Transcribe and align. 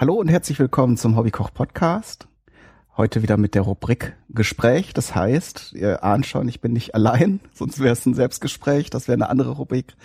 Hallo 0.00 0.14
und 0.14 0.28
herzlich 0.28 0.60
willkommen 0.60 0.96
zum 0.96 1.16
Hobbykoch 1.16 1.52
Podcast. 1.52 2.28
Heute 2.96 3.20
wieder 3.20 3.36
mit 3.36 3.56
der 3.56 3.62
Rubrik 3.62 4.14
Gespräch. 4.28 4.94
Das 4.94 5.16
heißt, 5.16 5.72
ihr 5.72 6.04
ahnt 6.04 6.24
schon, 6.24 6.46
ich 6.46 6.60
bin 6.60 6.72
nicht 6.72 6.94
allein, 6.94 7.40
sonst 7.52 7.80
wäre 7.80 7.94
es 7.94 8.06
ein 8.06 8.14
Selbstgespräch, 8.14 8.90
das 8.90 9.08
wäre 9.08 9.16
eine 9.16 9.28
andere 9.28 9.50
Rubrik. 9.50 9.96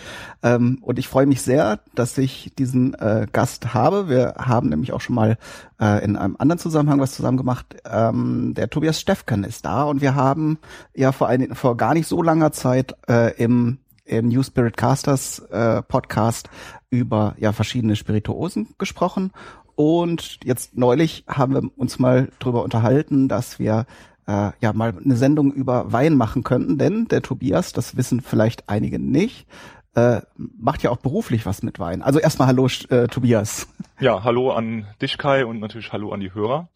Ähm, 0.41 0.79
und 0.81 0.97
ich 0.97 1.07
freue 1.07 1.27
mich 1.27 1.43
sehr, 1.43 1.79
dass 1.93 2.17
ich 2.17 2.53
diesen 2.57 2.95
äh, 2.95 3.27
Gast 3.31 3.75
habe. 3.75 4.09
Wir 4.09 4.33
haben 4.39 4.69
nämlich 4.69 4.93
auch 4.93 5.01
schon 5.01 5.13
mal 5.13 5.37
äh, 5.79 6.03
in 6.03 6.15
einem 6.15 6.37
anderen 6.39 6.57
Zusammenhang 6.57 6.99
was 6.99 7.11
zusammen 7.11 7.37
gemacht. 7.37 7.75
Ähm, 7.85 8.55
der 8.55 8.71
Tobias 8.71 8.99
Steffken 8.99 9.43
ist 9.43 9.63
da 9.63 9.83
und 9.83 10.01
wir 10.01 10.15
haben 10.15 10.57
ja 10.95 11.11
vor, 11.11 11.27
ein, 11.27 11.53
vor 11.53 11.77
gar 11.77 11.93
nicht 11.93 12.07
so 12.07 12.23
langer 12.23 12.51
Zeit 12.51 12.95
äh, 13.07 13.35
im 13.35 13.77
im 14.05 14.27
New 14.27 14.43
Spirit 14.43 14.75
Casters 14.75 15.41
Podcast 15.87 16.49
über 16.89 17.35
ja 17.37 17.53
verschiedene 17.53 17.95
Spirituosen 17.95 18.75
gesprochen 18.77 19.31
und 19.75 20.39
jetzt 20.43 20.77
neulich 20.77 21.23
haben 21.27 21.53
wir 21.53 21.61
uns 21.77 21.99
mal 21.99 22.29
drüber 22.39 22.63
unterhalten, 22.63 23.27
dass 23.27 23.59
wir 23.59 23.85
äh, 24.27 24.51
ja 24.59 24.73
mal 24.73 24.93
eine 25.03 25.15
Sendung 25.15 25.51
über 25.51 25.91
Wein 25.91 26.15
machen 26.15 26.43
könnten, 26.43 26.77
denn 26.77 27.07
der 27.07 27.21
Tobias, 27.21 27.73
das 27.73 27.97
wissen 27.97 28.21
vielleicht 28.21 28.69
einige 28.69 28.99
nicht, 28.99 29.47
äh, 29.95 30.21
macht 30.35 30.83
ja 30.83 30.89
auch 30.89 30.97
beruflich 30.97 31.45
was 31.45 31.63
mit 31.63 31.79
Wein. 31.79 32.01
Also 32.01 32.19
erstmal 32.19 32.47
hallo 32.47 32.67
äh, 32.89 33.07
Tobias. 33.07 33.67
Ja, 33.99 34.23
hallo 34.23 34.51
an 34.51 34.87
dich 35.01 35.17
Kai 35.17 35.45
und 35.45 35.59
natürlich 35.59 35.93
hallo 35.93 36.11
an 36.11 36.19
die 36.19 36.33
Hörer. 36.33 36.69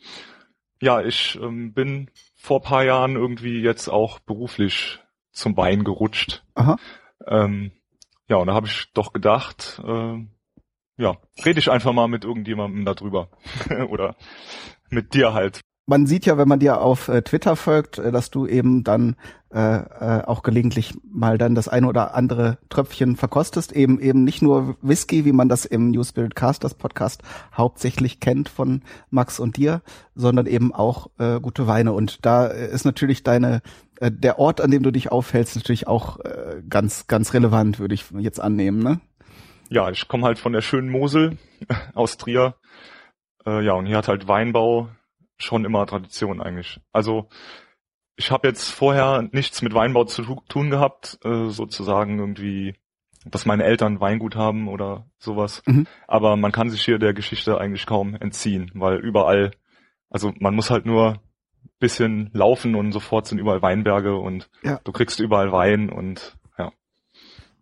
Ja, 0.81 1.01
ich 1.01 1.39
ähm, 1.41 1.73
bin 1.73 2.11
vor 2.35 2.61
paar 2.61 2.83
Jahren 2.83 3.15
irgendwie 3.15 3.61
jetzt 3.61 3.87
auch 3.87 4.19
beruflich 4.19 4.99
zum 5.31 5.57
Wein 5.57 5.83
gerutscht. 5.83 6.43
Aha. 6.53 6.77
Ähm, 7.25 7.71
ja, 8.29 8.37
und 8.37 8.47
da 8.47 8.53
habe 8.53 8.67
ich 8.67 8.91
doch 8.93 9.13
gedacht, 9.13 9.81
äh, 9.85 10.17
ja, 10.97 11.17
rede 11.45 11.59
ich 11.59 11.69
einfach 11.69 11.93
mal 11.93 12.07
mit 12.07 12.23
irgendjemandem 12.23 12.85
darüber. 12.85 13.29
Oder 13.89 14.15
mit 14.89 15.13
dir 15.13 15.33
halt. 15.33 15.61
Man 15.89 16.05
sieht 16.05 16.25
ja, 16.25 16.37
wenn 16.37 16.49
man 16.49 16.59
dir 16.59 16.81
auf 16.81 17.07
äh, 17.07 17.21
Twitter 17.21 17.55
folgt, 17.55 17.97
äh, 17.97 18.11
dass 18.11 18.29
du 18.29 18.45
eben 18.45 18.83
dann 18.83 19.15
äh, 19.53 19.77
äh, 19.77 20.23
auch 20.25 20.43
gelegentlich 20.43 20.95
mal 21.09 21.37
dann 21.37 21.55
das 21.55 21.69
eine 21.69 21.87
oder 21.87 22.13
andere 22.13 22.57
Tröpfchen 22.67 23.15
verkostest. 23.15 23.71
Eben 23.71 23.97
eben 24.01 24.25
nicht 24.25 24.41
nur 24.41 24.75
Whisky, 24.81 25.23
wie 25.23 25.31
man 25.31 25.47
das 25.47 25.63
im 25.63 25.91
New 25.91 26.03
Spirit 26.03 26.35
Casters 26.35 26.73
Podcast 26.73 27.23
hauptsächlich 27.55 28.19
kennt 28.19 28.49
von 28.49 28.81
Max 29.09 29.39
und 29.39 29.55
dir, 29.55 29.81
sondern 30.13 30.45
eben 30.47 30.73
auch 30.73 31.07
äh, 31.19 31.39
gute 31.39 31.67
Weine. 31.67 31.93
Und 31.93 32.25
da 32.25 32.47
ist 32.47 32.83
natürlich 32.83 33.23
deine 33.23 33.61
äh, 34.01 34.11
der 34.11 34.39
Ort, 34.39 34.59
an 34.59 34.71
dem 34.71 34.83
du 34.83 34.91
dich 34.91 35.09
aufhältst, 35.09 35.55
natürlich 35.55 35.87
auch 35.87 36.19
äh, 36.19 36.61
ganz 36.67 37.07
ganz 37.07 37.33
relevant, 37.33 37.79
würde 37.79 37.95
ich 37.95 38.03
jetzt 38.19 38.41
annehmen, 38.41 38.79
ne? 38.79 38.99
Ja, 39.69 39.89
ich 39.89 40.07
komme 40.07 40.23
halt 40.23 40.39
von 40.39 40.53
der 40.53 40.61
schönen 40.61 40.89
Mosel 40.89 41.37
aus 41.93 42.17
Trier. 42.17 42.55
Äh, 43.45 43.63
ja, 43.63 43.73
und 43.73 43.85
hier 43.85 43.97
hat 43.97 44.07
halt 44.07 44.27
Weinbau 44.27 44.89
schon 45.37 45.65
immer 45.65 45.85
Tradition 45.85 46.41
eigentlich. 46.41 46.79
Also 46.91 47.29
ich 48.15 48.31
habe 48.31 48.47
jetzt 48.47 48.71
vorher 48.71 49.27
nichts 49.31 49.61
mit 49.61 49.73
Weinbau 49.73 50.03
zu 50.05 50.23
tun 50.49 50.69
gehabt, 50.69 51.19
äh, 51.23 51.49
sozusagen 51.49 52.17
irgendwie, 52.17 52.75
dass 53.25 53.45
meine 53.45 53.63
Eltern 53.63 53.99
Weingut 53.99 54.35
haben 54.35 54.67
oder 54.67 55.07
sowas. 55.19 55.61
Mhm. 55.65 55.85
Aber 56.07 56.35
man 56.35 56.51
kann 56.51 56.69
sich 56.69 56.83
hier 56.83 56.97
der 56.97 57.13
Geschichte 57.13 57.59
eigentlich 57.59 57.85
kaum 57.85 58.15
entziehen, 58.15 58.71
weil 58.73 58.97
überall, 58.97 59.51
also 60.09 60.33
man 60.39 60.55
muss 60.55 60.71
halt 60.71 60.85
nur 60.85 61.21
bisschen 61.79 62.29
laufen 62.33 62.75
und 62.75 62.91
sofort 62.91 63.27
sind 63.27 63.37
überall 63.37 63.61
Weinberge 63.61 64.15
und 64.15 64.49
ja. 64.63 64.79
du 64.83 64.91
kriegst 64.91 65.19
überall 65.19 65.51
Wein 65.51 65.89
und 65.89 66.36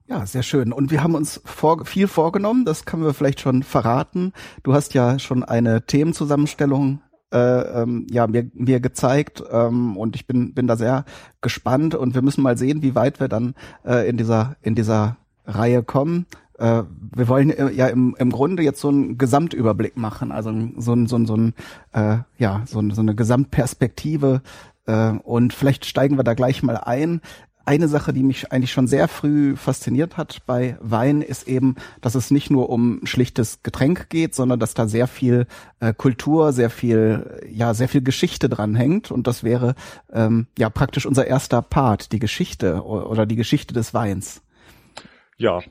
ja, 0.07 0.25
sehr 0.25 0.43
schön. 0.43 0.71
Und 0.71 0.91
wir 0.91 1.03
haben 1.03 1.15
uns 1.15 1.41
vor, 1.45 1.85
viel 1.85 2.07
vorgenommen, 2.07 2.65
das 2.65 2.85
können 2.85 3.03
wir 3.03 3.13
vielleicht 3.13 3.41
schon 3.41 3.63
verraten. 3.63 4.33
Du 4.63 4.73
hast 4.73 4.93
ja 4.93 5.17
schon 5.19 5.43
eine 5.43 5.85
Themenzusammenstellung 5.85 7.01
äh, 7.33 7.81
ähm, 7.81 8.07
ja, 8.09 8.27
mir, 8.27 8.49
mir 8.53 8.79
gezeigt 8.79 9.43
ähm, 9.51 9.97
und 9.97 10.15
ich 10.15 10.27
bin, 10.27 10.53
bin 10.53 10.67
da 10.67 10.75
sehr 10.77 11.05
gespannt 11.41 11.95
und 11.95 12.13
wir 12.13 12.21
müssen 12.21 12.43
mal 12.43 12.57
sehen, 12.57 12.81
wie 12.81 12.95
weit 12.95 13.19
wir 13.19 13.27
dann 13.27 13.55
äh, 13.83 14.07
in 14.07 14.15
dieser, 14.17 14.55
in 14.61 14.75
dieser 14.75 15.17
Reihe 15.45 15.83
kommen. 15.83 16.27
Äh, 16.57 16.83
wir 17.15 17.27
wollen 17.27 17.49
äh, 17.49 17.71
ja 17.71 17.87
im, 17.87 18.15
im 18.17 18.31
Grunde 18.31 18.63
jetzt 18.63 18.79
so 18.79 18.89
einen 18.89 19.17
Gesamtüberblick 19.17 19.97
machen, 19.97 20.31
also 20.31 20.51
so 20.77 20.93
ein, 20.93 21.07
so 21.07 21.17
ein, 21.17 21.25
so 21.25 21.35
ein 21.35 21.53
äh, 21.93 22.19
ja, 22.37 22.61
so, 22.65 22.81
so 22.91 23.01
eine 23.01 23.15
Gesamtperspektive 23.15 24.41
äh, 24.85 25.09
und 25.23 25.53
vielleicht 25.53 25.85
steigen 25.85 26.17
wir 26.17 26.23
da 26.23 26.33
gleich 26.33 26.63
mal 26.63 26.77
ein 26.77 27.21
eine 27.65 27.87
Sache, 27.87 28.13
die 28.13 28.23
mich 28.23 28.51
eigentlich 28.51 28.71
schon 28.71 28.87
sehr 28.87 29.07
früh 29.07 29.55
fasziniert 29.55 30.17
hat 30.17 30.41
bei 30.45 30.77
Wein, 30.79 31.21
ist 31.21 31.47
eben, 31.47 31.75
dass 32.01 32.15
es 32.15 32.31
nicht 32.31 32.49
nur 32.49 32.69
um 32.69 33.01
schlichtes 33.05 33.63
Getränk 33.63 34.09
geht, 34.09 34.35
sondern 34.35 34.59
dass 34.59 34.73
da 34.73 34.87
sehr 34.87 35.07
viel 35.07 35.47
äh, 35.79 35.93
Kultur, 35.93 36.53
sehr 36.53 36.69
viel, 36.69 37.41
ja, 37.49 37.73
sehr 37.73 37.87
viel 37.87 38.01
Geschichte 38.01 38.49
dran 38.49 38.75
hängt. 38.75 39.11
Und 39.11 39.27
das 39.27 39.43
wäre 39.43 39.75
ähm, 40.11 40.47
ja 40.57 40.69
praktisch 40.69 41.05
unser 41.05 41.27
erster 41.27 41.61
Part, 41.61 42.11
die 42.11 42.19
Geschichte 42.19 42.83
oder 42.83 43.25
die 43.25 43.35
Geschichte 43.35 43.73
des 43.73 43.93
Weins. 43.93 44.41
Ja, 45.37 45.61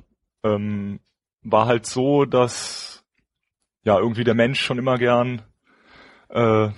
ähm, 0.42 1.00
war 1.42 1.66
halt 1.66 1.86
so, 1.86 2.24
dass 2.24 3.04
ja 3.82 3.98
irgendwie 3.98 4.24
der 4.24 4.34
Mensch 4.34 4.60
schon 4.60 4.78
immer 4.78 4.98
gern 4.98 5.42
äh, 6.28 6.68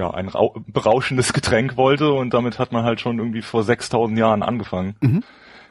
ja, 0.00 0.10
ein 0.10 0.30
berauschendes 0.66 1.34
Getränk 1.34 1.76
wollte 1.76 2.10
und 2.10 2.32
damit 2.32 2.58
hat 2.58 2.72
man 2.72 2.84
halt 2.84 3.00
schon 3.00 3.18
irgendwie 3.18 3.42
vor 3.42 3.62
6000 3.62 4.18
Jahren 4.18 4.42
angefangen. 4.42 4.96
Mhm. 5.00 5.22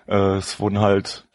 Äh, 0.07 0.35
es 0.35 0.59
wurden 0.59 0.79
halt 0.79 1.27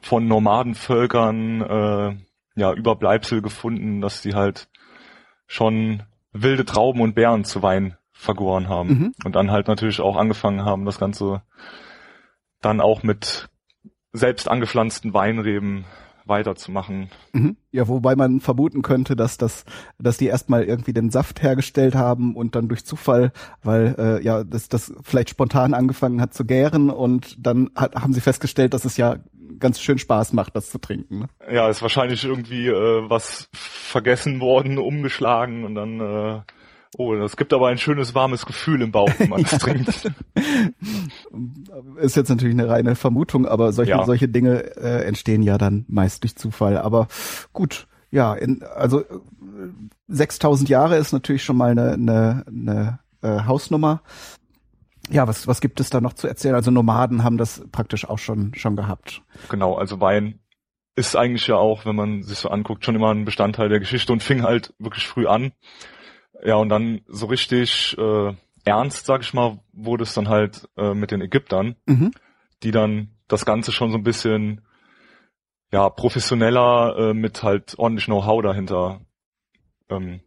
von 0.00 0.28
Nomadenvölkern 0.28 1.60
äh, 1.62 2.16
ja 2.54 2.72
Überbleibsel 2.72 3.42
gefunden, 3.42 4.00
dass 4.00 4.22
die 4.22 4.34
halt 4.34 4.68
schon 5.48 6.04
wilde 6.32 6.64
Trauben 6.64 7.00
und 7.00 7.16
Beeren 7.16 7.44
zu 7.44 7.62
Wein 7.62 7.96
vergoren 8.12 8.68
haben 8.68 8.88
mhm. 8.88 9.12
und 9.24 9.34
dann 9.34 9.50
halt 9.50 9.66
natürlich 9.66 10.00
auch 10.00 10.16
angefangen 10.16 10.64
haben, 10.64 10.84
das 10.84 11.00
Ganze 11.00 11.42
dann 12.60 12.80
auch 12.80 13.02
mit 13.02 13.48
selbst 14.12 14.48
angepflanzten 14.48 15.12
Weinreben 15.14 15.84
weiterzumachen. 16.26 17.08
Mhm. 17.32 17.56
Ja, 17.70 17.88
wobei 17.88 18.16
man 18.16 18.40
vermuten 18.40 18.82
könnte, 18.82 19.16
dass 19.16 19.38
das, 19.38 19.64
dass 19.98 20.18
die 20.18 20.26
erstmal 20.26 20.64
irgendwie 20.64 20.92
den 20.92 21.10
Saft 21.10 21.42
hergestellt 21.42 21.94
haben 21.94 22.34
und 22.34 22.54
dann 22.54 22.68
durch 22.68 22.84
Zufall, 22.84 23.32
weil 23.62 23.94
äh, 23.98 24.22
ja 24.22 24.44
das, 24.44 24.68
das 24.68 24.92
vielleicht 25.02 25.30
spontan 25.30 25.74
angefangen 25.74 26.20
hat 26.20 26.34
zu 26.34 26.44
gären 26.44 26.90
und 26.90 27.36
dann 27.44 27.70
hat, 27.74 27.94
haben 27.94 28.12
sie 28.12 28.20
festgestellt, 28.20 28.74
dass 28.74 28.84
es 28.84 28.96
ja 28.96 29.16
ganz 29.58 29.80
schön 29.80 29.98
Spaß 29.98 30.32
macht, 30.32 30.56
das 30.56 30.70
zu 30.70 30.78
trinken. 30.78 31.20
Ne? 31.20 31.28
Ja, 31.50 31.68
ist 31.68 31.82
wahrscheinlich 31.82 32.24
irgendwie 32.24 32.68
äh, 32.68 33.08
was 33.08 33.48
vergessen 33.52 34.40
worden, 34.40 34.78
umgeschlagen 34.78 35.64
und 35.64 35.74
dann 35.74 36.00
äh, 36.00 36.40
Oh, 36.98 37.14
das 37.14 37.36
gibt 37.36 37.52
aber 37.52 37.68
ein 37.68 37.76
schönes 37.76 38.14
warmes 38.14 38.46
Gefühl 38.46 38.80
im 38.80 38.90
Bauch, 38.90 39.10
wenn 39.18 39.28
man 39.28 39.42
es 39.42 39.50
trinkt. 39.58 39.88
Ist 41.98 42.16
jetzt 42.16 42.30
natürlich 42.30 42.54
eine 42.54 42.70
reine 42.70 42.94
Vermutung, 42.94 43.46
aber 43.46 43.72
solche, 43.72 43.90
ja. 43.90 44.04
solche 44.06 44.28
Dinge 44.28 44.76
äh, 44.76 45.04
entstehen 45.04 45.42
ja 45.42 45.58
dann 45.58 45.84
meist 45.88 46.22
durch 46.22 46.36
Zufall. 46.36 46.78
Aber 46.78 47.08
gut, 47.52 47.86
ja, 48.10 48.32
in, 48.34 48.62
also 48.62 49.04
6000 50.08 50.70
Jahre 50.70 50.96
ist 50.96 51.12
natürlich 51.12 51.44
schon 51.44 51.58
mal 51.58 51.72
eine, 51.72 51.92
eine, 51.92 52.44
eine 52.48 52.98
äh, 53.20 53.44
Hausnummer. 53.44 54.00
Ja, 55.10 55.28
was, 55.28 55.46
was 55.46 55.60
gibt 55.60 55.80
es 55.80 55.90
da 55.90 56.00
noch 56.00 56.14
zu 56.14 56.26
erzählen? 56.26 56.54
Also 56.54 56.70
Nomaden 56.70 57.22
haben 57.22 57.36
das 57.36 57.62
praktisch 57.72 58.08
auch 58.08 58.18
schon, 58.18 58.54
schon 58.54 58.74
gehabt. 58.74 59.20
Genau, 59.50 59.74
also 59.74 60.00
Wein 60.00 60.38
ist 60.96 61.14
eigentlich 61.14 61.46
ja 61.46 61.56
auch, 61.56 61.84
wenn 61.84 61.94
man 61.94 62.22
sich 62.22 62.38
so 62.38 62.48
anguckt, 62.48 62.86
schon 62.86 62.94
immer 62.94 63.10
ein 63.10 63.26
Bestandteil 63.26 63.68
der 63.68 63.80
Geschichte 63.80 64.14
und 64.14 64.22
fing 64.22 64.42
halt 64.42 64.72
wirklich 64.78 65.06
früh 65.06 65.26
an. 65.26 65.52
Ja, 66.46 66.54
und 66.54 66.68
dann 66.68 67.00
so 67.08 67.26
richtig 67.26 67.98
äh, 67.98 68.32
ernst, 68.64 69.04
sag 69.04 69.22
ich 69.22 69.34
mal, 69.34 69.58
wurde 69.72 70.04
es 70.04 70.14
dann 70.14 70.28
halt 70.28 70.68
äh, 70.76 70.94
mit 70.94 71.10
den 71.10 71.20
Ägyptern, 71.20 71.74
mhm. 71.86 72.12
die 72.62 72.70
dann 72.70 73.10
das 73.26 73.44
Ganze 73.44 73.72
schon 73.72 73.90
so 73.90 73.98
ein 73.98 74.04
bisschen 74.04 74.60
ja 75.72 75.90
professioneller 75.90 76.96
äh, 76.96 77.14
mit 77.14 77.42
halt 77.42 77.76
ordentlich 77.78 78.04
Know-how 78.04 78.42
dahinter 78.42 79.00
ähm, 79.88 80.20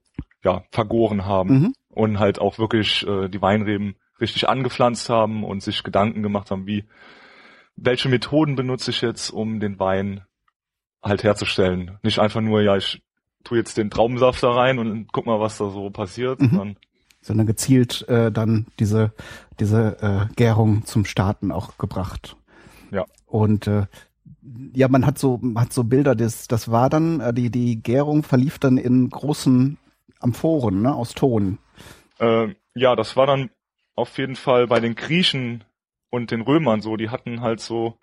ja 0.43 0.65
vergoren 0.71 1.25
haben 1.25 1.49
mhm. 1.49 1.73
und 1.87 2.19
halt 2.19 2.39
auch 2.39 2.59
wirklich 2.59 3.07
äh, 3.07 3.29
die 3.29 3.41
Weinreben 3.41 3.95
richtig 4.19 4.49
angepflanzt 4.49 5.07
haben 5.07 5.45
und 5.45 5.63
sich 5.63 5.83
Gedanken 5.83 6.21
gemacht 6.21 6.51
haben, 6.51 6.67
wie 6.67 6.83
welche 7.77 8.09
Methoden 8.09 8.57
benutze 8.57 8.91
ich 8.91 8.99
jetzt, 8.99 9.29
um 9.29 9.61
den 9.61 9.79
Wein 9.79 10.25
halt 11.01 11.23
herzustellen. 11.23 11.97
Nicht 12.03 12.19
einfach 12.19 12.41
nur, 12.41 12.61
ja, 12.61 12.75
ich 12.75 13.01
tu 13.43 13.55
jetzt 13.55 13.77
den 13.77 13.89
Traubensaft 13.89 14.43
da 14.43 14.51
rein 14.51 14.79
und 14.79 15.11
guck 15.11 15.25
mal, 15.25 15.39
was 15.39 15.57
da 15.57 15.69
so 15.69 15.89
passiert. 15.89 16.41
Mhm. 16.41 16.57
Dann 16.57 16.75
sondern 17.21 17.47
gezielt 17.47 18.07
äh, 18.07 18.31
dann 18.31 18.67
diese 18.79 19.11
diese 19.59 19.97
äh, 20.01 20.33
Gärung 20.35 20.85
zum 20.85 21.05
Starten 21.05 21.51
auch 21.51 21.77
gebracht. 21.77 22.37
Ja. 22.91 23.05
Und 23.25 23.67
äh, 23.67 23.85
ja, 24.73 24.87
man 24.87 25.05
hat 25.05 25.19
so 25.19 25.41
hat 25.55 25.73
so 25.73 25.83
Bilder, 25.83 26.15
das 26.15 26.47
das 26.47 26.71
war 26.71 26.89
dann 26.89 27.19
äh, 27.19 27.33
die 27.33 27.49
die 27.49 27.81
Gärung 27.81 28.23
verlief 28.23 28.57
dann 28.59 28.77
in 28.77 29.09
großen 29.09 29.77
Amphoren, 30.19 30.81
ne, 30.81 30.93
aus 30.93 31.13
Ton. 31.13 31.59
Äh, 32.19 32.55
ja, 32.75 32.95
das 32.95 33.15
war 33.15 33.27
dann 33.27 33.49
auf 33.95 34.17
jeden 34.17 34.35
Fall 34.35 34.67
bei 34.67 34.79
den 34.79 34.95
Griechen 34.95 35.63
und 36.09 36.31
den 36.31 36.41
Römern 36.41 36.81
so, 36.81 36.97
die 36.97 37.09
hatten 37.09 37.41
halt 37.41 37.59
so 37.59 37.97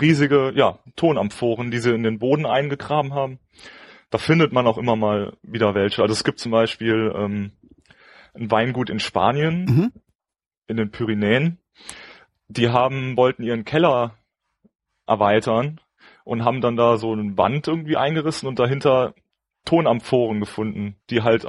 riesige, 0.00 0.52
ja, 0.54 0.78
Tonamphoren, 0.96 1.70
die 1.70 1.78
sie 1.78 1.94
in 1.94 2.02
den 2.02 2.18
Boden 2.18 2.46
eingegraben 2.46 3.14
haben 3.14 3.38
da 4.10 4.18
findet 4.18 4.52
man 4.52 4.66
auch 4.66 4.78
immer 4.78 4.96
mal 4.96 5.36
wieder 5.42 5.74
welche. 5.74 6.02
Also 6.02 6.12
es 6.12 6.24
gibt 6.24 6.38
zum 6.38 6.52
Beispiel 6.52 7.12
ähm, 7.14 7.52
ein 8.34 8.50
Weingut 8.50 8.90
in 8.90 9.00
Spanien, 9.00 9.64
Mhm. 9.64 9.92
in 10.66 10.76
den 10.76 10.90
Pyrenäen. 10.90 11.58
Die 12.48 12.70
haben, 12.70 13.16
wollten 13.16 13.42
ihren 13.42 13.64
Keller 13.64 14.14
erweitern 15.06 15.80
und 16.24 16.44
haben 16.44 16.60
dann 16.60 16.76
da 16.76 16.96
so 16.96 17.12
eine 17.12 17.36
Wand 17.36 17.68
irgendwie 17.68 17.96
eingerissen 17.96 18.48
und 18.48 18.58
dahinter 18.58 19.14
Tonamphoren 19.64 20.40
gefunden, 20.40 20.96
die 21.10 21.22
halt 21.22 21.46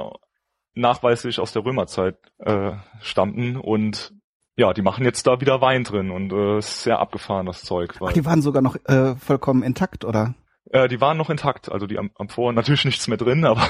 nachweislich 0.74 1.40
aus 1.40 1.52
der 1.52 1.64
Römerzeit 1.64 2.16
äh, 2.38 2.72
stammten 3.00 3.56
und 3.56 4.12
ja, 4.56 4.74
die 4.74 4.82
machen 4.82 5.04
jetzt 5.04 5.26
da 5.26 5.40
wieder 5.40 5.60
Wein 5.62 5.84
drin 5.84 6.10
und 6.10 6.32
äh, 6.32 6.58
ist 6.58 6.82
sehr 6.82 6.98
abgefahren 6.98 7.46
das 7.46 7.62
Zeug. 7.62 7.94
Ach, 8.04 8.12
die 8.12 8.24
waren 8.26 8.42
sogar 8.42 8.60
noch 8.60 8.76
äh, 8.84 9.16
vollkommen 9.16 9.62
intakt, 9.62 10.04
oder? 10.04 10.34
Äh, 10.70 10.88
die 10.88 11.00
waren 11.00 11.16
noch 11.16 11.30
intakt, 11.30 11.70
also 11.70 11.86
die 11.86 11.98
Am- 11.98 12.10
Amphoren 12.16 12.54
natürlich 12.54 12.84
nichts 12.86 13.08
mehr 13.08 13.18
drin, 13.18 13.44
aber 13.44 13.66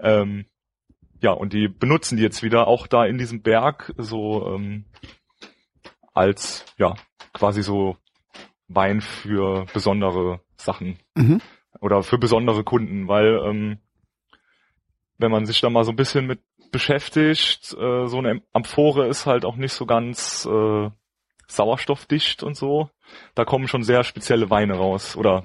ähm, 0.00 0.46
ja, 1.20 1.30
und 1.32 1.52
die 1.52 1.68
benutzen 1.68 2.16
die 2.16 2.22
jetzt 2.22 2.42
wieder 2.42 2.66
auch 2.66 2.86
da 2.86 3.06
in 3.06 3.18
diesem 3.18 3.42
Berg 3.42 3.92
so 3.96 4.54
ähm, 4.54 4.84
als 6.14 6.64
ja 6.78 6.94
quasi 7.32 7.62
so 7.62 7.96
Wein 8.68 9.00
für 9.00 9.66
besondere 9.72 10.40
Sachen 10.56 10.98
Mhm. 11.14 11.40
oder 11.80 12.02
für 12.02 12.18
besondere 12.18 12.64
Kunden, 12.64 13.08
weil 13.08 13.40
ähm, 13.44 13.78
wenn 15.18 15.30
man 15.30 15.46
sich 15.46 15.60
da 15.60 15.70
mal 15.70 15.84
so 15.84 15.92
ein 15.92 15.96
bisschen 15.96 16.26
mit 16.26 16.40
beschäftigt, 16.72 17.72
äh, 17.78 18.06
so 18.06 18.18
eine 18.18 18.42
Amphore 18.52 19.06
ist 19.06 19.24
halt 19.24 19.44
auch 19.44 19.56
nicht 19.56 19.72
so 19.72 19.86
ganz 19.86 20.46
äh, 20.50 20.90
sauerstoffdicht 21.46 22.42
und 22.42 22.56
so. 22.56 22.90
Da 23.34 23.44
kommen 23.44 23.68
schon 23.68 23.82
sehr 23.84 24.02
spezielle 24.04 24.50
Weine 24.50 24.74
raus 24.74 25.16
oder 25.16 25.44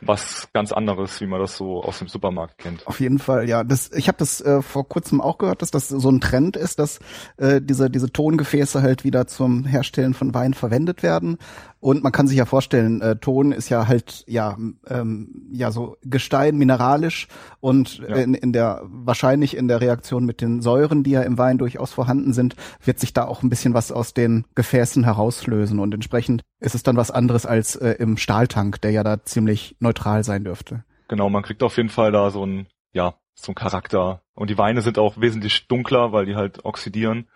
was 0.00 0.48
ganz 0.52 0.72
anderes, 0.72 1.20
wie 1.20 1.26
man 1.26 1.40
das 1.40 1.56
so 1.56 1.82
aus 1.82 1.98
dem 1.98 2.08
Supermarkt 2.08 2.58
kennt. 2.58 2.86
Auf 2.86 3.00
jeden 3.00 3.18
Fall, 3.18 3.48
ja. 3.48 3.64
Das, 3.64 3.90
ich 3.92 4.08
habe 4.08 4.18
das 4.18 4.40
äh, 4.40 4.62
vor 4.62 4.88
kurzem 4.88 5.20
auch 5.20 5.38
gehört, 5.38 5.62
dass 5.62 5.70
das 5.70 5.88
so 5.88 6.10
ein 6.10 6.20
Trend 6.20 6.56
ist, 6.56 6.78
dass 6.78 7.00
äh, 7.36 7.60
diese, 7.60 7.90
diese 7.90 8.10
Tongefäße 8.12 8.82
halt 8.82 9.04
wieder 9.04 9.26
zum 9.26 9.64
Herstellen 9.64 10.14
von 10.14 10.34
Wein 10.34 10.54
verwendet 10.54 11.02
werden. 11.02 11.38
Und 11.80 12.02
man 12.02 12.10
kann 12.10 12.26
sich 12.26 12.36
ja 12.36 12.44
vorstellen, 12.44 13.00
äh, 13.00 13.16
Ton 13.16 13.52
ist 13.52 13.68
ja 13.68 13.86
halt 13.86 14.24
ja 14.26 14.56
ähm, 14.88 15.48
ja 15.52 15.70
so 15.70 15.96
Gestein 16.02 16.56
mineralisch 16.56 17.28
und 17.60 17.98
Ja. 17.98 18.16
in, 18.16 18.34
in 18.34 18.52
der 18.52 18.82
wahrscheinlich 18.84 19.56
in 19.56 19.68
der 19.68 19.80
Reaktion 19.80 20.24
mit 20.24 20.40
den 20.40 20.60
Säuren, 20.60 21.04
die 21.04 21.12
ja 21.12 21.22
im 21.22 21.38
Wein 21.38 21.58
durchaus 21.58 21.92
vorhanden 21.92 22.32
sind, 22.32 22.56
wird 22.84 22.98
sich 22.98 23.12
da 23.12 23.26
auch 23.26 23.42
ein 23.42 23.48
bisschen 23.48 23.74
was 23.74 23.92
aus 23.92 24.12
den 24.12 24.44
Gefäßen 24.56 25.04
herauslösen 25.04 25.78
und 25.78 25.94
entsprechend 25.94 26.42
ist 26.58 26.74
es 26.74 26.82
dann 26.82 26.96
was 26.96 27.10
anderes 27.12 27.46
als 27.46 27.76
äh, 27.76 27.92
im 28.00 28.16
Stahltank, 28.16 28.80
der 28.80 28.90
ja 28.90 29.04
da 29.04 29.22
ziemlich 29.24 29.76
neutral 29.78 30.24
sein 30.24 30.42
dürfte. 30.44 30.84
Genau, 31.06 31.30
man 31.30 31.42
kriegt 31.44 31.62
auf 31.62 31.76
jeden 31.76 31.88
Fall 31.90 32.10
da 32.12 32.30
so 32.30 32.44
ein, 32.44 32.66
ja, 32.92 33.14
so 33.34 33.52
ein 33.52 33.54
Charakter. 33.54 34.20
Und 34.34 34.50
die 34.50 34.58
Weine 34.58 34.82
sind 34.82 34.98
auch 34.98 35.20
wesentlich 35.20 35.68
dunkler, 35.68 36.12
weil 36.12 36.26
die 36.26 36.34
halt 36.34 36.64
oxidieren. 36.64 37.28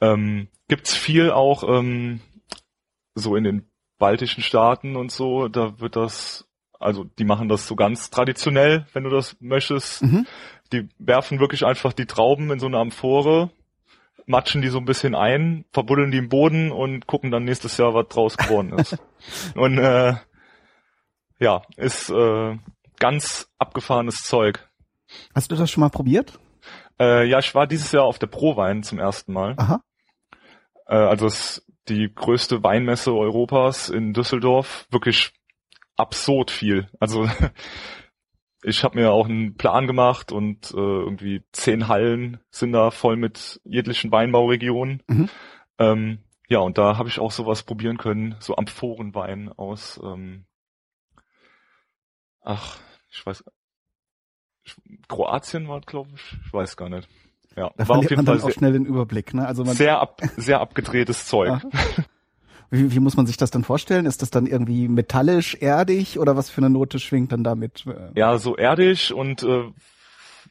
Ähm, 0.00 0.48
gibt's 0.68 0.94
viel 0.94 1.30
auch 1.30 1.64
ähm, 1.66 2.20
so 3.14 3.36
in 3.36 3.44
den 3.44 3.70
baltischen 3.98 4.42
Staaten 4.42 4.96
und 4.96 5.10
so, 5.12 5.48
da 5.48 5.78
wird 5.80 5.96
das, 5.96 6.48
also 6.78 7.04
die 7.04 7.24
machen 7.24 7.48
das 7.48 7.66
so 7.66 7.76
ganz 7.76 8.10
traditionell, 8.10 8.86
wenn 8.92 9.04
du 9.04 9.10
das 9.10 9.36
möchtest. 9.40 10.02
Mhm. 10.02 10.26
Die 10.72 10.88
werfen 10.98 11.40
wirklich 11.40 11.64
einfach 11.64 11.92
die 11.92 12.06
Trauben 12.06 12.50
in 12.50 12.58
so 12.58 12.66
eine 12.66 12.78
Amphore, 12.78 13.50
matschen 14.26 14.62
die 14.62 14.68
so 14.68 14.78
ein 14.78 14.84
bisschen 14.84 15.14
ein, 15.14 15.64
verbuddeln 15.72 16.10
die 16.10 16.18
im 16.18 16.28
Boden 16.28 16.72
und 16.72 17.06
gucken 17.06 17.30
dann 17.30 17.44
nächstes 17.44 17.76
Jahr, 17.76 17.94
was 17.94 18.08
draus 18.08 18.36
geworden 18.36 18.72
ist. 18.78 18.96
und 19.54 19.78
äh, 19.78 20.14
ja, 21.38 21.62
ist 21.76 22.10
äh, 22.10 22.58
ganz 22.98 23.48
abgefahrenes 23.58 24.22
Zeug. 24.22 24.68
Hast 25.34 25.50
du 25.50 25.56
das 25.56 25.70
schon 25.70 25.82
mal 25.82 25.90
probiert? 25.90 26.38
Äh, 26.98 27.28
ja, 27.28 27.38
ich 27.38 27.54
war 27.54 27.66
dieses 27.66 27.92
Jahr 27.92 28.04
auf 28.04 28.18
der 28.18 28.26
Prowein 28.26 28.82
zum 28.82 28.98
ersten 28.98 29.32
Mal. 29.32 29.54
Aha. 29.56 29.82
Äh, 30.86 30.94
also 30.94 31.26
es 31.26 31.64
die 31.88 32.12
größte 32.14 32.62
Weinmesse 32.62 33.12
Europas 33.12 33.88
in 33.88 34.12
Düsseldorf. 34.12 34.86
Wirklich 34.90 35.32
absurd 35.96 36.50
viel. 36.50 36.88
Also 37.00 37.28
ich 38.62 38.82
habe 38.82 38.98
mir 38.98 39.12
auch 39.12 39.28
einen 39.28 39.56
Plan 39.56 39.86
gemacht 39.86 40.32
und 40.32 40.70
äh, 40.72 40.76
irgendwie 40.76 41.42
zehn 41.52 41.88
Hallen 41.88 42.40
sind 42.50 42.72
da 42.72 42.90
voll 42.90 43.16
mit 43.16 43.60
jeglichen 43.64 44.10
Weinbauregionen. 44.10 45.02
Mhm. 45.06 45.28
Ähm, 45.78 46.18
ja, 46.48 46.58
und 46.58 46.78
da 46.78 46.98
habe 46.98 47.08
ich 47.08 47.18
auch 47.18 47.30
sowas 47.30 47.62
probieren 47.62 47.96
können, 47.96 48.36
so 48.38 48.56
Amphorenwein 48.56 49.50
aus, 49.50 50.00
ähm, 50.02 50.44
ach, 52.42 52.78
ich 53.10 53.24
weiß, 53.24 53.44
Kroatien 55.08 55.68
war, 55.68 55.80
glaube 55.80 56.10
ich, 56.14 56.36
ich 56.44 56.52
weiß 56.52 56.76
gar 56.76 56.88
nicht. 56.88 57.08
Ja, 57.56 57.70
Da 57.76 57.88
war 57.88 57.98
auf 57.98 58.04
jeden 58.04 58.16
man 58.16 58.26
Fall 58.26 58.36
dann 58.36 58.42
auch 58.44 58.48
sehr, 58.48 58.54
schnell 58.58 58.72
den 58.72 58.84
Überblick. 58.86 59.32
Ne? 59.34 59.46
Also 59.46 59.64
man, 59.64 59.74
sehr, 59.76 60.00
ab, 60.00 60.20
sehr 60.36 60.60
abgedrehtes 60.60 61.26
Zeug. 61.28 61.50
Ah. 61.50 61.60
wie, 62.70 62.92
wie 62.92 63.00
muss 63.00 63.16
man 63.16 63.26
sich 63.26 63.36
das 63.36 63.50
dann 63.50 63.64
vorstellen? 63.64 64.06
Ist 64.06 64.22
das 64.22 64.30
dann 64.30 64.46
irgendwie 64.46 64.88
metallisch, 64.88 65.54
erdig 65.60 66.18
oder 66.18 66.36
was 66.36 66.50
für 66.50 66.58
eine 66.58 66.70
Note 66.70 66.98
schwingt 66.98 67.32
dann 67.32 67.44
damit? 67.44 67.86
Äh, 67.86 68.10
Ja, 68.18 68.38
so 68.38 68.56
erdig 68.56 69.12
und 69.14 69.42
äh, 69.42 69.70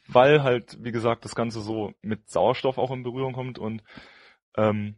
weil 0.08 0.44
halt, 0.44 0.78
wie 0.82 0.92
gesagt, 0.92 1.26
das 1.26 1.36
Ganze 1.36 1.62
so 1.62 1.94
mit 2.02 2.30
Sauerstoff 2.30 2.78
auch 2.78 2.92
in 2.92 3.04
Berührung 3.04 3.34
kommt 3.34 3.60
und 3.60 3.84
ähm, 4.58 4.96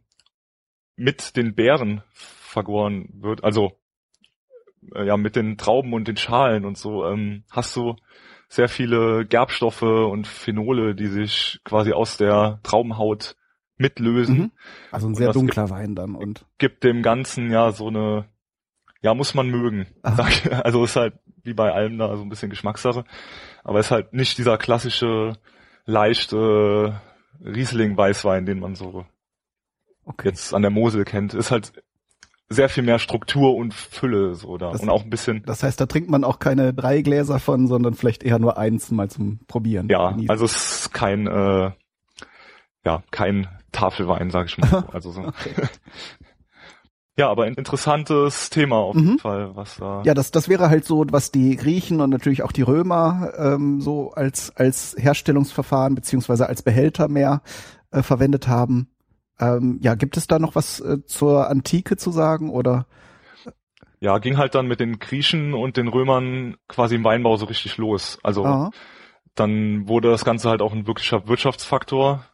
mit 0.96 1.36
den 1.36 1.54
Beeren 1.54 2.02
vergoren 2.12 3.08
wird, 3.20 3.44
also 3.44 3.72
äh, 4.94 5.06
ja, 5.06 5.16
mit 5.16 5.36
den 5.36 5.58
Trauben 5.58 5.92
und 5.92 6.08
den 6.08 6.16
Schalen 6.16 6.64
und 6.64 6.78
so, 6.78 7.06
ähm, 7.06 7.44
hast 7.50 7.74
du 7.76 7.96
sehr 8.48 8.68
viele 8.68 9.26
Gerbstoffe 9.26 9.82
und 9.82 10.26
Phenole, 10.26 10.94
die 10.94 11.08
sich 11.08 11.60
quasi 11.64 11.92
aus 11.92 12.16
der 12.16 12.60
Traubenhaut 12.62 13.36
mitlösen. 13.76 14.38
Mhm. 14.38 14.52
Also 14.90 15.08
ein 15.08 15.14
sehr 15.14 15.32
dunkler 15.32 15.70
Wein 15.70 15.94
dann 15.94 16.14
und 16.14 16.46
gibt 16.58 16.84
dem 16.84 17.02
Ganzen 17.02 17.50
ja 17.50 17.72
so 17.72 17.88
eine, 17.88 18.26
ja, 19.02 19.14
muss 19.14 19.34
man 19.34 19.48
mögen. 19.48 19.86
Also 20.02 20.84
ist 20.84 20.96
halt 20.96 21.14
wie 21.42 21.54
bei 21.54 21.72
allem 21.72 21.98
da 21.98 22.16
so 22.16 22.22
ein 22.22 22.28
bisschen 22.28 22.50
Geschmackssache. 22.50 23.04
Aber 23.64 23.80
ist 23.80 23.90
halt 23.90 24.12
nicht 24.12 24.36
dieser 24.38 24.58
klassische, 24.58 25.34
leichte 25.84 27.00
Riesling-Weißwein, 27.44 28.46
den 28.46 28.58
man 28.58 28.74
so 28.74 29.06
okay. 30.04 30.28
jetzt 30.28 30.52
an 30.52 30.62
der 30.62 30.70
Mosel 30.70 31.04
kennt. 31.04 31.34
Ist 31.34 31.50
halt 31.50 31.72
sehr 32.48 32.68
viel 32.68 32.82
mehr 32.84 32.98
Struktur 32.98 33.56
und 33.56 33.74
Fülle 33.74 34.34
so 34.34 34.56
da. 34.56 34.70
Das- 34.72 34.80
und 34.82 34.88
auch 34.90 35.02
ein 35.04 35.10
bisschen, 35.10 35.42
Das 35.46 35.62
heißt, 35.62 35.80
da 35.80 35.86
trinkt 35.86 36.08
man 36.10 36.22
auch 36.24 36.38
keine 36.38 36.72
drei 36.72 37.02
Gläser 37.02 37.38
von, 37.40 37.66
sondern 37.66 37.94
vielleicht 37.94 38.22
eher 38.22 38.38
nur 38.38 38.56
eins 38.58 38.90
mal 38.90 39.10
zum 39.10 39.40
Probieren. 39.48 39.88
ja, 39.88 40.10
Genießen. 40.10 40.30
also 40.30 40.44
es 40.44 40.54
ist 40.82 40.94
kein, 40.94 41.26
äh, 41.26 41.72
ja, 42.84 43.02
kein 43.10 43.48
Tafelwein, 43.72 44.30
sag 44.30 44.46
ich 44.46 44.58
mal. 44.58 44.68
so. 44.68 44.76
Also 44.92 45.10
so. 45.10 45.32
Ja, 47.18 47.30
aber 47.30 47.44
ein 47.44 47.54
interessantes 47.54 48.50
Thema 48.50 48.76
auf 48.76 48.94
Mhm. 48.94 49.02
jeden 49.06 49.18
Fall, 49.20 49.56
was 49.56 49.76
da. 49.76 50.02
Ja, 50.04 50.12
das, 50.12 50.32
das 50.32 50.50
wäre 50.50 50.68
halt 50.68 50.84
so, 50.84 51.02
was 51.10 51.30
die 51.32 51.56
Griechen 51.56 52.02
und 52.02 52.10
natürlich 52.10 52.42
auch 52.42 52.52
die 52.52 52.60
Römer 52.60 53.32
ähm, 53.38 53.80
so 53.80 54.10
als, 54.12 54.54
als 54.54 54.94
Herstellungsverfahren 54.98 55.94
beziehungsweise 55.94 56.46
als 56.46 56.60
Behälter 56.62 57.08
mehr 57.08 57.40
äh, 57.90 58.02
verwendet 58.02 58.48
haben. 58.48 58.88
Ähm, 59.38 59.78
ja, 59.82 59.94
gibt 59.94 60.16
es 60.16 60.26
da 60.26 60.38
noch 60.38 60.54
was 60.54 60.80
äh, 60.80 61.04
zur 61.04 61.48
Antike 61.48 61.96
zu 61.96 62.10
sagen 62.10 62.50
oder? 62.50 62.86
ja, 64.00 64.18
ging 64.18 64.36
halt 64.36 64.54
dann 64.54 64.66
mit 64.66 64.80
den 64.80 64.98
Griechen 64.98 65.54
und 65.54 65.76
den 65.76 65.88
Römern 65.88 66.56
quasi 66.68 66.94
im 66.96 67.04
Weinbau 67.04 67.36
so 67.36 67.46
richtig 67.46 67.76
los. 67.78 68.18
Also 68.22 68.44
Ah, 68.44 68.70
dann 69.34 69.88
wurde 69.88 70.10
das 70.10 70.24
Ganze 70.24 70.48
halt 70.48 70.62
auch 70.62 70.72
ein 70.72 70.86
wirklicher 70.86 71.28
Wirtschaftsfaktor, 71.28 72.24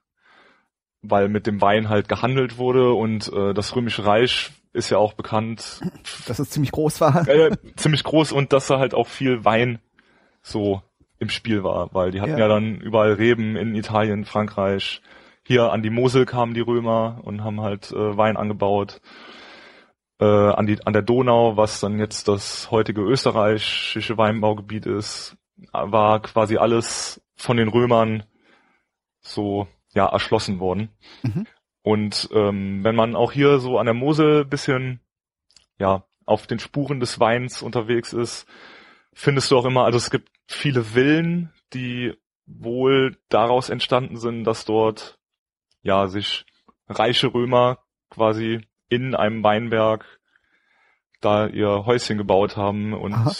weil 1.02 1.28
mit 1.28 1.46
dem 1.46 1.60
Wein 1.60 1.88
halt 1.88 2.08
gehandelt 2.08 2.58
wurde 2.58 2.92
und 2.92 3.32
äh, 3.32 3.54
das 3.54 3.74
Römische 3.74 4.04
Reich 4.04 4.50
ist 4.72 4.90
ja 4.90 4.98
auch 4.98 5.12
bekannt, 5.14 5.80
dass 6.26 6.38
es 6.38 6.50
ziemlich 6.50 6.72
groß 6.72 7.00
war. 7.00 7.26
äh, 7.28 7.56
ziemlich 7.76 8.04
groß 8.04 8.32
und 8.32 8.52
dass 8.52 8.66
da 8.68 8.78
halt 8.78 8.94
auch 8.94 9.08
viel 9.08 9.44
Wein 9.44 9.80
so 10.42 10.82
im 11.18 11.28
Spiel 11.28 11.62
war, 11.62 11.90
weil 11.92 12.10
die 12.10 12.20
hatten 12.20 12.32
Ja. 12.32 12.38
ja, 12.38 12.48
dann 12.48 12.80
überall 12.80 13.12
Reben 13.12 13.56
in 13.56 13.74
Italien, 13.74 14.24
Frankreich. 14.24 15.00
Hier 15.44 15.72
an 15.72 15.82
die 15.82 15.90
Mosel 15.90 16.24
kamen 16.24 16.54
die 16.54 16.60
Römer 16.60 17.20
und 17.24 17.42
haben 17.42 17.60
halt 17.60 17.90
äh, 17.90 18.16
Wein 18.16 18.36
angebaut. 18.36 19.00
Äh, 20.20 20.24
an, 20.24 20.66
die, 20.66 20.84
an 20.86 20.92
der 20.92 21.02
Donau, 21.02 21.56
was 21.56 21.80
dann 21.80 21.98
jetzt 21.98 22.28
das 22.28 22.70
heutige 22.70 23.00
österreichische 23.02 24.16
Weinbaugebiet 24.16 24.86
ist, 24.86 25.36
war 25.72 26.20
quasi 26.22 26.56
alles 26.58 27.20
von 27.34 27.56
den 27.56 27.68
Römern 27.68 28.24
so 29.20 29.66
ja 29.94 30.06
erschlossen 30.06 30.60
worden. 30.60 30.90
Mhm. 31.22 31.46
Und 31.82 32.28
ähm, 32.32 32.84
wenn 32.84 32.94
man 32.94 33.16
auch 33.16 33.32
hier 33.32 33.58
so 33.58 33.78
an 33.78 33.86
der 33.86 33.94
Mosel 33.94 34.44
bisschen 34.44 35.00
ja 35.78 36.04
auf 36.24 36.46
den 36.46 36.60
Spuren 36.60 37.00
des 37.00 37.18
Weins 37.18 37.62
unterwegs 37.62 38.12
ist, 38.12 38.46
findest 39.12 39.50
du 39.50 39.58
auch 39.58 39.64
immer, 39.64 39.84
also 39.84 39.98
es 39.98 40.10
gibt 40.10 40.30
viele 40.46 40.84
Villen, 40.84 41.52
die 41.72 42.14
wohl 42.46 43.16
daraus 43.28 43.70
entstanden 43.70 44.16
sind, 44.16 44.44
dass 44.44 44.64
dort 44.64 45.18
ja 45.82 46.08
sich 46.08 46.44
reiche 46.88 47.32
Römer 47.32 47.78
quasi 48.10 48.60
in 48.88 49.14
einem 49.14 49.42
Weinberg 49.42 50.04
da 51.20 51.46
ihr 51.46 51.86
Häuschen 51.86 52.18
gebaut 52.18 52.56
haben 52.56 52.92
und 52.92 53.14
Aha. 53.14 53.32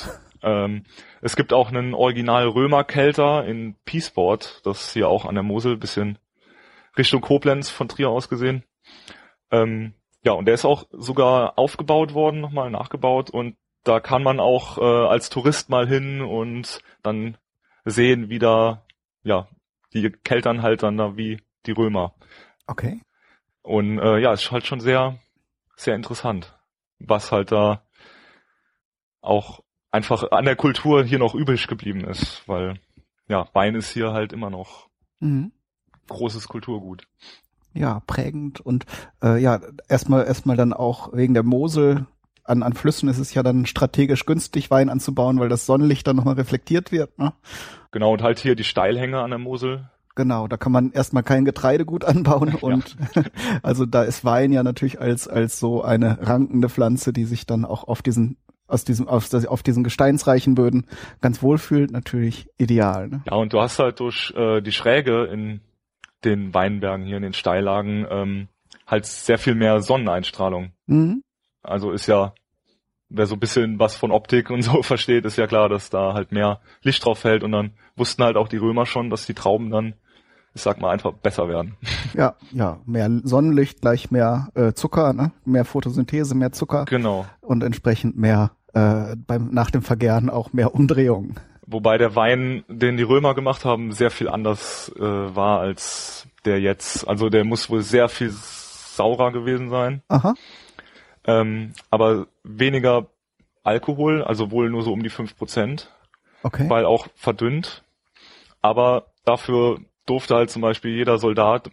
Ähm, 0.42 0.84
es 1.20 1.36
gibt 1.36 1.52
auch 1.52 1.68
einen 1.68 1.94
Original 1.94 2.48
Römerkelter 2.48 3.44
in 3.44 3.76
Peaceport, 3.84 4.60
das 4.64 4.86
ist 4.86 4.92
hier 4.92 5.08
auch 5.08 5.24
an 5.24 5.34
der 5.34 5.44
Mosel, 5.44 5.76
bisschen 5.76 6.18
Richtung 6.98 7.20
Koblenz 7.20 7.70
von 7.70 7.88
Trier 7.88 8.10
aus 8.10 8.28
gesehen. 8.28 8.64
Ähm, 9.50 9.94
ja, 10.24 10.32
und 10.32 10.46
der 10.46 10.54
ist 10.54 10.64
auch 10.64 10.84
sogar 10.90 11.58
aufgebaut 11.58 12.14
worden, 12.14 12.40
nochmal 12.40 12.70
nachgebaut 12.70 13.30
und 13.30 13.56
da 13.84 14.00
kann 14.00 14.22
man 14.22 14.40
auch 14.40 14.78
äh, 14.78 15.06
als 15.06 15.30
Tourist 15.30 15.68
mal 15.68 15.88
hin 15.88 16.20
und 16.20 16.80
dann 17.02 17.36
sehen, 17.84 18.28
wie 18.28 18.38
da, 18.38 18.84
ja, 19.24 19.48
die 19.92 20.10
keltern 20.10 20.62
halt 20.62 20.82
dann 20.82 20.96
da 20.96 21.16
wie 21.16 21.40
die 21.66 21.72
Römer. 21.72 22.14
Okay. 22.66 23.00
Und 23.62 23.98
äh, 23.98 24.18
ja, 24.18 24.32
ist 24.32 24.50
halt 24.50 24.66
schon 24.66 24.80
sehr, 24.80 25.18
sehr 25.76 25.94
interessant, 25.94 26.58
was 26.98 27.32
halt 27.32 27.52
da 27.52 27.82
auch 29.20 29.62
einfach 29.90 30.30
an 30.32 30.44
der 30.44 30.56
Kultur 30.56 31.04
hier 31.04 31.18
noch 31.18 31.34
übrig 31.34 31.68
geblieben 31.68 32.04
ist, 32.04 32.42
weil 32.48 32.80
ja, 33.28 33.48
Wein 33.52 33.74
ist 33.74 33.90
hier 33.90 34.12
halt 34.12 34.32
immer 34.32 34.50
noch 34.50 34.88
mhm. 35.20 35.52
großes 36.08 36.48
Kulturgut. 36.48 37.06
Ja, 37.74 38.00
prägend 38.06 38.60
und 38.60 38.84
äh, 39.22 39.40
ja, 39.40 39.60
erstmal 39.88 40.26
erstmal 40.26 40.56
dann 40.56 40.72
auch 40.72 41.12
wegen 41.14 41.34
der 41.34 41.42
Mosel 41.42 42.06
an, 42.44 42.62
an 42.62 42.72
Flüssen 42.72 43.08
ist 43.08 43.18
es 43.18 43.34
ja 43.34 43.42
dann 43.42 43.66
strategisch 43.66 44.26
günstig, 44.26 44.70
Wein 44.70 44.88
anzubauen, 44.88 45.38
weil 45.38 45.48
das 45.48 45.66
Sonnenlicht 45.66 46.06
dann 46.06 46.16
nochmal 46.16 46.34
reflektiert 46.34 46.92
wird. 46.92 47.18
Ne? 47.18 47.32
Genau, 47.92 48.12
und 48.12 48.22
halt 48.22 48.40
hier 48.40 48.56
die 48.56 48.64
Steilhänge 48.64 49.20
an 49.20 49.30
der 49.30 49.38
Mosel. 49.38 49.88
Genau, 50.14 50.46
da 50.46 50.56
kann 50.56 50.72
man 50.72 50.92
erstmal 50.92 51.22
kein 51.22 51.44
Getreidegut 51.44 52.04
anbauen 52.06 52.54
und 52.54 52.96
ja. 53.14 53.22
also 53.62 53.86
da 53.86 54.02
ist 54.02 54.24
Wein 54.24 54.52
ja 54.52 54.62
natürlich 54.62 55.00
als 55.00 55.28
als 55.28 55.58
so 55.58 55.82
eine 55.82 56.18
rankende 56.26 56.68
Pflanze, 56.68 57.12
die 57.12 57.24
sich 57.24 57.46
dann 57.46 57.64
auch 57.64 57.84
auf 57.84 58.02
diesen 58.02 58.36
aus 58.66 58.84
diesem 58.84 59.08
auf, 59.08 59.32
auf 59.46 59.62
diesen 59.62 59.84
gesteinsreichen 59.84 60.54
Böden 60.54 60.86
ganz 61.20 61.42
wohlfühlt, 61.42 61.90
natürlich 61.90 62.48
ideal. 62.58 63.08
Ne? 63.08 63.22
Ja, 63.26 63.36
und 63.36 63.52
du 63.52 63.60
hast 63.60 63.78
halt 63.78 64.00
durch 64.00 64.32
äh, 64.36 64.60
die 64.60 64.72
Schräge 64.72 65.24
in 65.24 65.60
den 66.24 66.54
Weinbergen 66.54 67.04
hier 67.04 67.16
in 67.16 67.22
den 67.22 67.34
Steillagen 67.34 68.06
ähm, 68.08 68.48
halt 68.86 69.06
sehr 69.06 69.38
viel 69.38 69.54
mehr 69.54 69.80
Sonneneinstrahlung. 69.80 70.72
Mhm. 70.86 71.22
Also 71.62 71.92
ist 71.92 72.06
ja, 72.06 72.34
wer 73.08 73.26
so 73.26 73.34
ein 73.34 73.40
bisschen 73.40 73.78
was 73.78 73.96
von 73.96 74.10
Optik 74.10 74.50
und 74.50 74.62
so 74.62 74.82
versteht, 74.82 75.24
ist 75.24 75.36
ja 75.36 75.46
klar, 75.46 75.68
dass 75.68 75.90
da 75.90 76.14
halt 76.14 76.32
mehr 76.32 76.60
Licht 76.82 77.04
drauf 77.04 77.18
fällt 77.18 77.42
und 77.44 77.52
dann 77.52 77.72
wussten 77.96 78.24
halt 78.24 78.36
auch 78.36 78.48
die 78.48 78.56
Römer 78.56 78.86
schon, 78.86 79.10
dass 79.10 79.26
die 79.26 79.34
Trauben 79.34 79.70
dann, 79.70 79.94
ich 80.54 80.62
sag 80.62 80.80
mal, 80.80 80.90
einfach 80.90 81.12
besser 81.12 81.48
werden. 81.48 81.76
Ja, 82.14 82.34
ja, 82.52 82.78
mehr 82.84 83.08
Sonnenlicht 83.24 83.80
gleich 83.80 84.10
mehr 84.10 84.48
äh, 84.54 84.74
Zucker, 84.74 85.14
ne? 85.14 85.32
mehr 85.46 85.64
Photosynthese, 85.64 86.34
mehr 86.34 86.52
Zucker. 86.52 86.84
Genau. 86.84 87.24
Und 87.40 87.62
entsprechend 87.62 88.18
mehr 88.18 88.50
äh, 88.74 89.16
beim 89.16 89.50
nach 89.50 89.70
dem 89.70 89.82
Vergären 89.82 90.28
auch 90.28 90.52
mehr 90.52 90.74
Umdrehungen. 90.74 91.36
Wobei 91.66 91.96
der 91.96 92.14
Wein, 92.14 92.64
den 92.68 92.96
die 92.96 93.02
Römer 93.02 93.34
gemacht 93.34 93.64
haben, 93.64 93.92
sehr 93.92 94.10
viel 94.10 94.28
anders 94.28 94.92
äh, 94.96 95.00
war 95.00 95.60
als 95.60 96.26
der 96.44 96.60
jetzt. 96.60 97.08
Also 97.08 97.30
der 97.30 97.44
muss 97.44 97.70
wohl 97.70 97.82
sehr 97.82 98.08
viel 98.08 98.30
saurer 98.30 99.32
gewesen 99.32 99.70
sein. 99.70 100.02
Aha. 100.08 100.34
Ähm, 101.24 101.72
aber 101.90 102.26
weniger 102.42 103.06
Alkohol, 103.62 104.22
also 104.22 104.50
wohl 104.50 104.70
nur 104.70 104.82
so 104.82 104.92
um 104.92 105.02
die 105.02 105.08
fünf 105.08 105.36
Prozent. 105.36 105.90
Okay. 106.42 106.68
Weil 106.68 106.84
auch 106.84 107.06
verdünnt. 107.14 107.84
Aber 108.60 109.06
dafür 109.24 109.78
durfte 110.06 110.34
halt 110.34 110.50
zum 110.50 110.62
Beispiel 110.62 110.94
jeder 110.94 111.18
Soldat, 111.18 111.70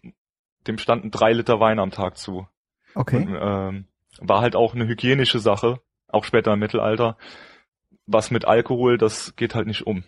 dem 0.68 0.78
standen 0.78 1.12
drei 1.12 1.34
Liter 1.34 1.60
Wein 1.60 1.80
am 1.80 1.92
Tag 1.92 2.18
zu. 2.18 2.48
Okay. 2.96 3.18
Und, 3.18 3.38
ähm, 3.40 3.86
war 4.20 4.42
halt 4.42 4.56
auch 4.56 4.76
eine 4.76 4.88
hygienische 4.88 5.40
Sache, 5.40 5.80
auch 6.08 6.24
später 6.24 6.54
im 6.54 6.60
Mittelalter. 6.60 7.18
Was 8.06 8.32
mit 8.32 8.46
Alkohol, 8.46 8.98
das 8.98 9.36
geht 9.36 9.56
halt 9.56 9.68
nicht 9.68 9.86
um. 9.86 10.04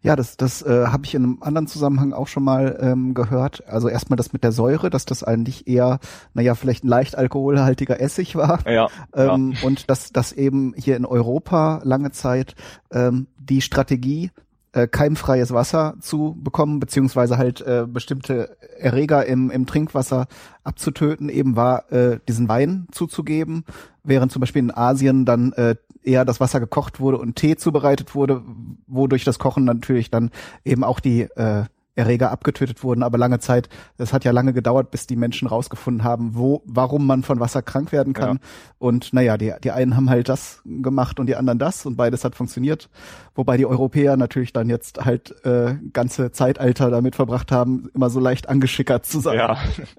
Ja, 0.00 0.16
das, 0.16 0.38
das 0.38 0.62
äh, 0.62 0.86
habe 0.86 1.04
ich 1.04 1.14
in 1.14 1.22
einem 1.22 1.42
anderen 1.42 1.66
Zusammenhang 1.66 2.14
auch 2.14 2.28
schon 2.28 2.44
mal 2.44 2.78
ähm, 2.80 3.12
gehört. 3.12 3.66
Also 3.68 3.88
erstmal 3.88 4.16
das 4.16 4.32
mit 4.32 4.42
der 4.42 4.52
Säure, 4.52 4.88
dass 4.88 5.04
das 5.04 5.22
eigentlich 5.22 5.66
eher, 5.66 5.98
naja, 6.32 6.54
vielleicht 6.54 6.84
ein 6.84 6.88
leicht 6.88 7.16
alkoholhaltiger 7.16 8.00
Essig 8.00 8.36
war. 8.36 8.66
Ja, 8.66 8.88
ähm, 9.14 9.52
ja. 9.52 9.66
Und 9.66 9.90
dass, 9.90 10.12
dass 10.12 10.32
eben 10.32 10.72
hier 10.76 10.96
in 10.96 11.04
Europa 11.04 11.80
lange 11.84 12.10
Zeit 12.10 12.54
ähm, 12.90 13.26
die 13.38 13.60
Strategie 13.60 14.30
äh, 14.76 14.86
keimfreies 14.86 15.52
Wasser 15.52 15.94
zu 16.00 16.36
bekommen, 16.38 16.80
beziehungsweise 16.80 17.38
halt 17.38 17.62
äh, 17.62 17.86
bestimmte 17.88 18.58
Erreger 18.78 19.24
im, 19.24 19.50
im 19.50 19.64
Trinkwasser 19.64 20.26
abzutöten, 20.64 21.30
eben 21.30 21.56
war, 21.56 21.90
äh, 21.90 22.18
diesen 22.28 22.48
Wein 22.50 22.86
zuzugeben, 22.92 23.64
während 24.04 24.32
zum 24.32 24.40
Beispiel 24.40 24.60
in 24.60 24.76
Asien 24.76 25.24
dann 25.24 25.52
äh, 25.54 25.76
eher 26.02 26.26
das 26.26 26.40
Wasser 26.40 26.60
gekocht 26.60 27.00
wurde 27.00 27.16
und 27.16 27.36
Tee 27.36 27.56
zubereitet 27.56 28.14
wurde, 28.14 28.42
wodurch 28.86 29.24
das 29.24 29.38
Kochen 29.38 29.64
natürlich 29.64 30.10
dann 30.10 30.30
eben 30.62 30.84
auch 30.84 31.00
die 31.00 31.22
äh, 31.22 31.64
Erreger 31.96 32.30
abgetötet 32.30 32.84
wurden, 32.84 33.02
aber 33.02 33.18
lange 33.18 33.38
Zeit, 33.38 33.68
es 33.98 34.12
hat 34.12 34.24
ja 34.24 34.30
lange 34.30 34.52
gedauert, 34.52 34.90
bis 34.90 35.06
die 35.06 35.16
Menschen 35.16 35.48
rausgefunden 35.48 36.04
haben, 36.04 36.34
wo, 36.34 36.62
warum 36.66 37.06
man 37.06 37.22
von 37.22 37.40
Wasser 37.40 37.62
krank 37.62 37.90
werden 37.90 38.12
kann. 38.12 38.36
Ja. 38.36 38.48
Und 38.78 39.12
naja, 39.12 39.36
die, 39.38 39.52
die 39.64 39.70
einen 39.70 39.96
haben 39.96 40.10
halt 40.10 40.28
das 40.28 40.60
gemacht 40.64 41.18
und 41.18 41.26
die 41.26 41.36
anderen 41.36 41.58
das 41.58 41.86
und 41.86 41.96
beides 41.96 42.24
hat 42.24 42.34
funktioniert. 42.34 42.88
Wobei 43.34 43.56
die 43.56 43.66
Europäer 43.66 44.16
natürlich 44.16 44.52
dann 44.52 44.68
jetzt 44.68 45.04
halt 45.04 45.34
äh, 45.44 45.76
ganze 45.92 46.30
Zeitalter 46.32 46.90
damit 46.90 47.16
verbracht 47.16 47.50
haben, 47.50 47.88
immer 47.94 48.10
so 48.10 48.20
leicht 48.20 48.48
angeschickert 48.48 49.06
zu 49.06 49.20
sein. 49.20 49.38
Ja. 49.38 49.58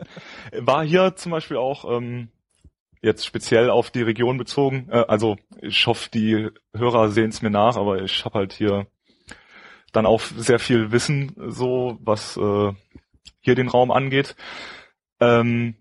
War 0.59 0.85
hier 0.85 1.15
zum 1.15 1.31
Beispiel 1.31 1.57
auch 1.57 1.85
ähm, 1.97 2.29
jetzt 3.01 3.25
speziell 3.25 3.69
auf 3.69 3.89
die 3.89 4.01
Region 4.03 4.37
bezogen. 4.37 4.87
Äh, 4.91 5.05
also 5.07 5.37
ich 5.61 5.87
hoffe, 5.87 6.09
die 6.13 6.49
Hörer 6.75 7.09
sehen 7.09 7.29
es 7.29 7.41
mir 7.41 7.49
nach, 7.49 7.75
aber 7.75 8.01
ich 8.01 8.23
habe 8.23 8.39
halt 8.39 8.53
hier 8.53 8.87
dann 9.93 10.05
auch 10.05 10.21
sehr 10.21 10.59
viel 10.59 10.91
Wissen, 10.91 11.33
so 11.47 11.97
was 12.01 12.37
äh, 12.37 12.73
hier 13.39 13.55
den 13.55 13.69
Raum 13.69 13.91
angeht. 13.91 14.35
Ähm, 15.19 15.75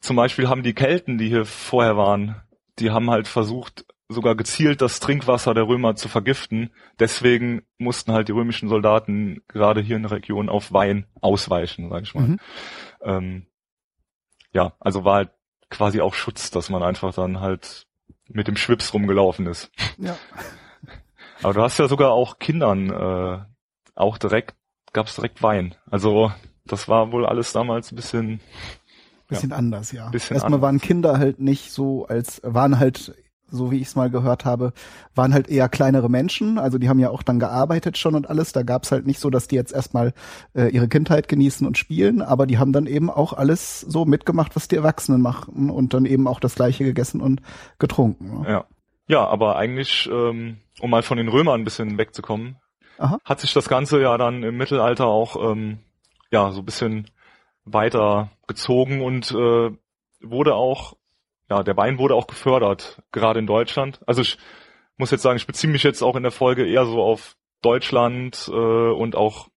zum 0.00 0.16
Beispiel 0.16 0.48
haben 0.48 0.62
die 0.62 0.74
Kelten, 0.74 1.18
die 1.18 1.28
hier 1.28 1.44
vorher 1.44 1.96
waren, 1.96 2.42
die 2.78 2.90
haben 2.90 3.10
halt 3.10 3.28
versucht, 3.28 3.84
sogar 4.08 4.34
gezielt 4.34 4.80
das 4.80 5.00
Trinkwasser 5.00 5.52
der 5.54 5.68
Römer 5.68 5.96
zu 5.96 6.08
vergiften. 6.08 6.70
Deswegen 6.98 7.62
mussten 7.76 8.12
halt 8.12 8.28
die 8.28 8.32
römischen 8.32 8.68
Soldaten 8.68 9.42
gerade 9.48 9.80
hier 9.82 9.96
in 9.96 10.02
der 10.02 10.12
Region 10.12 10.48
auf 10.48 10.72
Wein 10.72 11.06
ausweichen, 11.20 11.90
sag 11.90 12.02
ich 12.02 12.14
mal. 12.14 12.28
Mhm. 12.28 12.38
Ähm, 13.02 13.46
ja, 14.52 14.72
also 14.80 15.04
war 15.04 15.16
halt 15.16 15.30
quasi 15.68 16.00
auch 16.00 16.14
Schutz, 16.14 16.50
dass 16.50 16.70
man 16.70 16.82
einfach 16.82 17.14
dann 17.14 17.40
halt 17.40 17.86
mit 18.28 18.48
dem 18.48 18.56
Schwips 18.56 18.94
rumgelaufen 18.94 19.46
ist. 19.46 19.70
Ja. 19.98 20.16
Aber 21.42 21.54
du 21.54 21.62
hast 21.62 21.78
ja 21.78 21.88
sogar 21.88 22.12
auch 22.12 22.38
Kindern 22.38 22.90
äh, 22.90 23.38
auch 23.94 24.18
direkt, 24.18 24.56
gab's 24.92 25.14
direkt 25.14 25.42
Wein. 25.42 25.74
Also 25.90 26.32
das 26.64 26.88
war 26.88 27.12
wohl 27.12 27.26
alles 27.26 27.52
damals 27.52 27.92
ein 27.92 27.96
bisschen 27.96 28.40
bisschen 29.28 29.50
ja, 29.50 29.56
anders, 29.56 29.92
ja. 29.92 30.08
Bisschen 30.08 30.34
Erstmal 30.36 30.54
anders. 30.54 30.62
waren 30.62 30.80
Kinder 30.80 31.18
halt 31.18 31.40
nicht 31.40 31.70
so 31.70 32.06
als 32.06 32.40
waren 32.44 32.78
halt 32.78 33.14
so 33.50 33.70
wie 33.70 33.76
ich 33.76 33.88
es 33.88 33.96
mal 33.96 34.10
gehört 34.10 34.44
habe, 34.44 34.72
waren 35.14 35.32
halt 35.32 35.48
eher 35.48 35.68
kleinere 35.68 36.10
Menschen. 36.10 36.58
Also 36.58 36.78
die 36.78 36.88
haben 36.88 36.98
ja 36.98 37.10
auch 37.10 37.22
dann 37.22 37.38
gearbeitet 37.38 37.96
schon 37.96 38.14
und 38.14 38.28
alles. 38.28 38.52
Da 38.52 38.62
gab's 38.62 38.92
halt 38.92 39.06
nicht 39.06 39.20
so, 39.20 39.30
dass 39.30 39.48
die 39.48 39.56
jetzt 39.56 39.72
erstmal 39.72 40.12
äh, 40.54 40.68
ihre 40.68 40.88
Kindheit 40.88 41.28
genießen 41.28 41.66
und 41.66 41.78
spielen, 41.78 42.22
aber 42.22 42.46
die 42.46 42.58
haben 42.58 42.72
dann 42.72 42.86
eben 42.86 43.10
auch 43.10 43.32
alles 43.32 43.80
so 43.80 44.04
mitgemacht, 44.04 44.54
was 44.56 44.68
die 44.68 44.76
Erwachsenen 44.76 45.20
machen 45.20 45.70
und 45.70 45.94
dann 45.94 46.04
eben 46.04 46.26
auch 46.26 46.40
das 46.40 46.54
gleiche 46.54 46.84
gegessen 46.84 47.20
und 47.20 47.40
getrunken. 47.78 48.42
Ne? 48.42 48.50
Ja. 48.50 48.64
Ja, 49.10 49.26
aber 49.26 49.56
eigentlich, 49.56 50.06
ähm, 50.12 50.58
um 50.80 50.90
mal 50.90 51.02
von 51.02 51.18
den 51.18 51.28
Römern 51.28 51.60
ein 51.60 51.64
bisschen 51.64 51.98
wegzukommen, 51.98 52.56
Aha. 52.98 53.18
hat 53.24 53.40
sich 53.40 53.52
das 53.52 53.68
Ganze 53.68 54.00
ja 54.00 54.16
dann 54.18 54.42
im 54.42 54.56
Mittelalter 54.56 55.06
auch 55.06 55.36
ähm, 55.52 55.78
ja 56.30 56.50
so 56.50 56.60
ein 56.60 56.64
bisschen 56.64 57.10
weiter 57.64 58.30
gezogen 58.46 59.02
und 59.02 59.30
äh, 59.30 59.70
wurde 60.20 60.54
auch, 60.54 60.96
ja, 61.48 61.62
der 61.62 61.76
Wein 61.76 61.98
wurde 61.98 62.14
auch 62.14 62.26
gefördert, 62.26 63.02
gerade 63.12 63.38
in 63.38 63.46
Deutschland. 63.46 64.00
Also 64.06 64.22
ich 64.22 64.38
muss 64.96 65.10
jetzt 65.10 65.22
sagen, 65.22 65.36
ich 65.36 65.46
beziehe 65.46 65.72
mich 65.72 65.82
jetzt 65.82 66.02
auch 66.02 66.16
in 66.16 66.22
der 66.22 66.32
Folge 66.32 66.66
eher 66.66 66.84
so 66.84 67.02
auf 67.02 67.36
Deutschland 67.62 68.48
äh, 68.48 68.52
und 68.52 69.16
auch 69.16 69.48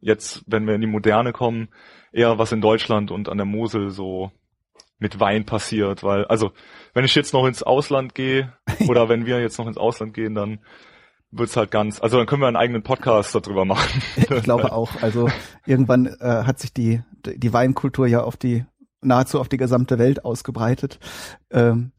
jetzt, 0.00 0.44
wenn 0.46 0.66
wir 0.66 0.74
in 0.74 0.80
die 0.80 0.86
Moderne 0.86 1.32
kommen, 1.32 1.68
eher 2.12 2.38
was 2.38 2.52
in 2.52 2.60
Deutschland 2.60 3.10
und 3.10 3.28
an 3.28 3.38
der 3.38 3.46
Mosel 3.46 3.90
so 3.90 4.30
mit 5.04 5.20
Wein 5.20 5.44
passiert, 5.44 6.02
weil, 6.02 6.24
also, 6.24 6.52
wenn 6.94 7.04
ich 7.04 7.14
jetzt 7.14 7.34
noch 7.34 7.46
ins 7.46 7.62
Ausland 7.62 8.14
gehe, 8.14 8.54
oder 8.88 9.10
wenn 9.10 9.26
wir 9.26 9.38
jetzt 9.38 9.58
noch 9.58 9.66
ins 9.66 9.76
Ausland 9.76 10.14
gehen, 10.14 10.34
dann 10.34 10.60
wird's 11.30 11.58
halt 11.58 11.70
ganz, 11.70 12.00
also 12.00 12.16
dann 12.16 12.26
können 12.26 12.40
wir 12.40 12.46
einen 12.46 12.56
eigenen 12.56 12.82
Podcast 12.82 13.34
darüber 13.34 13.66
machen. 13.66 14.00
ich 14.16 14.42
glaube 14.44 14.72
auch, 14.72 15.02
also 15.02 15.28
irgendwann 15.66 16.06
äh, 16.06 16.44
hat 16.44 16.58
sich 16.58 16.72
die, 16.72 17.02
die 17.26 17.52
Weinkultur 17.52 18.06
ja 18.06 18.22
auf 18.22 18.38
die, 18.38 18.64
nahezu 19.02 19.40
auf 19.40 19.50
die 19.50 19.58
gesamte 19.58 19.98
Welt 19.98 20.24
ausgebreitet. 20.24 20.98
Ähm, 21.50 21.92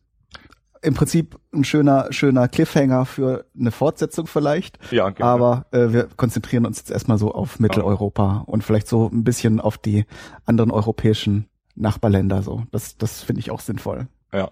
im 0.82 0.96
Prinzip 0.96 1.40
ein 1.54 1.64
schöner, 1.64 2.08
schöner 2.12 2.48
Cliffhanger 2.48 3.06
für 3.06 3.46
eine 3.60 3.70
Fortsetzung 3.70 4.26
vielleicht. 4.26 4.80
Ja, 4.92 5.12
gerne. 5.12 5.32
Aber 5.32 5.66
äh, 5.72 5.94
wir 5.94 6.08
konzentrieren 6.16 6.66
uns 6.66 6.80
jetzt 6.80 6.90
erstmal 6.90 7.20
so 7.20 7.32
auf 7.32 7.60
Mitteleuropa 7.60 8.44
und 8.48 8.64
vielleicht 8.64 8.88
so 8.88 9.10
ein 9.12 9.24
bisschen 9.24 9.60
auf 9.60 9.78
die 9.78 10.06
anderen 10.46 10.72
europäischen 10.72 11.50
Nachbarländer 11.76 12.42
so. 12.42 12.64
Das, 12.72 12.98
das 12.98 13.22
finde 13.22 13.42
ich 13.42 13.52
auch 13.52 13.60
sinnvoll. 13.60 14.08
Ja. 14.34 14.50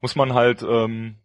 Muss 0.00 0.16
man 0.16 0.34
halt, 0.34 0.62
ähm, 0.62 1.16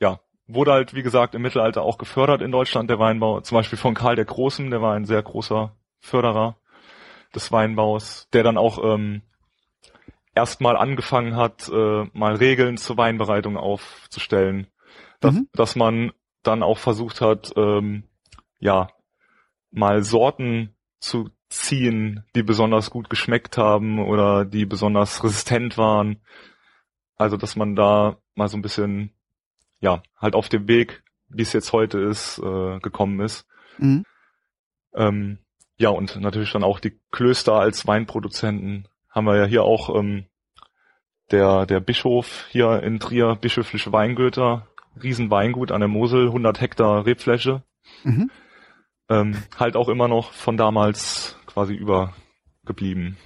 ja, 0.00 0.20
wurde 0.46 0.72
halt, 0.72 0.94
wie 0.94 1.02
gesagt, 1.02 1.34
im 1.34 1.42
Mittelalter 1.42 1.82
auch 1.82 1.98
gefördert 1.98 2.42
in 2.42 2.50
Deutschland, 2.50 2.90
der 2.90 2.98
Weinbau. 2.98 3.40
Zum 3.40 3.56
Beispiel 3.56 3.78
von 3.78 3.94
Karl 3.94 4.16
der 4.16 4.24
Großen, 4.24 4.70
der 4.70 4.82
war 4.82 4.94
ein 4.94 5.04
sehr 5.04 5.22
großer 5.22 5.76
Förderer 6.00 6.56
des 7.34 7.52
Weinbaus, 7.52 8.28
der 8.32 8.42
dann 8.42 8.56
auch 8.56 8.82
ähm, 8.82 9.22
erstmal 10.34 10.76
angefangen 10.76 11.36
hat, 11.36 11.68
äh, 11.68 12.04
mal 12.12 12.36
Regeln 12.36 12.76
zur 12.76 12.96
Weinbereitung 12.96 13.56
aufzustellen. 13.56 14.68
Dass, 15.20 15.34
mhm. 15.34 15.48
dass 15.52 15.76
man 15.76 16.12
dann 16.42 16.62
auch 16.62 16.78
versucht 16.78 17.20
hat, 17.20 17.52
ähm, 17.56 18.04
ja, 18.60 18.88
mal 19.70 20.02
Sorten 20.02 20.74
zu 21.00 21.30
ziehen, 21.48 22.24
die 22.34 22.42
besonders 22.42 22.90
gut 22.90 23.10
geschmeckt 23.10 23.56
haben 23.56 23.98
oder 23.98 24.44
die 24.44 24.66
besonders 24.66 25.22
resistent 25.24 25.78
waren. 25.78 26.20
Also, 27.16 27.36
dass 27.36 27.56
man 27.56 27.74
da 27.74 28.18
mal 28.34 28.48
so 28.48 28.56
ein 28.56 28.62
bisschen, 28.62 29.12
ja, 29.80 30.02
halt 30.16 30.34
auf 30.34 30.48
dem 30.48 30.68
Weg, 30.68 31.02
wie 31.28 31.42
es 31.42 31.52
jetzt 31.52 31.72
heute 31.72 31.98
ist, 31.98 32.38
äh, 32.38 32.78
gekommen 32.80 33.20
ist. 33.20 33.46
Mhm. 33.78 34.04
Ähm, 34.94 35.38
ja, 35.76 35.90
und 35.90 36.20
natürlich 36.20 36.52
dann 36.52 36.64
auch 36.64 36.80
die 36.80 36.98
Klöster 37.10 37.54
als 37.54 37.86
Weinproduzenten 37.86 38.88
haben 39.08 39.26
wir 39.26 39.36
ja 39.36 39.44
hier 39.44 39.62
auch 39.62 39.94
ähm, 39.94 40.26
der, 41.30 41.66
der 41.66 41.80
Bischof 41.80 42.46
hier 42.50 42.82
in 42.82 42.98
Trier, 43.00 43.36
bischöfliche 43.36 43.92
Weingüter, 43.92 44.66
Riesenweingut 45.02 45.72
an 45.72 45.80
der 45.80 45.88
Mosel, 45.88 46.26
100 46.26 46.60
Hektar 46.60 47.06
Rebfläche. 47.06 47.62
Mhm. 48.04 48.30
Ähm, 49.08 49.36
halt 49.58 49.76
auch 49.76 49.88
immer 49.88 50.08
noch 50.08 50.32
von 50.32 50.56
damals 50.56 51.36
quasi 51.46 51.74
übergeblieben. 51.74 53.16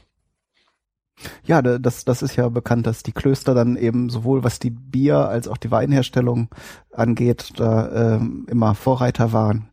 Ja, 1.44 1.62
das, 1.62 2.04
das 2.04 2.22
ist 2.22 2.36
ja 2.36 2.48
bekannt, 2.48 2.86
dass 2.86 3.02
die 3.02 3.12
Klöster 3.12 3.54
dann 3.54 3.76
eben 3.76 4.10
sowohl 4.10 4.44
was 4.44 4.58
die 4.58 4.70
Bier- 4.70 5.28
als 5.28 5.48
auch 5.48 5.56
die 5.56 5.70
Weinherstellung 5.70 6.48
angeht, 6.92 7.52
da 7.56 8.16
ähm, 8.16 8.46
immer 8.50 8.74
Vorreiter 8.74 9.32
waren. 9.32 9.68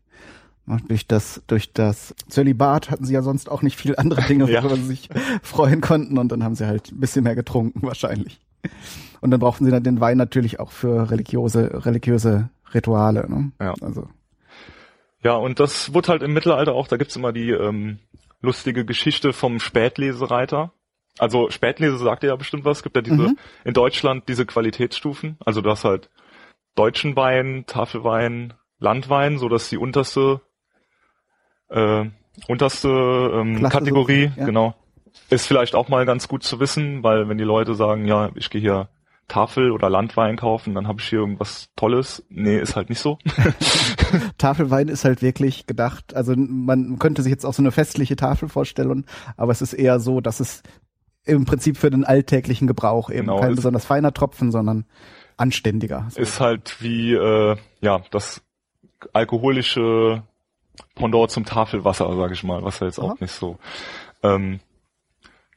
Durch 0.86 1.08
das, 1.08 1.42
durch 1.48 1.72
das 1.72 2.14
Zölibat 2.28 2.90
hatten 2.90 3.04
sie 3.04 3.14
ja 3.14 3.22
sonst 3.22 3.50
auch 3.50 3.62
nicht 3.62 3.76
viel 3.76 3.96
andere 3.96 4.22
Dinge, 4.22 4.48
ja. 4.50 4.62
worüber 4.62 4.76
sie 4.76 4.86
sich 4.86 5.08
freuen 5.42 5.80
konnten 5.80 6.18
und 6.18 6.30
dann 6.30 6.44
haben 6.44 6.54
sie 6.54 6.66
halt 6.66 6.92
ein 6.92 7.00
bisschen 7.00 7.24
mehr 7.24 7.34
getrunken 7.34 7.82
wahrscheinlich. 7.82 8.40
Und 9.20 9.32
dann 9.32 9.40
brauchten 9.40 9.64
sie 9.64 9.70
dann 9.70 9.82
den 9.82 10.00
Wein 10.00 10.18
natürlich 10.18 10.60
auch 10.60 10.70
für 10.70 11.10
religiöse, 11.10 11.84
religiöse 11.86 12.50
Rituale. 12.72 13.28
Ne? 13.28 13.52
Ja. 13.60 13.74
Also. 13.80 14.08
Ja, 15.22 15.34
und 15.34 15.60
das 15.60 15.92
wurde 15.92 16.08
halt 16.08 16.22
im 16.22 16.32
Mittelalter 16.32 16.74
auch, 16.74 16.88
da 16.88 16.96
gibt's 16.96 17.16
immer 17.16 17.32
die 17.32 17.50
ähm, 17.50 17.98
lustige 18.40 18.84
Geschichte 18.84 19.32
vom 19.32 19.60
Spätlesereiter. 19.60 20.72
Also 21.18 21.50
Spätlese 21.50 21.98
sagt 21.98 22.22
ja 22.22 22.34
bestimmt 22.36 22.64
was, 22.64 22.78
es 22.78 22.82
gibt 22.82 22.96
ja 22.96 23.02
diese 23.02 23.16
mhm. 23.16 23.38
in 23.64 23.74
Deutschland 23.74 24.28
diese 24.28 24.46
Qualitätsstufen. 24.46 25.36
Also 25.44 25.60
du 25.60 25.70
hast 25.70 25.84
halt 25.84 26.08
deutschen 26.74 27.16
Wein, 27.16 27.64
Tafelwein, 27.66 28.54
Landwein, 28.78 29.36
so 29.36 29.48
dass 29.48 29.68
die 29.68 29.76
unterste 29.76 30.40
äh, 31.68 32.06
unterste 32.48 32.88
ähm, 32.88 33.68
Kategorie, 33.68 34.32
ja. 34.36 34.44
genau. 34.46 34.74
Ist 35.28 35.46
vielleicht 35.46 35.74
auch 35.74 35.88
mal 35.88 36.06
ganz 36.06 36.28
gut 36.28 36.42
zu 36.42 36.60
wissen, 36.60 37.02
weil 37.02 37.28
wenn 37.28 37.36
die 37.36 37.44
Leute 37.44 37.74
sagen, 37.74 38.06
ja, 38.06 38.30
ich 38.36 38.48
gehe 38.48 38.60
hier 38.60 38.88
Tafel 39.30 39.70
oder 39.70 39.88
Landwein 39.88 40.36
kaufen, 40.36 40.74
dann 40.74 40.86
habe 40.88 41.00
ich 41.00 41.08
hier 41.08 41.20
irgendwas 41.20 41.70
Tolles. 41.76 42.24
Nee, 42.28 42.58
ist 42.58 42.76
halt 42.76 42.90
nicht 42.90 42.98
so. 42.98 43.18
Tafelwein 44.38 44.88
ist 44.88 45.04
halt 45.04 45.22
wirklich 45.22 45.66
gedacht, 45.66 46.14
also 46.14 46.34
man 46.36 46.98
könnte 46.98 47.22
sich 47.22 47.30
jetzt 47.30 47.46
auch 47.46 47.54
so 47.54 47.62
eine 47.62 47.72
festliche 47.72 48.16
Tafel 48.16 48.48
vorstellen, 48.48 49.06
aber 49.36 49.52
es 49.52 49.62
ist 49.62 49.72
eher 49.72 50.00
so, 50.00 50.20
dass 50.20 50.40
es 50.40 50.62
im 51.24 51.44
Prinzip 51.44 51.76
für 51.76 51.90
den 51.90 52.04
alltäglichen 52.04 52.66
Gebrauch 52.66 53.08
eben 53.08 53.28
genau, 53.28 53.40
kein 53.40 53.54
besonders 53.54 53.84
feiner 53.84 54.12
Tropfen, 54.12 54.50
sondern 54.50 54.84
anständiger. 55.36 56.08
Ist 56.16 56.40
halt 56.40 56.82
wie 56.82 57.14
äh, 57.14 57.56
ja 57.80 58.02
das 58.10 58.42
alkoholische 59.12 60.22
Pendant 60.94 61.30
zum 61.30 61.44
Tafelwasser, 61.44 62.14
sage 62.16 62.34
ich 62.34 62.42
mal, 62.42 62.64
was 62.64 62.80
ja 62.80 62.86
jetzt 62.86 62.98
Aha. 62.98 63.06
auch 63.06 63.20
nicht 63.20 63.32
so. 63.32 63.58
Ähm, 64.22 64.60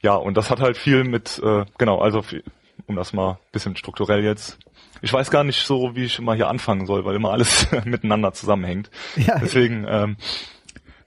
ja, 0.01 0.15
und 0.15 0.35
das 0.37 0.49
hat 0.51 0.59
halt 0.59 0.77
viel 0.77 1.05
mit, 1.05 1.41
äh, 1.43 1.65
genau, 1.77 1.99
also 1.99 2.21
viel, 2.21 2.43
um 2.87 2.95
das 2.95 3.13
mal 3.13 3.39
bisschen 3.51 3.75
strukturell 3.75 4.23
jetzt. 4.23 4.59
Ich 5.01 5.11
weiß 5.11 5.31
gar 5.31 5.43
nicht 5.43 5.65
so, 5.65 5.95
wie 5.95 6.05
ich 6.05 6.19
immer 6.19 6.35
hier 6.35 6.47
anfangen 6.47 6.85
soll, 6.85 7.05
weil 7.05 7.15
immer 7.15 7.31
alles 7.31 7.67
miteinander 7.85 8.33
zusammenhängt. 8.33 8.89
Ja. 9.15 9.39
Deswegen, 9.39 9.85
ähm, 9.87 10.17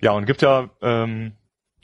ja, 0.00 0.12
und 0.12 0.26
gibt 0.26 0.42
ja 0.42 0.70
ähm, 0.82 1.32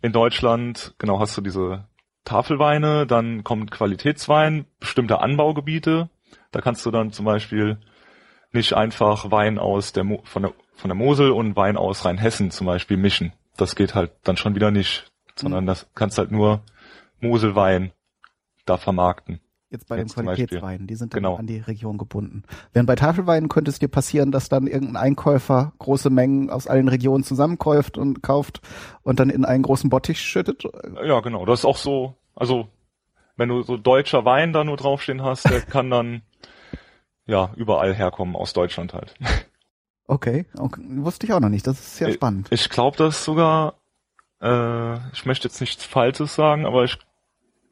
in 0.02 0.12
Deutschland, 0.12 0.94
genau, 0.98 1.20
hast 1.20 1.36
du 1.36 1.40
diese 1.40 1.88
Tafelweine, 2.24 3.06
dann 3.06 3.44
kommt 3.44 3.70
Qualitätswein, 3.70 4.66
bestimmte 4.78 5.20
Anbaugebiete. 5.20 6.08
Da 6.50 6.60
kannst 6.60 6.84
du 6.86 6.90
dann 6.90 7.12
zum 7.12 7.24
Beispiel 7.24 7.78
nicht 8.52 8.74
einfach 8.74 9.30
Wein 9.30 9.58
aus 9.58 9.92
der 9.92 10.04
Mo 10.04 10.20
von 10.24 10.42
der 10.42 10.52
von 10.74 10.88
der 10.88 10.96
Mosel 10.96 11.30
und 11.30 11.54
Wein 11.54 11.76
aus 11.76 12.04
Rheinhessen 12.04 12.50
zum 12.50 12.66
Beispiel 12.66 12.96
mischen. 12.96 13.32
Das 13.56 13.76
geht 13.76 13.94
halt 13.94 14.12
dann 14.24 14.36
schon 14.36 14.54
wieder 14.54 14.70
nicht, 14.70 15.12
sondern 15.36 15.64
mhm. 15.64 15.68
das 15.68 15.86
kannst 15.94 16.18
halt 16.18 16.32
nur 16.32 16.62
Moselwein 17.20 17.92
da 18.66 18.76
vermarkten. 18.76 19.40
Jetzt 19.72 19.88
bei 19.88 19.96
Jetzt 19.96 20.18
den 20.18 20.24
Qualitätsweinen, 20.24 20.86
die 20.86 20.94
sind 20.96 21.14
dann 21.14 21.22
genau. 21.22 21.36
an 21.36 21.46
die 21.46 21.56
Region 21.56 21.96
gebunden. 21.96 22.42
Während 22.74 22.86
bei 22.86 22.94
Tafelweinen 22.94 23.48
könnte 23.48 23.70
es 23.70 23.78
dir 23.78 23.88
passieren, 23.88 24.30
dass 24.30 24.50
dann 24.50 24.66
irgendein 24.66 24.98
Einkäufer 24.98 25.72
große 25.78 26.10
Mengen 26.10 26.50
aus 26.50 26.66
allen 26.66 26.88
Regionen 26.88 27.24
zusammenkäuft 27.24 27.96
und 27.96 28.22
kauft 28.22 28.60
und 29.02 29.18
dann 29.18 29.30
in 29.30 29.46
einen 29.46 29.62
großen 29.62 29.88
Bottich 29.88 30.20
schüttet. 30.20 30.64
Ja, 31.02 31.20
genau. 31.20 31.46
Das 31.46 31.60
ist 31.60 31.64
auch 31.64 31.78
so, 31.78 32.14
also 32.34 32.68
wenn 33.36 33.48
du 33.48 33.62
so 33.62 33.78
deutscher 33.78 34.26
Wein 34.26 34.52
da 34.52 34.62
nur 34.62 34.76
draufstehen 34.76 35.22
hast, 35.22 35.48
der 35.48 35.62
kann 35.62 35.88
dann 35.88 36.20
ja 37.24 37.50
überall 37.56 37.94
herkommen 37.94 38.36
aus 38.36 38.52
Deutschland 38.52 38.92
halt. 38.92 39.14
Okay, 40.08 40.44
okay. 40.58 40.82
wusste 40.96 41.26
ich 41.26 41.32
auch 41.32 41.40
noch 41.40 41.48
nicht. 41.48 41.66
Das 41.66 41.78
ist 41.78 41.96
sehr 41.96 42.08
ich, 42.08 42.16
spannend. 42.16 42.48
Ich 42.50 42.68
glaube, 42.68 42.98
dass 42.98 43.24
sogar, 43.24 43.76
äh, 44.42 44.96
ich 45.12 45.24
möchte 45.24 45.48
jetzt 45.48 45.60
nichts 45.60 45.84
Falsches 45.84 46.34
sagen, 46.34 46.66
aber 46.66 46.84
ich 46.84 46.98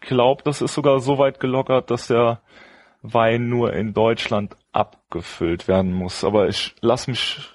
glaube, 0.00 0.42
das 0.44 0.62
ist 0.62 0.74
sogar 0.74 1.00
so 1.00 1.18
weit 1.18 1.40
gelockert, 1.40 1.90
dass 1.90 2.08
der 2.08 2.40
Wein 3.02 3.48
nur 3.48 3.72
in 3.72 3.94
Deutschland 3.94 4.56
abgefüllt 4.72 5.68
werden 5.68 5.92
muss. 5.92 6.24
Aber 6.24 6.48
ich 6.48 6.74
lass 6.80 7.06
mich 7.06 7.50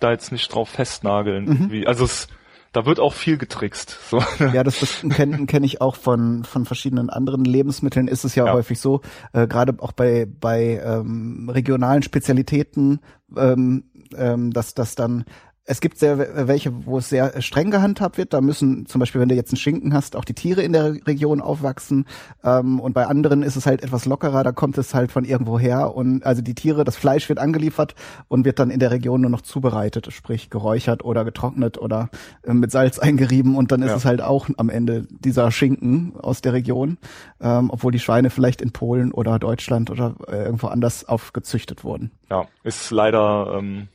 da 0.00 0.10
jetzt 0.10 0.32
nicht 0.32 0.52
drauf 0.54 0.68
festnageln. 0.68 1.44
Mhm. 1.44 1.70
Wie, 1.70 1.86
also 1.86 2.04
es, 2.04 2.28
da 2.72 2.86
wird 2.86 3.00
auch 3.00 3.12
viel 3.12 3.36
getrickst. 3.36 3.98
So. 4.08 4.22
Ja, 4.52 4.64
das, 4.64 4.80
das 4.80 5.04
kenne 5.10 5.46
kenn 5.46 5.64
ich 5.64 5.80
auch 5.80 5.96
von 5.96 6.44
von 6.44 6.64
verschiedenen 6.64 7.10
anderen 7.10 7.44
Lebensmitteln. 7.44 8.08
Ist 8.08 8.24
es 8.24 8.34
ja, 8.34 8.46
ja. 8.46 8.52
häufig 8.52 8.80
so, 8.80 9.00
äh, 9.32 9.46
gerade 9.46 9.74
auch 9.78 9.92
bei 9.92 10.26
bei 10.26 10.80
ähm, 10.84 11.48
regionalen 11.52 12.02
Spezialitäten, 12.02 13.00
ähm, 13.36 13.84
ähm, 14.16 14.52
dass 14.52 14.74
das 14.74 14.94
dann 14.94 15.24
es 15.70 15.80
gibt 15.80 15.98
sehr 15.98 16.18
welche, 16.48 16.84
wo 16.84 16.98
es 16.98 17.08
sehr 17.08 17.40
streng 17.40 17.70
gehandhabt 17.70 18.18
wird. 18.18 18.32
Da 18.32 18.40
müssen 18.40 18.86
zum 18.86 18.98
Beispiel, 18.98 19.20
wenn 19.20 19.28
du 19.28 19.36
jetzt 19.36 19.52
einen 19.52 19.56
Schinken 19.56 19.94
hast, 19.94 20.16
auch 20.16 20.24
die 20.24 20.34
Tiere 20.34 20.62
in 20.62 20.72
der 20.72 20.94
Region 21.06 21.40
aufwachsen. 21.40 22.06
Ähm, 22.42 22.80
und 22.80 22.92
bei 22.92 23.06
anderen 23.06 23.44
ist 23.44 23.54
es 23.54 23.66
halt 23.66 23.84
etwas 23.84 24.04
lockerer. 24.04 24.42
Da 24.42 24.50
kommt 24.50 24.78
es 24.78 24.94
halt 24.94 25.12
von 25.12 25.24
irgendwo 25.24 25.60
her 25.60 25.94
und 25.94 26.26
also 26.26 26.42
die 26.42 26.56
Tiere, 26.56 26.82
das 26.82 26.96
Fleisch 26.96 27.28
wird 27.28 27.38
angeliefert 27.38 27.94
und 28.26 28.44
wird 28.44 28.58
dann 28.58 28.70
in 28.70 28.80
der 28.80 28.90
Region 28.90 29.20
nur 29.20 29.30
noch 29.30 29.42
zubereitet, 29.42 30.12
sprich 30.12 30.50
geräuchert 30.50 31.04
oder 31.04 31.24
getrocknet 31.24 31.78
oder 31.78 32.10
äh, 32.42 32.52
mit 32.52 32.72
Salz 32.72 32.98
eingerieben. 32.98 33.54
Und 33.54 33.70
dann 33.70 33.82
ist 33.82 33.90
ja. 33.90 33.96
es 33.96 34.04
halt 34.04 34.22
auch 34.22 34.48
am 34.56 34.70
Ende 34.70 35.06
dieser 35.08 35.52
Schinken 35.52 36.14
aus 36.20 36.40
der 36.40 36.52
Region, 36.52 36.98
ähm, 37.40 37.70
obwohl 37.70 37.92
die 37.92 38.00
Schweine 38.00 38.30
vielleicht 38.30 38.60
in 38.60 38.72
Polen 38.72 39.12
oder 39.12 39.38
Deutschland 39.38 39.88
oder 39.88 40.16
äh, 40.26 40.42
irgendwo 40.42 40.66
anders 40.66 41.08
aufgezüchtet 41.08 41.84
wurden. 41.84 42.10
Ja, 42.28 42.46
ist 42.64 42.90
leider 42.90 43.54
ähm 43.56 43.86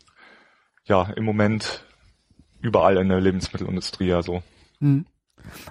ja 0.85 1.03
im 1.15 1.23
Moment 1.23 1.83
überall 2.61 2.97
in 2.97 3.09
der 3.09 3.21
Lebensmittelindustrie 3.21 4.07
ja 4.07 4.21
so. 4.21 4.41
Mhm. 4.79 5.05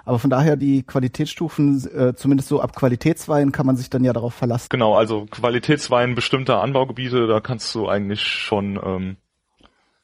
Aber 0.04 0.20
von 0.20 0.30
daher 0.30 0.56
die 0.56 0.84
Qualitätsstufen, 0.84 1.84
äh, 1.96 2.14
zumindest 2.14 2.48
so 2.48 2.60
ab 2.60 2.76
Qualitätswein 2.76 3.50
kann 3.50 3.66
man 3.66 3.76
sich 3.76 3.90
dann 3.90 4.04
ja 4.04 4.12
darauf 4.12 4.34
verlassen. 4.34 4.68
Genau, 4.70 4.94
also 4.94 5.26
Qualitätswein 5.30 6.14
bestimmter 6.14 6.62
Anbaugebiete, 6.62 7.26
da 7.26 7.40
kannst 7.40 7.74
du 7.74 7.88
eigentlich 7.88 8.22
schon, 8.22 8.80
ähm, 8.84 9.16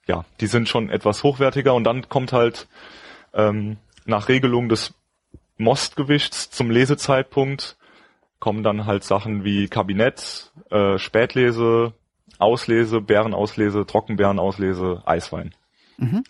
ja, 0.08 0.24
die 0.40 0.48
sind 0.48 0.68
schon 0.68 0.90
etwas 0.90 1.22
hochwertiger 1.22 1.74
und 1.74 1.84
dann 1.84 2.08
kommt 2.08 2.32
halt 2.32 2.66
ähm, 3.32 3.76
nach 4.06 4.28
Regelung 4.28 4.68
des 4.68 4.94
Mostgewichts 5.56 6.50
zum 6.50 6.70
Lesezeitpunkt 6.70 7.76
kommen 8.40 8.62
dann 8.62 8.86
halt 8.86 9.04
Sachen 9.04 9.44
wie 9.44 9.68
Kabinett, 9.68 10.50
äh, 10.70 10.98
Spätlese, 10.98 11.92
Auslese, 12.40 13.00
Bärenauslese, 13.00 13.86
Trockenbeerenauslese, 13.86 15.02
Eiswein. 15.04 15.54
Mhm. 15.98 16.24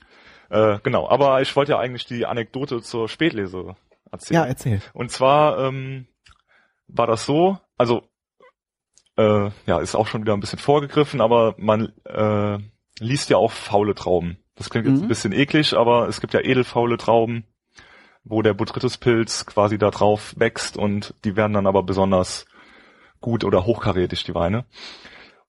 Äh, 0.50 0.78
genau, 0.82 1.08
aber 1.08 1.40
ich 1.40 1.54
wollte 1.54 1.72
ja 1.72 1.78
eigentlich 1.78 2.04
die 2.06 2.26
Anekdote 2.26 2.82
zur 2.82 3.08
Spätlese 3.08 3.76
erzählen. 4.10 4.40
Ja, 4.40 4.46
erzähl. 4.46 4.82
Und 4.92 5.10
zwar 5.10 5.58
ähm, 5.58 6.06
war 6.88 7.06
das 7.06 7.24
so, 7.24 7.58
also 7.78 8.02
äh, 9.16 9.50
ja, 9.66 9.80
ist 9.80 9.94
auch 9.94 10.06
schon 10.06 10.22
wieder 10.22 10.34
ein 10.34 10.40
bisschen 10.40 10.58
vorgegriffen, 10.58 11.20
aber 11.20 11.54
man 11.58 11.92
äh, 12.04 12.58
liest 12.98 13.30
ja 13.30 13.36
auch 13.36 13.52
faule 13.52 13.94
Trauben. 13.94 14.38
Das 14.56 14.70
klingt 14.70 14.86
jetzt 14.86 14.98
mhm. 14.98 15.04
ein 15.04 15.08
bisschen 15.08 15.32
eklig, 15.32 15.74
aber 15.74 16.08
es 16.08 16.20
gibt 16.20 16.34
ja 16.34 16.40
edelfaule 16.40 16.98
Trauben, 16.98 17.44
wo 18.24 18.42
der 18.42 18.54
Botrytis-Pilz 18.54 19.46
quasi 19.46 19.78
da 19.78 19.90
drauf 19.90 20.34
wächst 20.36 20.76
und 20.76 21.14
die 21.24 21.36
werden 21.36 21.52
dann 21.52 21.66
aber 21.66 21.82
besonders 21.82 22.46
gut 23.20 23.44
oder 23.44 23.64
hochkarätig, 23.64 24.24
die 24.24 24.34
Weine. 24.34 24.64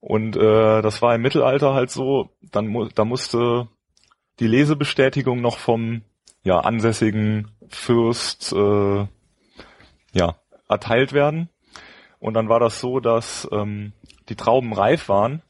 Und 0.02 0.34
äh, 0.34 0.82
das 0.82 1.00
war 1.00 1.14
im 1.14 1.22
Mittelalter 1.22 1.74
halt 1.74 1.92
so, 1.92 2.30
dann 2.50 2.66
mu 2.66 2.88
da 2.92 3.04
musste 3.04 3.68
die 4.40 4.48
Lesebestätigung 4.48 5.40
noch 5.40 5.58
vom 5.58 6.02
ja, 6.42 6.58
ansässigen 6.58 7.52
Fürst 7.68 8.52
äh, 8.52 9.06
ja, 10.12 10.36
erteilt 10.68 11.12
werden. 11.12 11.50
Und 12.18 12.34
dann 12.34 12.48
war 12.48 12.58
das 12.58 12.80
so, 12.80 12.98
dass 12.98 13.48
ähm, 13.52 13.92
die 14.28 14.34
Trauben 14.34 14.72
reif 14.72 15.08
waren, 15.08 15.40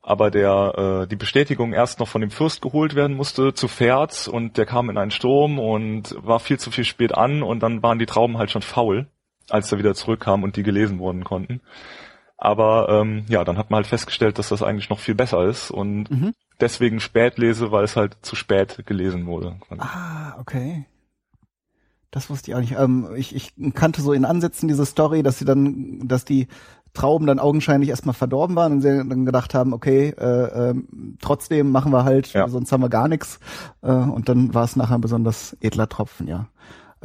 aber 0.00 0.30
der 0.30 1.02
äh, 1.02 1.08
die 1.08 1.16
Bestätigung 1.16 1.72
erst 1.72 1.98
noch 1.98 2.06
von 2.06 2.20
dem 2.20 2.30
Fürst 2.30 2.62
geholt 2.62 2.94
werden 2.94 3.16
musste 3.16 3.52
zu 3.52 3.66
Pferd 3.66 4.28
und 4.28 4.58
der 4.58 4.66
kam 4.66 4.90
in 4.90 4.96
einen 4.96 5.10
Sturm 5.10 5.58
und 5.58 6.14
war 6.24 6.38
viel 6.38 6.60
zu 6.60 6.70
viel 6.70 6.84
spät 6.84 7.16
an 7.16 7.42
und 7.42 7.64
dann 7.64 7.82
waren 7.82 7.98
die 7.98 8.06
Trauben 8.06 8.38
halt 8.38 8.52
schon 8.52 8.62
faul, 8.62 9.08
als 9.50 9.72
er 9.72 9.78
wieder 9.78 9.96
zurückkam 9.96 10.44
und 10.44 10.54
die 10.54 10.62
gelesen 10.62 11.00
worden 11.00 11.24
konnten. 11.24 11.60
Aber 12.38 12.88
ähm, 12.90 13.24
ja, 13.28 13.44
dann 13.44 13.56
hat 13.56 13.70
man 13.70 13.78
halt 13.78 13.86
festgestellt, 13.86 14.38
dass 14.38 14.50
das 14.50 14.62
eigentlich 14.62 14.90
noch 14.90 14.98
viel 14.98 15.14
besser 15.14 15.44
ist 15.44 15.70
und 15.70 16.10
mhm. 16.10 16.34
deswegen 16.60 17.00
spät 17.00 17.38
lese, 17.38 17.72
weil 17.72 17.84
es 17.84 17.96
halt 17.96 18.16
zu 18.22 18.36
spät 18.36 18.84
gelesen 18.86 19.26
wurde. 19.26 19.56
Ah, 19.78 20.38
okay. 20.38 20.86
Das 22.10 22.30
wusste 22.30 22.50
ich 22.50 22.54
auch 22.54 22.60
nicht. 22.60 22.78
Ähm, 22.78 23.08
ich, 23.16 23.34
ich 23.34 23.52
kannte 23.74 24.02
so 24.02 24.12
in 24.12 24.24
Ansätzen 24.24 24.68
diese 24.68 24.86
Story, 24.86 25.22
dass 25.22 25.38
sie 25.38 25.44
dann, 25.44 26.06
dass 26.06 26.24
die 26.24 26.48
Trauben 26.94 27.26
dann 27.26 27.38
augenscheinlich 27.38 27.90
erstmal 27.90 28.14
verdorben 28.14 28.56
waren 28.56 28.72
und 28.72 28.80
sie 28.80 28.88
dann 28.88 29.26
gedacht 29.26 29.52
haben, 29.52 29.74
okay, 29.74 30.14
äh, 30.18 30.70
äh, 30.70 30.74
trotzdem 31.20 31.70
machen 31.70 31.92
wir 31.92 32.04
halt, 32.04 32.32
ja. 32.32 32.48
sonst 32.48 32.72
haben 32.72 32.82
wir 32.82 32.88
gar 32.88 33.08
nichts. 33.08 33.38
Äh, 33.82 33.92
und 33.92 34.28
dann 34.30 34.54
war 34.54 34.64
es 34.64 34.76
nachher 34.76 34.94
ein 34.94 35.02
besonders 35.02 35.56
edler 35.60 35.88
Tropfen, 35.88 36.26
ja. 36.26 36.48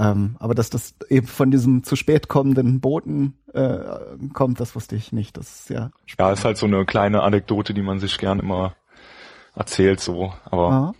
Ähm, 0.01 0.35
aber 0.39 0.55
dass 0.55 0.71
das 0.71 0.95
eben 1.09 1.27
von 1.27 1.51
diesem 1.51 1.83
zu 1.83 1.95
spät 1.95 2.27
kommenden 2.27 2.79
Boten 2.79 3.35
äh, 3.53 3.77
kommt, 4.33 4.59
das 4.59 4.75
wusste 4.75 4.95
ich 4.95 5.11
nicht. 5.11 5.37
Das 5.37 5.61
ist 5.61 5.69
ja. 5.69 5.91
Spannend. 6.07 6.29
Ja, 6.29 6.33
ist 6.33 6.43
halt 6.43 6.57
so 6.57 6.65
eine 6.65 6.85
kleine 6.85 7.21
Anekdote, 7.21 7.75
die 7.75 7.83
man 7.83 7.99
sich 7.99 8.17
gern 8.17 8.39
immer 8.39 8.75
erzählt, 9.55 9.99
so. 9.99 10.33
Aber 10.45 10.71
Aha. 10.71 10.93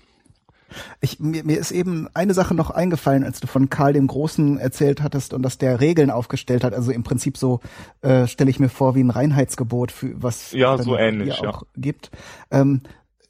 Ich, 1.02 1.20
mir, 1.20 1.44
mir 1.44 1.58
ist 1.58 1.72
eben 1.72 2.08
eine 2.14 2.34
Sache 2.34 2.54
noch 2.54 2.70
eingefallen, 2.70 3.24
als 3.24 3.40
du 3.40 3.48
von 3.48 3.70
Karl 3.70 3.94
dem 3.94 4.08
Großen 4.08 4.58
erzählt 4.58 5.02
hattest 5.02 5.34
und 5.34 5.42
dass 5.44 5.58
der 5.58 5.82
Regeln 5.82 6.12
aufgestellt 6.12 6.64
hat. 6.64 6.74
Also 6.74 6.92
im 6.92 7.04
Prinzip 7.04 7.38
so 7.38 7.60
äh, 8.02 8.28
stelle 8.28 8.50
ich 8.50 8.60
mir 8.60 8.70
vor 8.70 8.96
wie 8.96 9.04
ein 9.04 9.10
Reinheitsgebot 9.10 9.92
für 9.92 10.22
was 10.22 10.52
ja 10.52 10.78
so 10.78 10.96
ähnlich 10.96 11.40
auch 11.40 11.64
ja. 11.64 11.68
gibt. 11.76 12.12
Ähm, 12.52 12.82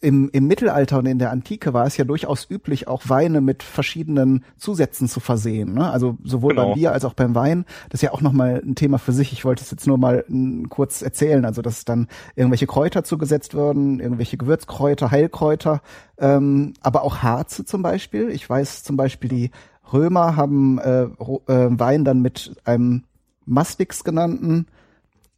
im, 0.02 0.30
im 0.34 0.48
Mittelalter 0.48 0.98
und 0.98 1.06
in 1.06 1.20
der 1.20 1.32
Antike 1.32 1.74
war 1.74 1.86
es 1.86 1.96
ja 1.96 2.06
durchaus 2.06 2.50
üblich, 2.50 2.88
auch 2.88 3.04
Weine 3.08 3.40
mit 3.40 3.62
verschiedenen 3.62 4.44
Zusätzen 4.58 5.08
zu 5.08 5.20
versehen. 5.20 5.76
Ne? 5.76 5.90
Also 5.90 6.18
sowohl 6.24 6.56
genau. 6.56 6.70
beim 6.70 6.74
Bier 6.74 6.92
als 6.92 7.06
auch 7.06 7.14
beim 7.14 7.36
Wein. 7.36 7.66
Das 7.90 8.00
ist 8.00 8.02
ja 8.02 8.12
auch 8.12 8.22
nochmal 8.22 8.62
ein 8.66 8.74
Thema 8.74 8.98
für 8.98 9.14
sich. 9.14 9.32
Ich 9.32 9.46
wollte 9.46 9.64
es 9.64 9.70
jetzt 9.70 9.86
nur 9.86 10.00
mal 10.00 10.26
kurz 10.70 11.04
erzählen. 11.04 11.46
Also 11.46 11.62
dass 11.62 11.86
dann 11.86 12.08
irgendwelche 12.36 12.66
Kräuter 12.66 13.04
zugesetzt 13.04 13.54
würden, 13.54 14.00
irgendwelche 14.00 14.38
Gewürzkräuter, 14.38 15.12
Heilkräuter, 15.12 15.82
ähm, 16.18 16.74
aber 16.82 17.04
auch 17.04 17.20
Harze 17.20 17.64
zum 17.64 17.84
Beispiel. 17.84 18.30
Ich 18.30 18.50
weiß 18.50 18.84
zum 18.84 18.98
Beispiel, 18.98 19.30
die 19.30 19.52
Römer 19.94 20.36
haben 20.36 20.80
äh, 20.80 21.04
äh, 21.04 21.10
Wein 21.48 22.06
dann 22.06 22.22
mit 22.22 22.56
einem 22.64 23.04
Mastix 23.46 24.04
genannten 24.04 24.66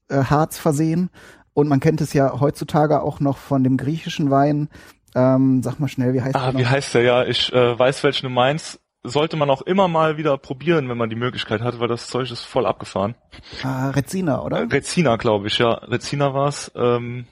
äh, 0.08 0.24
Harz 0.24 0.58
versehen. 0.58 1.10
Und 1.54 1.68
man 1.68 1.80
kennt 1.80 2.02
es 2.02 2.14
ja 2.14 2.40
heutzutage 2.40 3.02
auch 3.02 3.20
noch 3.20 3.38
von 3.38 3.64
dem 3.64 3.78
griechischen 3.78 4.32
Wein. 4.32 4.70
Ähm, 5.16 5.62
sag 5.62 5.80
mal 5.80 5.88
schnell, 5.88 6.14
wie 6.14 6.22
heißt 6.22 6.36
ah, 6.36 6.52
der? 6.52 6.56
Ah, 6.56 6.58
wie 6.58 6.66
heißt 6.66 6.96
der? 6.96 7.02
Ja, 7.04 7.24
ich 7.24 7.54
äh, 7.54 7.78
weiß, 7.78 8.04
welchen 8.04 8.26
du 8.28 8.30
meinst. 8.30 8.80
Sollte 9.06 9.36
man 9.36 9.50
auch 9.50 9.62
immer 9.62 9.90
mal 9.90 10.18
wieder 10.18 10.38
probieren, 10.38 10.88
wenn 10.88 10.98
man 10.98 11.10
die 11.10 11.18
Möglichkeit 11.18 11.62
hat, 11.62 11.80
weil 11.80 11.90
das 11.90 12.08
Zeug 12.08 12.32
ist 12.32 12.44
voll 12.44 12.66
abgefahren. 12.66 13.16
Ah, 13.62 13.90
Rezina, 13.90 14.42
oder? 14.42 14.72
Rezina, 14.72 15.18
glaube 15.18 15.48
ich, 15.48 15.58
ja. 15.58 15.74
Rezina 15.74 16.34
war's. 16.34 16.72
Ähm, 16.74 17.26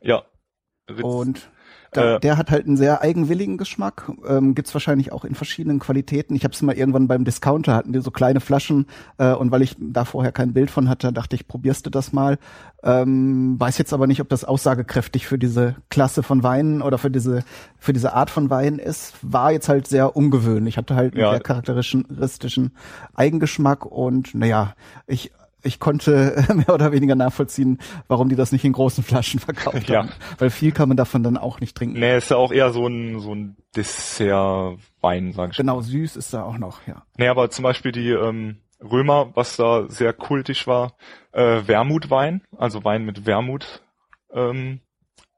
ja. 0.00 0.22
Rez 0.88 1.02
Und 1.02 1.50
da, 1.92 2.16
äh, 2.16 2.20
der 2.20 2.36
hat 2.36 2.50
halt 2.50 2.66
einen 2.66 2.76
sehr 2.76 3.02
eigenwilligen 3.02 3.58
Geschmack. 3.58 4.10
Ähm, 4.26 4.54
gibt's 4.54 4.72
wahrscheinlich 4.74 5.12
auch 5.12 5.24
in 5.24 5.34
verschiedenen 5.34 5.78
Qualitäten. 5.78 6.34
Ich 6.34 6.44
habe 6.44 6.54
es 6.54 6.62
mal 6.62 6.76
irgendwann 6.76 7.08
beim 7.08 7.24
Discounter 7.24 7.74
hatten 7.74 7.92
die 7.92 8.00
so 8.00 8.10
kleine 8.10 8.40
Flaschen 8.40 8.86
äh, 9.18 9.32
und 9.32 9.50
weil 9.50 9.62
ich 9.62 9.76
da 9.78 10.04
vorher 10.04 10.32
kein 10.32 10.52
Bild 10.52 10.70
von 10.70 10.88
hatte, 10.88 11.12
dachte 11.12 11.36
ich, 11.36 11.48
probierst 11.48 11.86
du 11.86 11.90
das 11.90 12.12
mal. 12.12 12.38
Ähm, 12.82 13.58
weiß 13.58 13.76
jetzt 13.78 13.92
aber 13.92 14.06
nicht, 14.06 14.20
ob 14.20 14.28
das 14.28 14.44
aussagekräftig 14.44 15.26
für 15.26 15.38
diese 15.38 15.76
Klasse 15.90 16.22
von 16.22 16.42
Weinen 16.42 16.80
oder 16.80 16.96
für 16.96 17.10
diese 17.10 17.42
für 17.78 17.92
diese 17.92 18.14
Art 18.14 18.30
von 18.30 18.50
Wein 18.50 18.78
ist. 18.78 19.14
War 19.22 19.52
jetzt 19.52 19.68
halt 19.68 19.86
sehr 19.86 20.16
ungewöhnlich. 20.16 20.76
Hatte 20.76 20.94
halt 20.94 21.14
einen 21.14 21.22
ja. 21.22 21.30
sehr 21.30 21.40
charakteristischen 21.40 22.72
Eigengeschmack 23.14 23.84
und 23.84 24.34
naja, 24.34 24.74
ich 25.06 25.32
ich 25.62 25.78
konnte 25.78 26.44
mehr 26.54 26.70
oder 26.70 26.92
weniger 26.92 27.14
nachvollziehen, 27.14 27.78
warum 28.08 28.28
die 28.28 28.36
das 28.36 28.52
nicht 28.52 28.64
in 28.64 28.72
großen 28.72 29.04
Flaschen 29.04 29.40
verkauft 29.40 29.88
ja. 29.88 30.00
haben. 30.00 30.10
Weil 30.38 30.50
viel 30.50 30.72
kann 30.72 30.88
man 30.88 30.96
davon 30.96 31.22
dann 31.22 31.36
auch 31.36 31.60
nicht 31.60 31.76
trinken. 31.76 31.98
Nee, 31.98 32.16
ist 32.16 32.30
ja 32.30 32.36
auch 32.36 32.52
eher 32.52 32.70
so 32.72 32.86
ein, 32.86 33.20
so 33.20 33.34
ein 33.34 33.56
Dessert-Wein, 33.76 35.32
sag 35.32 35.50
ich 35.50 35.56
Genau, 35.56 35.80
süß 35.80 36.16
ist 36.16 36.34
da 36.34 36.42
auch 36.42 36.58
noch, 36.58 36.86
ja. 36.86 37.02
Nee, 37.16 37.28
aber 37.28 37.50
zum 37.50 37.62
Beispiel 37.62 37.92
die 37.92 38.10
ähm, 38.10 38.58
Römer, 38.82 39.30
was 39.34 39.56
da 39.56 39.88
sehr 39.88 40.12
kultisch 40.12 40.66
war, 40.66 40.94
äh, 41.32 41.62
Wermutwein, 41.66 42.42
also 42.56 42.84
Wein 42.84 43.04
mit 43.04 43.26
Wermut 43.26 43.82
ähm, 44.32 44.80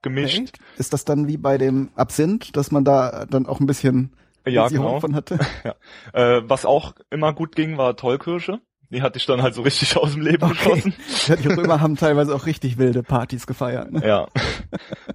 gemischt. 0.03 0.59
Ist 0.77 0.93
das 0.93 1.05
dann 1.05 1.29
wie 1.29 1.37
bei 1.37 1.59
dem 1.59 1.91
Absinth, 1.95 2.57
dass 2.57 2.71
man 2.71 2.85
da 2.85 3.27
dann 3.27 3.47
auch 3.47 3.61
ein 3.61 3.67
bisschen 3.67 4.17
ja, 4.47 4.69
genau. 4.69 5.01
von 5.01 5.15
hatte? 5.15 5.39
ja. 5.65 5.75
Äh, 6.13 6.43
was 6.49 6.65
auch 6.65 6.95
immer 7.11 7.33
gut 7.33 7.57
ging, 7.57 7.79
war 7.79 7.97
Tollkirsche. 7.97 8.61
Die 8.93 9.01
hatte 9.01 9.19
ich 9.19 9.27
dann 9.27 9.43
halt 9.43 9.55
so 9.55 9.63
richtig 9.63 9.97
aus 9.97 10.13
dem 10.13 10.23
Leben 10.23 10.45
okay. 10.45 10.55
geschossen. 10.55 10.95
Ja, 11.27 11.37
die 11.37 11.49
Römer 11.49 11.81
haben 11.81 11.97
teilweise 11.97 12.35
auch 12.35 12.47
richtig 12.47 12.79
wilde 12.79 13.03
Partys 13.03 13.47
gefeiert. 13.47 13.91
Ne? 13.91 14.07
Ja. 14.07 14.29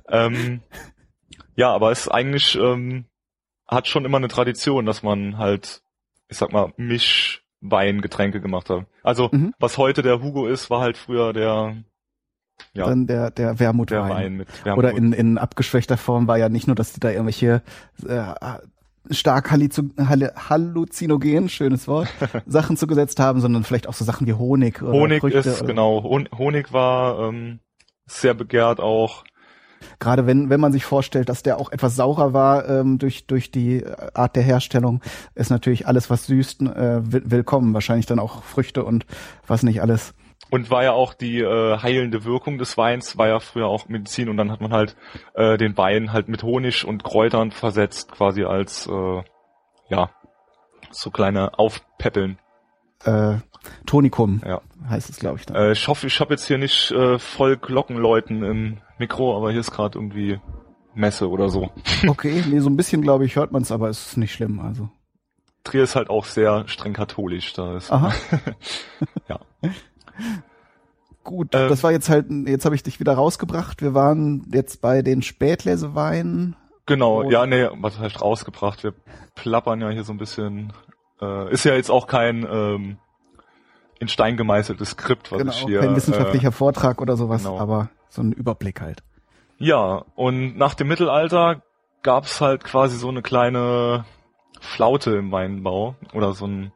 ähm, 0.09 0.61
ja, 1.55 1.71
aber 1.71 1.91
es 1.91 2.07
eigentlich 2.07 2.55
ähm, 2.55 3.05
hat 3.67 3.87
schon 3.87 4.05
immer 4.05 4.17
eine 4.17 4.29
Tradition, 4.29 4.85
dass 4.85 5.03
man 5.03 5.37
halt, 5.37 5.81
ich 6.27 6.37
sag 6.37 6.51
mal, 6.51 6.73
Mischweingetränke 6.77 8.41
gemacht 8.41 8.69
hat. 8.69 8.85
Also 9.03 9.29
mhm. 9.31 9.53
was 9.59 9.77
heute 9.77 10.01
der 10.01 10.21
Hugo 10.21 10.47
ist, 10.47 10.69
war 10.69 10.81
halt 10.81 10.97
früher 10.97 11.33
der 11.33 11.75
ja. 12.73 12.87
Dann 12.87 13.05
der, 13.05 13.29
der 13.29 13.59
Wermutwein. 13.59 14.07
Der 14.07 14.15
Wein 14.15 14.33
mit 14.33 14.65
Wermut. 14.65 14.79
Oder 14.79 14.91
in, 14.91 15.13
in 15.13 15.37
abgeschwächter 15.37 15.95
Form 15.95 16.27
war 16.27 16.37
ja 16.37 16.49
nicht 16.49 16.65
nur, 16.65 16.75
dass 16.75 16.91
die 16.91 16.99
da 16.99 17.11
irgendwelche 17.11 17.61
äh, 18.07 18.33
stark 19.11 19.51
halluzinogen, 19.51 21.49
schönes 21.49 21.87
Wort, 21.87 22.07
Sachen 22.45 22.77
zugesetzt 22.77 23.19
haben, 23.19 23.41
sondern 23.41 23.63
vielleicht 23.63 23.87
auch 23.87 23.93
so 23.93 24.05
Sachen 24.05 24.27
wie 24.27 24.33
Honig. 24.33 24.81
Oder 24.81 24.91
Honig 24.93 25.21
Früchte 25.21 25.39
ist, 25.39 25.61
oder 25.61 25.67
genau, 25.67 26.03
Honig 26.37 26.73
war 26.73 27.29
ähm, 27.29 27.59
sehr 28.05 28.33
begehrt 28.33 28.79
auch. 28.79 29.23
Gerade 29.99 30.25
wenn, 30.25 30.49
wenn 30.49 30.59
man 30.59 30.71
sich 30.71 30.85
vorstellt, 30.85 31.29
dass 31.29 31.43
der 31.43 31.59
auch 31.59 31.71
etwas 31.71 31.95
saurer 31.95 32.33
war 32.33 32.67
ähm, 32.67 32.97
durch, 32.97 33.27
durch 33.27 33.51
die 33.51 33.85
Art 34.13 34.35
der 34.35 34.43
Herstellung, 34.43 35.01
ist 35.35 35.51
natürlich 35.51 35.87
alles, 35.87 36.09
was 36.09 36.25
süßt, 36.25 36.61
äh, 36.63 37.01
willkommen. 37.03 37.73
Wahrscheinlich 37.73 38.05
dann 38.05 38.19
auch 38.19 38.43
Früchte 38.43 38.83
und 38.83 39.05
was 39.45 39.63
nicht 39.63 39.81
alles. 39.81 40.13
Und 40.49 40.69
war 40.71 40.83
ja 40.83 40.93
auch 40.93 41.13
die 41.13 41.39
äh, 41.39 41.77
heilende 41.77 42.23
Wirkung 42.23 42.57
des 42.57 42.77
Weins, 42.77 43.17
war 43.17 43.27
ja 43.27 43.39
früher 43.39 43.67
auch 43.67 43.87
Medizin 43.89 44.29
und 44.29 44.37
dann 44.37 44.51
hat 44.51 44.61
man 44.61 44.71
halt 44.71 44.95
äh, 45.33 45.57
den 45.57 45.77
Wein 45.77 46.13
halt 46.13 46.29
mit 46.29 46.43
Honig 46.43 46.85
und 46.85 47.03
Kräutern 47.03 47.51
versetzt, 47.51 48.11
quasi 48.11 48.43
als 48.43 48.87
äh, 48.87 49.23
ja 49.89 50.09
so 50.91 51.11
kleine 51.11 51.59
Aufpäppeln. 51.59 52.39
Äh, 53.03 53.37
Tonikum 53.85 54.41
ja. 54.45 54.61
heißt 54.89 55.09
es, 55.09 55.19
glaube 55.19 55.39
ich. 55.39 55.53
Äh, 55.53 55.73
ich 55.73 55.87
hoffe, 55.87 56.07
ich 56.07 56.19
habe 56.19 56.33
jetzt 56.33 56.47
hier 56.47 56.57
nicht 56.57 56.91
äh, 56.91 57.19
voll 57.19 57.57
Glockenläuten 57.57 58.43
im 58.43 58.77
Mikro, 58.97 59.35
aber 59.35 59.51
hier 59.51 59.59
ist 59.59 59.71
gerade 59.71 59.97
irgendwie 59.97 60.39
Messe 60.93 61.29
oder 61.29 61.49
so. 61.49 61.69
Okay, 62.07 62.43
nee, 62.47 62.59
so 62.59 62.69
ein 62.69 62.77
bisschen 62.77 63.01
glaube 63.01 63.25
ich 63.25 63.35
hört 63.35 63.51
man 63.51 63.61
es, 63.61 63.71
aber 63.71 63.89
es 63.89 64.07
ist 64.07 64.17
nicht 64.17 64.33
schlimm. 64.33 64.59
Also 64.59 64.89
Trier 65.63 65.83
ist 65.83 65.95
halt 65.95 66.09
auch 66.09 66.25
sehr 66.25 66.67
streng 66.67 66.93
katholisch. 66.93 67.53
Da 67.53 67.75
ist 67.75 67.91
Aha. 67.91 68.13
ja. 69.27 69.39
Gut, 71.23 71.53
äh, 71.53 71.67
das 71.67 71.83
war 71.83 71.91
jetzt 71.91 72.09
halt, 72.09 72.27
jetzt 72.45 72.63
habe 72.63 72.75
ich 72.75 72.83
dich 72.83 73.01
wieder 73.01 73.13
rausgebracht. 73.13 73.81
Wir 73.81 73.93
waren 73.93 74.49
jetzt 74.53 74.81
bei 74.81 75.01
den 75.01 75.21
Spätleseweinen. 75.21 76.55
Genau, 76.85 77.29
ja, 77.29 77.45
nee, 77.45 77.67
was 77.79 77.99
heißt 77.99 78.21
rausgebracht? 78.21 78.83
Wir 78.83 78.93
plappern 79.35 79.81
ja 79.81 79.89
hier 79.89 80.05
so 80.05 80.13
ein 80.13 80.17
bisschen. 80.17 80.71
Äh, 81.21 81.51
ist 81.51 81.65
ja 81.65 81.73
jetzt 81.73 81.91
auch 81.91 82.07
kein 82.07 82.47
ähm, 82.49 82.97
in 83.99 84.07
Stein 84.07 84.37
gemeißeltes 84.37 84.91
Skript, 84.91 85.31
was 85.31 85.39
genau, 85.39 85.51
ich 85.51 85.65
hier. 85.65 85.81
Kein 85.81 85.95
wissenschaftlicher 85.95 86.49
äh, 86.49 86.51
Vortrag 86.51 87.01
oder 87.01 87.17
sowas, 87.17 87.43
genau. 87.43 87.59
aber 87.59 87.89
so 88.09 88.21
ein 88.21 88.31
Überblick 88.31 88.79
halt. 88.79 89.03
Ja, 89.57 90.05
und 90.15 90.57
nach 90.57 90.75
dem 90.75 90.87
Mittelalter 90.87 91.61
gab's 92.03 92.39
halt 92.39 92.63
quasi 92.63 92.95
so 92.97 93.09
eine 93.09 93.21
kleine 93.21 94.05
Flaute 94.61 95.17
im 95.17 95.31
Weinbau 95.31 95.95
oder 96.13 96.33
so 96.33 96.45
ein 96.47 96.71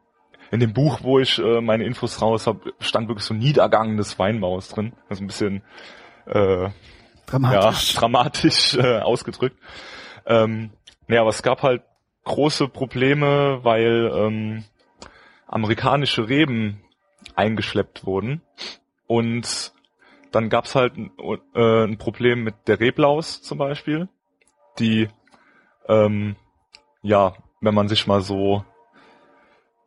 in 0.52 0.60
dem 0.60 0.74
Buch, 0.74 1.00
wo 1.02 1.18
ich 1.18 1.38
äh, 1.38 1.62
meine 1.62 1.84
Infos 1.84 2.20
raus 2.20 2.46
habe, 2.46 2.74
stand 2.78 3.08
wirklich 3.08 3.24
so 3.24 3.32
Niedergang 3.32 3.96
des 3.96 4.18
Weinbaus 4.18 4.68
drin. 4.68 4.92
Also 5.08 5.24
ein 5.24 5.26
bisschen 5.26 5.62
äh, 6.26 6.68
dramatisch, 7.26 7.94
ja, 7.94 8.00
dramatisch 8.00 8.74
äh, 8.74 8.98
ausgedrückt. 8.98 9.56
Ähm, 10.26 10.70
naja, 11.08 11.22
aber 11.22 11.30
es 11.30 11.42
gab 11.42 11.62
halt 11.62 11.82
große 12.24 12.68
Probleme, 12.68 13.60
weil 13.64 14.12
ähm, 14.14 14.64
amerikanische 15.46 16.28
Reben 16.28 16.82
eingeschleppt 17.34 18.04
wurden 18.04 18.42
und 19.06 19.72
dann 20.32 20.50
gab's 20.50 20.74
halt 20.74 20.96
ein, 20.98 21.12
äh, 21.54 21.84
ein 21.84 21.96
Problem 21.96 22.44
mit 22.44 22.54
der 22.66 22.78
Reblaus 22.78 23.40
zum 23.40 23.56
Beispiel, 23.56 24.08
die, 24.78 25.08
ähm, 25.88 26.36
ja, 27.00 27.32
wenn 27.62 27.74
man 27.74 27.88
sich 27.88 28.06
mal 28.06 28.20
so 28.20 28.64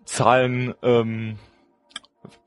Zahlen 0.05 0.73
ähm, 0.81 1.37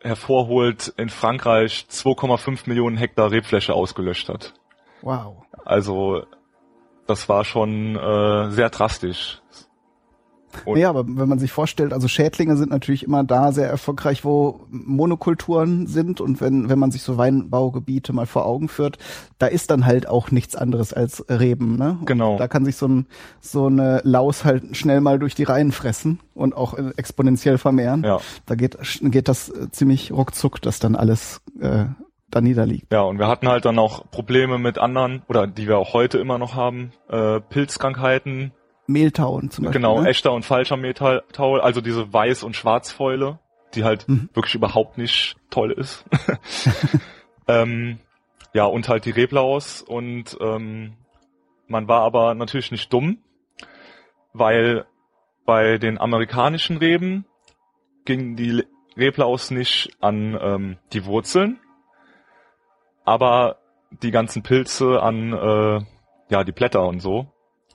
hervorholt, 0.01 0.92
in 0.97 1.09
Frankreich 1.09 1.87
2,5 1.90 2.68
Millionen 2.68 2.97
Hektar 2.97 3.31
Rebfläche 3.31 3.75
ausgelöscht 3.75 4.29
hat. 4.29 4.55
Wow. 5.03 5.44
Also 5.64 6.25
das 7.07 7.29
war 7.29 7.44
schon 7.44 7.97
äh, 7.97 8.51
sehr 8.51 8.71
drastisch. 8.71 9.40
Und 10.65 10.79
ja, 10.79 10.89
aber 10.89 11.05
wenn 11.07 11.29
man 11.29 11.39
sich 11.39 11.53
vorstellt, 11.53 11.93
also 11.93 12.09
Schädlinge 12.09 12.57
sind 12.57 12.71
natürlich 12.71 13.05
immer 13.05 13.25
da 13.25 13.53
sehr 13.53 13.69
erfolgreich, 13.69 14.25
wo 14.25 14.61
Monokulturen 14.71 15.87
sind 15.87 16.21
und 16.21 16.41
wenn, 16.41 16.69
wenn 16.69 16.79
man 16.79 16.91
sich 16.91 17.03
so 17.03 17.19
Weinbaugebiete 17.19 18.13
mal 18.13 18.27
vor 18.27 18.47
Augen 18.47 18.69
führt, 18.69 18.99
da 19.39 19.47
ist 19.47 19.71
dann 19.71 19.87
halt 19.87 20.09
auch 20.09 20.31
nichts 20.31 20.57
anderes 20.57 20.93
als 20.93 21.25
Reben, 21.29 21.77
ne? 21.77 21.99
Genau. 22.05 22.33
Und 22.33 22.41
da 22.41 22.49
kann 22.49 22.65
sich 22.65 22.77
so 22.77 22.89
ein, 22.89 23.07
so 23.41 23.67
eine 23.67 24.01
Laus 24.05 24.45
halt 24.45 24.77
schnell 24.77 25.01
mal 25.01 25.19
durch 25.19 25.35
die 25.35 25.45
Reihen 25.45 25.73
fressen 25.73 26.21
und 26.35 26.57
auch 26.57 26.77
exponentiell 26.97 27.59
vermehren. 27.59 28.03
Ja. 28.05 28.21
Da 28.47 28.55
geht, 28.55 28.79
geht 29.03 29.29
das 29.29 29.53
ziemlich 29.71 30.13
ruckzuck, 30.13 30.63
dass 30.63 30.79
dann 30.79 30.97
alles, 30.97 31.41
äh, 31.61 31.85
da 32.31 32.41
niederliegt. 32.41 32.93
Ja, 32.93 33.03
und 33.03 33.19
wir 33.19 33.27
hatten 33.27 33.49
halt 33.49 33.65
dann 33.65 33.79
auch 33.79 34.11
Probleme 34.11 34.59
mit 34.59 34.79
anderen, 34.79 35.23
oder 35.29 35.47
die 35.47 35.67
wir 35.67 35.79
auch 35.79 35.95
heute 35.95 36.19
immer 36.19 36.39
noch 36.39 36.55
haben, 36.55 36.93
äh, 37.09 37.41
Pilzkrankheiten, 37.41 38.53
Mehltauen 38.88 39.51
zum 39.51 39.64
Beispiel. 39.66 39.81
Genau, 39.81 40.01
ne? 40.01 40.09
echter 40.09 40.33
und 40.33 40.44
falscher 40.44 40.77
Mehltau, 40.77 41.57
also 41.57 41.81
diese 41.81 42.05
Weiß- 42.05 42.42
und 42.42 42.57
Schwarzfäule, 42.57 43.38
die 43.74 43.85
halt 43.85 44.09
mhm. 44.09 44.31
wirklich 44.33 44.55
überhaupt 44.55 44.96
nicht 44.98 45.37
toll 45.51 45.72
ist. 45.72 46.05
ähm, 47.48 47.98
ja, 48.55 48.64
und 48.64 48.88
halt 48.88 49.05
die 49.05 49.11
Reblaus 49.11 49.83
und 49.83 50.37
ähm, 50.40 50.94
man 51.66 51.87
war 51.87 52.01
aber 52.01 52.35
natürlich 52.35 52.70
nicht 52.70 52.90
dumm, 52.90 53.18
weil 54.33 54.87
bei 55.44 55.77
den 55.77 55.98
amerikanischen 56.01 56.79
Reben 56.79 57.27
ging 58.07 58.37
die 58.37 58.64
Reblaus 58.96 59.51
nicht 59.51 59.90
an 60.01 60.37
ähm, 60.40 60.79
die 60.94 61.05
Wurzeln, 61.05 61.61
aber 63.05 63.59
die 63.90 64.11
ganzen 64.11 64.42
Pilze 64.42 65.03
an 65.03 65.33
äh, 65.35 65.81
ja 66.31 66.44
die 66.44 66.53
Blätter 66.53 66.87
und 66.87 67.01
so. 67.01 67.27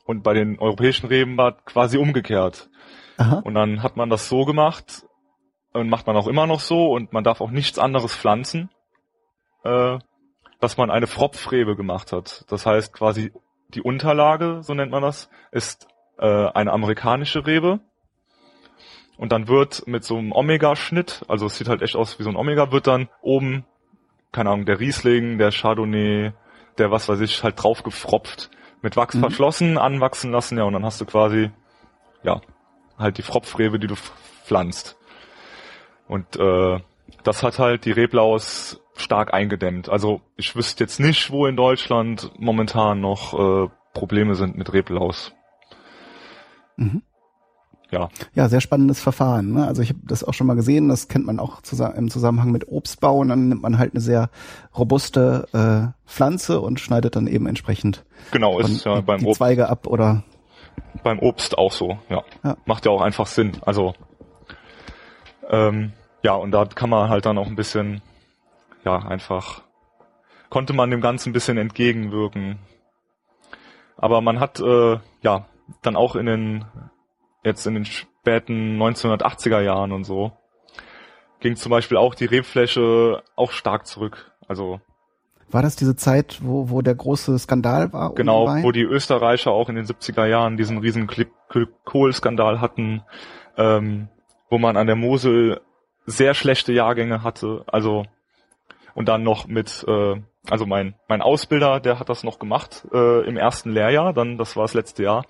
Und 0.06 0.24
bei 0.24 0.34
den 0.34 0.60
europäischen 0.60 1.08
Reben 1.08 1.38
war 1.38 1.54
quasi 1.64 1.98
umgekehrt. 1.98 2.70
Aha. 3.18 3.42
Und 3.44 3.54
dann 3.54 3.84
hat 3.84 3.96
man 3.96 4.10
das 4.10 4.28
so 4.28 4.46
gemacht 4.46 5.06
und 5.72 5.90
macht 5.90 6.08
man 6.08 6.18
auch 6.18 6.28
immer 6.28 6.46
noch 6.46 6.60
so 6.60 6.92
und 6.92 7.14
man 7.14 7.24
darf 7.24 7.42
auch 7.42 7.52
nichts 7.52 7.80
anderes 7.80 8.16
pflanzen, 8.16 8.70
äh, 9.64 9.98
dass 10.60 10.78
man 10.78 10.92
eine 10.92 11.08
Fropfrebe 11.08 11.76
gemacht 11.76 12.12
hat. 12.12 12.46
Das 12.50 12.66
heißt 12.66 12.94
quasi 12.94 13.32
die 13.70 13.82
Unterlage, 13.82 14.60
so 14.62 14.74
nennt 14.74 14.92
man 14.92 15.02
das, 15.02 15.30
ist 15.52 15.88
äh, 16.18 16.26
eine 16.26 16.72
amerikanische 16.72 17.46
Rebe. 17.46 17.80
Und 19.18 19.32
dann 19.32 19.48
wird 19.48 19.88
mit 19.88 20.04
so 20.04 20.18
einem 20.18 20.32
Omega-Schnitt, 20.32 21.24
also 21.28 21.46
es 21.46 21.58
sieht 21.58 21.70
halt 21.70 21.82
echt 21.82 21.96
aus 21.96 22.20
wie 22.20 22.24
so 22.24 22.30
ein 22.30 22.36
Omega, 22.36 22.72
wird 22.72 22.88
dann 22.88 23.10
oben, 23.22 23.66
keine 24.32 24.50
Ahnung, 24.50 24.66
der 24.66 24.80
Riesling, 24.80 25.38
der 25.38 25.52
Chardonnay, 25.52 26.34
der 26.78 26.92
was 26.92 27.08
weiß 27.08 27.22
ich, 27.22 27.44
halt 27.44 27.62
drauf 27.62 27.84
gefropft 27.84 28.50
mit 28.84 28.96
Wachs 28.96 29.16
mhm. 29.16 29.22
verschlossen, 29.22 29.78
anwachsen 29.80 30.32
lassen, 30.32 30.58
ja, 30.58 30.66
und 30.66 30.74
dann 30.74 30.86
hast 30.86 31.02
du 31.02 31.06
quasi, 31.06 31.50
ja, 32.22 32.42
halt 33.00 33.18
die 33.18 33.24
Fropfrebe, 33.24 33.80
die 33.80 33.88
du 33.88 33.96
pflanzt. 33.96 34.98
Und 36.08 36.36
äh, 36.36 36.80
das 37.24 37.42
hat 37.42 37.58
halt 37.58 37.86
die 37.86 37.92
Reblaus 37.92 38.82
stark 38.96 39.34
eingedämmt. 39.34 39.90
Also 39.90 40.22
ich 40.36 40.56
wüsste 40.56 40.84
jetzt 40.84 41.00
nicht, 41.00 41.32
wo 41.32 41.48
in 41.48 41.56
Deutschland 41.56 42.32
momentan 42.38 43.02
noch 43.02 43.34
äh, 43.34 43.70
Probleme 43.94 44.36
sind 44.36 44.58
mit 44.58 44.74
Reblaus. 44.74 45.34
Mhm. 46.76 47.02
Ja. 47.94 48.10
Ja, 48.34 48.50
sehr 48.50 48.62
spannendes 48.62 49.00
Verfahren. 49.00 49.54
Ne? 49.54 49.68
Also 49.68 49.82
ich 49.82 49.90
habe 49.90 50.00
das 50.04 50.24
auch 50.24 50.34
schon 50.34 50.48
mal 50.48 50.56
gesehen, 50.56 50.90
das 50.90 51.08
kennt 51.08 51.26
man 51.26 51.40
auch 51.40 51.62
im 51.96 52.10
Zusammenhang 52.10 52.52
mit 52.52 52.68
Obstbau 52.68 53.20
und 53.20 53.30
dann 53.30 53.50
nimmt 53.50 53.62
man 53.62 53.78
halt 53.78 53.94
eine 53.94 54.02
sehr 54.02 54.30
robuste 54.78 55.48
äh, 55.54 56.10
Pflanze 56.10 56.60
und 56.60 56.80
schneidet 56.80 57.16
dann 57.16 57.28
eben 57.28 57.46
entsprechend 57.46 58.04
genau, 58.32 58.60
ist 58.60 58.84
ja 58.86 59.02
beim 59.02 59.20
die 59.20 59.28
Obst, 59.28 59.38
Zweige 59.38 59.70
ab 59.70 59.88
oder 59.88 60.24
beim 61.04 61.20
Obst 61.20 61.58
auch 61.58 61.72
so, 61.72 62.00
ja. 62.10 62.24
ja. 62.44 62.58
Macht 62.66 62.86
ja 62.86 62.92
auch 62.92 63.02
einfach 63.02 63.28
Sinn. 63.28 63.54
Also 63.62 63.94
ähm, 65.50 65.94
ja, 66.24 66.34
und 66.34 66.52
da 66.52 66.66
kann 66.66 66.90
man 66.90 67.10
halt 67.10 67.26
dann 67.26 67.38
auch 67.38 67.48
ein 67.48 67.56
bisschen, 67.56 68.02
ja, 68.86 68.98
einfach 68.98 69.62
konnte 70.50 70.74
man 70.74 70.92
dem 70.92 71.02
Ganzen 71.02 71.30
ein 71.30 71.34
bisschen 71.34 71.58
entgegenwirken. 71.58 72.60
Aber 73.98 74.22
man 74.22 74.40
hat 74.40 74.60
äh, 74.60 75.00
ja 75.22 75.46
dann 75.82 75.96
auch 75.96 76.16
in 76.16 76.28
den 76.28 76.66
jetzt 77.44 77.66
in 77.68 77.76
den 77.76 77.86
späten 77.86 78.82
1980er 78.82 79.62
Jahren 79.62 79.92
und 79.92 80.04
so, 80.04 80.32
ging 81.40 81.56
zum 81.56 81.70
Beispiel 81.70 81.98
auch 81.98 82.16
die 82.16 82.26
Rebfläche 82.26 83.22
auch 83.36 83.52
stark 83.52 83.86
zurück. 83.86 84.32
Also 84.48 84.80
war 85.54 85.62
das 85.62 85.76
diese 85.76 85.96
Zeit, 85.96 86.40
wo, 86.42 86.70
wo 86.70 86.82
der 86.82 86.96
große 86.96 87.38
Skandal 87.38 87.94
war? 87.94 88.16
Genau, 88.16 88.48
wo 88.64 88.72
die 88.72 88.82
Österreicher 88.82 89.52
auch 89.52 89.70
in 89.70 89.76
den 89.76 89.86
70er 89.86 90.26
Jahren 90.26 90.58
diesen 90.58 90.80
riesen 90.80 91.08
Kohlskandal 91.86 92.60
hatten, 92.60 93.04
ähm, 93.56 94.08
wo 94.50 94.58
man 94.58 94.78
an 94.78 94.88
der 94.88 94.96
Mosel 94.96 95.62
sehr 96.08 96.34
schlechte 96.34 96.74
Jahrgänge 96.74 97.24
hatte. 97.24 97.66
Also 97.68 98.06
und 98.96 99.08
dann 99.08 99.22
noch 99.24 99.48
mit, 99.48 99.86
äh, 99.88 100.16
also 100.50 100.66
mein 100.66 100.96
mein 101.08 101.22
Ausbilder, 101.22 101.80
der 101.80 102.00
hat 102.00 102.10
das 102.10 102.24
noch 102.24 102.40
gemacht 102.40 102.88
äh, 102.92 103.28
im 103.28 103.38
ersten 103.38 103.72
Lehrjahr, 103.72 104.14
dann 104.14 104.40
das 104.40 104.56
war 104.56 104.64
das 104.64 104.74
letzte 104.74 105.04
Jahr 105.04 105.24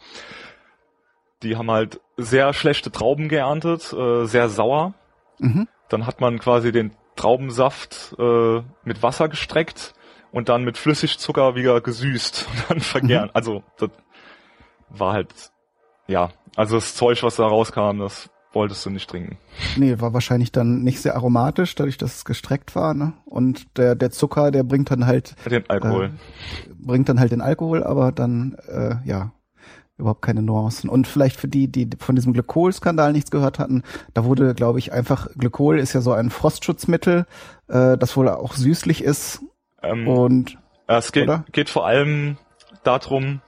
die 1.43 1.57
haben 1.57 1.69
halt 1.69 1.99
sehr 2.17 2.53
schlechte 2.53 2.91
Trauben 2.91 3.27
geerntet, 3.27 3.93
äh, 3.93 4.25
sehr 4.25 4.49
sauer. 4.49 4.93
Mhm. 5.39 5.67
Dann 5.89 6.07
hat 6.07 6.21
man 6.21 6.39
quasi 6.39 6.71
den 6.71 6.91
Traubensaft 7.15 8.15
äh, 8.17 8.61
mit 8.83 9.03
Wasser 9.03 9.29
gestreckt 9.29 9.93
und 10.31 10.49
dann 10.49 10.63
mit 10.63 10.77
Flüssigzucker 10.77 11.55
wieder 11.55 11.81
gesüßt 11.81 12.47
und 12.51 12.69
dann 12.69 12.79
vergären. 12.79 13.25
Mhm. 13.25 13.31
Also 13.33 13.63
das 13.77 13.89
war 14.89 15.13
halt, 15.13 15.33
ja, 16.07 16.29
also 16.55 16.75
das 16.75 16.95
Zeug, 16.95 17.21
was 17.23 17.35
da 17.35 17.45
rauskam, 17.45 17.99
das 17.99 18.29
wolltest 18.53 18.85
du 18.85 18.91
nicht 18.91 19.09
trinken. 19.09 19.37
Nee, 19.75 19.99
war 19.99 20.13
wahrscheinlich 20.13 20.51
dann 20.51 20.83
nicht 20.83 21.01
sehr 21.01 21.15
aromatisch, 21.15 21.73
dadurch, 21.73 21.97
dass 21.97 22.17
es 22.17 22.25
gestreckt 22.25 22.75
war, 22.75 22.93
ne? 22.93 23.13
Und 23.25 23.77
der, 23.77 23.95
der 23.95 24.11
Zucker, 24.11 24.51
der 24.51 24.63
bringt 24.63 24.91
dann 24.91 25.07
halt 25.07 25.35
den 25.49 25.67
Alkohol. 25.69 26.05
Äh, 26.05 26.73
bringt 26.77 27.09
dann 27.09 27.19
halt 27.19 27.31
den 27.31 27.41
Alkohol, 27.41 27.83
aber 27.83 28.11
dann, 28.11 28.55
äh, 28.67 28.97
ja, 29.05 29.31
überhaupt 29.97 30.21
keine 30.21 30.41
Nuancen. 30.41 30.89
Und 30.89 31.07
vielleicht 31.07 31.39
für 31.39 31.47
die, 31.47 31.67
die 31.71 31.89
von 31.99 32.15
diesem 32.15 32.33
Glykol-Skandal 32.33 33.13
nichts 33.13 33.31
gehört 33.31 33.59
hatten, 33.59 33.83
da 34.13 34.25
wurde, 34.25 34.53
glaube 34.53 34.79
ich, 34.79 34.91
einfach, 34.91 35.27
Glykol 35.37 35.79
ist 35.79 35.93
ja 35.93 36.01
so 36.01 36.11
ein 36.13 36.29
Frostschutzmittel, 36.29 37.25
äh, 37.67 37.97
das 37.97 38.17
wohl 38.17 38.29
auch 38.29 38.53
süßlich 38.53 39.03
ist. 39.03 39.41
Ähm, 39.81 40.07
und 40.07 40.57
es 40.87 41.11
geht, 41.11 41.29
geht 41.51 41.69
vor 41.69 41.85
allem 41.85 42.37
darum, 42.83 43.41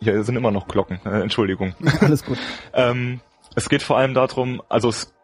hier 0.00 0.22
sind 0.24 0.36
immer 0.36 0.50
noch 0.50 0.68
Glocken, 0.68 1.00
äh, 1.04 1.20
Entschuldigung. 1.20 1.74
Alles 2.00 2.24
gut. 2.24 2.38
ähm, 2.72 3.20
es 3.54 3.68
geht 3.68 3.82
vor 3.82 3.96
allem 3.96 4.14
darum, 4.14 4.62
also 4.68 4.88
es 4.88 5.14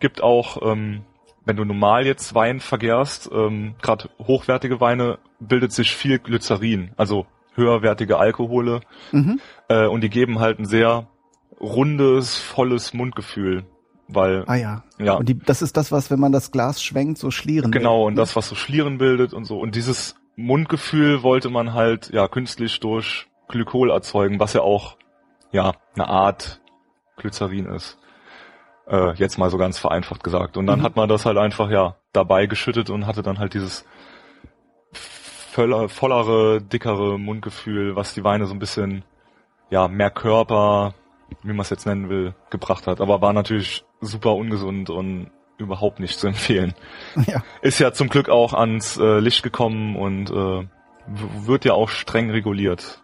gibt 0.00 0.22
auch, 0.22 0.62
ähm, 0.62 1.02
wenn 1.44 1.56
du 1.56 1.64
normal 1.64 2.06
jetzt 2.06 2.34
Wein 2.34 2.60
vergärst, 2.60 3.30
ähm, 3.32 3.74
gerade 3.80 4.10
hochwertige 4.18 4.80
Weine, 4.80 5.18
bildet 5.40 5.72
sich 5.72 5.94
viel 5.94 6.18
Glycerin, 6.18 6.90
also 6.96 7.26
höherwertige 7.54 8.18
Alkohole 8.18 8.80
mhm. 9.12 9.40
Äh, 9.68 9.86
und 9.86 10.02
die 10.02 10.10
geben 10.10 10.38
halt 10.38 10.58
ein 10.58 10.64
sehr 10.64 11.06
rundes, 11.60 12.36
volles 12.36 12.94
Mundgefühl. 12.94 13.64
Weil, 14.08 14.44
ah 14.46 14.54
ja. 14.54 14.84
ja. 14.98 15.14
Und 15.14 15.28
die, 15.28 15.38
das 15.38 15.60
ist 15.60 15.76
das, 15.76 15.92
was, 15.92 16.10
wenn 16.10 16.18
man 16.18 16.32
das 16.32 16.50
Glas 16.50 16.82
schwenkt, 16.82 17.18
so 17.18 17.30
Schlieren 17.30 17.70
Genau, 17.70 17.98
bildet, 17.98 18.06
und 18.08 18.16
das, 18.16 18.36
was 18.36 18.48
so 18.48 18.54
Schlieren 18.54 18.98
bildet 18.98 19.34
und 19.34 19.44
so. 19.44 19.58
Und 19.58 19.74
dieses 19.74 20.16
Mundgefühl 20.36 21.22
wollte 21.22 21.50
man 21.50 21.74
halt 21.74 22.10
ja 22.10 22.26
künstlich 22.28 22.80
durch 22.80 23.26
Glykol 23.48 23.90
erzeugen, 23.90 24.40
was 24.40 24.54
ja 24.54 24.62
auch 24.62 24.96
ja 25.52 25.72
eine 25.94 26.08
Art 26.08 26.60
Glycerin 27.16 27.66
ist. 27.66 27.98
Äh, 28.86 29.12
jetzt 29.14 29.36
mal 29.36 29.50
so 29.50 29.58
ganz 29.58 29.78
vereinfacht 29.78 30.24
gesagt. 30.24 30.56
Und 30.56 30.66
dann 30.66 30.78
mhm. 30.78 30.84
hat 30.84 30.96
man 30.96 31.08
das 31.08 31.26
halt 31.26 31.36
einfach 31.36 31.70
ja 31.70 31.96
dabei 32.12 32.46
geschüttet 32.46 32.88
und 32.88 33.06
hatte 33.06 33.22
dann 33.22 33.38
halt 33.38 33.52
dieses 33.52 33.84
voller, 34.92 35.88
vollere, 35.88 36.62
dickere 36.62 37.18
Mundgefühl, 37.18 37.96
was 37.96 38.14
die 38.14 38.24
Weine 38.24 38.46
so 38.46 38.54
ein 38.54 38.58
bisschen, 38.58 39.04
ja, 39.70 39.88
mehr 39.88 40.10
Körper, 40.10 40.94
wie 41.42 41.52
man 41.52 41.60
es 41.60 41.70
jetzt 41.70 41.86
nennen 41.86 42.08
will, 42.08 42.34
gebracht 42.50 42.86
hat. 42.86 43.00
Aber 43.00 43.20
war 43.20 43.32
natürlich 43.32 43.84
super 44.00 44.34
ungesund 44.34 44.90
und 44.90 45.30
überhaupt 45.58 46.00
nicht 46.00 46.18
zu 46.18 46.28
empfehlen. 46.28 46.74
Ja. 47.26 47.42
Ist 47.62 47.80
ja 47.80 47.92
zum 47.92 48.08
Glück 48.08 48.28
auch 48.28 48.54
ans 48.54 48.96
äh, 48.96 49.18
Licht 49.18 49.42
gekommen 49.42 49.96
und 49.96 50.30
äh, 50.30 50.66
wird 51.44 51.64
ja 51.64 51.72
auch 51.72 51.88
streng 51.88 52.30
reguliert. 52.30 53.02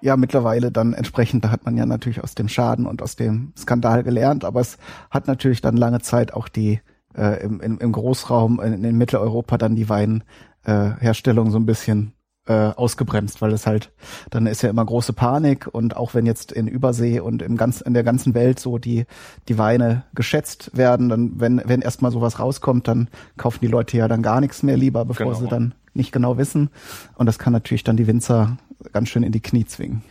Ja, 0.00 0.16
mittlerweile 0.16 0.70
dann 0.70 0.92
entsprechend, 0.92 1.44
da 1.44 1.50
hat 1.50 1.64
man 1.64 1.76
ja 1.76 1.86
natürlich 1.86 2.22
aus 2.22 2.34
dem 2.34 2.48
Schaden 2.48 2.86
und 2.86 3.02
aus 3.02 3.16
dem 3.16 3.52
Skandal 3.56 4.04
gelernt, 4.04 4.44
aber 4.44 4.60
es 4.60 4.78
hat 5.10 5.26
natürlich 5.26 5.60
dann 5.60 5.76
lange 5.76 6.00
Zeit 6.00 6.32
auch 6.32 6.48
die 6.48 6.80
äh, 7.16 7.42
im, 7.42 7.60
im, 7.60 7.78
im 7.78 7.92
Großraum 7.92 8.60
in, 8.60 8.84
in 8.84 8.96
Mitteleuropa 8.96 9.58
dann 9.58 9.74
die 9.74 9.88
Wein 9.88 10.22
äh, 10.64 10.90
Herstellung 11.00 11.50
so 11.50 11.58
ein 11.58 11.66
bisschen 11.66 12.12
äh, 12.46 12.70
ausgebremst, 12.76 13.42
weil 13.42 13.52
es 13.52 13.66
halt, 13.66 13.92
dann 14.30 14.46
ist 14.46 14.62
ja 14.62 14.70
immer 14.70 14.84
große 14.84 15.12
Panik 15.12 15.66
und 15.66 15.96
auch 15.96 16.14
wenn 16.14 16.26
jetzt 16.26 16.52
in 16.52 16.68
Übersee 16.68 17.20
und 17.20 17.42
im 17.42 17.56
ganz, 17.56 17.80
in 17.80 17.94
der 17.94 18.04
ganzen 18.04 18.34
Welt 18.34 18.60
so 18.60 18.78
die, 18.78 19.06
die 19.48 19.58
Weine 19.58 20.04
geschätzt 20.14 20.76
werden, 20.76 21.08
dann, 21.08 21.40
wenn, 21.40 21.62
wenn 21.64 21.82
erstmal 21.82 22.12
sowas 22.12 22.38
rauskommt, 22.38 22.88
dann 22.88 23.08
kaufen 23.36 23.58
die 23.62 23.66
Leute 23.66 23.96
ja 23.96 24.08
dann 24.08 24.22
gar 24.22 24.40
nichts 24.40 24.62
mehr 24.62 24.76
lieber, 24.76 25.04
bevor 25.04 25.26
genau. 25.26 25.38
sie 25.38 25.48
dann 25.48 25.74
nicht 25.94 26.12
genau 26.12 26.38
wissen. 26.38 26.70
Und 27.16 27.26
das 27.26 27.38
kann 27.38 27.52
natürlich 27.52 27.84
dann 27.84 27.96
die 27.96 28.06
Winzer 28.06 28.56
ganz 28.92 29.08
schön 29.08 29.22
in 29.22 29.32
die 29.32 29.40
Knie 29.40 29.64
zwingen. 29.64 30.02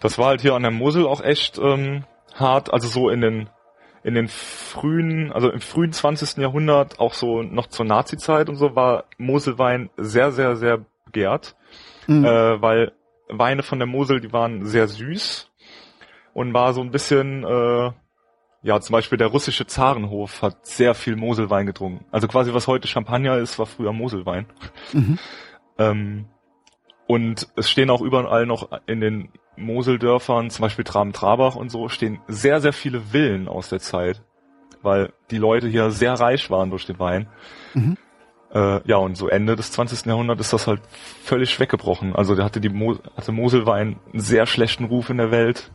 Das 0.00 0.18
war 0.18 0.28
halt 0.28 0.40
hier 0.40 0.54
an 0.54 0.62
der 0.62 0.70
Mosel 0.70 1.06
auch 1.06 1.22
echt 1.22 1.58
ähm, 1.58 2.04
hart, 2.34 2.72
also 2.72 2.88
so 2.88 3.08
in 3.10 3.20
den 3.20 3.48
in 4.04 4.14
den 4.14 4.26
frühen, 4.26 5.30
also 5.30 5.48
im 5.48 5.60
frühen 5.60 5.92
20. 5.92 6.38
Jahrhundert, 6.38 6.98
auch 6.98 7.14
so 7.14 7.42
noch 7.42 7.68
zur 7.68 7.86
Nazi-Zeit 7.86 8.48
und 8.48 8.56
so, 8.56 8.74
war 8.74 9.04
Moselwein 9.16 9.90
sehr, 9.96 10.32
sehr, 10.32 10.56
sehr 10.56 10.80
begehrt 11.04 11.54
mhm. 12.06 12.24
äh, 12.24 12.62
weil 12.62 12.92
Weine 13.28 13.62
von 13.62 13.78
der 13.78 13.86
Mosel, 13.86 14.20
die 14.20 14.32
waren 14.32 14.66
sehr 14.66 14.88
süß 14.88 15.50
und 16.34 16.54
war 16.54 16.72
so 16.72 16.80
ein 16.80 16.90
bisschen, 16.90 17.44
äh, 17.44 17.90
ja, 18.62 18.80
zum 18.80 18.92
Beispiel 18.92 19.18
der 19.18 19.28
russische 19.28 19.66
Zarenhof 19.66 20.42
hat 20.42 20.66
sehr 20.66 20.94
viel 20.94 21.16
Moselwein 21.16 21.66
getrunken. 21.66 22.04
Also 22.10 22.28
quasi 22.28 22.54
was 22.54 22.66
heute 22.66 22.88
Champagner 22.88 23.38
ist, 23.38 23.58
war 23.58 23.66
früher 23.66 23.92
Moselwein. 23.92 24.46
Mhm. 24.92 25.18
ähm, 25.78 26.24
und 27.06 27.48
es 27.56 27.68
stehen 27.68 27.90
auch 27.90 28.00
überall 28.00 28.46
noch 28.46 28.70
in 28.86 29.00
den 29.00 29.28
Moseldörfern, 29.56 30.50
zum 30.50 30.62
Beispiel 30.62 30.84
Traben-Trabach 30.84 31.56
und 31.56 31.70
so, 31.70 31.88
stehen 31.88 32.20
sehr, 32.26 32.60
sehr 32.60 32.72
viele 32.72 33.00
Villen 33.00 33.48
aus 33.48 33.68
der 33.68 33.80
Zeit, 33.80 34.22
weil 34.82 35.12
die 35.30 35.38
Leute 35.38 35.68
hier 35.68 35.90
sehr 35.90 36.14
reich 36.14 36.50
waren 36.50 36.70
durch 36.70 36.86
den 36.86 36.98
Wein. 36.98 37.28
Mhm. 37.74 37.96
Äh, 38.54 38.86
ja, 38.86 38.96
und 38.96 39.16
so 39.16 39.28
Ende 39.28 39.56
des 39.56 39.72
20. 39.72 40.06
Jahrhunderts 40.06 40.40
ist 40.40 40.52
das 40.52 40.66
halt 40.66 40.82
völlig 41.22 41.58
weggebrochen. 41.58 42.14
Also 42.14 42.34
der 42.34 42.44
hatte 42.44 42.60
die 42.60 42.68
Mo 42.68 42.98
hatte 43.16 43.32
Moselwein 43.32 43.96
einen 44.12 44.20
sehr 44.20 44.46
schlechten 44.46 44.84
Ruf 44.84 45.08
in 45.08 45.16
der 45.16 45.30
Welt. 45.30 45.70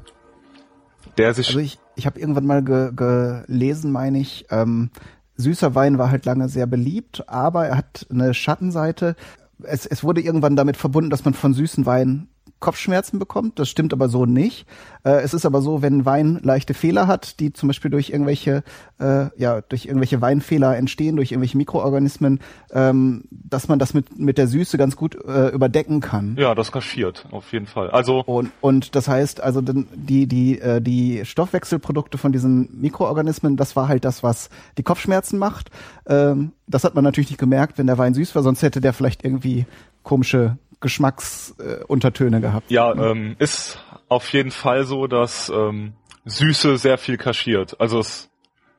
Der 1.17 1.33
sich. 1.33 1.47
Also 1.47 1.59
ich, 1.59 1.79
ich 1.95 2.05
habe 2.05 2.19
irgendwann 2.19 2.45
mal 2.45 2.63
ge 2.63 2.91
gelesen, 2.95 3.91
meine 3.91 4.19
ich, 4.19 4.45
ähm, 4.51 4.91
süßer 5.37 5.73
Wein 5.73 5.97
war 5.97 6.11
halt 6.11 6.25
lange 6.25 6.49
sehr 6.49 6.67
beliebt, 6.67 7.27
aber 7.27 7.67
er 7.67 7.77
hat 7.77 8.05
eine 8.11 8.33
Schattenseite. 8.35 9.15
Es, 9.63 9.87
es 9.87 10.03
wurde 10.03 10.21
irgendwann 10.21 10.55
damit 10.55 10.77
verbunden, 10.77 11.09
dass 11.09 11.25
man 11.25 11.33
von 11.33 11.55
süßen 11.55 11.87
Wein 11.87 12.27
Kopfschmerzen 12.59 13.19
bekommt. 13.19 13.59
Das 13.59 13.69
stimmt 13.69 13.93
aber 13.93 14.09
so 14.09 14.25
nicht. 14.25 14.65
Äh, 15.03 15.21
es 15.21 15.33
ist 15.33 15.45
aber 15.45 15.61
so, 15.61 15.81
wenn 15.81 16.05
Wein 16.05 16.39
leichte 16.41 16.73
Fehler 16.73 17.07
hat, 17.07 17.39
die 17.39 17.53
zum 17.53 17.67
Beispiel 17.67 17.91
durch 17.91 18.09
irgendwelche, 18.09 18.63
äh, 18.99 19.27
ja, 19.37 19.61
durch 19.61 19.85
irgendwelche 19.85 20.21
Weinfehler 20.21 20.75
entstehen, 20.75 21.15
durch 21.15 21.31
irgendwelche 21.31 21.57
Mikroorganismen, 21.57 22.39
ähm, 22.71 23.25
dass 23.31 23.67
man 23.67 23.79
das 23.79 23.93
mit, 23.93 24.17
mit 24.17 24.37
der 24.37 24.47
Süße 24.47 24.77
ganz 24.77 24.95
gut 24.95 25.15
äh, 25.25 25.49
überdecken 25.49 26.01
kann. 26.01 26.35
Ja, 26.37 26.55
das 26.55 26.71
kaschiert, 26.71 27.25
auf 27.31 27.51
jeden 27.53 27.67
Fall. 27.67 27.91
Also. 27.91 28.21
Und, 28.25 28.51
und 28.61 28.95
das 28.95 29.07
heißt, 29.07 29.41
also 29.41 29.61
die, 29.61 30.27
die, 30.27 30.59
äh, 30.59 30.81
die 30.81 31.25
Stoffwechselprodukte 31.25 32.17
von 32.17 32.31
diesen 32.31 32.81
Mikroorganismen, 32.81 33.55
das 33.55 33.75
war 33.75 33.87
halt 33.87 34.03
das, 34.03 34.23
was 34.23 34.49
die 34.77 34.83
Kopfschmerzen 34.83 35.37
macht. 35.37 35.69
Ähm, 36.07 36.53
das 36.67 36.83
hat 36.83 36.95
man 36.95 37.03
natürlich 37.03 37.29
nicht 37.29 37.39
gemerkt, 37.39 37.77
wenn 37.77 37.87
der 37.87 37.97
Wein 37.97 38.13
süß 38.13 38.35
war, 38.35 38.43
sonst 38.43 38.61
hätte 38.61 38.81
der 38.81 38.93
vielleicht 38.93 39.23
irgendwie 39.23 39.65
komische 40.03 40.57
Geschmacksuntertöne 40.79 42.37
äh, 42.37 42.41
gehabt. 42.41 42.71
Ja, 42.71 42.93
ähm, 42.93 43.35
ist 43.39 43.83
auf 44.09 44.31
jeden 44.33 44.51
Fall 44.51 44.83
so, 44.83 45.07
dass 45.07 45.49
ähm, 45.49 45.93
Süße 46.25 46.77
sehr 46.77 46.97
viel 46.97 47.17
kaschiert. 47.17 47.79
Also 47.79 47.99
es 47.99 48.29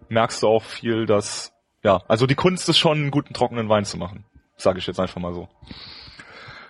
merkst 0.09 0.43
du 0.43 0.49
auch 0.49 0.63
viel, 0.63 1.07
dass 1.07 1.53
ja, 1.83 2.03
also 2.09 2.27
die 2.27 2.35
Kunst 2.35 2.69
ist 2.69 2.79
schon, 2.79 2.99
einen 2.99 3.11
guten 3.11 3.35
trockenen 3.35 3.69
Wein 3.69 3.85
zu 3.85 3.97
machen, 3.97 4.25
sage 4.57 4.79
ich 4.79 4.87
jetzt 4.87 5.01
einfach 5.01 5.21
mal 5.21 5.35
so. 5.35 5.49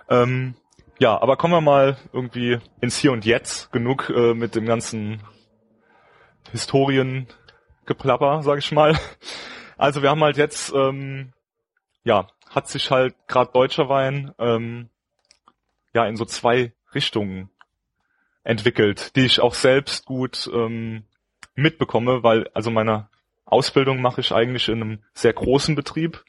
Ähm, 0.08 0.54
ja, 0.98 1.20
aber 1.20 1.36
kommen 1.36 1.54
wir 1.54 1.60
mal 1.60 1.96
irgendwie 2.12 2.58
ins 2.80 2.98
Hier 2.98 3.12
und 3.12 3.24
Jetzt. 3.24 3.70
Genug 3.72 4.10
äh, 4.10 4.34
mit 4.34 4.54
dem 4.54 4.66
ganzen 4.66 5.22
Historiengeplapper, 6.50 8.42
sage 8.42 8.58
ich 8.58 8.72
mal. 8.72 8.98
Also 9.76 10.02
wir 10.02 10.10
haben 10.10 10.24
halt 10.24 10.36
jetzt, 10.36 10.72
ähm, 10.74 11.32
ja, 12.02 12.26
hat 12.50 12.66
sich 12.66 12.90
halt 12.90 13.14
gerade 13.28 13.52
deutscher 13.52 13.88
Wein 13.88 14.32
ähm, 14.40 14.88
ja 15.98 16.06
in 16.06 16.16
so 16.16 16.24
zwei 16.24 16.72
Richtungen 16.94 17.50
entwickelt, 18.44 19.14
die 19.16 19.26
ich 19.26 19.40
auch 19.40 19.54
selbst 19.54 20.06
gut 20.06 20.48
ähm, 20.52 21.04
mitbekomme, 21.54 22.22
weil 22.22 22.48
also 22.54 22.70
meine 22.70 23.08
Ausbildung 23.44 24.00
mache 24.00 24.20
ich 24.20 24.32
eigentlich 24.32 24.68
in 24.68 24.82
einem 24.82 25.02
sehr 25.12 25.32
großen 25.32 25.74
Betrieb, 25.74 26.24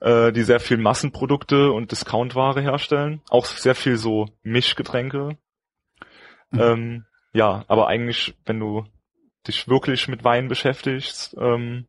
äh, 0.00 0.32
die 0.32 0.42
sehr 0.42 0.60
viel 0.60 0.78
Massenprodukte 0.78 1.70
und 1.72 1.92
Discountware 1.92 2.60
herstellen, 2.60 3.22
auch 3.30 3.46
sehr 3.46 3.74
viel 3.74 3.96
so 3.96 4.28
Mischgetränke. 4.42 5.38
Mhm. 6.50 6.60
Ähm, 6.60 7.06
ja, 7.32 7.64
aber 7.68 7.86
eigentlich, 7.86 8.34
wenn 8.44 8.60
du 8.60 8.84
dich 9.46 9.68
wirklich 9.68 10.08
mit 10.08 10.24
Wein 10.24 10.48
beschäftigst, 10.48 11.36
ähm, 11.38 11.86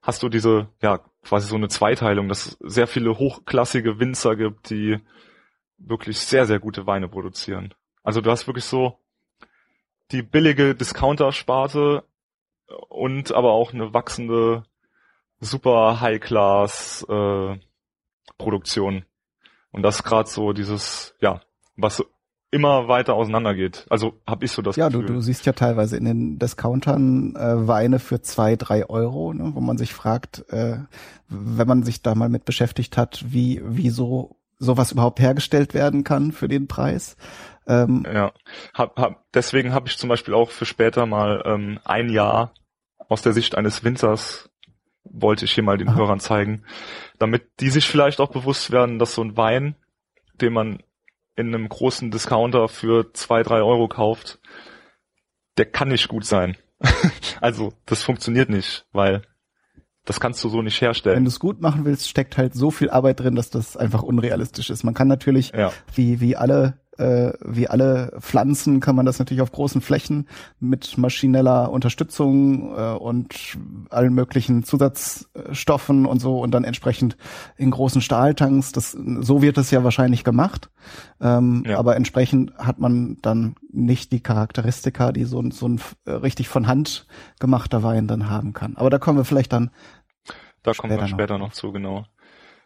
hast 0.00 0.22
du 0.22 0.28
diese, 0.28 0.68
ja, 0.80 1.00
quasi 1.22 1.48
so 1.48 1.56
eine 1.56 1.68
Zweiteilung, 1.68 2.28
dass 2.28 2.46
es 2.46 2.58
sehr 2.60 2.86
viele 2.86 3.18
hochklassige 3.18 3.98
Winzer 3.98 4.36
gibt, 4.36 4.70
die 4.70 4.98
wirklich 5.78 6.18
sehr, 6.18 6.46
sehr 6.46 6.58
gute 6.58 6.86
Weine 6.86 7.08
produzieren. 7.08 7.74
Also 8.02 8.20
du 8.20 8.30
hast 8.30 8.46
wirklich 8.46 8.64
so 8.64 8.98
die 10.10 10.22
billige 10.22 10.74
Discounter-Sparte 10.74 12.04
und 12.88 13.32
aber 13.32 13.52
auch 13.52 13.72
eine 13.72 13.94
wachsende 13.94 14.64
super 15.40 16.00
High-Class 16.00 17.06
äh, 17.08 17.58
Produktion. 18.36 19.04
Und 19.70 19.82
das 19.82 20.02
gerade 20.02 20.28
so 20.28 20.52
dieses, 20.52 21.14
ja, 21.20 21.40
was 21.76 22.02
immer 22.50 22.88
weiter 22.88 23.14
auseinandergeht. 23.14 23.86
Also 23.90 24.14
habe 24.26 24.46
ich 24.46 24.52
so 24.52 24.62
das 24.62 24.76
ja, 24.76 24.88
Gefühl. 24.88 25.02
Ja, 25.02 25.06
du, 25.08 25.12
du 25.14 25.20
siehst 25.20 25.44
ja 25.44 25.52
teilweise 25.52 25.96
in 25.96 26.04
den 26.06 26.38
Discountern 26.38 27.36
äh, 27.36 27.68
Weine 27.68 27.98
für 27.98 28.22
zwei, 28.22 28.56
drei 28.56 28.88
Euro, 28.88 29.34
ne, 29.34 29.52
wo 29.54 29.60
man 29.60 29.76
sich 29.76 29.92
fragt, 29.92 30.48
äh, 30.48 30.78
wenn 31.28 31.68
man 31.68 31.82
sich 31.82 32.02
da 32.02 32.14
mal 32.14 32.30
mit 32.30 32.46
beschäftigt 32.46 32.96
hat, 32.96 33.22
wie, 33.28 33.60
wie 33.64 33.90
so 33.90 34.37
sowas 34.58 34.92
überhaupt 34.92 35.20
hergestellt 35.20 35.74
werden 35.74 36.04
kann 36.04 36.32
für 36.32 36.48
den 36.48 36.68
Preis. 36.68 37.16
Ähm, 37.66 38.04
ja, 38.12 38.32
hab, 38.74 38.98
hab, 38.98 39.24
deswegen 39.32 39.72
habe 39.72 39.88
ich 39.88 39.98
zum 39.98 40.08
Beispiel 40.08 40.34
auch 40.34 40.50
für 40.50 40.66
später 40.66 41.06
mal 41.06 41.42
ähm, 41.44 41.78
ein 41.84 42.08
Jahr 42.08 42.54
aus 43.08 43.22
der 43.22 43.32
Sicht 43.32 43.56
eines 43.56 43.84
Winzers 43.84 44.50
wollte 45.10 45.44
ich 45.44 45.52
hier 45.52 45.64
mal 45.64 45.78
den 45.78 45.88
aha. 45.88 45.96
Hörern 45.96 46.20
zeigen, 46.20 46.64
damit 47.18 47.60
die 47.60 47.70
sich 47.70 47.86
vielleicht 47.86 48.20
auch 48.20 48.30
bewusst 48.30 48.70
werden, 48.70 48.98
dass 48.98 49.14
so 49.14 49.22
ein 49.22 49.36
Wein, 49.36 49.76
den 50.40 50.52
man 50.52 50.82
in 51.36 51.54
einem 51.54 51.68
großen 51.68 52.10
Discounter 52.10 52.68
für 52.68 53.12
zwei, 53.12 53.42
drei 53.42 53.62
Euro 53.62 53.88
kauft, 53.88 54.38
der 55.56 55.66
kann 55.66 55.88
nicht 55.88 56.08
gut 56.08 56.24
sein. 56.24 56.56
also 57.40 57.72
das 57.86 58.02
funktioniert 58.02 58.50
nicht, 58.50 58.86
weil 58.92 59.22
das 60.08 60.20
kannst 60.20 60.42
du 60.42 60.48
so 60.48 60.62
nicht 60.62 60.80
herstellen. 60.80 61.16
Wenn 61.16 61.24
du 61.24 61.28
es 61.28 61.38
gut 61.38 61.60
machen 61.60 61.84
willst, 61.84 62.08
steckt 62.08 62.38
halt 62.38 62.54
so 62.54 62.70
viel 62.70 62.88
Arbeit 62.88 63.20
drin, 63.20 63.34
dass 63.34 63.50
das 63.50 63.76
einfach 63.76 64.02
unrealistisch 64.02 64.70
ist. 64.70 64.82
Man 64.82 64.94
kann 64.94 65.06
natürlich, 65.06 65.52
ja. 65.54 65.70
wie, 65.94 66.20
wie 66.20 66.34
alle 66.34 66.78
äh, 66.98 67.32
wie 67.44 67.68
alle 67.68 68.12
Pflanzen 68.20 68.80
kann 68.80 68.96
man 68.96 69.06
das 69.06 69.18
natürlich 69.18 69.40
auf 69.40 69.52
großen 69.52 69.80
Flächen 69.80 70.26
mit 70.60 70.98
maschineller 70.98 71.70
Unterstützung 71.70 72.76
äh, 72.76 72.92
und 72.92 73.56
allen 73.90 74.14
möglichen 74.14 74.64
Zusatzstoffen 74.64 76.06
und 76.06 76.20
so 76.20 76.40
und 76.40 76.50
dann 76.52 76.64
entsprechend 76.64 77.16
in 77.56 77.70
großen 77.70 78.00
Stahltanks. 78.00 78.72
Das, 78.72 78.92
so 78.92 79.42
wird 79.42 79.58
es 79.58 79.70
ja 79.70 79.84
wahrscheinlich 79.84 80.24
gemacht. 80.24 80.70
Ähm, 81.20 81.64
ja. 81.66 81.78
Aber 81.78 81.96
entsprechend 81.96 82.56
hat 82.58 82.78
man 82.78 83.18
dann 83.22 83.54
nicht 83.70 84.10
die 84.10 84.20
Charakteristika, 84.20 85.12
die 85.12 85.24
so, 85.24 85.42
so 85.50 85.68
ein 85.68 85.80
richtig 86.06 86.48
von 86.48 86.66
Hand 86.66 87.06
gemachter 87.38 87.82
Wein 87.82 88.08
dann 88.08 88.28
haben 88.28 88.52
kann. 88.54 88.76
Aber 88.76 88.90
da 88.90 88.98
kommen 88.98 89.18
wir 89.18 89.24
vielleicht 89.24 89.52
dann. 89.52 89.70
Da 90.62 90.72
kommen 90.72 90.98
wir 90.98 91.08
später 91.08 91.38
noch. 91.38 91.48
noch 91.48 91.52
zu, 91.52 91.72
genau. 91.72 92.04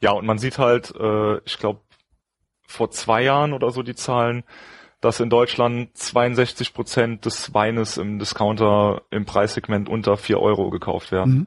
Ja, 0.00 0.12
und 0.12 0.26
man 0.26 0.38
sieht 0.38 0.59
halt, 0.59 0.94
äh, 0.98 1.38
ich 1.44 1.59
glaube, 1.59 1.81
vor 2.66 2.90
zwei 2.90 3.22
Jahren 3.22 3.53
oder 3.53 3.70
so 3.70 3.82
die 3.82 3.95
Zahlen, 3.95 4.45
dass 5.01 5.20
in 5.20 5.30
Deutschland 5.30 5.97
62 5.97 6.74
Prozent 6.74 7.24
des 7.26 7.53
Weines 7.55 7.99
im 7.99 8.18
Discounter 8.18 9.03
im 9.11 9.24
Preissegment 9.24 9.88
unter 9.88 10.16
vier 10.16 10.40
Euro 10.40 10.70
gekauft 10.70 11.12
werden. 11.12 11.32
Mhm. 11.32 11.47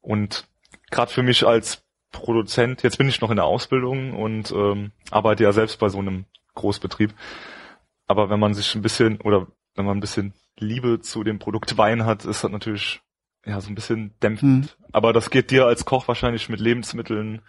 Und 0.00 0.48
gerade 0.90 1.10
für 1.10 1.22
mich 1.22 1.46
als 1.46 1.84
Produzent, 2.12 2.82
jetzt 2.82 2.98
bin 2.98 3.08
ich 3.08 3.20
noch 3.20 3.30
in 3.30 3.36
der 3.36 3.44
Ausbildung 3.44 4.14
und 4.14 4.52
ähm, 4.52 4.92
arbeite 5.10 5.42
ja 5.42 5.52
selbst 5.52 5.78
bei 5.80 5.88
so 5.88 5.98
einem 5.98 6.26
Großbetrieb. 6.54 7.12
Aber 8.06 8.30
wenn 8.30 8.38
man 8.38 8.54
sich 8.54 8.74
ein 8.74 8.82
bisschen 8.82 9.20
oder 9.20 9.48
wenn 9.74 9.84
man 9.84 9.96
ein 9.96 10.00
bisschen 10.00 10.32
Liebe 10.56 11.00
zu 11.00 11.24
dem 11.24 11.40
Produkt 11.40 11.76
Wein 11.76 12.06
hat, 12.06 12.24
ist 12.24 12.44
das 12.44 12.50
natürlich 12.50 13.00
ja 13.46 13.60
so 13.60 13.70
ein 13.70 13.74
bisschen 13.74 14.12
dämpfend. 14.22 14.76
Mhm. 14.78 14.86
Aber 14.92 15.12
das 15.12 15.30
geht 15.30 15.50
dir 15.50 15.66
als 15.66 15.84
Koch 15.84 16.08
wahrscheinlich 16.08 16.48
mit 16.48 16.60
Lebensmitteln 16.60 17.42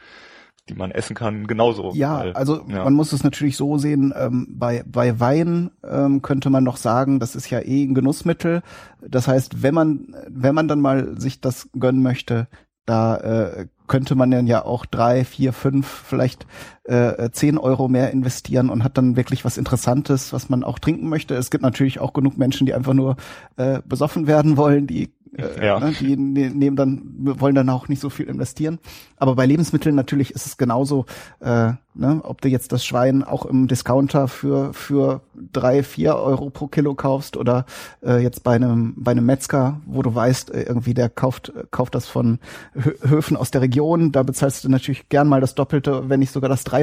die 0.70 0.74
man 0.74 0.91
essen 0.91 1.16
kann, 1.16 1.46
genauso. 1.46 1.91
Ja, 1.93 2.20
weil, 2.20 2.34
also 2.34 2.66
ja. 2.68 2.84
man 2.84 2.93
muss 2.93 3.14
es 3.14 3.24
natürlich 3.24 3.56
so 3.56 3.78
sehen, 3.78 4.14
ähm, 4.18 4.48
bei, 4.50 4.84
bei 4.86 5.20
Wein 5.20 5.72
ähm, 5.88 6.22
könnte 6.22 6.50
man 6.50 6.64
noch 6.64 6.78
sagen, 6.78 7.20
das 7.20 7.36
ist 7.36 7.50
ja 7.50 7.60
eh 7.60 7.84
ein 7.84 7.93
Genussmittel. 7.93 8.64
Das 9.08 9.28
heißt, 9.28 9.62
wenn 9.62 9.76
man, 9.76 10.16
wenn 10.28 10.56
man 10.56 10.68
dann 10.68 10.82
mal 10.82 11.20
sich 11.20 11.39
das 11.39 11.70
gönnen 11.78 12.02
möchte, 12.02 12.48
da 12.86 13.18
äh, 13.18 13.68
könnte 13.88 14.16
man 14.16 14.32
dann 14.32 14.48
ja 14.48 14.66
auch 14.66 14.86
drei, 14.86 15.24
vier, 15.24 15.54
fünf, 15.54 15.88
vielleicht 15.88 16.48
äh, 16.86 17.30
zehn 17.32 17.58
Euro 17.58 17.88
mehr 17.88 18.12
investieren 18.12 18.70
und 18.70 18.84
hat 18.84 18.98
dann 18.98 19.16
wirklich 19.16 19.44
was 19.46 19.58
Interessantes, 19.58 20.34
was 20.34 20.50
man 20.50 20.64
auch 20.64 20.80
trinken 20.80 21.10
möchte. 21.10 21.36
Es 21.36 21.50
gibt 21.50 21.64
natürlich 21.64 22.00
auch 22.00 22.14
genug 22.14 22.38
Menschen, 22.38 22.66
die 22.66 22.74
einfach 22.74 22.94
nur 22.94 23.18
äh, 23.58 23.80
besoffen 23.86 24.28
werden 24.28 24.58
wollen, 24.58 24.88
die 24.88 25.10
äh, 25.38 25.66
ja. 25.66 25.80
ne, 25.80 25.94
die 26.00 26.16
ne, 26.16 26.50
nehmen 26.50 26.76
dann 26.76 27.02
wollen 27.18 27.56
dann 27.56 27.70
auch 27.70 27.88
nicht 27.88 28.02
so 28.02 28.10
viel 28.10 28.28
investieren. 28.28 28.80
Aber 29.18 29.36
bei 29.36 29.46
Lebensmitteln 29.46 29.96
natürlich 29.96 30.32
ist 30.32 30.46
es 30.46 30.58
genauso, 30.58 31.06
äh, 31.40 31.74
ne, 31.94 32.22
ob 32.24 32.42
du 32.42 32.50
jetzt 32.50 32.72
das 32.72 32.86
Schwein 32.86 33.24
auch 33.24 33.46
im 33.46 33.68
Discounter 33.68 34.28
für 34.28 34.74
für 34.74 35.22
drei, 35.52 35.84
vier 35.84 36.16
Euro 36.16 36.50
pro 36.50 36.68
Kilo 36.68 36.96
kaufst 36.96 37.38
oder 37.38 37.66
äh, 38.06 38.22
jetzt 38.22 38.44
bei 38.44 38.56
einem 38.56 38.94
bei 38.98 39.12
einem 39.12 39.26
Metzger, 39.26 39.82
wo 39.86 40.02
du 40.02 40.14
weißt, 40.14 40.54
äh, 40.54 40.64
irgendwie 40.64 40.94
der 40.94 41.10
kauft 41.10 41.54
kauft 41.72 41.96
das 41.96 42.08
von 42.08 42.40
Höfen 42.74 43.38
aus 43.38 43.52
der 43.52 43.62
Region, 43.62 44.12
da 44.12 44.24
bezahlst 44.24 44.64
du 44.64 44.70
natürlich 44.70 45.10
gern 45.10 45.28
mal 45.28 45.42
das 45.42 45.56
Doppelte, 45.56 46.10
wenn 46.10 46.20
nicht 46.20 46.32
sogar 46.32 46.50
das 46.50 46.64
Dreifache, 46.64 46.75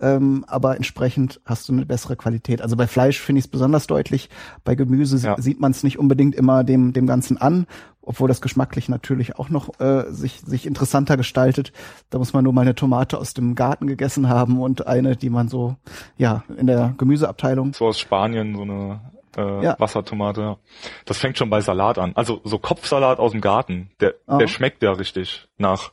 ähm, 0.00 0.44
aber 0.46 0.76
entsprechend 0.76 1.40
hast 1.44 1.68
du 1.68 1.72
eine 1.72 1.86
bessere 1.86 2.16
Qualität. 2.16 2.60
Also 2.60 2.76
bei 2.76 2.86
Fleisch 2.86 3.20
finde 3.20 3.38
ich 3.38 3.46
es 3.46 3.50
besonders 3.50 3.86
deutlich, 3.86 4.28
bei 4.64 4.74
Gemüse 4.74 5.16
ja. 5.24 5.40
sieht 5.40 5.60
man 5.60 5.70
es 5.70 5.82
nicht 5.82 5.98
unbedingt 5.98 6.34
immer 6.34 6.64
dem 6.64 6.92
dem 6.92 7.06
Ganzen 7.06 7.38
an, 7.38 7.66
obwohl 8.06 8.28
das 8.28 8.40
geschmacklich 8.40 8.88
natürlich 8.88 9.36
auch 9.36 9.50
noch 9.50 9.80
äh, 9.80 10.04
sich, 10.10 10.40
sich 10.40 10.64
interessanter 10.64 11.16
gestaltet. 11.16 11.72
Da 12.08 12.18
muss 12.18 12.32
man 12.32 12.44
nur 12.44 12.52
mal 12.52 12.62
eine 12.62 12.74
Tomate 12.74 13.18
aus 13.18 13.34
dem 13.34 13.54
Garten 13.54 13.86
gegessen 13.86 14.28
haben 14.28 14.60
und 14.60 14.86
eine, 14.86 15.16
die 15.16 15.28
man 15.28 15.48
so, 15.48 15.76
ja, 16.16 16.44
in 16.56 16.68
der 16.68 16.94
Gemüseabteilung. 16.96 17.74
So 17.74 17.86
aus 17.86 17.98
Spanien, 17.98 18.54
so 18.54 18.62
eine 18.62 19.00
äh, 19.36 19.64
ja. 19.64 19.76
Wassertomate. 19.78 20.56
Das 21.04 21.18
fängt 21.18 21.36
schon 21.36 21.50
bei 21.50 21.60
Salat 21.60 21.98
an. 21.98 22.12
Also 22.14 22.40
so 22.44 22.58
Kopfsalat 22.58 23.18
aus 23.18 23.32
dem 23.32 23.40
Garten, 23.40 23.90
der, 24.00 24.14
Aha. 24.26 24.38
der 24.38 24.46
schmeckt 24.46 24.82
ja 24.82 24.92
richtig 24.92 25.48
nach 25.58 25.92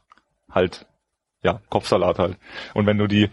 halt, 0.49 0.85
ja, 1.43 1.59
Kopfsalat 1.69 2.19
halt. 2.19 2.37
Und 2.73 2.85
wenn 2.85 2.97
du 2.97 3.07
die 3.07 3.29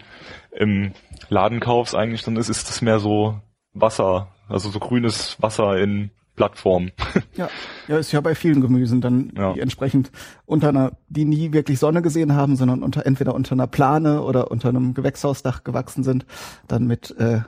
im 0.51 0.91
Laden 1.29 1.59
kaufst 1.59 1.95
eigentlich, 1.95 2.23
dann 2.23 2.35
ist, 2.35 2.49
ist 2.49 2.69
das 2.69 2.81
mehr 2.81 2.99
so 2.99 3.39
Wasser, 3.73 4.27
also 4.49 4.69
so 4.69 4.79
grünes 4.79 5.41
Wasser 5.41 5.77
in 5.77 6.11
Plattform. 6.35 6.91
Ja, 7.35 7.49
ja, 7.87 7.97
ist 7.97 8.11
ja 8.11 8.19
bei 8.19 8.35
vielen 8.35 8.59
Gemüsen 8.59 8.99
dann 8.99 9.31
ja. 9.37 9.53
die 9.53 9.61
entsprechend 9.61 10.11
unter 10.45 10.69
einer, 10.69 10.91
die 11.07 11.23
nie 11.23 11.53
wirklich 11.53 11.79
Sonne 11.79 12.01
gesehen 12.01 12.35
haben, 12.35 12.57
sondern 12.57 12.83
unter 12.83 13.05
entweder 13.05 13.33
unter 13.33 13.53
einer 13.53 13.67
Plane 13.67 14.21
oder 14.21 14.51
unter 14.51 14.67
einem 14.67 14.93
Gewächshausdach 14.93 15.63
gewachsen 15.63 16.03
sind, 16.03 16.25
dann 16.67 16.85
mit 16.85 17.15
äh, 17.17 17.39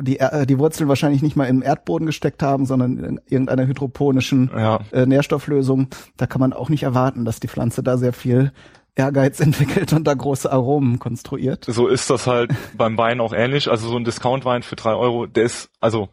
die, 0.00 0.18
äh, 0.20 0.46
die 0.46 0.58
Wurzeln 0.58 0.88
wahrscheinlich 0.88 1.22
nicht 1.22 1.36
mal 1.36 1.44
im 1.44 1.62
Erdboden 1.62 2.06
gesteckt 2.06 2.42
haben, 2.42 2.64
sondern 2.64 2.98
in 2.98 3.20
irgendeiner 3.28 3.66
hydroponischen 3.66 4.50
ja. 4.56 4.80
äh, 4.90 5.04
Nährstofflösung. 5.04 5.88
Da 6.16 6.26
kann 6.26 6.40
man 6.40 6.54
auch 6.54 6.70
nicht 6.70 6.84
erwarten, 6.84 7.26
dass 7.26 7.40
die 7.40 7.48
Pflanze 7.48 7.82
da 7.82 7.98
sehr 7.98 8.14
viel 8.14 8.52
Ehrgeiz 8.98 9.40
entwickelt 9.48 9.92
und 9.92 10.04
da 10.04 10.14
große 10.14 10.50
Aromen 10.50 10.98
konstruiert. 10.98 11.64
So 11.66 11.86
ist 11.86 12.10
das 12.10 12.26
halt 12.26 12.52
beim 12.76 12.98
Wein 12.98 13.20
auch 13.20 13.32
ähnlich. 13.32 13.70
Also 13.70 13.88
so 13.88 13.96
ein 13.96 14.04
Discount-Wein 14.04 14.62
für 14.62 14.76
drei 14.76 14.94
Euro, 14.94 15.26
der 15.26 15.44
ist, 15.44 15.70
also 15.80 16.08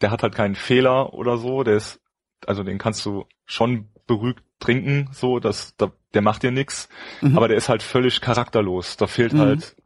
der 0.00 0.10
hat 0.10 0.22
halt 0.22 0.34
keinen 0.34 0.54
Fehler 0.54 1.12
oder 1.14 1.36
so, 1.36 1.62
der 1.62 1.76
ist, 1.76 2.00
also 2.46 2.64
den 2.64 2.78
kannst 2.78 3.04
du 3.06 3.26
schon 3.44 3.88
beruhigt 4.06 4.42
trinken, 4.58 5.08
so, 5.12 5.40
das, 5.40 5.76
da, 5.76 5.92
der 6.14 6.22
macht 6.22 6.42
dir 6.42 6.52
nix, 6.52 6.88
mhm. 7.20 7.36
aber 7.36 7.48
der 7.48 7.56
ist 7.56 7.68
halt 7.68 7.82
völlig 7.82 8.20
charakterlos. 8.20 8.96
Da 8.96 9.06
fehlt 9.06 9.32
mhm. 9.32 9.40
halt 9.40 9.76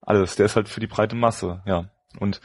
alles. 0.00 0.36
Der 0.36 0.46
ist 0.46 0.56
halt 0.56 0.68
für 0.68 0.80
die 0.80 0.86
breite 0.86 1.16
Masse, 1.16 1.62
ja. 1.66 1.90
Und 2.18 2.40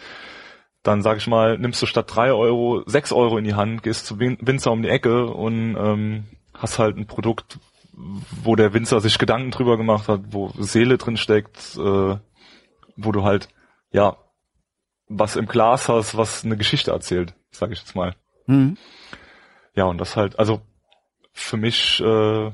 dann 0.83 1.01
sag 1.01 1.17
ich 1.17 1.27
mal, 1.27 1.57
nimmst 1.57 1.81
du 1.81 1.85
statt 1.85 2.05
drei 2.13 2.31
Euro 2.31 2.83
sechs 2.85 3.11
Euro 3.11 3.37
in 3.37 3.43
die 3.43 3.55
Hand, 3.55 3.81
gehst 3.81 4.05
zu 4.05 4.19
Winzer 4.19 4.71
um 4.71 4.83
die 4.83 4.89
Ecke 4.89 5.25
und 5.27 5.75
ähm, 5.75 6.25
hast 6.53 6.77
halt 6.77 6.97
ein 6.97 7.07
Produkt, 7.07 7.59
wo 7.97 8.55
der 8.55 8.73
Winzer 8.73 8.99
sich 8.99 9.17
Gedanken 9.17 9.51
drüber 9.51 9.77
gemacht 9.77 10.07
hat, 10.07 10.21
wo 10.31 10.51
Seele 10.57 10.97
drin 10.97 11.17
steckt, 11.17 11.77
äh, 11.77 12.17
wo 12.97 13.11
du 13.11 13.23
halt 13.23 13.49
ja 13.91 14.17
was 15.07 15.35
im 15.35 15.45
Glas 15.45 15.87
hast, 15.87 16.17
was 16.17 16.43
eine 16.43 16.57
Geschichte 16.57 16.91
erzählt, 16.91 17.33
sage 17.51 17.73
ich 17.73 17.79
jetzt 17.79 17.95
mal. 17.95 18.15
Mhm. 18.47 18.77
Ja, 19.75 19.85
und 19.85 19.97
das 19.97 20.15
halt, 20.15 20.39
also 20.39 20.61
für 21.31 21.57
mich 21.57 22.01
äh, 22.01 22.51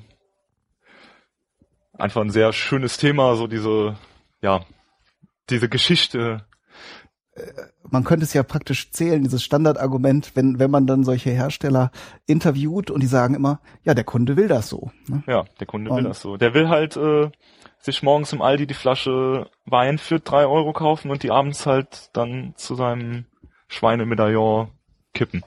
einfach 1.93 2.21
ein 2.21 2.29
sehr 2.29 2.51
schönes 2.51 2.97
Thema, 2.97 3.35
so 3.35 3.47
diese, 3.47 3.95
ja, 4.41 4.65
diese 5.49 5.69
Geschichte. 5.69 6.45
Man 7.89 8.03
könnte 8.03 8.25
es 8.25 8.33
ja 8.33 8.43
praktisch 8.43 8.91
zählen, 8.91 9.23
dieses 9.23 9.43
Standardargument, 9.43 10.35
wenn, 10.35 10.59
wenn 10.59 10.71
man 10.71 10.85
dann 10.85 11.03
solche 11.03 11.29
Hersteller 11.29 11.91
interviewt 12.25 12.91
und 12.91 13.01
die 13.01 13.07
sagen 13.07 13.35
immer, 13.35 13.61
ja, 13.83 13.93
der 13.93 14.03
Kunde 14.03 14.35
will 14.35 14.47
das 14.47 14.69
so. 14.69 14.91
Ne? 15.07 15.23
Ja, 15.27 15.45
der 15.59 15.67
Kunde 15.67 15.91
und 15.91 15.97
will 15.97 16.03
das 16.03 16.21
so. 16.21 16.37
Der 16.37 16.53
will 16.53 16.67
halt 16.67 16.97
äh, 16.97 17.29
sich 17.79 18.03
morgens 18.03 18.33
im 18.33 18.41
Aldi 18.41 18.67
die 18.67 18.73
Flasche 18.73 19.49
Wein 19.65 19.97
für 19.97 20.19
drei 20.19 20.45
Euro 20.45 20.73
kaufen 20.73 21.09
und 21.09 21.23
die 21.23 21.31
abends 21.31 21.65
halt 21.65 22.09
dann 22.13 22.53
zu 22.55 22.75
seinem 22.75 23.25
Schweinemedaillon 23.67 24.69
kippen. 25.13 25.43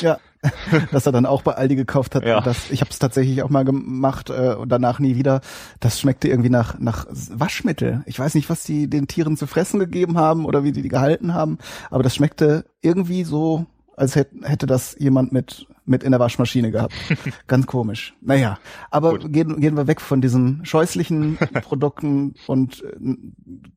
Ja, 0.00 0.18
dass 0.92 1.06
er 1.06 1.12
dann 1.12 1.26
auch 1.26 1.42
bei 1.42 1.54
Aldi 1.54 1.76
gekauft 1.76 2.14
hat. 2.14 2.24
Ja. 2.24 2.40
Das, 2.40 2.70
ich 2.70 2.80
habe 2.80 2.90
es 2.90 2.98
tatsächlich 2.98 3.42
auch 3.42 3.50
mal 3.50 3.64
gemacht 3.64 4.30
äh, 4.30 4.54
und 4.54 4.70
danach 4.70 4.98
nie 4.98 5.16
wieder. 5.16 5.40
Das 5.80 6.00
schmeckte 6.00 6.28
irgendwie 6.28 6.50
nach, 6.50 6.78
nach 6.78 7.06
Waschmittel. 7.10 8.02
Ich 8.06 8.18
weiß 8.18 8.34
nicht, 8.34 8.50
was 8.50 8.64
die 8.64 8.88
den 8.88 9.06
Tieren 9.06 9.36
zu 9.36 9.46
fressen 9.46 9.78
gegeben 9.78 10.18
haben 10.18 10.44
oder 10.44 10.64
wie 10.64 10.72
die 10.72 10.82
die 10.82 10.88
gehalten 10.88 11.34
haben, 11.34 11.58
aber 11.90 12.02
das 12.02 12.14
schmeckte 12.14 12.64
irgendwie 12.82 13.24
so 13.24 13.66
als 13.96 14.14
hätte, 14.14 14.36
hätte 14.42 14.66
das 14.66 14.94
jemand 14.98 15.32
mit, 15.32 15.66
mit 15.86 16.02
in 16.02 16.10
der 16.10 16.20
Waschmaschine 16.20 16.70
gehabt. 16.70 16.94
Ganz 17.46 17.66
komisch. 17.66 18.14
Naja, 18.20 18.58
aber 18.90 19.18
gehen, 19.18 19.58
gehen 19.60 19.76
wir 19.76 19.86
weg 19.86 20.00
von 20.00 20.20
diesen 20.20 20.64
scheußlichen 20.64 21.38
Produkten 21.62 22.34
und 22.46 22.84
äh, 22.84 23.16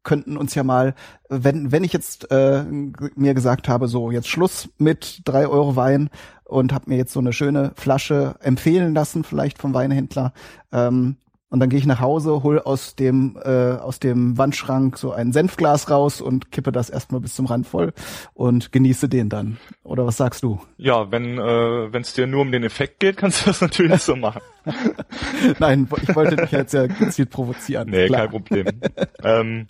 könnten 0.04 0.38
uns 0.38 0.56
ja 0.56 0.64
mal, 0.64 0.94
wenn, 1.30 1.72
wenn 1.72 1.84
ich 1.84 1.94
jetzt 1.94 2.30
äh, 2.32 2.64
mir 3.16 3.34
gesagt 3.34 3.70
habe, 3.70 3.88
so 3.88 4.12
jetzt 4.12 4.28
Schluss 4.28 4.70
mit 4.78 5.22
drei 5.26 5.48
Euro 5.48 5.76
Wein 5.76 6.10
und 6.50 6.74
habe 6.74 6.90
mir 6.90 6.98
jetzt 6.98 7.14
so 7.14 7.20
eine 7.20 7.34
schöne 7.34 7.72
Flasche 7.76 8.36
empfehlen 8.42 8.94
lassen, 8.94 9.24
vielleicht 9.24 9.58
vom 9.58 9.74
Weinhändler, 9.74 10.34
ähm, 10.72 11.18
und 11.52 11.60
dann 11.60 11.70
gehe 11.70 11.80
ich 11.80 11.88
nach 11.88 12.00
Hause, 12.00 12.44
hol 12.44 12.60
aus 12.60 12.96
dem 12.96 13.36
äh, 13.44 13.72
aus 13.74 14.00
dem 14.00 14.38
Wandschrank 14.38 14.98
so 14.98 15.12
ein 15.12 15.34
Senfglas 15.34 15.90
raus 15.90 16.22
und 16.22 16.52
kippe 16.52 16.72
das 16.72 16.92
erstmal 16.92 17.22
bis 17.22 17.34
zum 17.34 17.48
Rand 17.48 17.66
voll 17.66 17.94
und 18.36 18.72
genieße 18.72 19.10
den 19.10 19.30
dann. 19.30 19.58
Oder 19.84 20.06
was 20.06 20.18
sagst 20.18 20.44
du? 20.44 20.62
Ja, 20.78 21.12
wenn 21.12 21.40
äh, 21.40 21.92
wenn 21.92 22.04
es 22.04 22.14
dir 22.14 22.28
nur 22.28 22.42
um 22.42 22.52
den 22.52 22.64
Effekt 22.64 23.00
geht, 23.00 23.18
kannst 23.18 23.42
du 23.42 23.46
das 23.48 23.62
natürlich 23.62 24.02
so 24.04 24.16
machen. 24.16 24.42
Nein, 25.60 25.88
ich 26.04 26.16
wollte 26.16 26.36
dich 26.36 26.52
jetzt 26.52 26.74
ja 26.74 26.86
gezielt 26.86 27.32
provozieren. 27.32 27.90
Nee, 27.90 28.08
Klar. 28.08 28.28
kein 28.28 28.30
Problem. 28.30 28.82
ähm, 29.24 29.68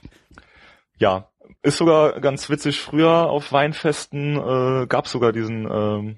ja, 0.97 1.29
ist 1.63 1.77
sogar 1.77 2.19
ganz 2.19 2.49
witzig. 2.49 2.81
Früher 2.81 3.29
auf 3.29 3.53
Weinfesten 3.53 4.35
äh, 4.35 4.87
gab 4.87 5.07
sogar 5.07 5.31
diesen 5.31 5.65
ähm, 5.71 6.17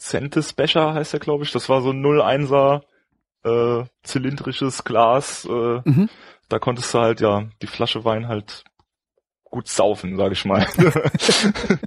Centis 0.00 0.52
Becher, 0.54 0.94
heißt 0.94 1.12
der, 1.12 1.20
glaube 1.20 1.44
ich. 1.44 1.52
Das 1.52 1.68
war 1.68 1.82
so 1.82 1.90
ein 1.90 2.02
01er 2.02 2.82
äh, 3.44 3.84
zylindrisches 4.02 4.84
Glas. 4.84 5.44
Äh, 5.44 5.82
mhm. 5.84 6.08
Da 6.48 6.58
konntest 6.58 6.92
du 6.94 6.98
halt 6.98 7.20
ja 7.20 7.48
die 7.62 7.66
Flasche 7.66 8.04
Wein 8.04 8.26
halt 8.26 8.64
gut 9.44 9.68
saufen, 9.68 10.16
sag 10.16 10.32
ich 10.32 10.44
mal. 10.44 10.66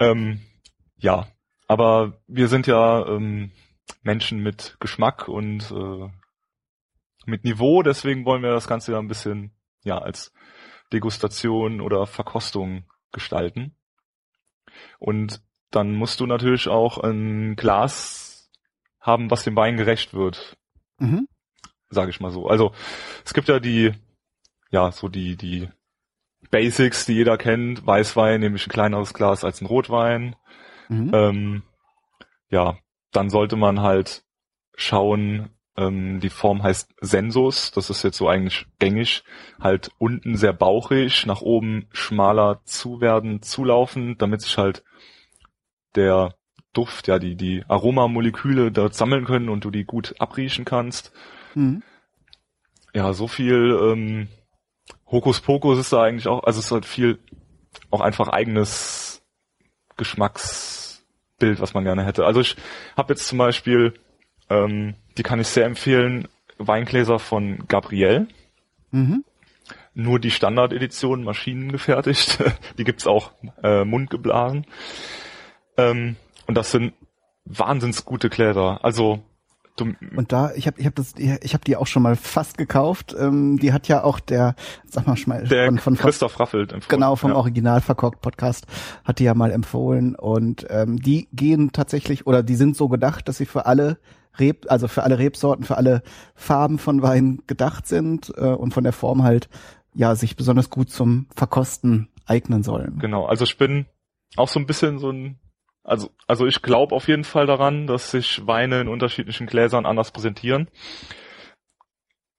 ähm, 0.00 0.40
ja, 0.98 1.26
aber 1.66 2.20
wir 2.26 2.48
sind 2.48 2.66
ja 2.66 3.06
ähm, 3.06 3.50
Menschen 4.02 4.40
mit 4.40 4.76
Geschmack 4.80 5.28
und 5.28 5.70
äh, 5.70 6.08
mit 7.26 7.44
Niveau, 7.44 7.82
deswegen 7.82 8.24
wollen 8.26 8.42
wir 8.42 8.50
das 8.50 8.68
Ganze 8.68 8.92
ja 8.92 8.98
ein 8.98 9.08
bisschen 9.08 9.52
ja 9.82 9.98
als 9.98 10.32
Degustation 10.92 11.80
oder 11.80 12.06
Verkostung 12.06 12.84
gestalten. 13.12 13.74
Und 14.98 15.40
dann 15.74 15.94
musst 15.94 16.20
du 16.20 16.26
natürlich 16.26 16.68
auch 16.68 16.98
ein 16.98 17.56
Glas 17.56 18.50
haben, 19.00 19.30
was 19.30 19.44
dem 19.44 19.56
Wein 19.56 19.76
gerecht 19.76 20.14
wird. 20.14 20.56
Mhm. 20.98 21.28
Sage 21.90 22.10
ich 22.10 22.20
mal 22.20 22.30
so. 22.30 22.46
Also 22.46 22.72
es 23.24 23.34
gibt 23.34 23.48
ja 23.48 23.60
die, 23.60 23.92
ja, 24.70 24.90
so 24.92 25.08
die, 25.08 25.36
die 25.36 25.68
Basics, 26.50 27.06
die 27.06 27.14
jeder 27.14 27.36
kennt. 27.36 27.86
Weißwein, 27.86 28.40
nämlich 28.40 28.66
ein 28.66 28.70
kleineres 28.70 29.14
Glas 29.14 29.44
als 29.44 29.60
ein 29.60 29.66
Rotwein. 29.66 30.36
Mhm. 30.88 31.10
Ähm, 31.12 31.62
ja, 32.50 32.76
dann 33.12 33.30
sollte 33.30 33.56
man 33.56 33.80
halt 33.80 34.24
schauen, 34.76 35.50
ähm, 35.76 36.20
die 36.20 36.30
Form 36.30 36.62
heißt 36.62 36.94
Sensus, 37.00 37.72
das 37.72 37.90
ist 37.90 38.02
jetzt 38.02 38.16
so 38.16 38.28
eigentlich 38.28 38.66
gängig, 38.78 39.24
halt 39.60 39.90
unten 39.98 40.36
sehr 40.36 40.52
bauchig, 40.52 41.26
nach 41.26 41.40
oben 41.40 41.86
schmaler 41.92 42.60
zu 42.64 43.00
werden, 43.00 43.42
zulaufen, 43.42 44.16
damit 44.18 44.42
sich 44.42 44.56
halt 44.56 44.84
der 45.96 46.34
Duft, 46.72 47.08
ja, 47.08 47.18
die, 47.18 47.36
die 47.36 47.64
Aromamoleküle 47.68 48.72
dort 48.72 48.94
sammeln 48.94 49.24
können 49.24 49.48
und 49.48 49.64
du 49.64 49.70
die 49.70 49.84
gut 49.84 50.14
abriechen 50.18 50.64
kannst. 50.64 51.12
Mhm. 51.54 51.82
Ja, 52.92 53.12
so 53.12 53.28
viel 53.28 53.78
ähm, 53.80 54.28
Hokuspokus 55.10 55.78
ist 55.78 55.92
da 55.92 56.02
eigentlich 56.02 56.28
auch, 56.28 56.44
also 56.44 56.58
es 56.58 56.66
ist 56.66 56.72
halt 56.72 56.86
viel 56.86 57.18
auch 57.90 58.00
einfach 58.00 58.28
eigenes 58.28 59.22
Geschmacksbild, 59.96 61.60
was 61.60 61.74
man 61.74 61.84
gerne 61.84 62.04
hätte. 62.04 62.26
Also 62.26 62.40
ich 62.40 62.56
habe 62.96 63.12
jetzt 63.12 63.26
zum 63.26 63.38
Beispiel, 63.38 63.94
ähm, 64.50 64.94
die 65.16 65.22
kann 65.22 65.40
ich 65.40 65.48
sehr 65.48 65.66
empfehlen, 65.66 66.28
Weingläser 66.58 67.18
von 67.18 67.66
Gabriel. 67.68 68.28
Mhm. 68.90 69.24
Nur 69.94 70.18
die 70.18 70.30
Standardedition 70.30 71.22
maschinengefertigt. 71.22 72.42
die 72.78 72.84
gibt's 72.84 73.06
auch 73.06 73.32
äh, 73.62 73.84
mundgeblasen. 73.84 74.66
Ähm, 75.76 76.16
und 76.46 76.56
das 76.56 76.70
sind 76.70 76.94
wahnsinns 77.44 78.04
gute 78.04 78.30
Gläser. 78.30 78.84
Also 78.84 79.20
du, 79.76 79.92
Und 80.16 80.32
da, 80.32 80.52
ich 80.54 80.66
habe 80.66 80.80
ich 80.80 80.86
hab 80.86 80.94
das, 80.94 81.14
ich 81.16 81.54
habe 81.54 81.64
die 81.64 81.76
auch 81.76 81.86
schon 81.86 82.02
mal 82.02 82.16
fast 82.16 82.58
gekauft. 82.58 83.14
Ähm, 83.18 83.58
die 83.58 83.72
hat 83.72 83.88
ja 83.88 84.04
auch 84.04 84.20
der, 84.20 84.54
sag 84.86 85.06
mal 85.06 85.16
schon 85.16 85.34
mal, 85.34 85.44
der 85.44 85.66
von, 85.66 85.78
von, 85.78 85.96
Christoph 85.96 86.38
Raffelt 86.40 86.72
empfohlen. 86.72 86.88
genau 86.88 87.16
vom 87.16 87.30
ja. 87.30 87.36
Original 87.36 87.80
verkorkt 87.80 88.20
Podcast 88.20 88.66
hat 89.04 89.18
die 89.18 89.24
ja 89.24 89.34
mal 89.34 89.50
empfohlen 89.50 90.14
und 90.14 90.66
ähm, 90.70 90.98
die 90.98 91.28
gehen 91.32 91.72
tatsächlich 91.72 92.26
oder 92.26 92.42
die 92.42 92.56
sind 92.56 92.76
so 92.76 92.88
gedacht, 92.88 93.28
dass 93.28 93.38
sie 93.38 93.46
für 93.46 93.66
alle 93.66 93.98
Reb, 94.38 94.66
also 94.68 94.88
für 94.88 95.04
alle 95.04 95.18
Rebsorten, 95.18 95.64
für 95.64 95.76
alle 95.76 96.02
Farben 96.34 96.78
von 96.78 97.02
Wein 97.02 97.42
gedacht 97.46 97.86
sind 97.86 98.32
äh, 98.36 98.46
und 98.46 98.74
von 98.74 98.84
der 98.84 98.92
Form 98.92 99.22
halt 99.22 99.48
ja 99.94 100.14
sich 100.16 100.36
besonders 100.36 100.70
gut 100.70 100.90
zum 100.90 101.26
Verkosten 101.36 102.08
eignen 102.26 102.62
sollen. 102.62 102.98
Genau, 102.98 103.26
also 103.26 103.44
ich 103.44 103.58
bin 103.58 103.86
auch 104.36 104.48
so 104.48 104.58
ein 104.58 104.66
bisschen 104.66 104.98
so 104.98 105.10
ein, 105.10 105.38
also, 105.84 106.10
also 106.26 106.46
ich 106.46 106.62
glaube 106.62 106.94
auf 106.94 107.06
jeden 107.08 107.24
Fall 107.24 107.46
daran, 107.46 107.86
dass 107.86 108.10
sich 108.10 108.46
Weine 108.46 108.80
in 108.80 108.88
unterschiedlichen 108.88 109.46
Gläsern 109.46 109.86
anders 109.86 110.10
präsentieren. 110.10 110.68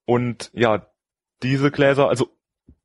Und 0.04 0.50
ja, 0.52 0.86
diese 1.42 1.70
Gläser, 1.70 2.08
also 2.08 2.28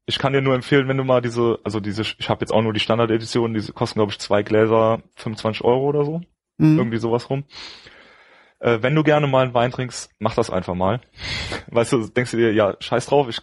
ich 0.05 0.20
kann 0.20 0.34
dir 0.34 0.41
nur 0.41 0.55
empfehlen, 0.55 0.88
wenn 0.88 0.97
du 0.97 1.03
mal 1.03 1.22
diese, 1.22 1.59
also 1.64 1.80
diese, 1.80 2.01
ich 2.01 2.30
habe 2.30 2.41
jetzt 2.41 2.51
auch 2.51 2.62
nur 2.62 2.74
die 2.74 2.80
Standard-Edition, 2.80 3.53
diese 3.53 3.74
kosten 3.74 3.99
glaube 3.99 4.12
ich 4.12 4.20
zwei 4.20 4.43
Gläser 4.43 5.01
25 5.16 5.64
Euro 5.64 5.88
oder 5.88 6.05
so, 6.05 6.22
Mhm. 6.57 6.78
irgendwie 6.78 6.97
sowas 6.97 7.30
rum. 7.30 7.43
Äh, 8.59 8.80
wenn 8.82 8.93
du 8.95 9.03
gerne 9.03 9.28
mal 9.28 9.43
einen 9.45 9.53
Wein 9.53 9.72
trinkst, 9.72 10.12
mach 10.20 10.36
das 10.36 10.49
einfach 10.49 10.76
mal. 10.76 11.01
Weißt 11.68 11.91
du, 11.93 12.07
denkst 12.07 12.32
du 12.32 12.38
dir, 12.38 12.53
ja, 12.53 12.76
scheiß 12.80 13.07
drauf, 13.07 13.28
ich 13.30 13.41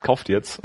kauf 0.00 0.24
die 0.24 0.32
jetzt. 0.32 0.60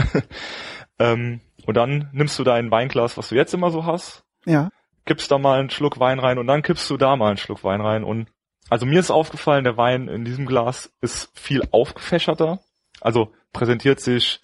ähm, 1.00 1.42
und 1.66 1.76
dann 1.76 2.10
nimmst 2.14 2.38
du 2.40 2.44
dein 2.44 2.72
Weinglas, 2.72 3.18
was 3.18 3.30
du 3.30 3.36
jetzt 3.36 3.54
immer 3.54 3.72
so 3.72 3.86
hast, 3.86 4.24
Ja. 4.46 4.70
Kippst 5.06 5.32
da 5.32 5.38
mal 5.38 5.60
einen 5.60 5.70
Schluck 5.70 6.00
Wein 6.00 6.20
rein 6.20 6.38
und 6.38 6.48
dann 6.48 6.62
kippst 6.62 6.90
du 6.90 6.98
da 6.98 7.16
mal 7.16 7.30
einen 7.30 7.38
Schluck 7.38 7.64
Wein 7.64 7.82
rein 7.82 8.04
und 8.04 8.30
also 8.70 8.86
mir 8.86 9.00
ist 9.00 9.12
aufgefallen, 9.12 9.64
der 9.64 9.78
Wein 9.78 10.08
in 10.08 10.24
diesem 10.24 10.46
Glas 10.46 10.94
ist 11.02 11.38
viel 11.38 11.64
aufgefächerter, 11.72 12.60
also 13.02 13.34
präsentiert 13.52 14.00
sich 14.00 14.42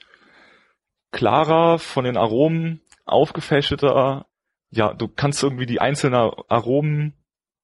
klarer 1.12 1.80
von 1.80 2.04
den 2.04 2.18
Aromen, 2.18 2.82
aufgefächerter. 3.06 4.26
Ja, 4.70 4.94
du 4.94 5.08
kannst 5.08 5.42
irgendwie 5.44 5.66
die 5.66 5.80
einzelnen 5.80 6.32
Aromen 6.50 7.14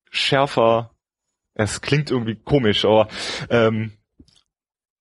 schärfer. 0.09 0.91
Es 1.53 1.81
klingt 1.81 2.11
irgendwie 2.11 2.35
komisch, 2.35 2.85
aber 2.85 3.09
ähm, 3.49 3.91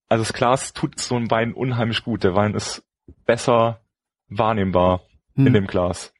also 0.09 0.24
das 0.24 0.32
Glas 0.32 0.72
tut 0.72 0.99
so 0.99 1.14
einem 1.14 1.30
Wein 1.30 1.55
unheimlich 1.55 2.03
gut. 2.03 2.24
Der 2.24 2.34
Wein 2.34 2.55
ist 2.55 2.82
besser 3.24 3.80
wahrnehmbar 4.28 5.03
Hm. 5.34 5.47
in 5.47 5.53
dem 5.55 5.66
Glas. 5.66 6.11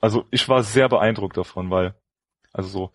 Also 0.00 0.24
ich 0.30 0.48
war 0.48 0.62
sehr 0.62 0.88
beeindruckt 0.88 1.36
davon, 1.36 1.70
weil, 1.70 1.94
also 2.52 2.68
so, 2.68 2.90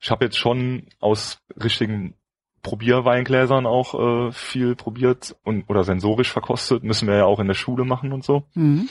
ich 0.00 0.10
habe 0.10 0.24
jetzt 0.24 0.38
schon 0.38 0.88
aus 1.00 1.42
richtigen 1.62 2.14
Probierweingläsern 2.62 3.66
auch 3.66 4.28
äh, 4.28 4.32
viel 4.32 4.76
probiert 4.76 5.36
und 5.44 5.68
oder 5.68 5.84
sensorisch 5.84 6.30
verkostet, 6.30 6.84
müssen 6.84 7.08
wir 7.08 7.16
ja 7.16 7.24
auch 7.24 7.40
in 7.40 7.46
der 7.46 7.54
Schule 7.54 7.84
machen 7.84 8.12
und 8.12 8.24
so. 8.24 8.44
Mhm. 8.54 8.88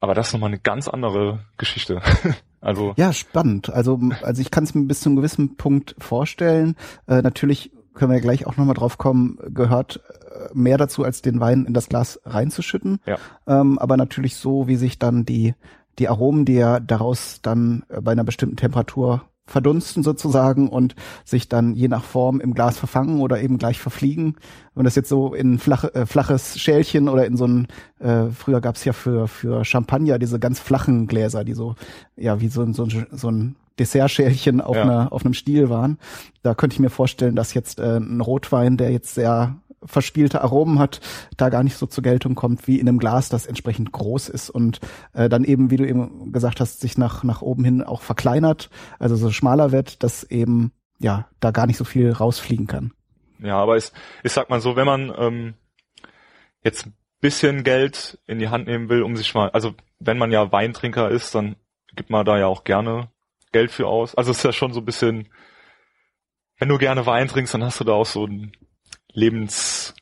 Aber 0.00 0.14
das 0.14 0.28
ist 0.28 0.32
nochmal 0.32 0.48
eine 0.48 0.58
ganz 0.58 0.88
andere 0.88 1.40
Geschichte. 1.58 2.00
also 2.60 2.94
Ja, 2.96 3.12
spannend. 3.12 3.70
Also, 3.70 4.00
also 4.22 4.40
ich 4.40 4.50
kann 4.50 4.64
es 4.64 4.74
mir 4.74 4.86
bis 4.86 5.00
zu 5.00 5.08
einem 5.08 5.16
gewissen 5.16 5.56
Punkt 5.56 5.94
vorstellen. 5.98 6.74
Äh, 7.06 7.22
natürlich 7.22 7.70
können 7.94 8.10
wir 8.10 8.16
ja 8.16 8.22
gleich 8.22 8.46
auch 8.46 8.56
nochmal 8.56 8.74
drauf 8.74 8.98
kommen, 8.98 9.38
gehört 9.48 10.00
äh, 10.30 10.48
mehr 10.54 10.78
dazu, 10.78 11.04
als 11.04 11.22
den 11.22 11.38
Wein 11.38 11.66
in 11.66 11.74
das 11.74 11.88
Glas 11.88 12.20
reinzuschütten. 12.24 13.00
Ja. 13.06 13.18
Ähm, 13.46 13.78
aber 13.78 13.96
natürlich 13.96 14.36
so, 14.36 14.68
wie 14.68 14.76
sich 14.76 14.98
dann 14.98 15.24
die, 15.24 15.54
die 15.98 16.08
Aromen, 16.08 16.44
die 16.44 16.54
ja 16.54 16.80
daraus 16.80 17.40
dann 17.42 17.84
äh, 17.88 18.00
bei 18.00 18.12
einer 18.12 18.24
bestimmten 18.24 18.56
Temperatur 18.56 19.22
verdunsten 19.46 20.04
sozusagen 20.04 20.68
und 20.68 20.94
sich 21.24 21.48
dann 21.48 21.74
je 21.74 21.88
nach 21.88 22.04
Form 22.04 22.40
im 22.40 22.54
Glas 22.54 22.78
verfangen 22.78 23.20
oder 23.20 23.40
eben 23.42 23.58
gleich 23.58 23.80
verfliegen. 23.80 24.36
Wenn 24.76 24.84
das 24.84 24.94
jetzt 24.94 25.08
so 25.08 25.34
in 25.34 25.58
flache, 25.58 25.92
äh, 25.94 26.06
flaches 26.06 26.58
Schälchen 26.60 27.08
oder 27.08 27.26
in 27.26 27.36
so 27.36 27.46
ein, 27.46 27.66
äh, 27.98 28.26
früher 28.30 28.60
gab's 28.60 28.84
ja 28.84 28.92
für, 28.92 29.26
für 29.26 29.64
Champagner 29.64 30.20
diese 30.20 30.38
ganz 30.38 30.60
flachen 30.60 31.08
Gläser, 31.08 31.42
die 31.42 31.54
so, 31.54 31.74
ja, 32.16 32.40
wie 32.40 32.46
so, 32.48 32.62
ein 32.62 32.74
so, 32.74 32.84
ein 32.84 33.06
so 33.10 33.28
ein 33.28 33.56
Dessertschälchen 33.80 34.60
auf, 34.60 34.76
Ja. 34.76 34.82
einer, 34.82 35.12
auf 35.12 35.24
einem 35.24 35.34
Stiel 35.34 35.68
waren. 35.68 35.98
Da 36.42 36.54
könnte 36.54 36.74
ich 36.74 36.80
mir 36.80 36.90
vorstellen, 36.90 37.34
dass 37.34 37.52
jetzt 37.52 37.80
äh, 37.80 37.96
ein 37.96 38.20
Rotwein, 38.20 38.76
der 38.76 38.92
jetzt 38.92 39.14
sehr 39.16 39.56
verspielte 39.84 40.42
Aromen 40.42 40.78
hat, 40.78 41.00
da 41.36 41.48
gar 41.48 41.62
nicht 41.62 41.76
so 41.76 41.86
zur 41.86 42.02
Geltung 42.02 42.34
kommt 42.34 42.66
wie 42.66 42.78
in 42.78 42.88
einem 42.88 42.98
Glas, 42.98 43.28
das 43.28 43.46
entsprechend 43.46 43.92
groß 43.92 44.28
ist 44.28 44.50
und 44.50 44.80
äh, 45.12 45.28
dann 45.28 45.44
eben, 45.44 45.70
wie 45.70 45.76
du 45.76 45.86
eben 45.86 46.32
gesagt 46.32 46.60
hast, 46.60 46.80
sich 46.80 46.98
nach, 46.98 47.24
nach 47.24 47.42
oben 47.42 47.64
hin 47.64 47.82
auch 47.82 48.02
verkleinert, 48.02 48.70
also 48.98 49.16
so 49.16 49.30
schmaler 49.30 49.72
wird, 49.72 50.02
dass 50.02 50.24
eben 50.24 50.72
ja 50.98 51.28
da 51.40 51.50
gar 51.50 51.66
nicht 51.66 51.78
so 51.78 51.84
viel 51.84 52.12
rausfliegen 52.12 52.66
kann. 52.66 52.92
Ja, 53.38 53.56
aber 53.56 53.76
es, 53.76 53.92
ich 54.22 54.32
sag 54.32 54.50
mal 54.50 54.60
so, 54.60 54.76
wenn 54.76 54.86
man 54.86 55.12
ähm, 55.16 55.54
jetzt 56.62 56.86
ein 56.86 56.94
bisschen 57.20 57.64
Geld 57.64 58.18
in 58.26 58.38
die 58.38 58.48
Hand 58.48 58.66
nehmen 58.66 58.88
will, 58.88 59.02
um 59.02 59.16
sich 59.16 59.34
mal, 59.34 59.50
also 59.50 59.74
wenn 59.98 60.18
man 60.18 60.30
ja 60.30 60.52
Weintrinker 60.52 61.10
ist, 61.10 61.34
dann 61.34 61.56
gibt 61.96 62.10
man 62.10 62.24
da 62.24 62.38
ja 62.38 62.46
auch 62.46 62.64
gerne 62.64 63.08
Geld 63.52 63.70
für 63.70 63.86
aus. 63.86 64.14
Also 64.14 64.30
es 64.30 64.38
ist 64.38 64.44
ja 64.44 64.52
schon 64.52 64.72
so 64.72 64.80
ein 64.80 64.84
bisschen, 64.84 65.28
wenn 66.58 66.68
du 66.68 66.78
gerne 66.78 67.06
Wein 67.06 67.28
trinkst, 67.28 67.54
dann 67.54 67.64
hast 67.64 67.80
du 67.80 67.84
da 67.84 67.92
auch 67.92 68.06
so 68.06 68.26
ein 68.26 68.52
Lebens, 69.12 69.94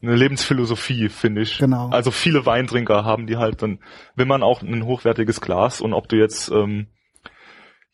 eine 0.00 0.16
Lebensphilosophie, 0.16 1.08
finde 1.08 1.42
ich. 1.42 1.58
Genau. 1.58 1.88
Also 1.90 2.10
viele 2.10 2.46
Weintrinker 2.46 3.04
haben 3.04 3.26
die 3.26 3.36
halt, 3.36 3.62
dann 3.62 3.80
will 4.14 4.26
man 4.26 4.42
auch 4.42 4.62
ein 4.62 4.84
hochwertiges 4.84 5.40
Glas 5.40 5.80
und 5.80 5.92
ob 5.92 6.08
du 6.08 6.16
jetzt, 6.16 6.50
ähm, 6.50 6.88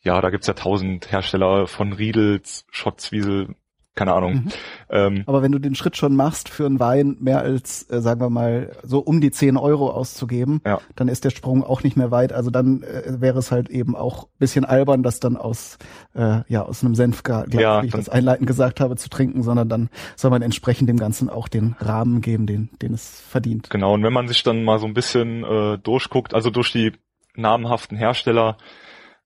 ja, 0.01 0.21
da 0.21 0.29
gibt's 0.29 0.47
ja 0.47 0.53
tausend 0.53 1.11
Hersteller 1.11 1.67
von 1.67 1.93
Riedels, 1.93 2.65
Schotzwiesel, 2.69 3.55
keine 3.95 4.13
Ahnung. 4.13 4.33
Mhm. 4.33 4.47
Ähm, 4.89 5.23
Aber 5.25 5.41
wenn 5.41 5.51
du 5.51 5.59
den 5.59 5.73
Schritt 5.73 5.95
schon 5.97 6.15
machst, 6.15 6.49
für 6.49 6.65
einen 6.65 6.79
Wein 6.79 7.15
mehr 7.19 7.39
als, 7.39 7.89
äh, 7.89 8.01
sagen 8.01 8.19
wir 8.19 8.29
mal, 8.29 8.73
so 8.83 8.99
um 8.99 9.21
die 9.21 9.31
10 9.31 9.57
Euro 9.57 9.89
auszugeben, 9.89 10.61
Ja. 10.65 10.79
dann 10.95 11.07
ist 11.07 11.23
der 11.23 11.29
Sprung 11.29 11.63
auch 11.63 11.81
nicht 11.83 11.95
mehr 11.95 12.11
weit. 12.11 12.33
Also 12.33 12.49
dann 12.51 12.83
äh, 12.83 13.21
wäre 13.21 13.39
es 13.39 13.51
halt 13.51 13.69
eben 13.69 13.95
auch 13.95 14.27
bisschen 14.37 14.65
albern, 14.65 15.01
das 15.01 15.19
dann 15.19 15.37
aus, 15.37 15.77
äh, 16.13 16.41
ja, 16.47 16.63
aus 16.63 16.83
einem 16.83 16.93
Senfglas, 16.95 17.47
Ja, 17.51 17.81
wie 17.81 17.87
ich 17.87 17.93
das 17.93 18.09
einleitend 18.09 18.47
gesagt 18.47 18.79
habe, 18.81 18.97
zu 18.97 19.09
trinken, 19.09 19.43
sondern 19.43 19.69
dann 19.69 19.89
soll 20.15 20.29
man 20.31 20.41
entsprechend 20.41 20.89
dem 20.89 20.97
Ganzen 20.97 21.29
auch 21.29 21.47
den 21.47 21.75
Rahmen 21.79 22.21
geben, 22.21 22.45
den, 22.47 22.69
den 22.81 22.93
es 22.93 23.21
verdient. 23.21 23.69
Genau, 23.69 23.93
und 23.93 24.03
wenn 24.03 24.13
man 24.13 24.27
sich 24.27 24.43
dann 24.43 24.63
mal 24.63 24.79
so 24.79 24.85
ein 24.85 24.93
bisschen 24.93 25.43
äh, 25.45 25.77
durchguckt, 25.77 26.33
also 26.33 26.49
durch 26.49 26.71
die 26.71 26.91
namhaften 27.35 27.97
Hersteller, 27.97 28.57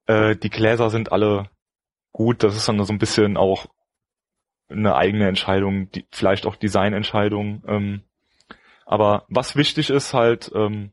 äh, 0.05 0.35
die 0.35 0.49
Gläser 0.49 0.89
sind 0.89 1.11
alle 1.11 1.49
gut, 2.11 2.43
das 2.43 2.55
ist 2.55 2.67
dann 2.67 2.83
so 2.83 2.93
ein 2.93 2.99
bisschen 2.99 3.37
auch 3.37 3.65
eine 4.69 4.95
eigene 4.95 5.27
Entscheidung, 5.27 5.91
die, 5.91 6.05
vielleicht 6.11 6.45
auch 6.45 6.55
Designentscheidung. 6.55 7.63
Ähm, 7.67 8.01
aber 8.85 9.25
was 9.29 9.55
wichtig 9.55 9.89
ist, 9.89 10.13
halt 10.13 10.51
ähm, 10.55 10.91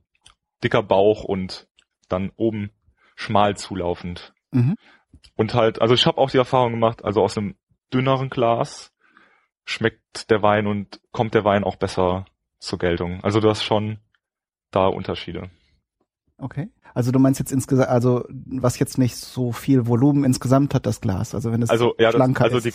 dicker 0.62 0.82
Bauch 0.82 1.24
und 1.24 1.68
dann 2.08 2.30
oben 2.36 2.70
schmal 3.14 3.56
zulaufend. 3.56 4.34
Mhm. 4.50 4.76
Und 5.36 5.54
halt, 5.54 5.80
also 5.80 5.94
ich 5.94 6.06
habe 6.06 6.18
auch 6.18 6.30
die 6.30 6.38
Erfahrung 6.38 6.72
gemacht, 6.72 7.04
also 7.04 7.22
aus 7.22 7.36
einem 7.36 7.56
dünneren 7.92 8.30
Glas 8.30 8.92
schmeckt 9.64 10.30
der 10.30 10.42
Wein 10.42 10.66
und 10.66 11.00
kommt 11.12 11.34
der 11.34 11.44
Wein 11.44 11.64
auch 11.64 11.76
besser 11.76 12.26
zur 12.58 12.78
Geltung. 12.78 13.22
Also 13.22 13.40
du 13.40 13.48
hast 13.48 13.62
schon 13.62 13.98
da 14.70 14.86
Unterschiede. 14.86 15.50
Okay. 16.38 16.70
Also 16.94 17.12
du 17.12 17.18
meinst 17.18 17.40
jetzt 17.40 17.52
insgesamt, 17.52 17.88
also 17.88 18.24
was 18.28 18.78
jetzt 18.78 18.96
nicht 18.96 19.16
so 19.16 19.52
viel 19.52 19.86
Volumen 19.86 20.24
insgesamt 20.24 20.74
hat, 20.74 20.86
das 20.86 21.00
Glas. 21.00 21.34
Also 21.34 21.52
wenn 21.52 21.62
es 21.62 21.70
Also 21.70 21.94
ja, 21.98 22.10
das, 22.10 22.36
also 22.40 22.56
ist. 22.58 22.64
die 22.64 22.72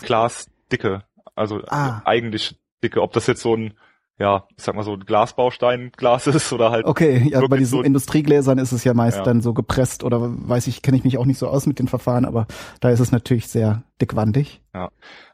Glasdicke, 0.78 1.02
also 1.34 1.60
Ah. 1.68 2.02
eigentlich 2.04 2.56
dicke, 2.82 3.00
ob 3.02 3.12
das 3.12 3.26
jetzt 3.26 3.42
so 3.42 3.54
ein, 3.56 3.74
ja, 4.18 4.46
ich 4.56 4.62
sag 4.64 4.74
mal 4.74 4.82
so 4.82 4.92
ein 4.94 5.00
Glasbaustein-Glas 5.04 6.26
ist 6.28 6.52
oder 6.52 6.70
halt 6.70 6.86
Okay, 6.86 7.26
ja, 7.30 7.40
bei 7.46 7.56
diesen 7.56 7.78
so- 7.78 7.82
Industriegläsern 7.82 8.58
ist 8.58 8.72
es 8.72 8.84
ja 8.84 8.94
meist 8.94 9.18
Ja. 9.18 9.22
dann 9.24 9.40
so 9.40 9.52
gepresst 9.54 10.04
oder 10.04 10.18
weiß 10.20 10.66
ich, 10.66 10.82
kenne 10.82 10.96
ich 10.96 11.04
mich 11.04 11.18
auch 11.18 11.26
nicht 11.26 11.38
so 11.38 11.48
aus 11.48 11.66
mit 11.66 11.78
den 11.78 11.88
Verfahren, 11.88 12.24
aber 12.24 12.46
da 12.80 12.90
ist 12.90 13.00
es 13.00 13.12
natürlich 13.12 13.48
sehr 13.48 13.82
dickwandig. 14.00 14.60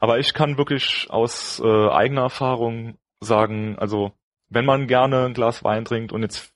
Aber 0.00 0.18
ich 0.18 0.34
kann 0.34 0.58
wirklich 0.58 1.06
aus 1.10 1.60
äh, 1.64 1.88
eigener 1.90 2.22
Erfahrung 2.22 2.96
sagen, 3.20 3.76
also 3.78 4.12
wenn 4.50 4.64
man 4.64 4.86
gerne 4.86 5.26
ein 5.26 5.34
Glas 5.34 5.62
Wein 5.64 5.84
trinkt 5.84 6.12
und 6.12 6.22
jetzt 6.22 6.52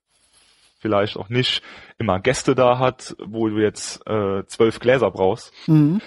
vielleicht 0.79 1.17
auch 1.17 1.29
nicht 1.29 1.63
immer 1.99 2.19
Gäste 2.19 2.55
da 2.57 2.79
hat, 2.79 3.15
wo 3.25 3.49
du 3.49 3.59
jetzt 3.59 4.05
äh, 4.07 4.45
zwölf 4.47 4.81
Gläser 4.81 5.11
brauchst, 5.11 5.53
Mhm. 5.69 6.01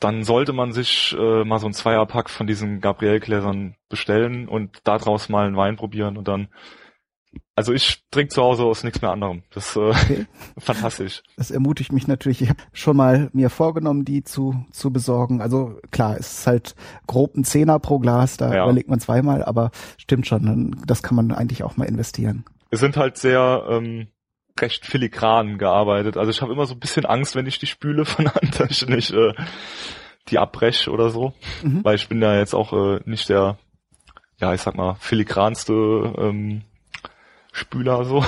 Dann 0.00 0.24
sollte 0.24 0.52
man 0.52 0.72
sich 0.72 1.16
äh, 1.18 1.44
mal 1.44 1.58
so 1.58 1.66
ein 1.66 1.72
Zweierpack 1.72 2.28
von 2.28 2.46
diesen 2.46 2.80
Gabriel-Gläsern 2.80 3.76
bestellen 3.88 4.48
und 4.48 4.80
daraus 4.84 5.28
mal 5.28 5.46
einen 5.46 5.56
Wein 5.56 5.76
probieren 5.76 6.16
und 6.16 6.28
dann 6.28 6.48
Also 7.54 7.72
ich 7.72 8.04
trinke 8.10 8.32
zu 8.32 8.42
Hause 8.42 8.64
aus 8.64 8.84
nichts 8.84 9.00
mehr 9.00 9.10
anderem. 9.10 9.42
Das 9.50 9.70
ist 9.70 9.76
äh, 9.76 9.90
okay. 9.90 10.26
fantastisch. 10.58 11.22
Das 11.36 11.50
ermutigt 11.50 11.92
mich 11.92 12.06
natürlich. 12.06 12.42
Ich 12.42 12.50
habe 12.50 12.62
schon 12.72 12.96
mal 12.96 13.30
mir 13.32 13.48
vorgenommen, 13.48 14.04
die 14.04 14.22
zu 14.22 14.66
zu 14.70 14.92
besorgen. 14.92 15.40
Also 15.40 15.78
klar, 15.90 16.16
es 16.18 16.40
ist 16.40 16.46
halt 16.46 16.74
grob 17.06 17.34
ein 17.34 17.44
Zehner 17.44 17.78
pro 17.78 17.98
Glas, 17.98 18.36
da 18.36 18.54
ja. 18.54 18.64
überlegt 18.64 18.90
man 18.90 19.00
zweimal, 19.00 19.42
aber 19.44 19.70
stimmt 19.96 20.26
schon, 20.26 20.76
das 20.86 21.02
kann 21.02 21.16
man 21.16 21.32
eigentlich 21.32 21.62
auch 21.62 21.78
mal 21.78 21.86
investieren. 21.86 22.44
Es 22.70 22.80
sind 22.80 22.96
halt 22.96 23.16
sehr 23.16 23.64
ähm, 23.70 24.08
recht 24.60 24.86
filigran 24.86 25.58
gearbeitet. 25.58 26.16
Also 26.16 26.30
ich 26.30 26.42
habe 26.42 26.52
immer 26.52 26.66
so 26.66 26.74
ein 26.74 26.80
bisschen 26.80 27.06
Angst, 27.06 27.34
wenn 27.34 27.46
ich 27.46 27.58
die 27.58 27.66
spüle 27.66 28.04
von 28.04 28.28
Hand, 28.34 28.60
dass 28.60 28.70
ich 28.70 28.88
nicht 28.88 29.12
äh, 29.12 29.34
die 30.28 30.38
abbreche 30.38 30.90
oder 30.90 31.10
so. 31.10 31.32
Mhm. 31.62 31.84
Weil 31.84 31.96
ich 31.96 32.08
bin 32.08 32.20
ja 32.22 32.36
jetzt 32.36 32.54
auch 32.54 32.72
äh, 32.72 33.00
nicht 33.04 33.28
der, 33.28 33.58
ja, 34.38 34.54
ich 34.54 34.62
sag 34.62 34.74
mal, 34.74 34.96
filigranste 35.00 35.72
ähm, 36.18 36.62
Spüler 37.52 38.04
so. 38.04 38.24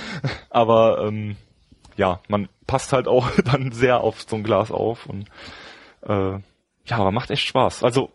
Aber 0.50 1.04
ähm, 1.06 1.36
ja, 1.96 2.20
man 2.28 2.48
passt 2.66 2.92
halt 2.92 3.08
auch 3.08 3.30
dann 3.44 3.72
sehr 3.72 4.00
auf 4.00 4.22
so 4.26 4.36
ein 4.36 4.44
Glas 4.44 4.70
auf 4.70 5.06
und 5.06 5.28
äh, 6.02 6.38
ja, 6.84 6.96
aber 6.96 7.10
macht 7.10 7.30
echt 7.30 7.46
Spaß. 7.46 7.84
Also 7.84 8.10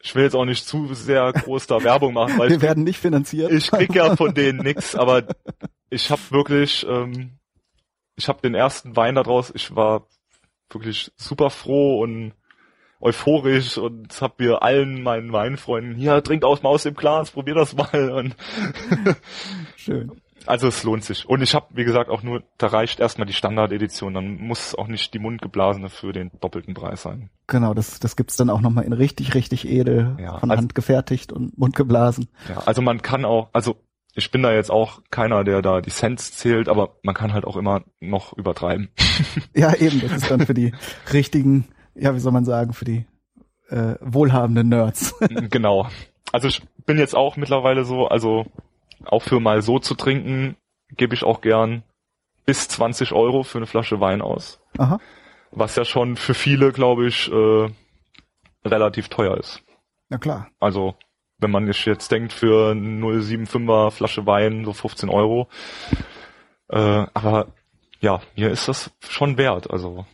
ich 0.00 0.14
will 0.14 0.24
jetzt 0.24 0.34
auch 0.34 0.44
nicht 0.44 0.66
zu 0.66 0.92
sehr 0.92 1.32
groß 1.32 1.66
da 1.66 1.82
Werbung 1.82 2.12
machen, 2.12 2.38
weil 2.38 2.50
wir 2.50 2.60
werden 2.60 2.84
nicht 2.84 2.98
finanziert. 2.98 3.50
Ich 3.52 3.70
krieg 3.70 3.94
ja 3.94 4.16
von 4.16 4.34
denen 4.34 4.58
nix, 4.58 4.94
aber 4.94 5.22
ich 5.90 6.10
habe 6.10 6.20
wirklich, 6.30 6.86
ähm, 6.88 7.38
ich 8.16 8.28
habe 8.28 8.40
den 8.42 8.54
ersten 8.54 8.96
Wein 8.96 9.14
daraus, 9.14 9.52
ich 9.54 9.74
war 9.74 10.06
wirklich 10.70 11.12
super 11.16 11.50
froh 11.50 12.00
und 12.02 12.32
euphorisch 13.00 13.78
und 13.78 14.20
hab 14.20 14.40
mir 14.40 14.62
allen 14.62 15.02
meinen 15.02 15.32
Weinfreunden, 15.32 15.94
hier, 15.94 16.22
trinkt 16.22 16.44
aus 16.44 16.62
mal 16.62 16.70
aus 16.70 16.82
dem 16.82 16.94
Glas, 16.94 17.30
probier 17.30 17.54
das 17.54 17.76
mal. 17.76 18.10
Und 18.10 18.36
Schön. 19.76 20.20
Also 20.46 20.68
es 20.68 20.82
lohnt 20.82 21.04
sich. 21.04 21.28
Und 21.28 21.42
ich 21.42 21.54
habe, 21.54 21.66
wie 21.70 21.84
gesagt, 21.84 22.08
auch 22.08 22.22
nur, 22.22 22.42
da 22.56 22.68
reicht 22.68 23.00
erstmal 23.00 23.26
die 23.26 23.34
Standardedition, 23.34 24.14
dann 24.14 24.38
muss 24.38 24.74
auch 24.74 24.86
nicht 24.86 25.12
die 25.12 25.18
mundgeblasene 25.18 25.90
für 25.90 26.12
den 26.12 26.30
doppelten 26.40 26.74
Preis 26.74 27.02
sein. 27.02 27.28
Genau, 27.48 27.74
das, 27.74 27.98
das 27.98 28.16
gibt's 28.16 28.36
dann 28.36 28.48
auch 28.48 28.60
nochmal 28.60 28.84
in 28.84 28.94
richtig, 28.94 29.34
richtig 29.34 29.68
edel, 29.68 30.16
ja, 30.18 30.38
von 30.38 30.50
also, 30.50 30.62
Hand 30.62 30.74
gefertigt 30.74 31.32
und 31.32 31.58
mundgeblasen. 31.58 32.28
Ja, 32.48 32.62
also 32.64 32.80
man 32.82 33.02
kann 33.02 33.24
auch, 33.24 33.50
also 33.52 33.76
ich 34.18 34.30
bin 34.30 34.42
da 34.42 34.52
jetzt 34.52 34.70
auch 34.70 35.00
keiner, 35.10 35.44
der 35.44 35.62
da 35.62 35.80
die 35.80 35.90
Cents 35.90 36.36
zählt, 36.36 36.68
aber 36.68 36.96
man 37.02 37.14
kann 37.14 37.32
halt 37.32 37.44
auch 37.44 37.56
immer 37.56 37.82
noch 38.00 38.36
übertreiben. 38.36 38.90
ja, 39.54 39.74
eben, 39.74 40.00
das 40.00 40.12
ist 40.12 40.30
dann 40.30 40.44
für 40.44 40.54
die 40.54 40.72
richtigen 41.12 41.68
ja, 41.98 42.14
wie 42.14 42.20
soll 42.20 42.32
man 42.32 42.44
sagen, 42.44 42.72
für 42.72 42.84
die 42.84 43.04
äh, 43.68 43.96
wohlhabenden 44.00 44.68
Nerds. 44.68 45.14
genau. 45.50 45.88
Also 46.32 46.48
ich 46.48 46.62
bin 46.86 46.98
jetzt 46.98 47.14
auch 47.14 47.36
mittlerweile 47.36 47.84
so, 47.84 48.06
also 48.06 48.46
auch 49.04 49.22
für 49.22 49.40
mal 49.40 49.62
so 49.62 49.78
zu 49.78 49.94
trinken, 49.94 50.56
gebe 50.96 51.14
ich 51.14 51.24
auch 51.24 51.40
gern 51.40 51.82
bis 52.46 52.68
20 52.68 53.12
Euro 53.12 53.42
für 53.42 53.58
eine 53.58 53.66
Flasche 53.66 54.00
Wein 54.00 54.22
aus. 54.22 54.60
Aha. 54.78 54.98
Was 55.50 55.76
ja 55.76 55.84
schon 55.84 56.16
für 56.16 56.34
viele, 56.34 56.72
glaube 56.72 57.06
ich, 57.06 57.30
äh, 57.30 57.68
relativ 58.64 59.08
teuer 59.08 59.36
ist. 59.36 59.62
Na 60.08 60.18
klar. 60.18 60.48
Also, 60.58 60.94
wenn 61.38 61.50
man 61.50 61.66
jetzt 61.66 62.10
denkt, 62.10 62.32
für 62.32 62.72
0,75er 62.72 63.90
Flasche 63.90 64.26
Wein 64.26 64.64
so 64.64 64.72
15 64.72 65.08
Euro. 65.08 65.48
Äh, 66.68 67.06
aber 67.14 67.48
ja, 68.00 68.20
mir 68.36 68.50
ist 68.50 68.68
das 68.68 68.90
schon 69.00 69.38
wert. 69.38 69.70
Also 69.70 70.04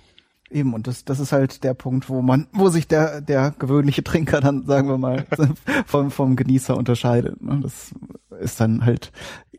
Eben, 0.50 0.74
und 0.74 0.86
das, 0.86 1.04
das 1.04 1.18
ist 1.18 1.32
halt 1.32 1.64
der 1.64 1.74
Punkt, 1.74 2.08
wo 2.08 2.22
man, 2.22 2.46
wo 2.52 2.68
sich 2.68 2.86
der, 2.86 3.20
der 3.20 3.54
gewöhnliche 3.58 4.04
Trinker 4.04 4.40
dann, 4.40 4.64
sagen 4.66 4.88
wir 4.88 4.98
mal, 4.98 5.26
vom, 5.86 6.10
vom 6.10 6.36
Genießer 6.36 6.76
unterscheidet. 6.76 7.42
Ne? 7.42 7.58
Das 7.60 7.92
ist 8.38 8.60
dann 8.60 8.84
halt, 8.84 9.10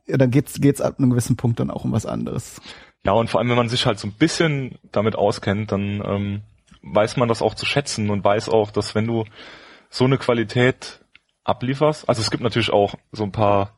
dann 0.08 0.32
geht's, 0.32 0.62
geht's 0.62 0.82
ab 0.82 0.96
einem 0.98 1.10
gewissen 1.10 1.36
Punkt 1.36 1.60
dann 1.60 1.72
auch 1.72 1.84
um 1.84 1.92
was 1.92 2.06
anderes. 2.06 2.62
Ja, 3.04 3.12
und 3.12 3.30
vor 3.30 3.40
allem, 3.40 3.50
wenn 3.50 3.58
man 3.58 3.70
sich 3.70 3.86
halt 3.86 4.00
so 4.00 4.08
ein 4.08 4.14
bisschen 4.14 4.78
damit 4.92 5.16
auskennt, 5.16 5.72
dann 5.72 6.02
ähm, 6.06 6.42
weiß 6.82 7.18
man 7.18 7.28
das 7.28 7.42
auch 7.42 7.56
zu 7.56 7.66
schätzen 7.66 8.10
und 8.10 8.24
weiß 8.24 8.50
auch, 8.50 8.72
dass 8.72 8.96
wenn 8.96 9.06
du 9.06 9.26
so 9.90 10.06
eine 10.06 10.18
Qualität 10.18 11.05
ablieferst, 11.46 12.10
also 12.10 12.22
es 12.22 12.32
gibt 12.32 12.44
natürlich 12.44 12.72
auch 12.72 12.96
so 13.12 13.24
ein 13.24 13.32
paar 13.32 13.72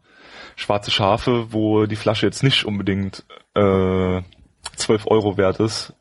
schwarze 0.56 0.90
Schafe, 0.90 1.54
wo 1.54 1.86
die 1.86 1.96
Flasche 1.96 2.26
jetzt 2.26 2.44
nicht 2.44 2.66
unbedingt 2.66 3.24
äh, 3.54 4.22
12 4.76 5.08
Euro 5.08 5.38
wert 5.38 5.60
ist, 5.60 5.94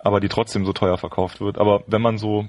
aber 0.00 0.20
die 0.20 0.28
trotzdem 0.28 0.64
so 0.64 0.72
teuer 0.72 0.98
verkauft 0.98 1.40
wird. 1.40 1.58
Aber 1.58 1.84
wenn 1.86 2.02
man 2.02 2.18
so 2.18 2.48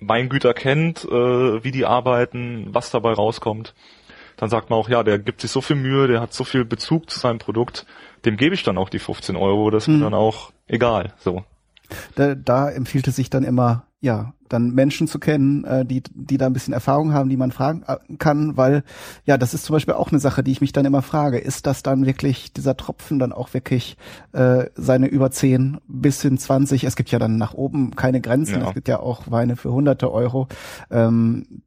Weingüter 0.00 0.54
kennt, 0.54 1.04
äh, 1.04 1.64
wie 1.64 1.70
die 1.70 1.84
arbeiten, 1.84 2.68
was 2.70 2.90
dabei 2.90 3.12
rauskommt, 3.12 3.74
dann 4.36 4.48
sagt 4.48 4.70
man 4.70 4.78
auch, 4.78 4.88
ja, 4.88 5.02
der 5.02 5.18
gibt 5.18 5.40
sich 5.40 5.50
so 5.50 5.60
viel 5.60 5.76
Mühe, 5.76 6.08
der 6.08 6.20
hat 6.20 6.32
so 6.32 6.44
viel 6.44 6.64
Bezug 6.64 7.10
zu 7.10 7.20
seinem 7.20 7.38
Produkt, 7.38 7.86
dem 8.24 8.36
gebe 8.36 8.54
ich 8.54 8.62
dann 8.62 8.78
auch 8.78 8.88
die 8.88 8.98
15 8.98 9.36
Euro, 9.36 9.70
das 9.70 9.84
ist 9.84 9.88
hm. 9.88 9.98
mir 9.98 10.04
dann 10.04 10.14
auch 10.14 10.52
egal. 10.66 11.12
So. 11.18 11.44
Da, 12.14 12.34
da 12.34 12.70
empfiehlt 12.70 13.06
es 13.08 13.16
sich 13.16 13.30
dann 13.30 13.44
immer, 13.44 13.84
ja, 14.02 14.34
dann 14.48 14.74
Menschen 14.74 15.06
zu 15.06 15.20
kennen, 15.20 15.64
äh, 15.64 15.86
die, 15.86 16.02
die 16.12 16.36
da 16.36 16.46
ein 16.46 16.52
bisschen 16.52 16.74
Erfahrung 16.74 17.12
haben, 17.12 17.30
die 17.30 17.36
man 17.36 17.52
fragen 17.52 17.84
äh, 17.86 17.96
kann, 18.18 18.56
weil 18.56 18.82
ja, 19.24 19.38
das 19.38 19.54
ist 19.54 19.64
zum 19.64 19.74
Beispiel 19.74 19.94
auch 19.94 20.10
eine 20.10 20.18
Sache, 20.18 20.42
die 20.42 20.50
ich 20.50 20.60
mich 20.60 20.72
dann 20.72 20.84
immer 20.84 21.02
frage, 21.02 21.38
ist 21.38 21.66
das 21.66 21.84
dann 21.84 22.04
wirklich, 22.04 22.52
dieser 22.52 22.76
Tropfen 22.76 23.20
dann 23.20 23.32
auch 23.32 23.54
wirklich 23.54 23.96
äh, 24.32 24.64
seine 24.74 25.06
über 25.06 25.30
10 25.30 25.78
bis 25.86 26.20
hin 26.20 26.36
20, 26.36 26.82
es 26.82 26.96
gibt 26.96 27.12
ja 27.12 27.20
dann 27.20 27.38
nach 27.38 27.54
oben 27.54 27.94
keine 27.94 28.20
Grenzen, 28.20 28.60
ja. 28.60 28.68
es 28.68 28.74
gibt 28.74 28.88
ja 28.88 28.98
auch 28.98 29.30
Weine 29.30 29.54
für 29.54 29.72
hunderte 29.72 30.12
Euro, 30.12 30.48
ähm, 30.90 31.62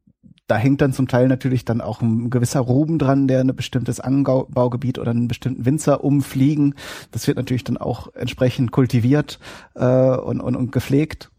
da 0.48 0.58
hängt 0.58 0.82
dann 0.82 0.94
zum 0.94 1.08
Teil 1.08 1.30
natürlich 1.30 1.64
dann 1.64 1.80
auch 1.80 2.02
ein 2.02 2.30
gewisser 2.30 2.60
Ruben 2.60 3.00
dran, 3.00 3.28
der 3.28 3.40
ein 3.40 3.56
bestimmtes 3.56 4.00
Anbaugebiet 4.00 5.00
oder 5.00 5.10
einen 5.10 5.28
bestimmten 5.28 5.66
Winzer 5.66 6.04
umfliegen. 6.04 6.76
Das 7.10 7.26
wird 7.26 7.38
natürlich 7.38 7.64
dann 7.64 7.78
auch 7.78 8.14
entsprechend 8.14 8.72
kultiviert 8.72 9.40
äh, 9.74 9.86
und, 9.86 10.42
und, 10.42 10.56
und 10.56 10.72
gepflegt. 10.72 11.32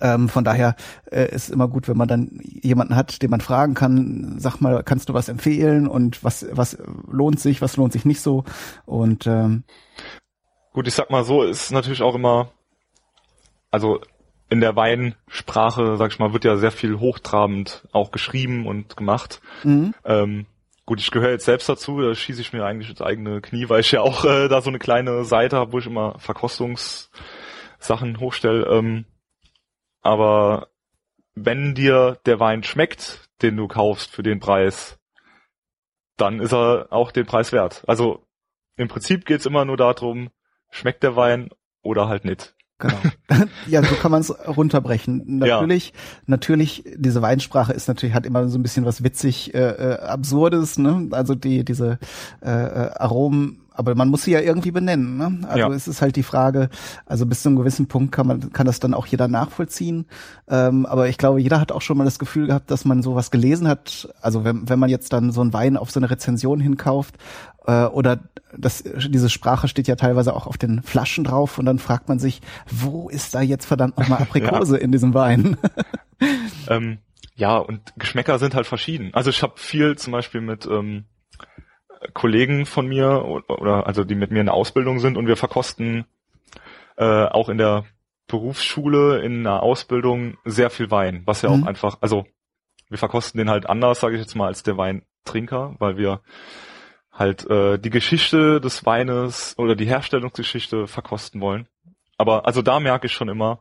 Ähm, 0.00 0.28
von 0.28 0.44
daher 0.44 0.76
äh, 1.10 1.34
ist 1.34 1.50
immer 1.50 1.68
gut, 1.68 1.88
wenn 1.88 1.96
man 1.96 2.08
dann 2.08 2.40
jemanden 2.42 2.96
hat, 2.96 3.22
den 3.22 3.30
man 3.30 3.40
fragen 3.40 3.74
kann, 3.74 4.36
sag 4.38 4.60
mal, 4.60 4.82
kannst 4.82 5.08
du 5.08 5.14
was 5.14 5.28
empfehlen 5.28 5.86
und 5.86 6.24
was, 6.24 6.46
was 6.50 6.78
lohnt 7.10 7.40
sich, 7.40 7.62
was 7.62 7.76
lohnt 7.76 7.92
sich 7.92 8.04
nicht 8.04 8.20
so. 8.20 8.44
Und 8.86 9.26
ähm, 9.26 9.64
gut, 10.72 10.88
ich 10.88 10.94
sag 10.94 11.10
mal 11.10 11.24
so, 11.24 11.42
ist 11.42 11.72
natürlich 11.72 12.02
auch 12.02 12.14
immer, 12.14 12.50
also 13.70 14.00
in 14.52 14.60
der 14.60 14.76
Weinsprache, 14.76 15.96
sag 15.96 16.12
ich 16.12 16.18
mal, 16.18 16.34
wird 16.34 16.44
ja 16.44 16.56
sehr 16.56 16.72
viel 16.72 17.00
hochtrabend 17.00 17.88
auch 17.92 18.10
geschrieben 18.10 18.66
und 18.66 18.98
gemacht. 18.98 19.40
Mhm. 19.64 19.94
Ähm, 20.04 20.44
gut, 20.84 21.00
ich 21.00 21.10
gehöre 21.10 21.30
jetzt 21.30 21.46
selbst 21.46 21.70
dazu, 21.70 22.02
da 22.02 22.14
schieße 22.14 22.42
ich 22.42 22.52
mir 22.52 22.64
eigentlich 22.64 22.90
ins 22.90 23.00
eigene 23.00 23.40
Knie, 23.40 23.70
weil 23.70 23.80
ich 23.80 23.92
ja 23.92 24.02
auch 24.02 24.26
äh, 24.26 24.48
da 24.48 24.60
so 24.60 24.68
eine 24.68 24.78
kleine 24.78 25.24
Seite 25.24 25.56
habe, 25.56 25.72
wo 25.72 25.78
ich 25.78 25.86
immer 25.86 26.18
Verkostungssachen 26.18 28.20
hochstelle. 28.20 28.66
Ähm, 28.66 29.06
aber 30.02 30.68
wenn 31.34 31.74
dir 31.74 32.18
der 32.26 32.40
Wein 32.40 32.62
schmeckt, 32.62 33.28
den 33.40 33.56
du 33.56 33.68
kaufst 33.68 34.10
für 34.10 34.22
den 34.22 34.40
Preis, 34.40 34.98
dann 36.16 36.40
ist 36.40 36.52
er 36.52 36.88
auch 36.90 37.10
den 37.10 37.26
Preis 37.26 37.52
wert. 37.52 37.84
Also 37.86 38.26
im 38.76 38.88
Prinzip 38.88 39.24
geht's 39.24 39.46
immer 39.46 39.64
nur 39.64 39.76
darum, 39.76 40.30
schmeckt 40.70 41.02
der 41.02 41.16
Wein 41.16 41.50
oder 41.82 42.08
halt 42.08 42.24
nicht. 42.24 42.54
Genau. 42.82 43.46
ja, 43.68 43.82
so 43.82 43.94
kann 43.94 44.10
man 44.10 44.20
es 44.20 44.34
runterbrechen. 44.46 45.38
Natürlich, 45.38 45.88
ja. 45.88 45.94
natürlich, 46.26 46.84
diese 46.96 47.22
Weinsprache 47.22 47.72
ist 47.72 47.86
natürlich, 47.86 48.14
hat 48.14 48.26
immer 48.26 48.48
so 48.48 48.58
ein 48.58 48.62
bisschen 48.62 48.84
was 48.84 49.04
witzig, 49.04 49.54
äh, 49.54 49.58
äh, 49.58 49.98
Absurdes, 50.00 50.78
ne? 50.78 51.08
Also 51.12 51.34
die, 51.34 51.64
diese 51.64 51.98
äh, 52.42 52.50
äh 52.50 52.90
Aromen 52.96 53.62
aber 53.74 53.94
man 53.94 54.08
muss 54.08 54.24
sie 54.24 54.32
ja 54.32 54.40
irgendwie 54.40 54.70
benennen. 54.70 55.16
Ne? 55.16 55.48
Also 55.48 55.58
ja. 55.58 55.68
es 55.70 55.88
ist 55.88 56.02
halt 56.02 56.16
die 56.16 56.22
Frage, 56.22 56.68
also 57.06 57.26
bis 57.26 57.42
zu 57.42 57.48
einem 57.48 57.58
gewissen 57.58 57.86
Punkt 57.86 58.12
kann 58.12 58.26
man 58.26 58.52
kann 58.52 58.66
das 58.66 58.80
dann 58.80 58.94
auch 58.94 59.06
jeder 59.06 59.28
nachvollziehen. 59.28 60.06
Ähm, 60.48 60.86
aber 60.86 61.08
ich 61.08 61.18
glaube, 61.18 61.40
jeder 61.40 61.60
hat 61.60 61.72
auch 61.72 61.80
schon 61.80 61.96
mal 61.96 62.04
das 62.04 62.18
Gefühl 62.18 62.48
gehabt, 62.48 62.70
dass 62.70 62.84
man 62.84 63.02
sowas 63.02 63.30
gelesen 63.30 63.68
hat. 63.68 64.08
Also 64.20 64.44
wenn, 64.44 64.68
wenn 64.68 64.78
man 64.78 64.90
jetzt 64.90 65.12
dann 65.12 65.32
so 65.32 65.40
einen 65.40 65.52
Wein 65.52 65.76
auf 65.76 65.90
so 65.90 66.00
eine 66.00 66.10
Rezension 66.10 66.60
hinkauft 66.60 67.16
äh, 67.66 67.84
oder 67.84 68.20
das, 68.56 68.84
diese 68.84 69.30
Sprache 69.30 69.68
steht 69.68 69.88
ja 69.88 69.96
teilweise 69.96 70.34
auch 70.34 70.46
auf 70.46 70.58
den 70.58 70.82
Flaschen 70.82 71.24
drauf 71.24 71.58
und 71.58 71.66
dann 71.66 71.78
fragt 71.78 72.08
man 72.08 72.18
sich, 72.18 72.40
wo 72.70 73.08
ist 73.08 73.34
da 73.34 73.40
jetzt 73.40 73.66
verdammt 73.66 73.98
nochmal 73.98 74.18
Aprikose 74.22 74.76
ja. 74.76 74.82
in 74.82 74.92
diesem 74.92 75.14
Wein? 75.14 75.56
ähm, 76.68 76.98
ja, 77.34 77.56
und 77.56 77.80
Geschmäcker 77.96 78.38
sind 78.38 78.54
halt 78.54 78.66
verschieden. 78.66 79.10
Also 79.14 79.30
ich 79.30 79.42
habe 79.42 79.54
viel 79.56 79.96
zum 79.96 80.12
Beispiel 80.12 80.40
mit 80.40 80.66
ähm, 80.66 81.04
Kollegen 82.12 82.66
von 82.66 82.86
mir 82.86 83.24
oder 83.48 83.86
also 83.86 84.04
die 84.04 84.14
mit 84.14 84.30
mir 84.30 84.40
in 84.40 84.46
der 84.46 84.54
Ausbildung 84.54 84.98
sind 84.98 85.16
und 85.16 85.26
wir 85.26 85.36
verkosten 85.36 86.04
äh, 86.96 87.24
auch 87.24 87.48
in 87.48 87.58
der 87.58 87.84
Berufsschule 88.26 89.20
in 89.20 89.46
einer 89.46 89.62
Ausbildung 89.62 90.36
sehr 90.44 90.70
viel 90.70 90.90
Wein, 90.90 91.22
was 91.26 91.42
ja 91.42 91.50
mhm. 91.50 91.62
auch 91.62 91.66
einfach, 91.66 91.98
also 92.00 92.26
wir 92.88 92.98
verkosten 92.98 93.38
den 93.38 93.50
halt 93.50 93.68
anders, 93.68 94.00
sage 94.00 94.14
ich 94.14 94.20
jetzt 94.20 94.34
mal, 94.34 94.46
als 94.46 94.62
der 94.62 94.76
Weintrinker, 94.76 95.76
weil 95.78 95.96
wir 95.96 96.20
halt 97.12 97.48
äh, 97.48 97.78
die 97.78 97.90
Geschichte 97.90 98.60
des 98.60 98.86
Weines 98.86 99.54
oder 99.58 99.76
die 99.76 99.86
Herstellungsgeschichte 99.86 100.86
verkosten 100.86 101.40
wollen. 101.40 101.68
Aber 102.16 102.46
also 102.46 102.62
da 102.62 102.80
merke 102.80 103.06
ich 103.06 103.12
schon 103.12 103.28
immer, 103.28 103.60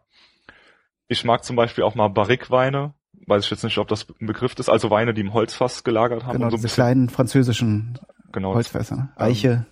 ich 1.08 1.26
mag 1.26 1.43
zum 1.43 1.56
Beispiel 1.56 1.84
auch 1.84 1.95
mal 1.95 2.08
Barrique-Weine, 2.08 2.93
weiß 3.28 3.43
ich 3.43 3.52
jetzt 3.52 3.64
nicht, 3.64 3.78
ob 3.78 3.88
das 3.88 4.08
ein 4.20 4.28
Begriff 4.28 4.58
ist, 4.58 4.70
also 4.70 4.89
Weine, 4.89 5.14
die 5.14 5.22
im 5.22 5.34
Holzfass 5.34 5.84
gelagert 5.84 6.24
haben. 6.24 6.34
Genau, 6.34 6.45
und 6.45 6.52
so 6.52 6.58
diese 6.58 6.74
kleinen 6.74 7.10
französischen 7.10 7.99
genau. 8.32 8.54
Holzfässer. 8.54 8.95
Ne? 8.95 9.14
Eiche. 9.16 9.49
Ähm, 9.49 9.66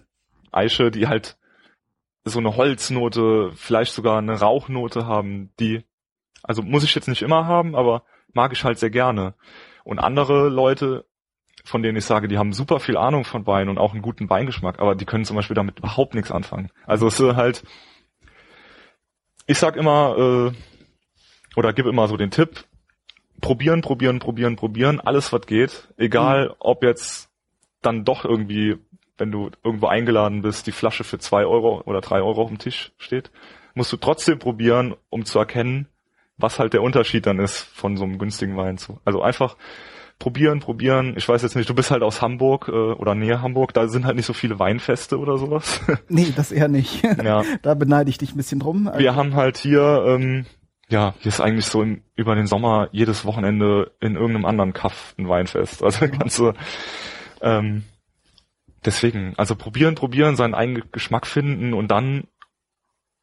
Eiche, 0.51 0.91
die 0.91 1.07
halt 1.07 1.37
so 2.25 2.39
eine 2.39 2.57
Holznote, 2.57 3.51
vielleicht 3.55 3.93
sogar 3.93 4.17
eine 4.17 4.39
Rauchnote 4.39 5.05
haben, 5.05 5.51
die, 5.59 5.85
also 6.43 6.61
muss 6.61 6.83
ich 6.83 6.93
jetzt 6.93 7.07
nicht 7.07 7.21
immer 7.21 7.45
haben, 7.45 7.75
aber 7.75 8.03
mag 8.33 8.51
ich 8.51 8.63
halt 8.63 8.77
sehr 8.77 8.89
gerne. 8.89 9.35
Und 9.83 9.99
andere 9.99 10.49
Leute, 10.49 11.05
von 11.65 11.83
denen 11.83 11.97
ich 11.97 12.05
sage, 12.05 12.27
die 12.27 12.37
haben 12.37 12.53
super 12.53 12.79
viel 12.79 12.97
Ahnung 12.97 13.25
von 13.25 13.45
Wein 13.47 13.69
und 13.69 13.77
auch 13.77 13.93
einen 13.93 14.01
guten 14.01 14.29
Weingeschmack, 14.29 14.79
aber 14.79 14.95
die 14.95 15.05
können 15.05 15.25
zum 15.25 15.35
Beispiel 15.35 15.55
damit 15.55 15.79
überhaupt 15.79 16.15
nichts 16.15 16.31
anfangen. 16.31 16.69
Also 16.85 17.07
es 17.07 17.19
ist 17.19 17.35
halt, 17.35 17.63
ich 19.45 19.57
sag 19.57 19.75
immer, 19.75 20.15
äh, 20.17 20.51
oder 21.55 21.73
gebe 21.73 21.89
immer 21.89 22.07
so 22.07 22.17
den 22.17 22.31
Tipp, 22.31 22.65
probieren, 23.41 23.81
probieren, 23.81 24.19
probieren, 24.19 24.55
probieren, 24.55 24.99
alles 24.99 25.33
was 25.33 25.45
geht, 25.45 25.87
egal 25.97 26.49
mhm. 26.49 26.55
ob 26.59 26.83
jetzt 26.83 27.29
dann 27.81 28.05
doch 28.05 28.25
irgendwie, 28.25 28.77
wenn 29.17 29.31
du 29.31 29.49
irgendwo 29.63 29.87
eingeladen 29.87 30.41
bist, 30.41 30.67
die 30.67 30.71
Flasche 30.71 31.03
für 31.03 31.19
zwei 31.19 31.45
Euro 31.45 31.81
oder 31.85 32.01
drei 32.01 32.21
Euro 32.21 32.43
auf 32.43 32.49
dem 32.49 32.59
Tisch 32.59 32.91
steht, 32.97 33.31
musst 33.73 33.91
du 33.93 33.97
trotzdem 33.97 34.39
probieren, 34.39 34.95
um 35.09 35.25
zu 35.25 35.39
erkennen, 35.39 35.87
was 36.37 36.59
halt 36.59 36.73
der 36.73 36.81
Unterschied 36.81 37.25
dann 37.25 37.39
ist 37.39 37.61
von 37.61 37.97
so 37.97 38.03
einem 38.03 38.17
günstigen 38.17 38.57
Wein 38.57 38.77
zu. 38.77 38.99
Also 39.05 39.21
einfach 39.21 39.55
probieren, 40.19 40.59
probieren. 40.59 41.13
Ich 41.17 41.27
weiß 41.27 41.41
jetzt 41.41 41.55
nicht, 41.55 41.69
du 41.69 41.73
bist 41.73 41.91
halt 41.91 42.03
aus 42.03 42.21
Hamburg 42.21 42.67
äh, 42.67 42.71
oder 42.71 43.15
näher 43.15 43.41
Hamburg, 43.41 43.73
da 43.73 43.87
sind 43.87 44.05
halt 44.05 44.17
nicht 44.17 44.25
so 44.25 44.33
viele 44.33 44.59
Weinfeste 44.59 45.17
oder 45.17 45.37
sowas. 45.37 45.81
Nee, 46.09 46.33
das 46.35 46.51
eher 46.51 46.67
nicht. 46.67 47.03
Ja. 47.03 47.43
Da 47.61 47.73
beneide 47.73 48.09
ich 48.09 48.17
dich 48.17 48.33
ein 48.33 48.37
bisschen 48.37 48.59
drum. 48.59 48.87
Also 48.87 48.99
Wir 48.99 49.15
haben 49.15 49.35
halt 49.35 49.57
hier, 49.57 50.03
ähm, 50.07 50.45
ja, 50.89 51.13
hier 51.19 51.29
ist 51.29 51.39
eigentlich 51.39 51.65
so 51.65 51.81
im, 51.81 52.03
über 52.15 52.35
den 52.35 52.47
Sommer 52.47 52.89
jedes 52.91 53.25
Wochenende 53.25 53.91
in 54.01 54.15
irgendeinem 54.15 54.45
anderen 54.45 54.73
Kaff 54.73 55.15
ein 55.17 55.29
Weinfest. 55.29 55.83
Also 55.83 56.07
ganze 56.07 56.53
ähm, 57.41 57.83
deswegen, 58.85 59.33
also 59.37 59.55
probieren, 59.55 59.95
probieren, 59.95 60.35
seinen 60.35 60.55
eigenen 60.55 60.83
Geschmack 60.91 61.27
finden 61.27 61.73
und 61.73 61.89
dann 61.89 62.25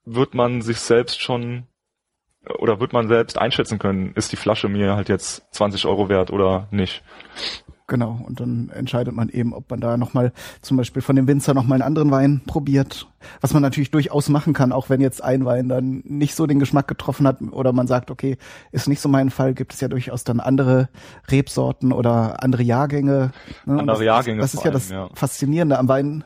wird 0.05 0.35
man 0.35 0.63
sich 0.63 0.79
selbst 0.79 1.21
schon 1.21 1.67
oder 2.59 2.81
wird 2.81 2.93
man 2.93 3.09
selbst 3.09 3.39
einschätzen 3.39 3.79
können, 3.79 4.13
ist 4.15 4.33
die 4.33 4.37
Flasche 4.37 4.69
mir 4.69 4.97
halt 4.97 5.09
jetzt 5.09 5.45
20 5.53 5.87
Euro 5.87 6.09
wert 6.09 6.31
oder 6.31 6.69
nicht. 6.71 7.03
Genau, 7.89 8.21
und 8.27 8.41
dann 8.41 8.69
entscheidet 8.71 9.15
man 9.15 9.29
eben, 9.29 9.55
ob 9.55 9.71
man 9.71 9.81
da 9.81 9.97
nochmal 9.97 10.33
zum 10.61 10.77
Beispiel 10.77 11.03
von 11.03 11.15
dem 11.15 11.29
Winzer 11.29 11.55
nochmal 11.55 11.77
einen 11.77 11.87
anderen 11.87 12.11
Wein 12.11 12.41
probiert. 12.45 13.07
Was 13.41 13.53
man 13.53 13.63
natürlich 13.63 13.93
durchaus 13.93 14.29
machen 14.29 14.55
kann, 14.55 14.73
auch 14.73 14.91
wenn 14.91 15.01
jetzt 15.01 15.23
ein 15.23 15.45
Wein 15.45 15.69
dann 15.69 16.03
nicht 16.05 16.35
so 16.35 16.47
den 16.47 16.59
Geschmack 16.59 16.89
getroffen 16.89 17.29
hat 17.29 17.41
oder 17.53 17.73
man 17.73 17.87
sagt, 17.87 18.11
okay, 18.11 18.39
ist 18.73 18.89
nicht 18.89 19.01
so 19.01 19.09
mein 19.09 19.31
Fall, 19.31 19.55
gibt 19.55 19.73
es 19.73 19.81
ja 19.81 19.87
durchaus 19.87 20.25
dann 20.25 20.41
andere 20.41 20.89
Rebsorten 21.31 21.93
oder 21.93 22.43
andere 22.43 22.65
Jahrgänge. 22.65 23.31
Ne? 23.67 23.79
Andere 23.79 23.99
das, 23.99 24.05
Jahrgänge. 24.05 24.41
Das, 24.41 24.51
das 24.51 24.61
ist 24.61 24.65
ja 24.65 24.71
das 24.73 24.91
ja. 24.91 25.09
Faszinierende 25.15 25.79
am 25.79 25.87
Wein. 25.87 26.25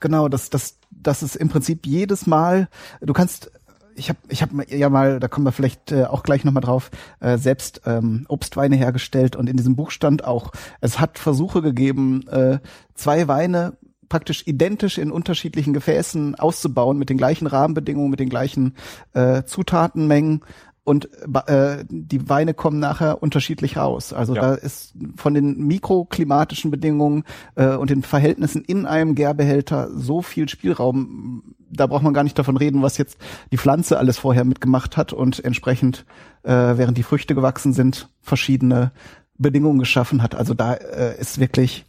Genau, 0.00 0.28
das, 0.28 0.48
das, 0.48 0.78
das 0.90 1.22
ist 1.22 1.36
im 1.36 1.50
Prinzip 1.50 1.86
jedes 1.86 2.26
Mal, 2.26 2.68
du 3.02 3.12
kannst 3.12 3.50
ich 3.98 4.08
habe 4.08 4.18
ich 4.28 4.42
hab 4.42 4.50
ja 4.70 4.88
mal, 4.88 5.20
da 5.20 5.28
kommen 5.28 5.46
wir 5.46 5.52
vielleicht 5.52 5.92
äh, 5.92 6.04
auch 6.04 6.22
gleich 6.22 6.44
nochmal 6.44 6.62
drauf, 6.62 6.90
äh, 7.20 7.36
selbst 7.36 7.82
ähm, 7.84 8.24
Obstweine 8.28 8.76
hergestellt 8.76 9.36
und 9.36 9.48
in 9.48 9.56
diesem 9.56 9.76
Buch 9.76 9.90
stand 9.90 10.24
auch, 10.24 10.52
es 10.80 11.00
hat 11.00 11.18
Versuche 11.18 11.62
gegeben, 11.62 12.26
äh, 12.28 12.58
zwei 12.94 13.28
Weine 13.28 13.76
praktisch 14.08 14.46
identisch 14.46 14.96
in 14.96 15.10
unterschiedlichen 15.10 15.74
Gefäßen 15.74 16.34
auszubauen 16.34 16.98
mit 16.98 17.10
den 17.10 17.18
gleichen 17.18 17.46
Rahmenbedingungen, 17.46 18.10
mit 18.10 18.20
den 18.20 18.30
gleichen 18.30 18.74
äh, 19.12 19.42
Zutatenmengen 19.44 20.42
und 20.88 21.10
äh, 21.48 21.84
die 21.90 22.30
Weine 22.30 22.54
kommen 22.54 22.78
nachher 22.78 23.22
unterschiedlich 23.22 23.76
raus. 23.76 24.14
Also 24.14 24.34
ja. 24.34 24.40
da 24.40 24.54
ist 24.54 24.94
von 25.16 25.34
den 25.34 25.66
mikroklimatischen 25.66 26.70
Bedingungen 26.70 27.24
äh, 27.56 27.76
und 27.76 27.90
den 27.90 28.02
Verhältnissen 28.02 28.64
in 28.64 28.86
einem 28.86 29.14
Gärbehälter 29.14 29.90
so 29.94 30.22
viel 30.22 30.48
Spielraum. 30.48 31.54
Da 31.70 31.86
braucht 31.86 32.02
man 32.02 32.14
gar 32.14 32.24
nicht 32.24 32.38
davon 32.38 32.56
reden, 32.56 32.82
was 32.82 32.98
jetzt 32.98 33.18
die 33.52 33.58
Pflanze 33.58 33.98
alles 33.98 34.18
vorher 34.18 34.44
mitgemacht 34.44 34.96
hat 34.96 35.12
und 35.12 35.44
entsprechend, 35.44 36.04
äh, 36.42 36.52
während 36.52 36.96
die 36.98 37.02
Früchte 37.02 37.34
gewachsen 37.34 37.72
sind, 37.72 38.08
verschiedene 38.20 38.92
Bedingungen 39.36 39.78
geschaffen 39.78 40.22
hat. 40.22 40.34
Also 40.34 40.54
da 40.54 40.74
äh, 40.74 41.18
ist 41.20 41.38
wirklich, 41.38 41.84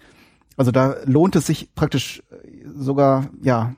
also 0.57 0.71
da 0.71 0.95
lohnt 1.05 1.35
es 1.35 1.47
sich 1.47 1.73
praktisch 1.75 2.23
sogar, 2.65 3.29
ja, 3.41 3.75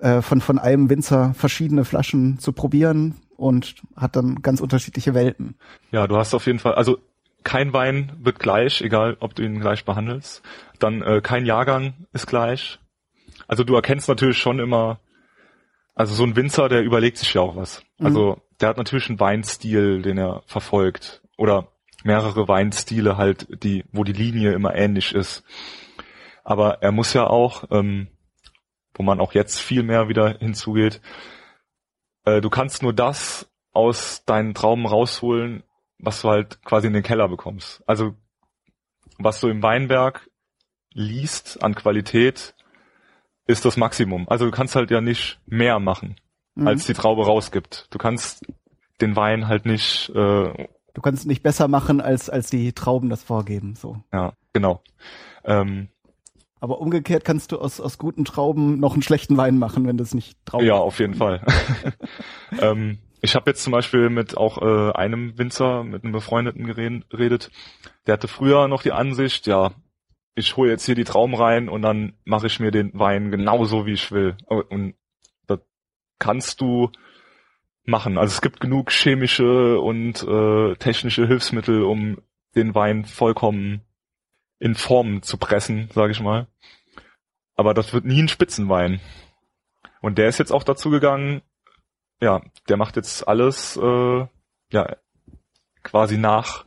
äh, 0.00 0.22
von, 0.22 0.40
von 0.40 0.58
einem 0.58 0.88
Winzer 0.88 1.34
verschiedene 1.34 1.84
Flaschen 1.84 2.38
zu 2.38 2.52
probieren, 2.52 3.16
und 3.40 3.76
hat 3.96 4.16
dann 4.16 4.42
ganz 4.42 4.60
unterschiedliche 4.60 5.14
Welten. 5.14 5.56
Ja, 5.90 6.06
du 6.06 6.16
hast 6.16 6.34
auf 6.34 6.46
jeden 6.46 6.58
Fall, 6.58 6.74
also 6.74 6.98
kein 7.42 7.72
Wein 7.72 8.12
wird 8.20 8.38
gleich, 8.38 8.82
egal 8.82 9.16
ob 9.20 9.34
du 9.34 9.42
ihn 9.42 9.60
gleich 9.60 9.86
behandelst. 9.86 10.42
Dann 10.78 11.00
äh, 11.00 11.20
kein 11.22 11.46
Jahrgang 11.46 11.94
ist 12.12 12.26
gleich. 12.26 12.78
Also 13.50 13.64
du 13.64 13.74
erkennst 13.74 14.08
natürlich 14.08 14.38
schon 14.38 14.60
immer, 14.60 15.00
also 15.96 16.14
so 16.14 16.22
ein 16.22 16.36
Winzer, 16.36 16.68
der 16.68 16.82
überlegt 16.82 17.18
sich 17.18 17.34
ja 17.34 17.40
auch 17.40 17.56
was. 17.56 17.82
Mhm. 17.98 18.06
Also 18.06 18.42
der 18.60 18.68
hat 18.68 18.76
natürlich 18.76 19.08
einen 19.08 19.18
Weinstil, 19.18 20.02
den 20.02 20.18
er 20.18 20.44
verfolgt. 20.46 21.20
Oder 21.36 21.66
mehrere 22.04 22.46
Weinstile 22.46 23.16
halt, 23.16 23.64
die, 23.64 23.84
wo 23.90 24.04
die 24.04 24.12
Linie 24.12 24.52
immer 24.52 24.76
ähnlich 24.76 25.12
ist. 25.12 25.42
Aber 26.44 26.80
er 26.80 26.92
muss 26.92 27.12
ja 27.12 27.26
auch, 27.26 27.64
ähm, 27.72 28.06
wo 28.94 29.02
man 29.02 29.18
auch 29.18 29.32
jetzt 29.32 29.58
viel 29.58 29.82
mehr 29.82 30.08
wieder 30.08 30.38
hinzugeht, 30.38 31.00
äh, 32.26 32.40
du 32.40 32.50
kannst 32.50 32.84
nur 32.84 32.92
das 32.92 33.50
aus 33.72 34.24
deinen 34.26 34.54
Trauben 34.54 34.86
rausholen, 34.86 35.64
was 35.98 36.22
du 36.22 36.28
halt 36.28 36.62
quasi 36.62 36.86
in 36.86 36.92
den 36.92 37.02
Keller 37.02 37.28
bekommst. 37.28 37.82
Also 37.84 38.14
was 39.18 39.40
du 39.40 39.48
im 39.48 39.60
Weinberg 39.60 40.30
liest 40.92 41.64
an 41.64 41.74
Qualität, 41.74 42.54
ist 43.50 43.64
das 43.64 43.76
Maximum. 43.76 44.28
Also 44.28 44.44
du 44.44 44.50
kannst 44.50 44.76
halt 44.76 44.90
ja 44.90 45.00
nicht 45.00 45.40
mehr 45.46 45.78
machen, 45.78 46.16
mhm. 46.54 46.66
als 46.66 46.86
die 46.86 46.94
Traube 46.94 47.24
rausgibt. 47.24 47.88
Du 47.90 47.98
kannst 47.98 48.46
den 49.00 49.16
Wein 49.16 49.48
halt 49.48 49.66
nicht. 49.66 50.10
Äh, 50.10 50.14
du 50.94 51.02
kannst 51.02 51.26
nicht 51.26 51.42
besser 51.42 51.68
machen, 51.68 52.00
als 52.00 52.30
als 52.30 52.50
die 52.50 52.72
Trauben 52.72 53.10
das 53.10 53.22
vorgeben. 53.22 53.74
So. 53.74 53.96
Ja, 54.12 54.32
genau. 54.52 54.82
Ähm, 55.44 55.88
aber 56.60 56.80
umgekehrt 56.80 57.24
kannst 57.24 57.52
du 57.52 57.58
aus, 57.58 57.80
aus 57.80 57.96
guten 57.96 58.26
Trauben 58.26 58.78
noch 58.78 58.92
einen 58.92 59.02
schlechten 59.02 59.36
Wein 59.36 59.58
machen, 59.58 59.86
wenn 59.86 59.96
das 59.96 60.12
nicht 60.12 60.36
Trauben 60.44 60.66
Ja, 60.66 60.74
auf 60.74 60.98
jeden 60.98 61.14
Fall. 61.14 61.44
ähm, 62.60 62.98
ich 63.22 63.34
habe 63.34 63.50
jetzt 63.50 63.62
zum 63.62 63.72
Beispiel 63.72 64.10
mit 64.10 64.36
auch 64.36 64.60
äh, 64.60 64.92
einem 64.92 65.38
Winzer, 65.38 65.84
mit 65.84 66.04
einem 66.04 66.12
Befreundeten 66.12 66.66
geredet, 66.66 67.50
der 68.06 68.14
hatte 68.14 68.28
früher 68.28 68.68
noch 68.68 68.82
die 68.82 68.92
Ansicht, 68.92 69.46
ja, 69.46 69.72
ich 70.34 70.56
hole 70.56 70.70
jetzt 70.70 70.86
hier 70.86 70.94
die 70.94 71.04
Trauben 71.04 71.34
rein 71.34 71.68
und 71.68 71.82
dann 71.82 72.14
mache 72.24 72.46
ich 72.46 72.60
mir 72.60 72.70
den 72.70 72.98
Wein 72.98 73.30
genauso, 73.30 73.86
wie 73.86 73.92
ich 73.92 74.12
will. 74.12 74.36
Und 74.46 74.94
das 75.46 75.60
kannst 76.18 76.60
du 76.60 76.90
machen. 77.84 78.18
Also 78.18 78.34
es 78.34 78.40
gibt 78.40 78.60
genug 78.60 78.90
chemische 78.90 79.80
und 79.80 80.22
äh, 80.22 80.74
technische 80.76 81.26
Hilfsmittel, 81.26 81.82
um 81.82 82.22
den 82.54 82.74
Wein 82.74 83.04
vollkommen 83.04 83.82
in 84.58 84.74
Form 84.74 85.22
zu 85.22 85.38
pressen, 85.38 85.88
sage 85.92 86.12
ich 86.12 86.20
mal. 86.20 86.46
Aber 87.56 87.74
das 87.74 87.92
wird 87.92 88.04
nie 88.04 88.22
ein 88.22 88.28
Spitzenwein. 88.28 89.00
Und 90.00 90.18
der 90.18 90.28
ist 90.28 90.38
jetzt 90.38 90.52
auch 90.52 90.62
dazu 90.62 90.90
gegangen, 90.90 91.42
ja, 92.20 92.42
der 92.68 92.76
macht 92.76 92.96
jetzt 92.96 93.26
alles, 93.26 93.76
äh, 93.76 94.26
ja, 94.72 94.96
quasi 95.82 96.18
nach, 96.18 96.66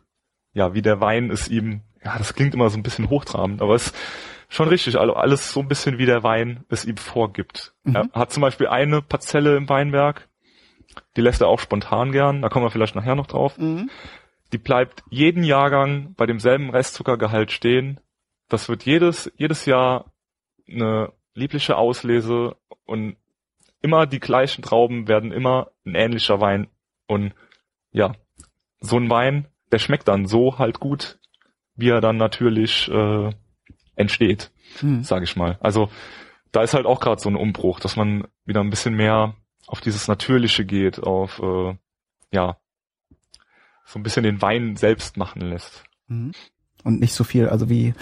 ja, 0.53 0.73
wie 0.73 0.81
der 0.81 0.99
Wein 0.99 1.29
ist 1.29 1.49
ihm, 1.49 1.81
ja, 2.03 2.17
das 2.17 2.33
klingt 2.33 2.53
immer 2.53 2.69
so 2.69 2.77
ein 2.77 2.83
bisschen 2.83 3.09
hochtrabend, 3.09 3.61
aber 3.61 3.75
es 3.75 3.87
ist 3.87 3.95
schon 4.49 4.67
richtig, 4.67 4.99
also 4.99 5.13
alles 5.13 5.51
so 5.51 5.61
ein 5.61 5.67
bisschen 5.67 5.97
wie 5.97 6.05
der 6.05 6.23
Wein 6.23 6.65
es 6.69 6.85
ihm 6.85 6.97
vorgibt. 6.97 7.73
Mhm. 7.83 7.95
Er 7.95 8.09
hat 8.13 8.31
zum 8.31 8.41
Beispiel 8.41 8.67
eine 8.67 9.01
Parzelle 9.01 9.55
im 9.55 9.69
Weinberg, 9.69 10.27
die 11.15 11.21
lässt 11.21 11.41
er 11.41 11.47
auch 11.47 11.59
spontan 11.59 12.11
gern, 12.11 12.41
da 12.41 12.49
kommen 12.49 12.65
wir 12.65 12.71
vielleicht 12.71 12.95
nachher 12.95 13.15
noch 13.15 13.27
drauf. 13.27 13.57
Mhm 13.57 13.89
die 14.53 14.59
bleibt 14.59 15.03
jeden 15.09 15.43
Jahrgang 15.43 16.13
bei 16.15 16.27
demselben 16.27 16.69
Restzuckergehalt 16.69 17.51
stehen. 17.51 17.99
Das 18.47 18.69
wird 18.69 18.83
jedes, 18.83 19.31
jedes 19.35 19.65
Jahr 19.65 20.13
eine 20.69 21.11
liebliche 21.33 21.75
Auslese 21.75 22.55
und 22.85 23.17
immer 23.81 24.05
die 24.05 24.19
gleichen 24.19 24.61
Trauben 24.61 25.07
werden 25.07 25.31
immer 25.31 25.71
ein 25.85 25.95
ähnlicher 25.95 26.39
Wein. 26.39 26.67
Und 27.07 27.33
ja, 27.91 28.13
so 28.79 28.97
ein 28.97 29.09
Wein, 29.09 29.47
der 29.71 29.79
schmeckt 29.79 30.07
dann 30.07 30.27
so 30.27 30.59
halt 30.59 30.79
gut, 30.79 31.19
wie 31.75 31.89
er 31.89 32.01
dann 32.01 32.17
natürlich 32.17 32.89
äh, 32.89 33.29
entsteht, 33.95 34.51
hm. 34.79 35.03
sage 35.03 35.25
ich 35.25 35.35
mal. 35.35 35.57
Also 35.61 35.89
da 36.51 36.61
ist 36.61 36.73
halt 36.73 36.85
auch 36.85 36.99
gerade 36.99 37.21
so 37.21 37.29
ein 37.29 37.35
Umbruch, 37.35 37.79
dass 37.79 37.95
man 37.95 38.27
wieder 38.45 38.61
ein 38.61 38.69
bisschen 38.69 38.95
mehr 38.95 39.35
auf 39.67 39.81
dieses 39.81 40.07
Natürliche 40.07 40.65
geht, 40.65 41.01
auf 41.01 41.39
äh, 41.39 41.75
ja 42.31 42.57
so 43.85 43.99
ein 43.99 44.03
bisschen 44.03 44.23
den 44.23 44.41
Wein 44.41 44.75
selbst 44.75 45.17
machen 45.17 45.41
lässt. 45.41 45.83
Mhm. 46.07 46.31
Und 46.83 46.99
nicht 46.99 47.13
so 47.13 47.23
viel, 47.23 47.47
also 47.49 47.69
wie 47.69 47.93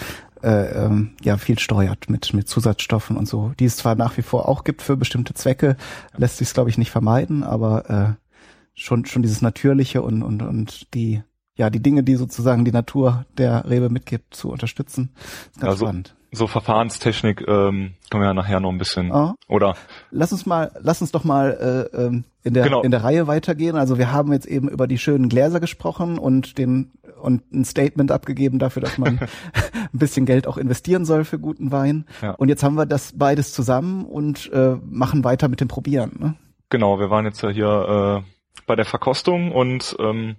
äh, 0.42 0.84
ähm, 0.84 1.16
ja 1.22 1.36
viel 1.36 1.58
steuert 1.58 2.10
mit 2.10 2.34
mit 2.34 2.48
Zusatzstoffen 2.48 3.16
und 3.16 3.26
so, 3.26 3.52
die 3.58 3.64
es 3.64 3.76
zwar 3.76 3.94
nach 3.94 4.16
wie 4.16 4.22
vor 4.22 4.48
auch 4.48 4.64
gibt 4.64 4.82
für 4.82 4.96
bestimmte 4.96 5.34
Zwecke, 5.34 5.76
lässt 6.16 6.38
sich 6.38 6.52
glaube 6.52 6.70
ich 6.70 6.78
nicht 6.78 6.90
vermeiden, 6.90 7.44
aber 7.44 7.90
äh, 7.90 8.28
schon 8.74 9.06
schon 9.06 9.22
dieses 9.22 9.40
natürliche 9.40 10.02
und 10.02 10.22
und 10.22 10.42
und 10.42 10.92
die 10.94 11.22
ja 11.56 11.70
die 11.70 11.80
Dinge, 11.82 12.02
die 12.02 12.16
sozusagen 12.16 12.64
die 12.64 12.72
Natur 12.72 13.24
der 13.38 13.68
Rebe 13.68 13.88
mitgibt, 13.90 14.34
zu 14.34 14.50
unterstützen, 14.50 15.10
ist 15.50 15.60
ganz 15.60 15.72
also, 15.72 15.84
spannend. 15.86 16.14
so 16.32 16.46
Verfahrenstechnik 16.46 17.42
ähm, 17.46 17.94
können 18.10 18.22
wir 18.22 18.28
ja 18.28 18.34
nachher 18.34 18.60
noch 18.60 18.70
ein 18.70 18.78
bisschen 18.78 19.12
Ah. 19.12 19.34
oder 19.48 19.74
Lass 20.10 20.32
uns 20.32 20.46
mal, 20.46 20.72
lass 20.80 21.00
uns 21.00 21.12
doch 21.12 21.24
mal 21.24 21.88
äh, 21.94 21.96
ähm, 22.04 22.24
in 22.42 22.54
der 22.54 22.64
Genau. 22.64 22.82
in 22.82 22.90
der 22.90 23.04
Reihe 23.04 23.26
weitergehen. 23.26 23.76
Also 23.76 23.98
wir 23.98 24.12
haben 24.12 24.32
jetzt 24.32 24.46
eben 24.46 24.68
über 24.68 24.86
die 24.86 24.98
schönen 24.98 25.28
Gläser 25.28 25.60
gesprochen 25.60 26.18
und 26.18 26.58
den 26.58 26.90
und 27.20 27.52
ein 27.52 27.64
Statement 27.64 28.10
abgegeben 28.10 28.58
dafür, 28.58 28.82
dass 28.82 28.98
man 28.98 29.20
ein 29.92 29.98
bisschen 29.98 30.26
Geld 30.26 30.48
auch 30.48 30.56
investieren 30.56 31.04
soll 31.04 31.24
für 31.24 31.38
guten 31.38 31.70
Wein. 31.70 32.04
Ja. 32.20 32.32
Und 32.32 32.48
jetzt 32.48 32.64
haben 32.64 32.74
wir 32.74 32.84
das 32.86 33.12
beides 33.16 33.52
zusammen 33.52 34.04
und 34.04 34.50
äh, 34.52 34.74
machen 34.84 35.22
weiter 35.22 35.46
mit 35.48 35.60
dem 35.60 35.68
Probieren. 35.68 36.16
Ne? 36.18 36.34
genau, 36.68 36.98
wir 36.98 37.10
waren 37.10 37.26
jetzt 37.26 37.42
ja 37.42 37.50
hier 37.50 38.22
äh, 38.24 38.60
bei 38.66 38.74
der 38.74 38.86
Verkostung 38.86 39.52
und 39.52 39.94
ähm, 40.00 40.36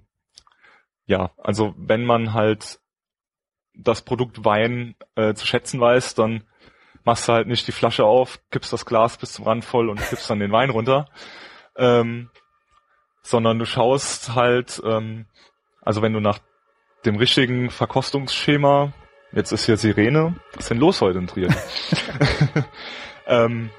ja, 1.05 1.31
also 1.37 1.73
wenn 1.77 2.05
man 2.05 2.33
halt 2.33 2.79
das 3.75 4.01
Produkt 4.03 4.45
Wein 4.45 4.95
äh, 5.15 5.33
zu 5.33 5.45
schätzen 5.45 5.79
weiß, 5.79 6.15
dann 6.15 6.43
machst 7.03 7.27
du 7.27 7.33
halt 7.33 7.47
nicht 7.47 7.67
die 7.67 7.71
Flasche 7.71 8.05
auf, 8.05 8.39
kippst 8.51 8.71
das 8.71 8.85
Glas 8.85 9.17
bis 9.17 9.33
zum 9.33 9.45
Rand 9.45 9.65
voll 9.65 9.89
und 9.89 9.99
kippst 9.99 10.29
dann 10.29 10.39
den 10.39 10.51
Wein 10.51 10.69
runter, 10.69 11.09
ähm, 11.75 12.29
sondern 13.21 13.59
du 13.59 13.65
schaust 13.65 14.35
halt, 14.35 14.81
ähm, 14.85 15.25
also 15.81 16.01
wenn 16.01 16.13
du 16.13 16.19
nach 16.19 16.39
dem 17.05 17.17
richtigen 17.17 17.69
Verkostungsschema, 17.69 18.93
jetzt 19.31 19.51
ist 19.51 19.65
hier 19.65 19.77
Sirene, 19.77 20.35
was 20.53 20.65
ist 20.65 20.69
denn 20.69 20.77
los 20.77 21.01
heute 21.01 21.19
in 21.19 21.27
Trier? 21.27 21.53
ähm, 23.27 23.69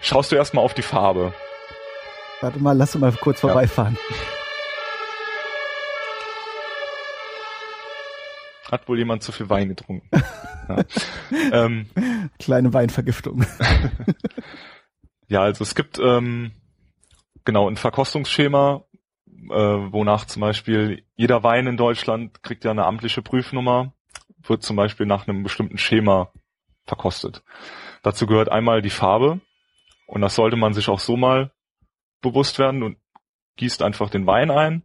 schaust 0.00 0.30
du 0.30 0.36
erstmal 0.36 0.64
auf 0.64 0.74
die 0.74 0.82
Farbe. 0.82 1.34
Warte 2.40 2.60
mal, 2.60 2.76
lass 2.76 2.94
uns 2.94 3.02
mal 3.02 3.12
kurz 3.12 3.40
vorbeifahren. 3.40 3.98
Hat 8.70 8.88
wohl 8.88 8.98
jemand 8.98 9.22
zu 9.22 9.32
viel 9.32 9.50
Wein 9.50 9.68
getrunken. 9.68 10.08
ja. 10.68 10.84
ähm, 11.52 11.86
Kleine 12.38 12.72
Weinvergiftung. 12.72 13.44
ja, 15.28 15.42
also 15.42 15.62
es 15.62 15.74
gibt 15.74 15.98
ähm, 15.98 16.52
genau 17.44 17.68
ein 17.68 17.76
Verkostungsschema, 17.76 18.84
äh, 19.26 19.48
wonach 19.48 20.24
zum 20.26 20.40
Beispiel 20.40 21.04
jeder 21.16 21.42
Wein 21.42 21.66
in 21.66 21.76
Deutschland 21.76 22.42
kriegt 22.42 22.64
ja 22.64 22.70
eine 22.70 22.84
amtliche 22.84 23.22
Prüfnummer, 23.22 23.92
wird 24.42 24.62
zum 24.62 24.76
Beispiel 24.76 25.06
nach 25.06 25.26
einem 25.26 25.42
bestimmten 25.42 25.78
Schema 25.78 26.32
verkostet. 26.84 27.42
Dazu 28.02 28.26
gehört 28.26 28.50
einmal 28.50 28.82
die 28.82 28.90
Farbe 28.90 29.40
und 30.06 30.20
das 30.20 30.34
sollte 30.34 30.56
man 30.56 30.74
sich 30.74 30.88
auch 30.88 31.00
so 31.00 31.16
mal 31.16 31.52
bewusst 32.20 32.58
werden 32.58 32.82
und 32.82 32.98
gießt 33.56 33.82
einfach 33.82 34.10
den 34.10 34.26
Wein 34.26 34.50
ein 34.50 34.82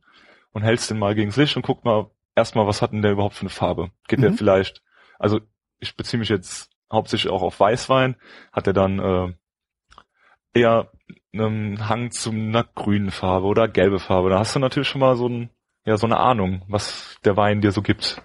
und 0.52 0.64
hältst 0.64 0.90
den 0.90 1.00
mal 1.00 1.16
gegens 1.16 1.38
Licht 1.38 1.56
und 1.56 1.66
guckt 1.66 1.86
mal 1.86 2.10
erstmal, 2.36 2.68
was 2.68 2.82
hat 2.82 2.92
denn 2.92 3.02
der 3.02 3.12
überhaupt 3.12 3.36
für 3.36 3.42
eine 3.42 3.50
Farbe? 3.50 3.92
Geht 4.08 4.22
der 4.22 4.32
Mhm. 4.32 4.38
vielleicht, 4.38 4.84
also 5.20 5.40
ich 5.80 5.96
beziehe 5.96 6.20
mich 6.20 6.30
jetzt 6.30 6.70
hauptsächlich 6.92 7.32
auch 7.32 7.42
auf 7.42 7.60
Weißwein, 7.60 8.16
hat 8.52 8.68
er 8.68 8.74
dann 8.74 9.00
äh, 9.00 9.34
eher 10.54 10.92
einen 11.34 11.90
Hang 11.90 12.12
zu 12.12 12.32
einer 12.32 12.64
grünen 12.64 13.12
Farbe 13.12 13.46
oder 13.48 13.68
gelbe 13.68 14.00
Farbe. 14.00 14.30
Da 14.30 14.40
hast 14.40 14.56
du 14.56 14.60
natürlich 14.60 14.88
schon 14.88 15.02
mal 15.02 15.16
so, 15.18 15.28
ein, 15.28 15.50
ja, 15.86 15.98
so 15.98 16.06
eine 16.08 16.18
Ahnung, 16.18 16.62
was 16.68 17.18
der 17.26 17.36
Wein 17.38 17.62
dir 17.62 17.72
so 17.72 17.82
gibt. 17.82 18.22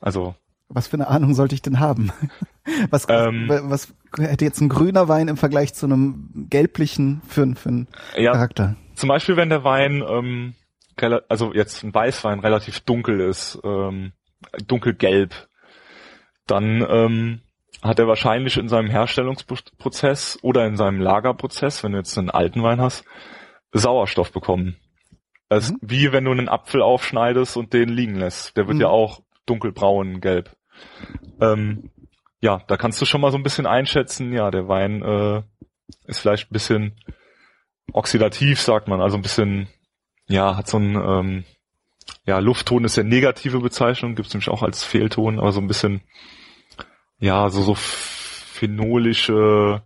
Also 0.00 0.34
Was 0.68 0.86
für 0.88 0.94
eine 0.94 1.08
Ahnung 1.08 1.34
sollte 1.34 1.54
ich 1.54 1.62
denn 1.62 1.78
haben? 1.80 2.10
Was, 2.90 3.06
Ähm. 3.08 3.48
was 3.48 3.94
hätte 4.18 4.44
jetzt 4.44 4.60
ein 4.60 4.68
grüner 4.68 5.06
Wein 5.06 5.28
im 5.28 5.36
Vergleich 5.36 5.72
zu 5.72 5.86
einem 5.86 6.46
gelblichen 6.50 7.22
für, 7.28 7.54
für 7.54 7.68
einen 7.68 7.88
ja, 8.16 8.32
Charakter? 8.32 8.74
Zum 8.96 9.08
Beispiel, 9.08 9.36
wenn 9.36 9.50
der 9.50 9.62
Wein, 9.62 10.02
ähm, 10.08 10.54
also 11.28 11.52
jetzt 11.52 11.82
ein 11.82 11.94
Weißwein 11.94 12.40
relativ 12.40 12.80
dunkel 12.80 13.20
ist, 13.20 13.58
ähm, 13.64 14.12
dunkelgelb, 14.66 15.48
dann 16.46 16.86
ähm, 16.88 17.40
hat 17.82 17.98
er 17.98 18.08
wahrscheinlich 18.08 18.56
in 18.56 18.68
seinem 18.68 18.88
Herstellungsprozess 18.88 20.38
oder 20.42 20.66
in 20.66 20.76
seinem 20.76 21.00
Lagerprozess, 21.00 21.82
wenn 21.84 21.92
du 21.92 21.98
jetzt 21.98 22.16
einen 22.16 22.30
alten 22.30 22.62
Wein 22.62 22.80
hast, 22.80 23.04
Sauerstoff 23.72 24.32
bekommen. 24.32 24.76
Das 25.48 25.70
Mhm. 25.70 25.76
ist 25.76 25.90
wie 25.90 26.12
wenn 26.12 26.24
du 26.24 26.32
einen 26.32 26.48
Apfel 26.48 26.82
aufschneidest 26.82 27.56
und 27.56 27.72
den 27.72 27.88
liegen 27.90 28.16
lässt. 28.16 28.56
Der 28.56 28.66
wird 28.66 28.76
Mhm. 28.76 28.82
ja 28.82 28.88
auch 28.88 29.20
dunkelbraun, 29.46 30.20
gelb. 30.20 30.56
Ähm, 31.40 31.90
ja, 32.40 32.62
da 32.66 32.76
kannst 32.76 33.00
du 33.00 33.04
schon 33.06 33.20
mal 33.20 33.30
so 33.30 33.36
ein 33.36 33.42
bisschen 33.42 33.66
einschätzen, 33.66 34.32
ja, 34.32 34.50
der 34.50 34.68
Wein 34.68 35.02
äh, 35.02 35.42
ist 36.06 36.18
vielleicht 36.20 36.50
ein 36.50 36.52
bisschen 36.52 36.96
oxidativ, 37.92 38.60
sagt 38.60 38.88
man, 38.88 39.00
also 39.00 39.16
ein 39.16 39.22
bisschen, 39.22 39.68
ja, 40.28 40.56
hat 40.56 40.68
so 40.68 40.78
ein, 40.78 40.96
ähm, 40.96 41.44
ja, 42.24 42.38
Luftton 42.38 42.84
ist 42.84 42.96
ja 42.96 43.02
negative 43.02 43.60
Bezeichnung, 43.60 44.14
gibt 44.14 44.28
es 44.28 44.34
nämlich 44.34 44.48
auch 44.48 44.62
als 44.62 44.84
Fehlton, 44.84 45.38
aber 45.38 45.52
so 45.52 45.60
ein 45.60 45.68
bisschen, 45.68 46.00
ja, 47.18 47.48
so, 47.48 47.62
so 47.62 47.74
phenolische, 47.76 49.82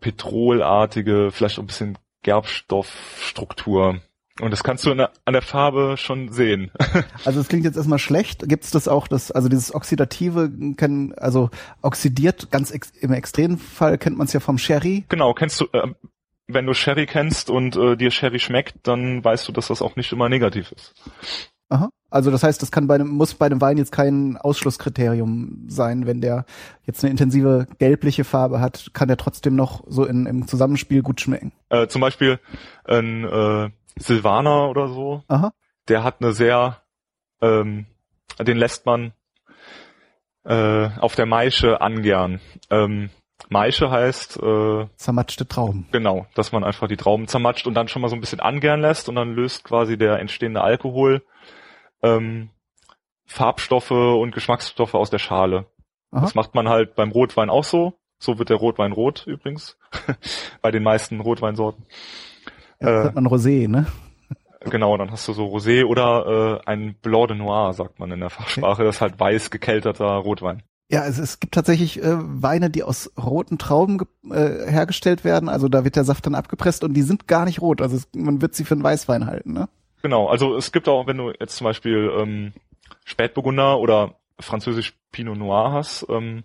petrolartige, 0.00 1.30
vielleicht 1.30 1.58
auch 1.58 1.62
ein 1.62 1.68
bisschen 1.68 1.98
Gerbstoffstruktur. 2.22 4.00
Und 4.40 4.50
das 4.50 4.64
kannst 4.64 4.84
du 4.84 4.90
an 4.90 4.98
der, 4.98 5.12
an 5.24 5.32
der 5.32 5.42
Farbe 5.42 5.96
schon 5.96 6.32
sehen. 6.32 6.72
Also 7.24 7.40
es 7.40 7.48
klingt 7.48 7.64
jetzt 7.64 7.76
erstmal 7.76 7.98
schlecht. 7.98 8.46
Gibt 8.48 8.64
es 8.64 8.70
das 8.70 8.88
auch, 8.88 9.08
das, 9.08 9.30
also 9.30 9.48
dieses 9.48 9.74
Oxidative, 9.74 10.50
kann, 10.76 11.14
also 11.16 11.50
oxidiert, 11.80 12.50
ganz 12.50 12.70
ex, 12.70 12.90
im 12.90 13.12
extremen 13.12 13.58
Fall 13.58 13.96
kennt 13.96 14.18
man 14.18 14.26
es 14.26 14.32
ja 14.32 14.40
vom 14.40 14.58
Sherry. 14.58 15.04
genau, 15.08 15.32
kennst 15.32 15.60
du, 15.60 15.66
äh, 15.72 15.88
wenn 16.46 16.66
du 16.66 16.74
Sherry 16.74 17.06
kennst 17.06 17.50
und 17.50 17.76
äh, 17.76 17.96
dir 17.96 18.10
Sherry 18.10 18.38
schmeckt, 18.38 18.86
dann 18.86 19.24
weißt 19.24 19.48
du, 19.48 19.52
dass 19.52 19.68
das 19.68 19.82
auch 19.82 19.96
nicht 19.96 20.12
immer 20.12 20.28
negativ 20.28 20.72
ist. 20.72 20.94
Aha. 21.68 21.90
Also 22.10 22.30
das 22.30 22.42
heißt, 22.44 22.62
das 22.62 22.70
kann 22.70 22.86
bei 22.86 22.94
einem, 22.94 23.08
muss 23.08 23.34
bei 23.34 23.46
einem 23.46 23.60
Wein 23.60 23.78
jetzt 23.78 23.90
kein 23.90 24.36
Ausschlusskriterium 24.36 25.64
sein, 25.66 26.06
wenn 26.06 26.20
der 26.20 26.44
jetzt 26.84 27.02
eine 27.02 27.10
intensive 27.10 27.66
gelbliche 27.78 28.22
Farbe 28.22 28.60
hat, 28.60 28.90
kann 28.92 29.08
der 29.08 29.16
trotzdem 29.16 29.56
noch 29.56 29.82
so 29.88 30.04
in, 30.04 30.26
im 30.26 30.46
Zusammenspiel 30.46 31.02
gut 31.02 31.20
schmecken. 31.20 31.52
Äh, 31.70 31.88
zum 31.88 32.00
Beispiel 32.00 32.38
ein 32.84 33.24
äh, 33.24 33.70
Silvaner 33.96 34.68
oder 34.68 34.88
so, 34.88 35.24
Aha. 35.26 35.52
der 35.88 36.04
hat 36.04 36.20
eine 36.20 36.32
sehr, 36.32 36.82
ähm, 37.40 37.86
den 38.38 38.58
lässt 38.58 38.86
man 38.86 39.12
äh, 40.44 40.90
auf 40.98 41.16
der 41.16 41.26
Maische 41.26 41.80
angern. 41.80 42.40
Ähm, 42.70 43.10
Maische 43.48 43.90
heißt 43.90 44.38
äh, 44.42 44.86
Zermatschte 44.96 45.46
Trauben. 45.46 45.86
genau, 45.92 46.26
dass 46.34 46.52
man 46.52 46.64
einfach 46.64 46.88
die 46.88 46.96
Trauben 46.96 47.26
zermatscht 47.28 47.66
und 47.66 47.74
dann 47.74 47.88
schon 47.88 48.02
mal 48.02 48.08
so 48.08 48.14
ein 48.16 48.20
bisschen 48.20 48.40
angern 48.40 48.80
lässt 48.80 49.08
und 49.08 49.14
dann 49.16 49.34
löst 49.34 49.64
quasi 49.64 49.96
der 49.98 50.18
entstehende 50.18 50.62
Alkohol 50.62 51.22
ähm, 52.02 52.50
Farbstoffe 53.26 53.90
und 53.90 54.34
Geschmacksstoffe 54.34 54.94
aus 54.94 55.10
der 55.10 55.18
Schale. 55.18 55.66
Aha. 56.10 56.22
Das 56.22 56.34
macht 56.34 56.54
man 56.54 56.68
halt 56.68 56.94
beim 56.94 57.10
Rotwein 57.10 57.50
auch 57.50 57.64
so. 57.64 57.94
So 58.18 58.38
wird 58.38 58.48
der 58.48 58.56
Rotwein 58.58 58.92
rot 58.92 59.24
übrigens. 59.26 59.76
Bei 60.62 60.70
den 60.70 60.82
meisten 60.82 61.20
Rotweinsorten. 61.20 61.84
Ja, 62.80 63.02
Äh. 63.02 63.04
hat 63.06 63.14
man 63.14 63.26
Rosé, 63.26 63.68
ne? 63.68 63.86
Genau, 64.70 64.96
dann 64.96 65.10
hast 65.10 65.28
du 65.28 65.34
so 65.34 65.44
Rosé 65.46 65.84
oder 65.84 66.60
äh, 66.64 66.70
ein 66.70 66.94
Blanc 67.02 67.28
de 67.28 67.36
Noir, 67.36 67.74
sagt 67.74 67.98
man 67.98 68.10
in 68.12 68.20
der 68.20 68.30
Fachsprache. 68.30 68.82
Das 68.84 68.96
ist 68.96 69.00
halt 69.02 69.20
weiß 69.20 69.50
gekelterter 69.50 70.06
Rotwein. 70.06 70.62
Ja, 70.90 71.06
es, 71.06 71.18
es 71.18 71.40
gibt 71.40 71.54
tatsächlich 71.54 72.02
äh, 72.02 72.16
Weine, 72.16 72.70
die 72.70 72.82
aus 72.82 73.10
roten 73.16 73.58
Trauben 73.58 74.00
äh, 74.30 74.70
hergestellt 74.70 75.24
werden. 75.24 75.48
Also 75.48 75.68
da 75.68 75.84
wird 75.84 75.96
der 75.96 76.04
Saft 76.04 76.26
dann 76.26 76.34
abgepresst 76.34 76.84
und 76.84 76.94
die 76.94 77.02
sind 77.02 77.26
gar 77.26 77.46
nicht 77.46 77.60
rot. 77.62 77.80
Also 77.80 77.96
es, 77.96 78.08
man 78.14 78.42
wird 78.42 78.54
sie 78.54 78.64
für 78.64 78.74
einen 78.74 78.84
Weißwein 78.84 79.26
halten, 79.26 79.52
ne? 79.52 79.68
Genau, 80.02 80.28
also 80.28 80.54
es 80.54 80.70
gibt 80.70 80.86
auch, 80.86 81.06
wenn 81.06 81.16
du 81.16 81.32
jetzt 81.40 81.56
zum 81.56 81.64
Beispiel 81.64 82.12
ähm, 82.18 82.52
Spätburgunder 83.06 83.78
oder 83.78 84.16
französisch 84.38 84.94
Pinot 85.12 85.38
Noir 85.38 85.72
hast, 85.72 86.04
ähm, 86.10 86.44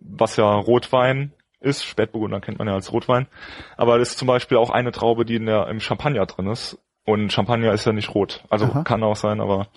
was 0.00 0.34
ja 0.36 0.52
Rotwein 0.52 1.32
ist, 1.60 1.84
Spätburgunder 1.84 2.40
kennt 2.40 2.58
man 2.58 2.66
ja 2.66 2.74
als 2.74 2.92
Rotwein, 2.92 3.28
aber 3.76 3.98
das 3.98 4.10
ist 4.10 4.18
zum 4.18 4.26
Beispiel 4.26 4.56
auch 4.56 4.70
eine 4.70 4.90
Traube, 4.90 5.24
die 5.24 5.36
in 5.36 5.46
der, 5.46 5.68
im 5.68 5.78
Champagner 5.78 6.26
drin 6.26 6.48
ist. 6.48 6.78
Und 7.04 7.32
Champagner 7.32 7.72
ist 7.72 7.86
ja 7.86 7.92
nicht 7.92 8.14
rot. 8.14 8.44
Also 8.50 8.66
Aha. 8.66 8.82
kann 8.82 9.02
auch 9.02 9.16
sein, 9.16 9.40
aber 9.40 9.68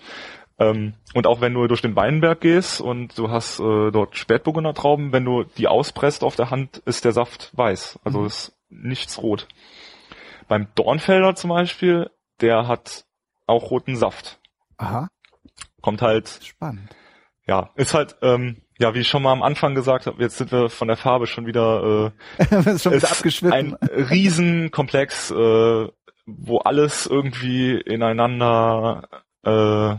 ähm, 0.58 0.94
und 1.14 1.26
auch 1.26 1.40
wenn 1.40 1.54
du 1.54 1.66
durch 1.66 1.82
den 1.82 1.96
Weinberg 1.96 2.40
gehst 2.40 2.80
und 2.80 3.18
du 3.18 3.30
hast 3.30 3.58
äh, 3.60 3.90
dort 3.90 4.16
Spätburgunder 4.16 4.74
Trauben, 4.74 5.12
wenn 5.12 5.24
du 5.24 5.44
die 5.44 5.68
auspresst 5.68 6.22
auf 6.24 6.36
der 6.36 6.50
Hand, 6.50 6.78
ist 6.86 7.04
der 7.04 7.12
Saft 7.12 7.50
weiß. 7.56 7.98
Also 8.04 8.20
Mhm. 8.20 8.26
ist 8.26 8.56
nichts 8.68 9.20
rot. 9.22 9.48
Beim 10.48 10.68
Dornfelder 10.74 11.34
zum 11.34 11.50
Beispiel, 11.50 12.10
der 12.40 12.68
hat 12.68 13.04
auch 13.46 13.70
roten 13.70 13.96
Saft. 13.96 14.38
Aha, 14.76 15.08
Kommt 15.80 16.02
halt, 16.02 16.28
spannend. 16.42 16.94
ja, 17.46 17.70
ist 17.76 17.94
halt, 17.94 18.16
ähm, 18.22 18.62
ja, 18.78 18.94
wie 18.94 19.00
ich 19.00 19.08
schon 19.08 19.22
mal 19.22 19.32
am 19.32 19.42
Anfang 19.42 19.74
gesagt 19.74 20.06
habe, 20.06 20.20
jetzt 20.22 20.36
sind 20.38 20.50
wir 20.50 20.68
von 20.68 20.88
der 20.88 20.96
Farbe 20.96 21.26
schon 21.26 21.46
wieder, 21.46 22.12
ist 22.38 22.82
schon 22.82 22.92
äh, 22.92 22.96
wieder 22.96 23.24
ist 23.24 23.42
ein 23.44 23.74
Riesenkomplex, 23.74 25.30
äh, 25.30 25.88
wo 26.26 26.58
alles 26.58 27.06
irgendwie 27.06 27.76
ineinander, 27.76 29.08
äh, 29.44 29.96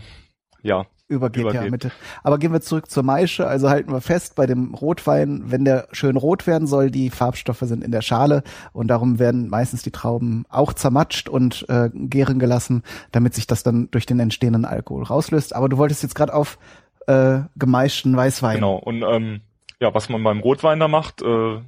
ja, 0.66 0.86
Übergeht, 1.08 1.44
ja 1.46 1.52
übergeht. 1.52 1.72
mit. 1.72 1.92
Aber 2.24 2.40
gehen 2.40 2.52
wir 2.52 2.62
zurück 2.62 2.90
zur 2.90 3.04
Maische. 3.04 3.46
Also 3.46 3.70
halten 3.70 3.92
wir 3.92 4.02
fest, 4.02 4.34
bei 4.36 4.48
dem 4.48 4.74
Rotwein, 4.74 5.44
wenn 5.46 5.64
der 5.64 5.88
schön 5.92 6.18
rot 6.18 6.48
werden 6.48 6.68
soll, 6.68 6.90
die 6.90 7.12
Farbstoffe 7.12 7.60
sind 7.62 7.84
in 7.84 7.92
der 7.92 8.02
Schale 8.02 8.42
und 8.74 8.88
darum 8.88 9.20
werden 9.20 9.48
meistens 9.48 9.84
die 9.84 9.92
Trauben 9.92 10.46
auch 10.50 10.74
zermatscht 10.74 11.30
und 11.30 11.68
äh, 11.70 11.92
gären 11.94 12.40
gelassen, 12.40 12.82
damit 13.12 13.36
sich 13.36 13.46
das 13.46 13.62
dann 13.62 13.92
durch 13.92 14.08
den 14.08 14.20
entstehenden 14.20 14.66
Alkohol 14.66 15.04
rauslöst. 15.04 15.56
Aber 15.56 15.70
du 15.70 15.78
wolltest 15.78 16.02
jetzt 16.02 16.16
gerade 16.16 16.34
auf 16.34 16.58
äh, 17.06 17.42
gemeischten 17.56 18.18
Weißwein. 18.18 18.56
genau. 18.56 18.78
Und 18.78 19.04
ähm, 19.04 19.42
ja, 19.80 19.94
was 19.94 20.10
man 20.10 20.24
beim 20.24 20.40
Rotwein 20.40 20.80
da 20.80 20.88
macht, 20.88 21.22
äh, 21.22 21.60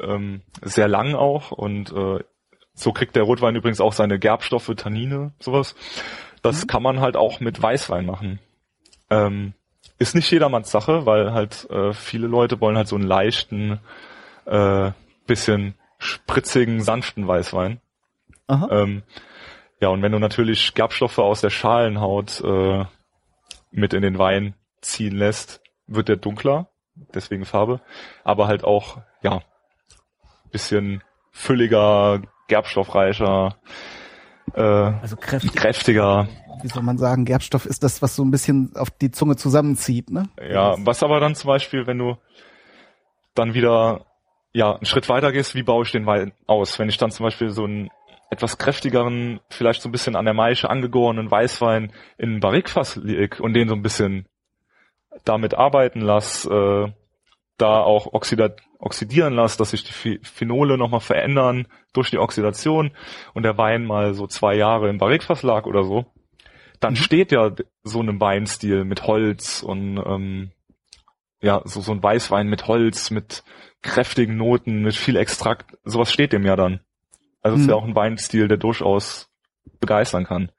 ähm, 0.00 0.42
sehr 0.62 0.88
lang 0.88 1.14
auch 1.14 1.52
und 1.52 1.92
äh, 1.92 2.18
so 2.74 2.92
kriegt 2.92 3.14
der 3.14 3.22
Rotwein 3.22 3.54
übrigens 3.54 3.80
auch 3.80 3.92
seine 3.92 4.18
Gerbstoffe, 4.18 4.72
Tannine, 4.76 5.32
sowas. 5.38 5.76
Das 6.42 6.62
mhm. 6.62 6.66
kann 6.66 6.82
man 6.82 7.00
halt 7.00 7.16
auch 7.16 7.40
mit 7.40 7.60
Weißwein 7.60 8.06
machen. 8.06 8.38
Ähm, 9.10 9.54
ist 9.98 10.14
nicht 10.14 10.30
jedermanns 10.30 10.70
Sache, 10.70 11.06
weil 11.06 11.32
halt 11.32 11.68
äh, 11.70 11.92
viele 11.92 12.26
Leute 12.26 12.60
wollen 12.60 12.76
halt 12.76 12.88
so 12.88 12.96
einen 12.96 13.06
leichten, 13.06 13.80
äh, 14.46 14.92
bisschen 15.26 15.74
spritzigen, 15.98 16.80
sanften 16.80 17.26
Weißwein. 17.26 17.80
Ähm, 18.48 19.02
ja, 19.80 19.88
und 19.88 20.02
wenn 20.02 20.12
du 20.12 20.18
natürlich 20.18 20.74
Gerbstoffe 20.74 21.18
aus 21.18 21.40
der 21.40 21.50
Schalenhaut 21.50 22.40
äh, 22.40 22.84
mit 23.70 23.92
in 23.92 24.02
den 24.02 24.18
Wein 24.18 24.54
ziehen 24.80 25.16
lässt, 25.16 25.60
wird 25.86 26.08
der 26.08 26.16
dunkler, 26.16 26.68
deswegen 27.14 27.44
Farbe, 27.44 27.80
aber 28.24 28.46
halt 28.46 28.64
auch, 28.64 28.98
ja, 29.22 29.42
bisschen 30.50 31.02
fülliger, 31.30 32.22
gerbstoffreicher, 32.48 33.58
äh, 34.54 34.60
also 34.60 35.16
kräftig, 35.16 35.54
kräftiger. 35.54 36.28
Wie 36.62 36.68
soll 36.68 36.82
man 36.82 36.98
sagen, 36.98 37.24
Gerbstoff 37.24 37.66
ist 37.66 37.84
das, 37.84 38.02
was 38.02 38.16
so 38.16 38.24
ein 38.24 38.30
bisschen 38.30 38.72
auf 38.74 38.90
die 38.90 39.10
Zunge 39.10 39.36
zusammenzieht, 39.36 40.10
ne? 40.10 40.28
Ja, 40.50 40.74
was 40.78 41.02
aber 41.02 41.20
dann 41.20 41.34
zum 41.34 41.48
Beispiel, 41.48 41.86
wenn 41.86 41.98
du 41.98 42.16
dann 43.34 43.54
wieder 43.54 44.06
ja 44.52 44.74
einen 44.74 44.86
Schritt 44.86 45.08
weiter 45.08 45.30
gehst, 45.32 45.54
wie 45.54 45.62
baue 45.62 45.84
ich 45.84 45.92
den 45.92 46.06
Wein 46.06 46.32
aus? 46.46 46.78
Wenn 46.78 46.88
ich 46.88 46.96
dann 46.96 47.10
zum 47.10 47.24
Beispiel 47.24 47.50
so 47.50 47.64
einen 47.64 47.90
etwas 48.30 48.58
kräftigeren, 48.58 49.40
vielleicht 49.48 49.82
so 49.82 49.88
ein 49.88 49.92
bisschen 49.92 50.16
an 50.16 50.24
der 50.24 50.34
Maische 50.34 50.68
angegorenen 50.68 51.30
Weißwein 51.30 51.92
in 52.18 52.34
ein 52.34 52.40
Barrikfass 52.40 52.96
leg 52.96 53.40
und 53.40 53.54
den 53.54 53.68
so 53.68 53.74
ein 53.74 53.82
bisschen 53.82 54.26
damit 55.24 55.54
arbeiten 55.54 56.00
lass, 56.00 56.44
äh, 56.44 56.92
da 57.58 57.80
auch 57.80 58.12
oxidat 58.12 58.60
oxidieren 58.78 59.34
lass, 59.34 59.56
dass 59.56 59.72
sich 59.72 59.84
die 59.84 60.20
Phenole 60.22 60.78
nochmal 60.78 61.00
verändern 61.00 61.66
durch 61.92 62.10
die 62.10 62.18
Oxidation 62.18 62.92
und 63.34 63.42
der 63.42 63.58
Wein 63.58 63.84
mal 63.84 64.14
so 64.14 64.26
zwei 64.26 64.54
Jahre 64.54 64.88
im 64.88 64.98
Barrikfass 64.98 65.42
lag 65.42 65.66
oder 65.66 65.82
so, 65.82 66.06
dann 66.80 66.92
mhm. 66.92 66.98
steht 66.98 67.32
ja 67.32 67.52
so 67.82 68.00
ein 68.00 68.20
Weinstil 68.20 68.84
mit 68.84 69.06
Holz 69.06 69.62
und 69.62 69.98
ähm, 69.98 70.52
ja, 71.40 71.60
so, 71.64 71.80
so 71.80 71.92
ein 71.92 72.02
Weißwein 72.02 72.48
mit 72.48 72.66
Holz, 72.66 73.10
mit 73.10 73.42
kräftigen 73.82 74.36
Noten, 74.36 74.82
mit 74.82 74.94
viel 74.94 75.16
Extrakt, 75.16 75.76
sowas 75.84 76.12
steht 76.12 76.32
dem 76.32 76.46
ja 76.46 76.56
dann. 76.56 76.80
Also 77.42 77.56
mhm. 77.56 77.62
ist 77.62 77.68
ja 77.68 77.76
auch 77.76 77.84
ein 77.84 77.94
Weinstil, 77.94 78.48
der 78.48 78.58
durchaus 78.58 79.28
begeistern 79.80 80.24
kann. 80.24 80.52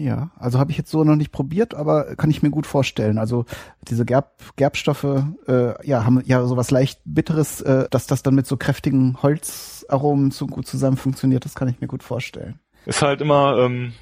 Ja, 0.00 0.30
also 0.38 0.58
habe 0.58 0.70
ich 0.70 0.78
jetzt 0.78 0.90
so 0.90 1.04
noch 1.04 1.14
nicht 1.14 1.30
probiert, 1.30 1.74
aber 1.74 2.16
kann 2.16 2.30
ich 2.30 2.42
mir 2.42 2.48
gut 2.48 2.66
vorstellen. 2.66 3.18
Also 3.18 3.44
diese 3.82 4.06
Gerb, 4.06 4.32
Gerbstoffe, 4.56 5.24
äh, 5.46 5.86
ja, 5.86 6.06
haben 6.06 6.22
ja 6.24 6.42
sowas 6.46 6.70
leicht 6.70 7.02
Bitteres, 7.04 7.60
äh, 7.60 7.86
dass 7.90 8.06
das 8.06 8.22
dann 8.22 8.34
mit 8.34 8.46
so 8.46 8.56
kräftigen 8.56 9.22
Holzaromen 9.22 10.30
so 10.30 10.46
gut 10.46 10.66
zusammen 10.66 10.96
funktioniert, 10.96 11.44
das 11.44 11.54
kann 11.54 11.68
ich 11.68 11.82
mir 11.82 11.86
gut 11.86 12.02
vorstellen. 12.02 12.58
Ist 12.86 13.02
halt 13.02 13.20
immer, 13.20 13.58
ähm, 13.58 13.92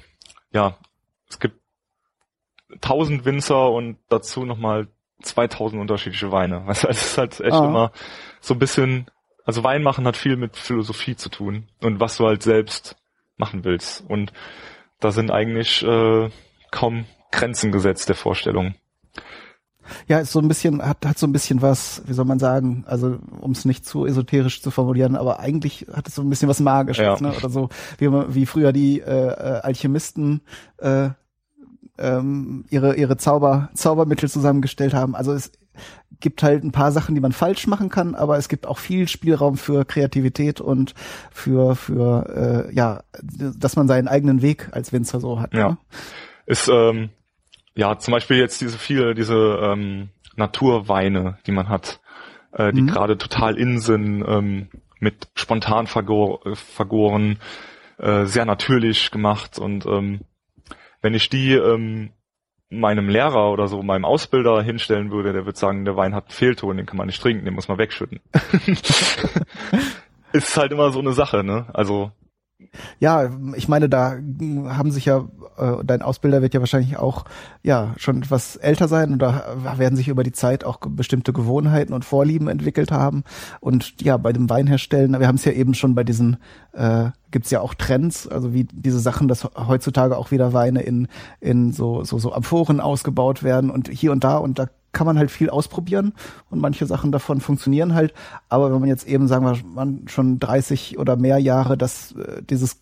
ja, 0.53 0.77
es 1.29 1.37
gibt 1.37 1.59
tausend 2.79 3.25
Winzer 3.25 3.69
und 3.69 3.97
dazu 4.07 4.45
nochmal 4.45 4.87
2000 5.21 5.81
unterschiedliche 5.81 6.31
Weine. 6.31 6.63
Also 6.67 6.87
es 6.87 7.07
ist 7.07 7.17
halt 7.17 7.41
echt 7.41 7.51
ah. 7.51 7.65
immer 7.65 7.91
so 8.39 8.53
ein 8.53 8.59
bisschen, 8.59 9.11
also 9.43 9.65
Wein 9.65 9.83
machen 9.83 10.07
hat 10.07 10.15
viel 10.15 10.37
mit 10.37 10.55
Philosophie 10.55 11.17
zu 11.17 11.27
tun 11.27 11.67
und 11.81 11.99
was 11.99 12.15
du 12.15 12.25
halt 12.25 12.41
selbst 12.41 12.95
machen 13.35 13.65
willst. 13.65 14.01
Und 14.07 14.31
da 14.99 15.11
sind 15.11 15.31
eigentlich 15.31 15.83
äh, 15.83 16.29
kaum 16.71 17.05
Grenzen 17.31 17.71
gesetzt 17.71 18.09
der 18.09 18.15
Vorstellung. 18.15 18.75
Ja, 20.07 20.19
ist 20.19 20.31
so 20.31 20.39
ein 20.39 20.47
bisschen, 20.47 20.85
hat, 20.85 21.05
hat 21.05 21.17
so 21.17 21.25
ein 21.25 21.31
bisschen 21.31 21.61
was, 21.61 22.03
wie 22.05 22.13
soll 22.13 22.25
man 22.25 22.39
sagen, 22.39 22.83
also 22.87 23.17
um 23.41 23.51
es 23.51 23.65
nicht 23.65 23.85
zu 23.85 24.05
esoterisch 24.05 24.61
zu 24.61 24.71
formulieren, 24.71 25.15
aber 25.15 25.39
eigentlich 25.39 25.87
hat 25.91 26.07
es 26.07 26.15
so 26.15 26.21
ein 26.21 26.29
bisschen 26.29 26.47
was 26.47 26.59
Magisches, 26.59 27.19
ja. 27.19 27.19
ne? 27.19 27.33
Oder 27.35 27.49
so, 27.49 27.69
wie, 27.97 28.07
wie 28.11 28.45
früher 28.45 28.71
die 28.71 28.99
äh, 28.99 29.27
äh, 29.27 29.61
Alchemisten 29.61 30.41
äh, 30.77 31.09
ähm, 31.97 32.65
ihre, 32.69 32.95
ihre 32.95 33.17
Zauber, 33.17 33.69
Zaubermittel 33.73 34.29
zusammengestellt 34.29 34.93
haben. 34.93 35.15
Also 35.15 35.33
es 35.33 35.51
gibt 36.19 36.43
halt 36.43 36.63
ein 36.63 36.71
paar 36.71 36.91
Sachen, 36.91 37.15
die 37.15 37.21
man 37.21 37.31
falsch 37.31 37.67
machen 37.67 37.89
kann, 37.89 38.15
aber 38.15 38.37
es 38.37 38.49
gibt 38.49 38.67
auch 38.67 38.77
viel 38.77 39.07
Spielraum 39.07 39.57
für 39.57 39.85
Kreativität 39.85 40.59
und 40.59 40.93
für, 41.31 41.75
für 41.75 42.67
äh, 42.69 42.75
ja, 42.75 43.03
dass 43.21 43.75
man 43.75 43.87
seinen 43.87 44.07
eigenen 44.07 44.41
Weg 44.41 44.69
als 44.71 44.91
Winzer 44.91 45.19
so 45.19 45.39
hat. 45.39 45.53
Ja. 45.53 45.69
Ne? 45.69 45.77
Ist 46.45 46.67
ähm, 46.67 47.09
ja 47.75 47.97
zum 47.99 48.11
Beispiel 48.11 48.37
jetzt 48.37 48.59
diese 48.61 48.77
viele, 48.77 49.15
diese 49.15 49.59
ähm, 49.61 50.09
Naturweine, 50.35 51.37
die 51.45 51.51
man 51.51 51.69
hat, 51.69 52.01
äh, 52.51 52.73
die 52.73 52.81
mhm. 52.81 52.87
gerade 52.87 53.17
total 53.17 53.57
in 53.57 53.79
sind, 53.79 54.23
ähm, 54.27 54.69
mit 54.99 55.29
spontan 55.35 55.87
vergor 55.87 56.41
vergoren, 56.55 57.37
äh, 57.97 58.25
sehr 58.25 58.45
natürlich 58.45 59.11
gemacht 59.11 59.57
und 59.57 59.85
ähm, 59.85 60.21
wenn 61.01 61.13
ich 61.13 61.29
die 61.29 61.53
ähm, 61.53 62.11
meinem 62.69 63.09
Lehrer 63.09 63.51
oder 63.51 63.67
so, 63.67 63.81
meinem 63.81 64.05
Ausbilder 64.05 64.61
hinstellen 64.61 65.11
würde, 65.11 65.33
der 65.33 65.45
wird 65.45 65.57
sagen, 65.57 65.85
der 65.85 65.95
Wein 65.95 66.13
hat 66.13 66.25
einen 66.25 66.33
Fehlton, 66.33 66.77
den 66.77 66.85
kann 66.85 66.97
man 66.97 67.07
nicht 67.07 67.21
trinken, 67.21 67.45
den 67.45 67.55
muss 67.55 67.67
man 67.67 67.77
wegschütten. 67.77 68.19
ist 70.33 70.55
halt 70.55 70.71
immer 70.71 70.91
so 70.91 70.99
eine 70.99 71.13
Sache, 71.13 71.43
ne? 71.43 71.65
Also 71.73 72.11
ja, 72.99 73.29
ich 73.55 73.69
meine, 73.69 73.87
da 73.87 74.17
haben 74.67 74.91
sich 74.91 75.05
ja, 75.05 75.25
äh, 75.57 75.83
dein 75.83 76.01
Ausbilder 76.01 76.41
wird 76.41 76.53
ja 76.53 76.59
wahrscheinlich 76.59 76.97
auch 76.97 77.23
ja 77.63 77.93
schon 77.97 78.21
etwas 78.21 78.57
älter 78.57 78.89
sein 78.89 79.13
und 79.13 79.19
da 79.19 79.55
werden 79.77 79.95
sich 79.95 80.09
über 80.09 80.23
die 80.23 80.33
Zeit 80.33 80.65
auch 80.65 80.79
bestimmte 80.81 81.31
Gewohnheiten 81.31 81.93
und 81.93 82.03
Vorlieben 82.03 82.49
entwickelt 82.49 82.91
haben. 82.91 83.23
Und 83.61 84.01
ja, 84.01 84.17
bei 84.17 84.33
dem 84.33 84.49
Weinherstellen, 84.49 85.17
wir 85.17 85.27
haben 85.27 85.35
es 85.35 85.45
ja 85.45 85.53
eben 85.53 85.73
schon 85.73 85.95
bei 85.95 86.03
diesen, 86.03 86.37
äh, 86.73 87.11
gibt 87.31 87.49
ja 87.51 87.61
auch 87.61 87.73
Trends, 87.73 88.27
also 88.27 88.53
wie 88.53 88.65
diese 88.65 88.99
Sachen, 88.99 89.27
dass 89.27 89.43
heutzutage 89.55 90.17
auch 90.17 90.31
wieder 90.31 90.53
Weine 90.53 90.81
in, 90.81 91.07
in 91.39 91.71
so, 91.71 92.03
so, 92.03 92.17
so 92.19 92.33
Amphoren 92.33 92.79
ausgebaut 92.79 93.43
werden 93.43 93.69
und 93.69 93.89
hier 93.89 94.11
und 94.11 94.23
da 94.23 94.37
und 94.37 94.59
da 94.59 94.67
kann 94.91 95.05
man 95.05 95.17
halt 95.17 95.29
viel 95.29 95.49
ausprobieren 95.49 96.13
und 96.49 96.59
manche 96.59 96.85
Sachen 96.85 97.11
davon 97.11 97.41
funktionieren 97.41 97.93
halt. 97.93 98.13
Aber 98.49 98.71
wenn 98.71 98.79
man 98.79 98.89
jetzt 98.89 99.07
eben, 99.07 99.27
sagen 99.27 99.45
wir, 99.45 99.57
man 99.63 100.07
schon 100.07 100.39
30 100.39 100.97
oder 100.97 101.15
mehr 101.15 101.37
Jahre 101.37 101.77
das, 101.77 102.13
äh, 102.13 102.41
dieses, 102.41 102.77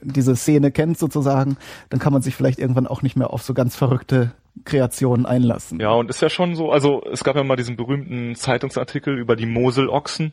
diese 0.00 0.34
Szene 0.36 0.72
kennt 0.72 0.98
sozusagen, 0.98 1.56
dann 1.90 2.00
kann 2.00 2.12
man 2.12 2.22
sich 2.22 2.34
vielleicht 2.34 2.58
irgendwann 2.58 2.86
auch 2.86 3.02
nicht 3.02 3.16
mehr 3.16 3.32
auf 3.32 3.42
so 3.42 3.54
ganz 3.54 3.76
verrückte 3.76 4.32
Kreationen 4.64 5.26
einlassen. 5.26 5.80
Ja, 5.80 5.90
und 5.90 6.08
ist 6.10 6.22
ja 6.22 6.30
schon 6.30 6.54
so, 6.54 6.70
also 6.70 7.02
es 7.10 7.24
gab 7.24 7.36
ja 7.36 7.42
mal 7.42 7.56
diesen 7.56 7.76
berühmten 7.76 8.34
Zeitungsartikel 8.36 9.18
über 9.18 9.34
die 9.34 9.46
Moselochsen. 9.46 10.32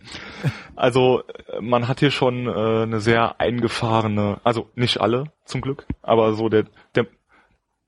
also 0.76 1.22
man 1.60 1.86
hat 1.86 2.00
hier 2.00 2.10
schon 2.10 2.46
äh, 2.46 2.82
eine 2.82 3.00
sehr 3.00 3.40
eingefahrene, 3.40 4.40
also 4.42 4.68
nicht 4.74 5.00
alle 5.00 5.30
zum 5.44 5.60
Glück, 5.60 5.86
aber 6.02 6.34
so 6.34 6.48
der, 6.48 6.64
der 6.96 7.06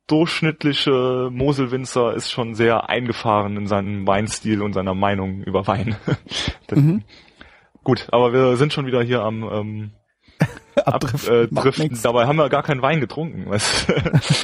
durchschnittliche 0.06 1.28
Moselwinzer 1.30 2.14
ist 2.14 2.30
schon 2.30 2.54
sehr 2.54 2.88
eingefahren 2.88 3.56
in 3.56 3.66
seinem 3.66 4.06
Weinstil 4.06 4.62
und 4.62 4.72
seiner 4.72 4.94
Meinung 4.94 5.42
über 5.42 5.66
Wein. 5.66 5.96
mhm. 6.70 7.04
Gut, 7.84 8.06
aber 8.10 8.32
wir 8.32 8.56
sind 8.56 8.72
schon 8.72 8.86
wieder 8.86 9.02
hier 9.02 9.22
am 9.22 9.42
ähm, 9.42 9.90
Abdriften. 10.86 11.48
Ab, 11.56 11.78
äh, 11.78 11.88
Dabei 12.02 12.26
haben 12.26 12.36
wir 12.36 12.48
gar 12.48 12.62
keinen 12.62 12.82
Wein 12.82 13.00
getrunken. 13.00 13.48
Weißt? 13.48 13.92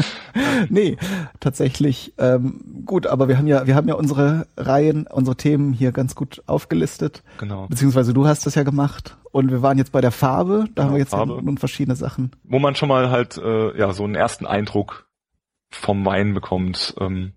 nee, 0.68 0.96
tatsächlich 1.40 2.14
ähm, 2.18 2.82
gut, 2.84 3.06
aber 3.06 3.28
wir 3.28 3.38
haben 3.38 3.46
ja, 3.46 3.66
wir 3.66 3.74
haben 3.74 3.88
ja 3.88 3.94
unsere 3.94 4.46
Reihen, 4.56 5.06
unsere 5.06 5.36
Themen 5.36 5.72
hier 5.72 5.92
ganz 5.92 6.14
gut 6.14 6.42
aufgelistet. 6.46 7.22
Genau. 7.38 7.66
Beziehungsweise 7.68 8.12
du 8.14 8.26
hast 8.26 8.46
das 8.46 8.54
ja 8.54 8.62
gemacht 8.62 9.16
und 9.32 9.50
wir 9.50 9.62
waren 9.62 9.78
jetzt 9.78 9.92
bei 9.92 10.00
der 10.00 10.12
Farbe. 10.12 10.66
Da 10.74 10.82
ja, 10.82 10.86
haben 10.86 10.94
wir 10.94 11.00
jetzt 11.00 11.10
Farbe. 11.10 11.42
nun 11.42 11.58
verschiedene 11.58 11.96
Sachen. 11.96 12.32
Wo 12.44 12.58
man 12.58 12.74
schon 12.74 12.88
mal 12.88 13.10
halt 13.10 13.36
äh, 13.36 13.76
ja 13.78 13.92
so 13.92 14.04
einen 14.04 14.14
ersten 14.14 14.46
Eindruck 14.46 15.08
vom 15.70 16.04
Wein 16.06 16.34
bekommt, 16.34 16.94
ähm, 17.00 17.32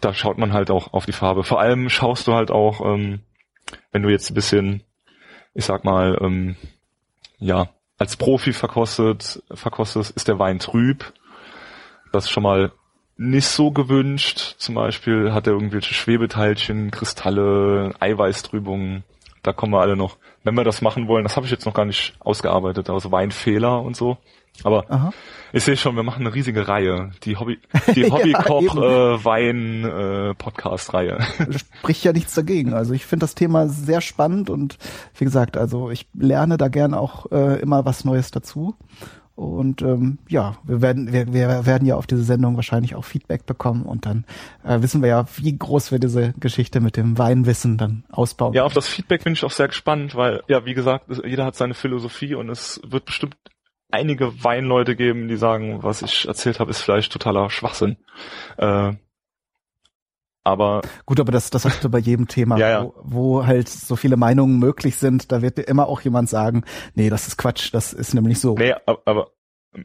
da 0.00 0.12
schaut 0.12 0.38
man 0.38 0.52
halt 0.52 0.70
auch 0.70 0.92
auf 0.92 1.06
die 1.06 1.12
Farbe. 1.12 1.44
Vor 1.44 1.60
allem 1.60 1.88
schaust 1.88 2.26
du 2.26 2.34
halt 2.34 2.50
auch, 2.50 2.84
ähm, 2.84 3.20
wenn 3.90 4.02
du 4.02 4.10
jetzt 4.10 4.30
ein 4.30 4.34
bisschen, 4.34 4.82
ich 5.54 5.64
sag 5.64 5.84
mal, 5.84 6.18
ähm, 6.20 6.56
ja, 7.38 7.68
als 7.98 8.16
Profi 8.16 8.52
verkostet, 8.52 9.42
verkostet, 9.52 10.10
ist 10.10 10.28
der 10.28 10.38
Wein 10.38 10.58
trüb. 10.58 11.12
Das 12.12 12.24
ist 12.24 12.30
schon 12.30 12.42
mal 12.42 12.72
nicht 13.16 13.46
so 13.46 13.70
gewünscht. 13.70 14.56
Zum 14.58 14.74
Beispiel 14.74 15.32
hat 15.32 15.46
er 15.46 15.52
irgendwelche 15.52 15.94
Schwebeteilchen, 15.94 16.90
Kristalle, 16.90 17.94
Eiweißtrübungen. 18.00 19.04
Da 19.42 19.52
kommen 19.52 19.72
wir 19.72 19.80
alle 19.80 19.96
noch. 19.96 20.16
Wenn 20.42 20.54
wir 20.54 20.64
das 20.64 20.82
machen 20.82 21.06
wollen, 21.06 21.24
das 21.24 21.36
habe 21.36 21.46
ich 21.46 21.52
jetzt 21.52 21.66
noch 21.66 21.74
gar 21.74 21.84
nicht 21.84 22.14
ausgearbeitet, 22.20 22.90
also 22.90 23.12
Weinfehler 23.12 23.80
und 23.82 23.96
so. 23.96 24.18
Aber 24.62 24.88
Aha. 24.90 25.12
ich 25.52 25.64
sehe 25.64 25.76
schon, 25.76 25.96
wir 25.96 26.02
machen 26.02 26.24
eine 26.24 26.34
riesige 26.34 26.68
Reihe. 26.68 27.10
Die 27.24 27.36
Hobby, 27.36 27.58
die 27.94 28.04
Hobbykoch 28.10 28.76
ja, 28.76 29.14
äh, 29.14 29.24
Wein 29.24 29.84
äh, 29.84 30.34
Podcast 30.34 30.94
Reihe. 30.94 31.18
Spricht 31.80 32.04
ja 32.04 32.12
nichts 32.12 32.34
dagegen. 32.34 32.72
Also 32.72 32.94
ich 32.94 33.04
finde 33.04 33.24
das 33.24 33.34
Thema 33.34 33.68
sehr 33.68 34.00
spannend 34.00 34.50
und 34.50 34.78
wie 35.16 35.24
gesagt, 35.24 35.56
also 35.56 35.90
ich 35.90 36.06
lerne 36.14 36.56
da 36.56 36.68
gern 36.68 36.94
auch 36.94 37.30
äh, 37.32 37.60
immer 37.60 37.84
was 37.84 38.04
Neues 38.04 38.30
dazu. 38.30 38.76
Und 39.36 39.82
ähm, 39.82 40.18
ja, 40.28 40.58
wir 40.62 40.80
werden, 40.80 41.12
wir, 41.12 41.32
wir 41.32 41.66
werden 41.66 41.86
ja 41.86 41.96
auf 41.96 42.06
diese 42.06 42.22
Sendung 42.22 42.54
wahrscheinlich 42.54 42.94
auch 42.94 43.04
Feedback 43.04 43.46
bekommen 43.46 43.82
und 43.82 44.06
dann 44.06 44.24
äh, 44.62 44.80
wissen 44.80 45.02
wir 45.02 45.08
ja, 45.08 45.24
wie 45.38 45.58
groß 45.58 45.90
wir 45.90 45.98
diese 45.98 46.34
Geschichte 46.38 46.78
mit 46.78 46.96
dem 46.96 47.18
Weinwissen 47.18 47.76
dann 47.76 48.04
ausbauen. 48.12 48.52
Ja, 48.52 48.62
auf 48.62 48.74
das 48.74 48.86
Feedback 48.86 49.24
bin 49.24 49.32
ich 49.32 49.44
auch 49.44 49.50
sehr 49.50 49.66
gespannt, 49.66 50.14
weil, 50.14 50.44
ja, 50.46 50.64
wie 50.64 50.74
gesagt, 50.74 51.06
jeder 51.24 51.46
hat 51.46 51.56
seine 51.56 51.74
Philosophie 51.74 52.36
und 52.36 52.48
es 52.48 52.80
wird 52.86 53.06
bestimmt 53.06 53.36
einige 53.94 54.42
Weinleute 54.42 54.96
geben, 54.96 55.28
die 55.28 55.36
sagen, 55.36 55.82
was 55.82 56.02
ich 56.02 56.26
erzählt 56.26 56.58
habe, 56.58 56.70
ist 56.70 56.82
vielleicht 56.82 57.12
totaler 57.12 57.48
Schwachsinn. 57.48 57.96
Äh, 58.56 58.94
aber 60.42 60.82
gut, 61.06 61.20
aber 61.20 61.32
das, 61.32 61.48
das 61.48 61.64
hast 61.64 61.82
du 61.82 61.88
bei 61.88 61.98
jedem 61.98 62.28
Thema, 62.28 62.58
ja, 62.58 62.68
ja. 62.68 62.84
Wo, 62.84 62.94
wo 63.04 63.46
halt 63.46 63.68
so 63.68 63.96
viele 63.96 64.16
Meinungen 64.16 64.58
möglich 64.58 64.96
sind. 64.96 65.32
Da 65.32 65.40
wird 65.40 65.58
dir 65.58 65.62
immer 65.62 65.86
auch 65.86 66.00
jemand 66.02 66.28
sagen, 66.28 66.64
nee, 66.94 67.08
das 67.08 67.28
ist 67.28 67.38
Quatsch, 67.38 67.72
das 67.72 67.92
ist 67.92 68.14
nämlich 68.14 68.40
so. 68.40 68.54
Nee, 68.56 68.74
aber 68.84 69.30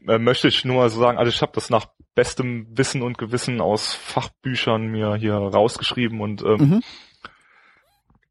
äh, 0.07 0.17
möchte 0.17 0.47
ich 0.47 0.65
nur 0.65 0.89
so 0.89 0.99
sagen, 0.99 1.17
also 1.17 1.29
ich 1.29 1.41
habe 1.41 1.51
das 1.53 1.69
nach 1.69 1.87
bestem 2.15 2.67
Wissen 2.71 3.01
und 3.01 3.17
Gewissen 3.17 3.61
aus 3.61 3.93
Fachbüchern 3.93 4.87
mir 4.87 5.15
hier 5.15 5.35
rausgeschrieben 5.35 6.19
und 6.19 6.41
ähm, 6.41 6.57
mhm. 6.57 6.81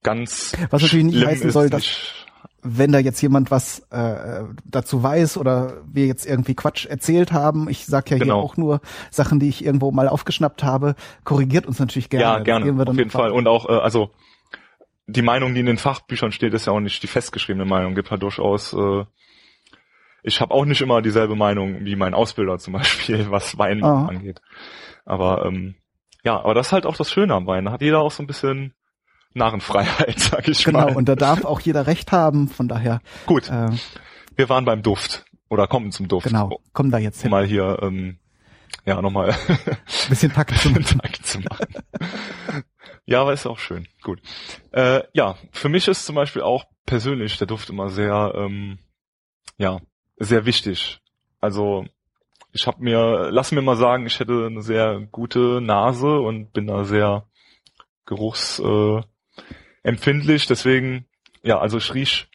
ganz 0.02 0.52
was 0.70 0.82
natürlich 0.82 1.06
nicht 1.06 1.24
heißen 1.24 1.50
soll, 1.50 1.70
dass 1.70 1.84
wenn 2.76 2.92
da 2.92 2.98
jetzt 2.98 3.20
jemand 3.20 3.50
was 3.50 3.80
äh, 3.90 4.44
dazu 4.64 5.02
weiß 5.02 5.38
oder 5.38 5.78
wir 5.86 6.06
jetzt 6.06 6.26
irgendwie 6.26 6.54
Quatsch 6.54 6.86
erzählt 6.86 7.32
haben, 7.32 7.68
ich 7.68 7.86
sag 7.86 8.10
ja 8.10 8.18
genau. 8.18 8.34
hier 8.34 8.44
auch 8.44 8.56
nur 8.56 8.80
Sachen, 9.10 9.40
die 9.40 9.48
ich 9.48 9.64
irgendwo 9.64 9.90
mal 9.90 10.08
aufgeschnappt 10.08 10.62
habe, 10.62 10.94
korrigiert 11.24 11.66
uns 11.66 11.78
natürlich 11.78 12.10
gerne. 12.10 12.24
Ja, 12.24 12.38
gerne, 12.40 12.88
auf 12.88 12.96
jeden 12.96 13.10
Fall. 13.10 13.30
Und 13.30 13.48
auch, 13.48 13.68
äh, 13.68 13.72
also 13.72 14.10
die 15.06 15.22
Meinung, 15.22 15.54
die 15.54 15.60
in 15.60 15.66
den 15.66 15.78
Fachbüchern 15.78 16.32
steht, 16.32 16.52
ist 16.52 16.66
ja 16.66 16.72
auch 16.72 16.80
nicht 16.80 17.02
die 17.02 17.06
festgeschriebene 17.06 17.64
Meinung. 17.64 17.94
Gibt 17.94 18.10
halt 18.10 18.22
durchaus, 18.22 18.74
äh, 18.74 19.04
ich 20.22 20.40
habe 20.40 20.52
auch 20.52 20.66
nicht 20.66 20.82
immer 20.82 21.00
dieselbe 21.00 21.34
Meinung 21.34 21.84
wie 21.84 21.96
mein 21.96 22.14
Ausbilder 22.14 22.58
zum 22.58 22.74
Beispiel, 22.74 23.26
was 23.30 23.56
Wein 23.58 23.82
ah. 23.82 24.06
angeht. 24.06 24.42
Aber 25.06 25.46
ähm, 25.46 25.76
ja, 26.24 26.38
aber 26.38 26.54
das 26.54 26.68
ist 26.68 26.72
halt 26.72 26.84
auch 26.84 26.96
das 26.96 27.10
Schöne 27.10 27.34
am 27.34 27.46
Wein. 27.46 27.64
Da 27.64 27.72
hat 27.72 27.80
jeder 27.80 28.00
auch 28.00 28.10
so 28.10 28.22
ein 28.22 28.26
bisschen 28.26 28.74
Narrenfreiheit, 29.34 30.18
sag 30.20 30.48
ich 30.48 30.64
genau, 30.64 30.78
mal. 30.78 30.86
Genau, 30.86 30.98
und 30.98 31.08
da 31.08 31.14
darf 31.14 31.44
auch 31.44 31.60
jeder 31.60 31.86
Recht 31.86 32.12
haben, 32.12 32.48
von 32.48 32.68
daher. 32.68 33.00
Gut. 33.26 33.48
Äh, 33.48 33.70
wir 34.36 34.48
waren 34.48 34.64
beim 34.64 34.82
Duft. 34.82 35.24
Oder 35.50 35.66
kommen 35.66 35.92
zum 35.92 36.08
Duft. 36.08 36.26
Genau, 36.26 36.60
kommen 36.72 36.90
da 36.90 36.98
jetzt 36.98 37.22
hin. 37.22 37.30
Mal 37.30 37.46
hier, 37.46 37.78
ähm, 37.82 38.18
ja, 38.84 39.00
nochmal 39.00 39.34
bisschen 40.08 40.32
Takt 40.32 40.56
zu 40.58 40.70
machen. 40.70 40.84
Takt 40.84 41.26
zu 41.26 41.40
machen. 41.40 41.66
ja, 43.06 43.22
aber 43.22 43.32
ist 43.32 43.46
auch 43.46 43.58
schön. 43.58 43.88
Gut. 44.02 44.20
Äh, 44.72 45.02
ja, 45.14 45.36
für 45.52 45.68
mich 45.68 45.88
ist 45.88 46.04
zum 46.04 46.16
Beispiel 46.16 46.42
auch 46.42 46.64
persönlich 46.84 47.38
der 47.38 47.46
Duft 47.46 47.70
immer 47.70 47.88
sehr, 47.88 48.32
ähm, 48.36 48.78
ja, 49.56 49.80
sehr 50.18 50.44
wichtig. 50.44 51.00
Also 51.40 51.86
ich 52.52 52.66
habe 52.66 52.82
mir, 52.82 53.30
lass 53.30 53.52
mir 53.52 53.62
mal 53.62 53.76
sagen, 53.76 54.06
ich 54.06 54.20
hätte 54.20 54.46
eine 54.46 54.62
sehr 54.62 55.00
gute 55.12 55.60
Nase 55.60 56.18
und 56.18 56.52
bin 56.52 56.66
da 56.66 56.84
sehr 56.84 57.26
geruchs 58.04 58.58
äh, 58.58 59.02
empfindlich, 59.82 60.46
deswegen, 60.46 61.06
ja, 61.42 61.58
also 61.58 61.78
ich 61.78 61.94
riech 61.94 62.28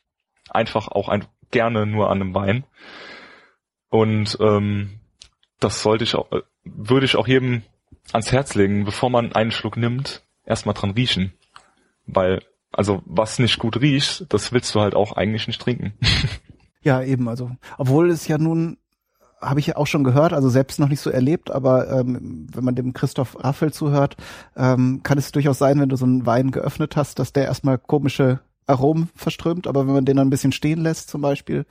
einfach 0.50 0.88
auch 0.88 1.10
ein, 1.10 1.26
gerne 1.52 1.86
nur 1.86 2.10
an 2.10 2.22
einem 2.22 2.36
Wein. 2.36 2.64
Und 3.90 4.38
ähm, 4.42 5.00
das 5.60 5.82
sollte 5.82 6.04
ich 6.04 6.16
auch, 6.16 6.32
äh, 6.32 6.42
würde 6.64 7.06
ich 7.06 7.16
auch 7.16 7.28
jedem 7.28 7.64
ans 8.12 8.32
Herz 8.32 8.56
legen, 8.56 8.86
bevor 8.86 9.10
man 9.10 9.34
einen 9.34 9.52
Schluck 9.52 9.78
nimmt, 9.78 10.24
erstmal 10.46 10.74
dran 10.74 10.92
riechen. 10.92 11.34
Weil, 12.06 12.44
also 12.72 13.02
was 13.06 13.40
nicht 13.40 13.60
gut 13.60 13.80
riecht, 13.80 14.26
das 14.34 14.52
willst 14.52 14.74
du 14.76 14.82
halt 14.82 14.96
auch 14.96 15.14
eigentlich 15.14 15.48
nicht 15.48 15.62
trinken. 15.62 15.94
Ja, 16.86 17.02
eben, 17.02 17.30
also, 17.30 17.50
obwohl 17.78 18.10
es 18.10 18.28
ja 18.28 18.38
nun 18.38 18.78
habe 19.44 19.60
ich 19.60 19.68
ja 19.68 19.76
auch 19.76 19.88
schon 19.88 20.04
gehört, 20.04 20.34
also 20.34 20.50
selbst 20.50 20.80
noch 20.80 20.90
nicht 20.90 21.02
so 21.02 21.10
erlebt, 21.10 21.52
aber 21.52 21.90
ähm, 21.92 22.48
wenn 22.52 22.64
man 22.64 22.76
dem 22.76 22.94
Christoph 22.94 23.44
Raffel 23.44 23.72
zuhört, 23.72 24.18
ähm, 24.56 25.02
kann 25.04 25.18
es 25.18 25.32
durchaus 25.32 25.58
sein, 25.58 25.80
wenn 25.80 25.90
du 25.90 25.96
so 25.96 26.06
einen 26.06 26.26
Wein 26.26 26.52
geöffnet 26.52 26.96
hast, 26.96 27.20
dass 27.20 27.34
der 27.34 27.46
erstmal 27.46 27.78
komische 27.78 28.40
Aromen 28.68 29.10
verströmt, 29.16 29.68
aber 29.68 29.86
wenn 29.88 29.94
man 29.94 30.06
den 30.06 30.18
dann 30.18 30.28
ein 30.28 30.32
bisschen 30.32 30.52
stehen 30.52 30.82
lässt 30.82 31.10
zum 31.10 31.22
Beispiel, 31.22 31.66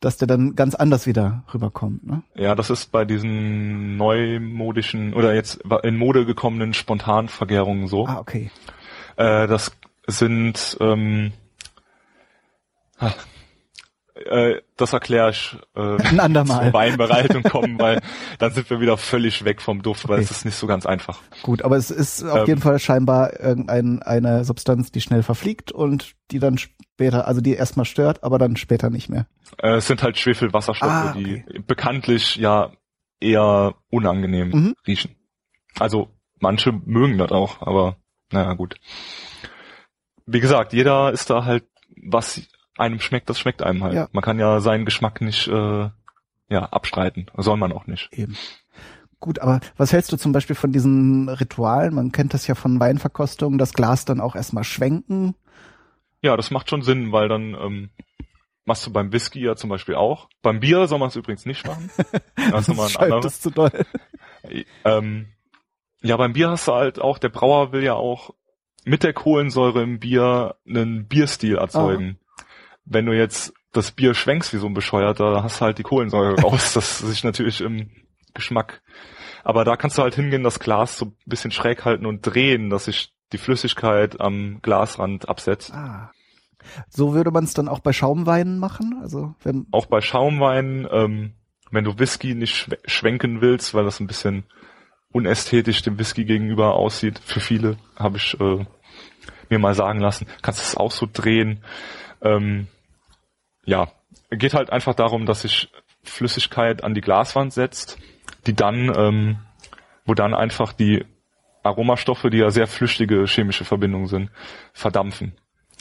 dass 0.00 0.16
der 0.18 0.28
dann 0.28 0.54
ganz 0.54 0.74
anders 0.74 1.06
wieder 1.06 1.44
rüberkommt. 1.52 2.06
Ne? 2.06 2.22
Ja, 2.34 2.54
das 2.54 2.70
ist 2.70 2.92
bei 2.92 3.04
diesen 3.04 3.96
neumodischen 3.96 5.14
oder 5.14 5.34
jetzt 5.34 5.62
in 5.82 5.96
Mode 5.96 6.26
gekommenen 6.26 6.74
Spontanvergärungen 6.74 7.88
so. 7.88 8.06
Ah, 8.06 8.18
okay. 8.18 8.50
Äh, 9.16 9.46
das 9.46 9.72
sind 10.06 10.76
ähm, 10.80 11.32
ach, 12.98 13.14
äh, 14.14 14.60
das 14.76 14.92
erkläre 14.92 15.30
ich 15.30 15.56
äh, 15.74 15.96
ein 16.02 16.20
andermal. 16.20 16.64
zur 16.64 16.72
Weinbereitung 16.72 17.42
kommen, 17.42 17.78
weil 17.80 18.00
dann 18.38 18.52
sind 18.52 18.70
wir 18.70 18.80
wieder 18.80 18.96
völlig 18.96 19.44
weg 19.44 19.60
vom 19.60 19.82
Duft, 19.82 20.08
weil 20.08 20.16
okay. 20.16 20.24
es 20.24 20.30
ist 20.30 20.44
nicht 20.44 20.56
so 20.56 20.66
ganz 20.66 20.86
einfach. 20.86 21.20
Gut, 21.42 21.62
aber 21.62 21.76
es 21.76 21.90
ist 21.90 22.22
auf 22.24 22.40
ähm, 22.40 22.46
jeden 22.46 22.60
Fall 22.60 22.78
scheinbar 22.78 23.40
irgendein, 23.40 24.02
eine 24.02 24.44
Substanz, 24.44 24.92
die 24.92 25.00
schnell 25.00 25.22
verfliegt 25.22 25.72
und 25.72 26.14
die 26.30 26.38
dann 26.38 26.58
später, 26.58 27.26
also 27.26 27.40
die 27.40 27.54
erstmal 27.54 27.86
stört, 27.86 28.22
aber 28.22 28.38
dann 28.38 28.56
später 28.56 28.90
nicht 28.90 29.08
mehr. 29.08 29.26
Äh, 29.58 29.76
es 29.76 29.86
sind 29.86 30.02
halt 30.02 30.18
Schwefelwasserstoffe, 30.18 30.90
ah, 30.90 31.10
okay. 31.10 31.44
die 31.52 31.58
bekanntlich 31.60 32.36
ja 32.36 32.72
eher 33.20 33.74
unangenehm 33.90 34.50
mhm. 34.50 34.74
riechen. 34.86 35.16
Also 35.78 36.08
manche 36.38 36.72
mögen 36.72 37.18
das 37.18 37.32
auch, 37.32 37.62
aber 37.62 37.96
naja 38.30 38.54
gut. 38.54 38.76
Wie 40.26 40.40
gesagt, 40.40 40.72
jeder 40.72 41.12
ist 41.12 41.30
da 41.30 41.44
halt 41.44 41.64
was 41.96 42.40
einem 42.76 43.00
schmeckt, 43.00 43.30
das 43.30 43.38
schmeckt 43.38 43.62
einem 43.62 43.84
halt. 43.84 43.94
Ja. 43.94 44.08
Man 44.12 44.22
kann 44.22 44.38
ja 44.38 44.60
seinen 44.60 44.84
Geschmack 44.84 45.20
nicht 45.20 45.48
äh, 45.48 45.90
ja, 46.48 46.62
abstreiten. 46.70 47.26
Soll 47.36 47.56
man 47.56 47.72
auch 47.72 47.86
nicht. 47.86 48.12
Eben. 48.12 48.36
Gut, 49.20 49.38
aber 49.38 49.60
was 49.76 49.92
hältst 49.92 50.12
du 50.12 50.16
zum 50.16 50.32
Beispiel 50.32 50.56
von 50.56 50.72
diesen 50.72 51.28
Ritualen? 51.28 51.94
Man 51.94 52.12
kennt 52.12 52.34
das 52.34 52.46
ja 52.46 52.54
von 52.54 52.78
Weinverkostungen, 52.78 53.58
das 53.58 53.72
Glas 53.72 54.04
dann 54.04 54.20
auch 54.20 54.36
erstmal 54.36 54.64
schwenken. 54.64 55.34
Ja, 56.20 56.36
das 56.36 56.50
macht 56.50 56.68
schon 56.68 56.82
Sinn, 56.82 57.12
weil 57.12 57.28
dann 57.28 57.54
ähm, 57.54 57.90
machst 58.64 58.86
du 58.86 58.92
beim 58.92 59.12
Whisky 59.12 59.40
ja 59.40 59.56
zum 59.56 59.70
Beispiel 59.70 59.94
auch. 59.94 60.28
Beim 60.42 60.60
Bier 60.60 60.86
soll 60.88 60.98
man 60.98 61.08
es 61.08 61.16
übrigens 61.16 61.46
nicht 61.46 61.66
machen. 61.66 61.90
das 62.50 62.68
ist 62.68 62.98
das 62.98 63.40
zu 63.40 63.50
doll. 63.50 63.70
Ähm, 64.84 65.28
ja, 66.02 66.16
beim 66.18 66.34
Bier 66.34 66.50
hast 66.50 66.68
du 66.68 66.72
halt 66.72 67.00
auch, 67.00 67.18
der 67.18 67.30
Brauer 67.30 67.72
will 67.72 67.82
ja 67.82 67.94
auch 67.94 68.34
mit 68.84 69.02
der 69.02 69.14
Kohlensäure 69.14 69.82
im 69.82 69.98
Bier 69.98 70.56
einen 70.68 71.08
Bierstil 71.08 71.56
erzeugen. 71.56 72.18
Wenn 72.84 73.06
du 73.06 73.12
jetzt 73.12 73.52
das 73.72 73.90
Bier 73.90 74.14
schwenkst 74.14 74.52
wie 74.52 74.58
so 74.58 74.66
ein 74.66 74.74
Bescheuerter, 74.74 75.42
hast 75.42 75.60
du 75.60 75.64
halt 75.64 75.78
die 75.78 75.82
Kohlensäure 75.82 76.40
raus. 76.42 76.72
das 76.74 76.98
sich 76.98 77.24
natürlich 77.24 77.60
im 77.60 77.90
Geschmack. 78.34 78.82
Aber 79.42 79.64
da 79.64 79.76
kannst 79.76 79.98
du 79.98 80.02
halt 80.02 80.14
hingehen, 80.14 80.42
das 80.42 80.58
Glas 80.58 80.96
so 80.96 81.06
ein 81.06 81.16
bisschen 81.26 81.50
schräg 81.50 81.84
halten 81.84 82.06
und 82.06 82.22
drehen, 82.22 82.70
dass 82.70 82.86
sich 82.86 83.12
die 83.32 83.38
Flüssigkeit 83.38 84.20
am 84.20 84.60
Glasrand 84.62 85.28
absetzt. 85.28 85.72
Ah. 85.72 86.10
So 86.88 87.14
würde 87.14 87.30
man 87.30 87.44
es 87.44 87.52
dann 87.52 87.68
auch 87.68 87.80
bei 87.80 87.92
Schaumweinen 87.92 88.58
machen? 88.58 88.98
Also 89.02 89.34
wenn 89.42 89.66
auch 89.70 89.86
bei 89.86 90.00
Schaumweinen, 90.00 90.88
ähm, 90.90 91.34
wenn 91.70 91.84
du 91.84 91.98
Whisky 91.98 92.34
nicht 92.34 92.70
schwenken 92.86 93.40
willst, 93.40 93.74
weil 93.74 93.84
das 93.84 94.00
ein 94.00 94.06
bisschen 94.06 94.44
unästhetisch 95.12 95.82
dem 95.82 95.98
Whisky 95.98 96.24
gegenüber 96.24 96.74
aussieht, 96.74 97.20
für 97.24 97.40
viele 97.40 97.76
habe 97.96 98.16
ich 98.16 98.38
äh, 98.40 98.64
mir 99.50 99.58
mal 99.58 99.74
sagen 99.74 100.00
lassen, 100.00 100.26
kannst 100.42 100.60
du 100.60 100.64
es 100.64 100.76
auch 100.76 100.90
so 100.90 101.06
drehen. 101.12 101.62
Ähm, 102.22 102.68
ja, 103.64 103.88
geht 104.30 104.54
halt 104.54 104.70
einfach 104.70 104.94
darum, 104.94 105.26
dass 105.26 105.42
sich 105.42 105.70
Flüssigkeit 106.02 106.84
an 106.84 106.94
die 106.94 107.00
Glaswand 107.00 107.52
setzt, 107.52 107.98
die 108.46 108.54
dann, 108.54 108.92
ähm, 108.96 109.38
wo 110.04 110.14
dann 110.14 110.34
einfach 110.34 110.72
die 110.72 111.04
Aromastoffe, 111.62 112.28
die 112.30 112.38
ja 112.38 112.50
sehr 112.50 112.66
flüchtige 112.66 113.24
chemische 113.26 113.64
Verbindungen 113.64 114.06
sind, 114.06 114.30
verdampfen. 114.72 115.32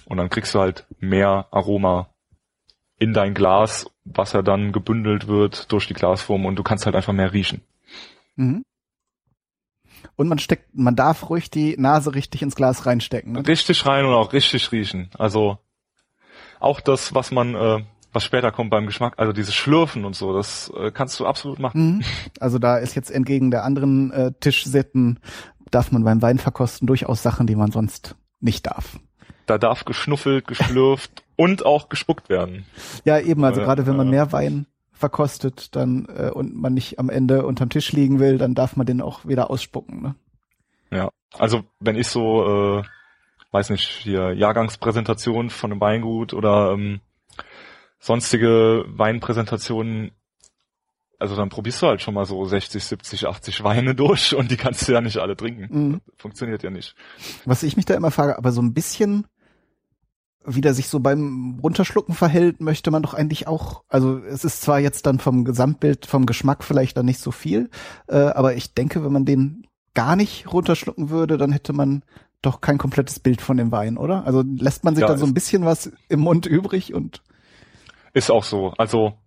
Und 0.05 0.17
dann 0.17 0.29
kriegst 0.29 0.55
du 0.55 0.59
halt 0.59 0.85
mehr 0.99 1.47
Aroma 1.51 2.09
in 2.97 3.13
dein 3.13 3.33
Glas, 3.33 3.89
was 4.05 4.33
ja 4.33 4.41
dann 4.41 4.71
gebündelt 4.71 5.27
wird 5.27 5.71
durch 5.71 5.87
die 5.87 5.93
Glasform 5.93 6.45
und 6.45 6.55
du 6.55 6.63
kannst 6.63 6.85
halt 6.85 6.95
einfach 6.95 7.13
mehr 7.13 7.33
riechen. 7.33 7.61
Mhm. 8.35 8.63
Und 10.15 10.27
man 10.27 10.39
steckt, 10.39 10.75
man 10.75 10.95
darf 10.95 11.29
ruhig 11.29 11.49
die 11.49 11.75
Nase 11.77 12.13
richtig 12.13 12.41
ins 12.41 12.55
Glas 12.55 12.85
reinstecken. 12.85 13.33
Ne? 13.33 13.47
Richtig 13.47 13.85
rein 13.85 14.05
und 14.05 14.13
auch 14.13 14.33
richtig 14.33 14.71
riechen. 14.71 15.09
Also 15.17 15.57
auch 16.63 16.79
das, 16.79 17.13
was 17.13 17.31
man, 17.31 17.55
äh, 17.55 17.83
was 18.11 18.23
später 18.23 18.51
kommt 18.51 18.69
beim 18.69 18.85
Geschmack, 18.85 19.15
also 19.17 19.33
dieses 19.33 19.53
Schlürfen 19.53 20.05
und 20.05 20.15
so, 20.15 20.33
das 20.33 20.71
äh, 20.77 20.91
kannst 20.91 21.19
du 21.19 21.25
absolut 21.25 21.59
machen. 21.59 21.97
Mhm. 21.97 22.03
Also 22.39 22.59
da 22.59 22.77
ist 22.77 22.95
jetzt 22.95 23.11
entgegen 23.11 23.51
der 23.51 23.63
anderen 23.63 24.11
äh, 24.11 24.31
Tischsitten, 24.39 25.19
darf 25.71 25.91
man 25.91 26.03
beim 26.03 26.21
Wein 26.21 26.39
verkosten 26.39 26.87
durchaus 26.87 27.23
Sachen, 27.23 27.47
die 27.47 27.55
man 27.55 27.71
sonst 27.71 28.15
nicht 28.39 28.65
darf. 28.67 28.99
Da 29.45 29.57
darf 29.57 29.85
geschnuffelt, 29.85 30.47
geschlürft 30.47 31.23
und 31.35 31.65
auch 31.65 31.89
gespuckt 31.89 32.29
werden. 32.29 32.65
Ja, 33.03 33.19
eben, 33.19 33.43
also 33.43 33.61
äh, 33.61 33.63
gerade 33.65 33.85
wenn 33.85 33.97
man 33.97 34.09
mehr 34.09 34.31
Wein 34.31 34.67
verkostet 34.91 35.75
dann 35.75 36.07
äh, 36.15 36.29
und 36.29 36.55
man 36.55 36.73
nicht 36.73 36.97
am 36.99 37.09
Ende 37.09 37.45
unterm 37.45 37.69
Tisch 37.69 37.91
liegen 37.91 38.19
will, 38.19 38.37
dann 38.37 38.55
darf 38.55 38.77
man 38.77 38.85
den 38.85 39.01
auch 39.01 39.25
wieder 39.25 39.49
ausspucken. 39.49 40.01
Ne? 40.01 40.15
Ja, 40.91 41.09
also 41.37 41.63
wenn 41.79 41.97
ich 41.97 42.07
so 42.07 42.79
äh, 42.79 42.83
weiß 43.53 43.69
nicht, 43.69 43.87
hier 43.87 44.33
Jahrgangspräsentation 44.33 45.49
von 45.49 45.71
einem 45.71 45.81
Weingut 45.81 46.33
oder 46.33 46.71
ähm, 46.73 47.01
sonstige 47.99 48.85
Weinpräsentationen 48.87 50.11
also 51.19 51.37
dann 51.37 51.47
probierst 51.47 51.81
du 51.81 51.87
halt 51.87 52.01
schon 52.01 52.15
mal 52.15 52.25
so 52.25 52.43
60, 52.43 52.83
70, 52.83 53.27
80 53.27 53.63
Weine 53.63 53.95
durch 53.95 54.35
und 54.35 54.51
die 54.51 54.57
kannst 54.57 54.85
du 54.85 54.91
ja 54.91 54.99
nicht 54.99 55.19
alle 55.19 55.37
trinken. 55.37 55.67
Mhm. 55.69 56.01
Funktioniert 56.17 56.63
ja 56.63 56.69
nicht. 56.69 56.95
Was 57.45 57.63
ich 57.63 57.77
mich 57.77 57.85
da 57.85 57.93
immer 57.93 58.11
frage, 58.11 58.37
aber 58.37 58.51
so 58.51 58.61
ein 58.61 58.73
bisschen 58.73 59.25
wie 60.45 60.61
der 60.61 60.73
sich 60.73 60.89
so 60.89 60.99
beim 60.99 61.59
Runterschlucken 61.63 62.15
verhält, 62.15 62.59
möchte 62.59 62.91
man 62.91 63.01
doch 63.01 63.13
eigentlich 63.13 63.47
auch, 63.47 63.83
also 63.87 64.17
es 64.17 64.43
ist 64.43 64.61
zwar 64.61 64.79
jetzt 64.79 65.05
dann 65.05 65.19
vom 65.19 65.45
Gesamtbild, 65.45 66.05
vom 66.05 66.25
Geschmack 66.25 66.63
vielleicht 66.63 66.97
dann 66.97 67.05
nicht 67.05 67.19
so 67.19 67.31
viel, 67.31 67.69
äh, 68.07 68.17
aber 68.17 68.55
ich 68.55 68.73
denke, 68.73 69.03
wenn 69.03 69.13
man 69.13 69.25
den 69.25 69.67
gar 69.93 70.15
nicht 70.15 70.51
runterschlucken 70.51 71.09
würde, 71.09 71.37
dann 71.37 71.51
hätte 71.51 71.71
man 71.71 72.03
doch 72.43 72.61
kein 72.61 72.77
komplettes 72.77 73.19
Bild 73.19 73.41
von 73.41 73.57
dem 73.57 73.71
Wein, 73.71 73.97
oder? 73.97 74.25
Also 74.25 74.43
lässt 74.43 74.83
man 74.83 74.93
sich 74.95 75.01
Ja, 75.01 75.07
dann 75.07 75.17
so 75.17 75.25
ein 75.25 75.33
bisschen 75.33 75.65
was 75.65 75.91
im 76.09 76.19
Mund 76.19 76.45
übrig 76.45 76.93
und 76.93 77.21
Ist 78.13 78.29
auch 78.29 78.43
so. 78.43 78.73
Also 78.77 79.17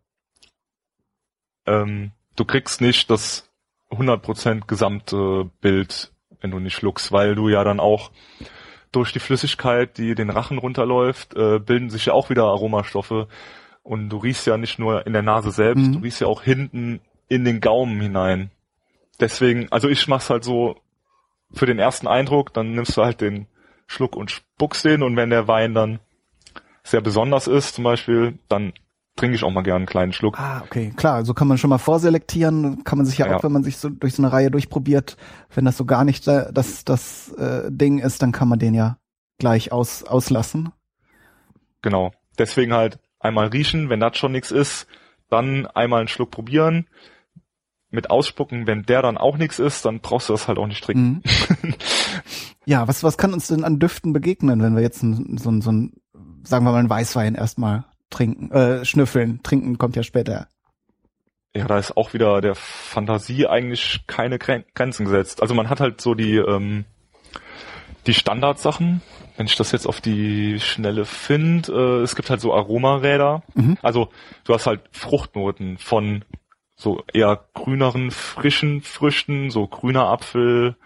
ähm, 1.67 2.13
du 2.37 2.45
kriegst 2.45 2.81
nicht 2.81 3.11
das 3.11 3.49
100% 3.91 4.67
gesamte 4.67 5.51
Bild, 5.61 6.13
wenn 6.41 6.51
du 6.51 6.59
nicht 6.59 6.75
schluckst, 6.75 7.13
weil 7.13 7.35
du 7.35 7.49
ja 7.49 7.65
dann 7.65 7.81
auch 7.81 8.11
durch 8.93 9.13
die 9.13 9.19
Flüssigkeit, 9.19 9.99
die 9.99 10.15
den 10.15 10.31
Rachen 10.31 10.59
runterläuft, 10.59 11.35
äh, 11.35 11.59
bilden 11.59 11.91
sich 11.91 12.07
ja 12.07 12.13
auch 12.13 12.31
wieder 12.31 12.45
Aromastoffe 12.45 13.29
und 13.83 14.09
du 14.09 14.19
riechst 14.19 14.47
ja 14.47 14.57
nicht 14.57 14.79
nur 14.79 15.07
in 15.07 15.13
der 15.13 15.23
Nase 15.23 15.51
selbst, 15.51 15.87
Mhm. 15.89 15.93
du 15.95 15.99
riechst 16.01 16.21
ja 16.21 16.27
auch 16.27 16.43
hinten 16.43 17.01
in 17.29 17.45
den 17.45 17.61
Gaumen 17.61 18.01
hinein. 18.01 18.51
Deswegen, 19.21 19.71
also 19.73 19.89
ich 19.89 20.07
mach's 20.09 20.31
halt 20.31 20.45
so 20.45 20.77
für 21.53 21.67
den 21.67 21.79
ersten 21.79 22.07
Eindruck, 22.07 22.53
dann 22.55 22.73
nimmst 22.73 22.97
du 22.97 23.03
halt 23.03 23.21
den 23.21 23.47
Schluck 23.87 24.17
und 24.17 24.31
spuckst 24.31 24.85
den 24.85 25.03
und 25.03 25.17
wenn 25.17 25.31
der 25.31 25.49
Wein 25.49 25.75
dann 25.75 26.01
sehr 26.83 27.01
besonders 27.01 27.47
ist, 27.47 27.75
zum 27.75 27.85
Beispiel, 27.85 28.39
dann 28.49 28.73
trinke 29.17 29.35
ich 29.35 29.45
auch 29.45 29.51
mal 29.51 29.63
gerne 29.63 29.79
einen 29.79 29.87
kleinen 29.87 30.13
Schluck. 30.13 30.39
Ah, 30.39 30.63
okay, 30.65 30.93
klar, 30.95 31.25
so 31.25 31.35
kann 31.35 31.49
man 31.49 31.59
schon 31.59 31.71
mal 31.71 31.79
vorselektieren, 31.79 32.85
kann 32.85 32.99
man 32.99 33.07
sich 33.07 33.19
ja, 33.19 33.27
Ja. 33.27 33.37
auch, 33.37 33.45
wenn 33.45 33.53
man 33.53 33.65
sich 33.65 33.79
so 33.79 33.89
durch 33.89 34.15
so 34.15 34.23
eine 34.23 34.33
Reihe 34.33 34.51
durchprobiert, 34.51 35.17
wenn 35.55 35.65
das 35.65 35.77
so 35.77 35.85
gar 35.85 36.05
nicht 36.05 36.27
das, 36.27 36.85
das 36.85 37.33
äh, 37.33 37.63
Ding 37.71 37.99
ist, 37.99 38.23
dann 38.23 38.33
kann 38.33 38.49
man 38.49 38.59
den 38.59 38.75
ja 38.75 38.99
gleich 39.39 39.73
aus, 39.73 40.05
auslassen. 40.05 40.71
Genau. 41.83 42.13
Deswegen 42.39 42.75
halt 42.75 42.99
einmal 43.19 43.49
riechen, 43.49 43.89
wenn 43.89 44.01
das 44.01 44.17
schon 44.19 44.33
nichts 44.33 44.51
ist, 44.51 44.87
dann 45.31 45.67
einmal 45.67 46.01
einen 46.01 46.09
Schluck 46.09 46.31
probieren, 46.31 46.87
mit 47.97 48.11
ausspucken, 48.11 48.69
wenn 48.69 48.85
der 48.85 49.03
dann 49.03 49.19
auch 49.19 49.37
nichts 49.37 49.59
ist, 49.59 49.85
dann 49.85 49.99
brauchst 49.99 50.29
du 50.29 50.33
das 50.33 50.47
halt 50.47 50.59
auch 50.59 50.69
nicht 50.69 50.85
trinken. 50.85 51.23
Mhm. 51.63 51.75
ja, 52.65 52.87
was, 52.87 53.03
was 53.03 53.19
kann 53.19 53.33
uns 53.33 53.49
denn 53.49 53.65
an 53.65 53.81
Düften 53.81 54.13
begegnen, 54.13 54.63
wenn 54.63 54.77
wir 54.77 54.83
jetzt 54.83 55.03
ein, 55.03 55.37
so 55.39 55.51
ein, 55.51 55.61
so 55.61 55.73
ein, 55.73 55.93
sagen 56.45 56.65
wir 56.65 56.71
mal, 56.71 56.79
einen 56.79 56.91
Weißwein 56.91 57.35
erstmal 57.35 57.85
trinken, 58.11 58.53
äh, 58.53 58.85
schnüffeln, 58.85 59.43
trinken 59.43 59.79
kommt 59.79 59.97
ja 59.97 60.05
später. 60.05 60.47
Ja, 61.57 61.67
da 61.67 61.79
ist 61.79 61.97
auch 61.97 62.13
wieder 62.13 62.41
der 62.41 62.55
Fantasie 62.55 63.47
eigentlich 63.47 64.05
keine 64.07 64.39
Gren 64.39 64.65
Grenzen 64.75 65.07
gesetzt. 65.07 65.41
Also 65.41 65.55
man 65.55 65.71
hat 65.71 65.81
halt 65.81 66.01
so 66.01 66.15
die, 66.15 66.37
ähm, 66.37 66.85
die 68.07 68.15
Standardsachen, 68.15 69.01
wenn 69.37 69.47
ich 69.47 69.57
das 69.57 69.73
jetzt 69.73 69.87
auf 69.87 70.01
die 70.01 70.61
Schnelle 70.61 71.05
finde, 71.05 71.73
äh, 71.73 72.03
es 72.03 72.15
gibt 72.15 72.31
halt 72.31 72.41
so 72.41 72.55
Aromaräder. 72.55 73.43
Mhm. 73.55 73.79
Also 73.83 74.11
du 74.45 74.55
hast 74.55 74.67
halt 74.67 74.83
Fruchtnoten 74.93 75.79
von 75.79 76.25
so 76.77 77.03
eher 77.13 77.49
grüneren, 77.55 78.11
frischen 78.11 78.83
Früchten, 78.83 79.51
so 79.51 79.67
grüner 79.67 80.09
Apfel, 80.09 80.77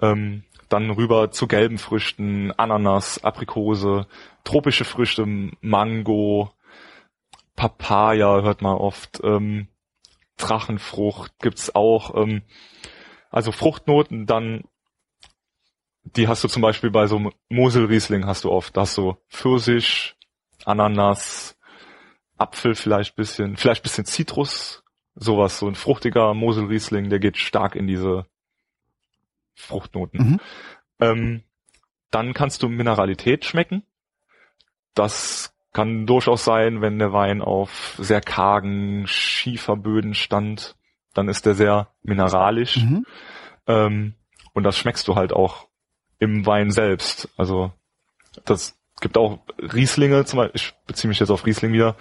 ähm, 0.00 0.44
dann 0.68 0.90
rüber 0.90 1.32
zu 1.32 1.48
gelben 1.48 1.78
Früchten, 1.78 2.52
Ananas, 2.56 3.22
Aprikose, 3.24 4.06
tropische 4.44 4.84
Früchte, 4.84 5.26
Mango, 5.60 6.52
Papaya 7.56 8.40
hört 8.42 8.62
man 8.62 8.76
oft, 8.76 9.20
ähm, 9.24 9.68
Drachenfrucht 10.36 11.38
gibt's 11.40 11.74
auch, 11.74 12.14
ähm, 12.14 12.42
also 13.30 13.52
Fruchtnoten, 13.52 14.26
dann 14.26 14.64
die 16.04 16.28
hast 16.28 16.42
du 16.42 16.48
zum 16.48 16.62
Beispiel 16.62 16.90
bei 16.90 17.06
so 17.06 17.30
Moselriesling 17.48 18.26
hast 18.26 18.44
du 18.44 18.50
oft, 18.50 18.76
da 18.76 18.82
hast 18.82 18.96
du 18.96 19.16
Pfirsich, 19.28 20.16
Ananas, 20.64 21.58
Apfel 22.38 22.74
vielleicht 22.74 23.16
bisschen, 23.16 23.56
vielleicht 23.56 23.82
bisschen 23.82 24.06
Zitrus, 24.06 24.79
sowas, 25.14 25.58
so 25.58 25.68
ein 25.68 25.74
fruchtiger 25.74 26.34
Moselriesling, 26.34 27.10
der 27.10 27.18
geht 27.18 27.36
stark 27.36 27.74
in 27.74 27.86
diese 27.86 28.26
Fruchtnoten. 29.54 30.20
Mhm. 30.20 30.40
Ähm, 31.00 31.42
dann 32.10 32.34
kannst 32.34 32.62
du 32.62 32.68
Mineralität 32.68 33.44
schmecken. 33.44 33.84
Das 34.94 35.54
kann 35.72 36.06
durchaus 36.06 36.44
sein, 36.44 36.80
wenn 36.80 36.98
der 36.98 37.12
Wein 37.12 37.42
auf 37.42 37.94
sehr 37.98 38.20
kargen 38.20 39.06
Schieferböden 39.06 40.14
stand, 40.14 40.76
dann 41.14 41.28
ist 41.28 41.46
der 41.46 41.54
sehr 41.54 41.88
mineralisch. 42.02 42.78
Mhm. 42.78 43.06
Ähm, 43.66 44.14
und 44.52 44.64
das 44.64 44.76
schmeckst 44.76 45.06
du 45.06 45.14
halt 45.14 45.32
auch 45.32 45.68
im 46.18 46.44
Wein 46.44 46.70
selbst. 46.70 47.28
Also 47.36 47.72
das 48.44 48.76
gibt 49.00 49.16
auch 49.16 49.38
Rieslinge, 49.58 50.24
zum 50.24 50.38
Beispiel, 50.38 50.60
ich 50.60 50.74
beziehe 50.86 51.08
mich 51.08 51.20
jetzt 51.20 51.30
auf 51.30 51.46
Riesling 51.46 51.72
wieder, 51.72 51.96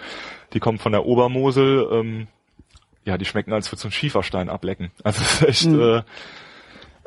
die 0.53 0.60
kommen 0.60 0.80
von 0.80 0.91
der 0.91 1.06
Obermosel, 1.06 1.88
ähm, 1.91 2.27
ja, 3.10 3.18
die 3.18 3.26
schmecken, 3.26 3.52
als 3.53 3.68
würdest 3.72 3.84
du 3.84 3.88
einen 3.88 3.91
Schieferstein 3.94 4.49
ablecken. 4.49 4.91
Also 5.03 5.22
es 5.22 5.34
ist 5.34 5.48
echt, 5.48 5.65
Mhm. 5.68 5.80
äh, 5.81 6.02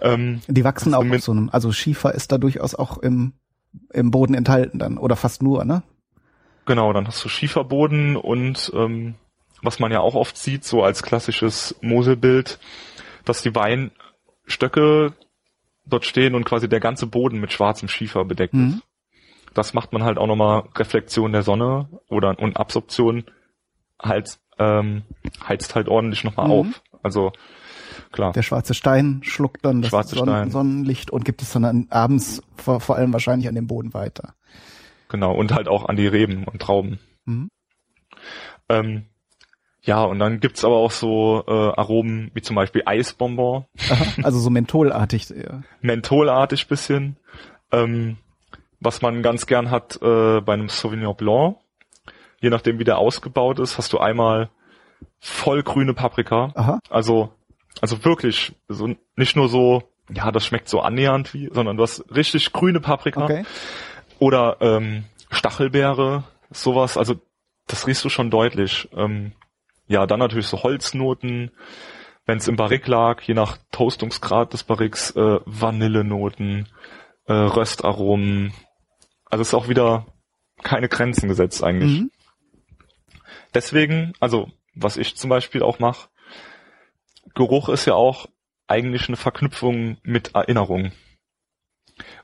ähm, 0.01 0.41
Die 0.49 0.65
wachsen 0.65 0.95
auch 0.95 1.05
mit- 1.05 1.23
so 1.23 1.33
einem, 1.33 1.49
also 1.51 1.73
Schiefer 1.73 2.15
ist 2.15 2.33
da 2.33 2.39
durchaus 2.39 2.75
auch 2.75 2.99
im, 2.99 3.33
im 3.93 4.11
Boden 4.11 4.35
enthalten 4.35 4.79
dann, 4.79 4.99
oder 4.99 5.17
fast 5.17 5.43
nur, 5.43 5.65
ne? 5.65 5.83
Genau, 6.67 6.93
dann 6.93 7.07
hast 7.07 7.25
du 7.25 7.29
Schieferboden 7.29 8.17
und 8.17 8.71
ähm, 8.75 9.15
was 9.63 9.79
man 9.79 9.91
ja 9.93 10.01
auch 10.01 10.15
oft 10.15 10.37
sieht, 10.37 10.65
so 10.65 10.83
als 10.83 11.03
klassisches 11.03 11.77
Moselbild, 11.81 12.59
dass 13.25 13.43
die 13.43 13.55
Weinstöcke 13.55 15.13
dort 15.87 16.05
stehen 16.05 16.35
und 16.35 16.45
quasi 16.45 16.69
der 16.69 16.81
ganze 16.81 17.07
Boden 17.07 17.41
mit 17.41 17.53
schwarzem 17.53 17.89
Schiefer 17.89 18.25
bedeckt 18.25 18.55
Mhm. 18.55 18.69
ist. 18.75 18.83
Das 19.55 19.75
macht 19.75 19.93
man 19.93 20.03
halt 20.03 20.19
auch 20.19 20.27
nochmal 20.27 20.65
Reflexion 20.77 21.33
der 21.33 21.43
Sonne 21.43 21.89
oder 22.09 22.39
und 22.39 22.57
Absorption 22.57 23.25
halt, 24.01 24.39
ähm, 24.59 25.03
heizt 25.49 25.75
halt 25.75 25.89
ordentlich 25.89 26.25
nochmal 26.25 26.47
Mhm. 26.47 26.53
auf. 26.53 26.83
Also 27.03 27.33
klar. 28.13 28.33
Der 28.33 28.43
schwarze 28.43 28.75
Stein 28.75 29.21
schluckt 29.25 29.65
dann 29.65 29.83
das 29.83 29.91
Schwarze 29.91 30.17
Sonnen 30.17 30.35
Stein. 30.35 30.51
Sonnenlicht 30.51 31.11
und 31.11 31.25
gibt 31.25 31.43
es 31.43 31.53
dann 31.53 31.65
an, 31.65 31.87
abends 31.91 32.43
vor, 32.57 32.81
vor 32.81 32.97
allem 32.97 33.13
wahrscheinlich 33.13 33.49
an 33.49 33.55
den 33.55 33.67
Boden 33.67 33.93
weiter. 33.95 34.35
Genau, 35.09 35.35
und 35.35 35.53
halt 35.53 35.69
auch 35.69 35.87
an 35.87 35.97
die 35.97 36.07
Reben 36.07 36.45
und 36.45 36.61
Trauben. 36.63 36.99
Mhm. 37.27 37.49
Ähm, 38.69 39.07
ja, 39.83 40.05
und 40.05 40.19
dann 40.21 40.39
gibt's 40.41 40.65
aber 40.65 40.77
auch 40.77 40.93
so 40.93 41.43
äh, 41.47 41.51
Aromen 41.51 42.31
wie 42.35 42.41
zum 42.43 42.55
Beispiel 42.57 42.83
Eisbonbon, 42.87 43.65
also 44.23 44.39
so 44.39 44.49
mentholartig. 44.49 45.31
Ja. 45.31 45.63
mentholartig 45.81 46.69
bisschen. 46.69 47.17
Ähm, 47.73 48.17
was 48.81 49.03
man 49.03 49.23
ganz 49.23 49.47
gern 49.47 49.71
hat 49.71 49.97
äh, 50.03 50.41
bei 50.41 50.53
einem 50.55 50.69
Sauvignon 50.69 51.17
Blanc. 51.17 51.57
Je 52.43 52.51
nachdem, 52.51 52.79
wie 52.79 52.85
der 52.85 52.99
ausgebaut 52.99 53.61
ist, 53.61 53.79
hast 53.79 53.93
du 53.93 53.99
einmal 53.99 54.51
vollgrüne 55.21 55.95
Paprika. 55.95 56.53
Aha. 56.55 56.81
Also, 56.91 57.33
also 57.81 58.05
wirklich, 58.05 58.55
so 58.69 58.95
nicht 59.17 59.37
nur 59.37 59.49
so, 59.49 59.85
ja, 60.13 60.31
das 60.33 60.45
schmeckt 60.45 60.69
so 60.69 60.81
annähernd 60.81 61.33
wie, 61.33 61.49
sondern 61.53 61.77
du 61.77 61.85
hast 61.85 62.05
richtig 62.15 62.53
grüne 62.53 62.81
Paprika. 62.81 63.25
Okay. 63.25 63.45
Oder 64.19 64.57
ähm, 64.61 65.05
Stachelbeere, 65.31 66.25
sowas, 66.51 66.99
also 66.99 67.15
das 67.69 67.87
riechst 67.87 68.05
du 68.05 68.09
schon 68.09 68.31
deutlich. 68.31 68.89
Ähm, 68.93 69.33
ja, 69.87 70.07
dann 70.07 70.19
natürlich 70.19 70.49
so 70.49 70.63
Holznoten, 70.65 71.53
wenn 72.27 72.39
es 72.39 72.49
im 72.49 72.57
Barrik 72.57 72.89
lag, 72.89 73.23
je 73.23 73.35
nach 73.35 73.59
Toastungsgrad 73.71 74.53
des 74.53 74.65
Barriks, 74.65 75.13
äh, 75.13 75.39
Vanillenoten, 75.45 76.69
äh, 77.27 77.33
Röstaromen. 77.33 78.53
Also 79.27 79.43
es 79.43 79.49
ist 79.49 79.55
auch 79.55 79.69
wieder 79.69 80.07
keine 80.63 80.89
Grenzen 80.89 81.29
gesetzt 81.29 81.63
eigentlich. 81.63 82.01
Mhm. 82.01 82.11
Deswegen, 83.55 84.13
also 84.21 84.51
was 84.75 84.97
ich 84.97 85.17
zum 85.17 85.31
Beispiel 85.31 85.63
auch 85.63 85.79
mache, 85.79 86.09
Geruch 87.35 87.69
ist 87.69 87.87
ja 87.87 87.95
auch 87.95 88.27
eigentlich 88.67 89.09
eine 89.09 89.17
Verknüpfung 89.17 89.99
mit 90.03 90.35
Erinnerung. 90.35 90.93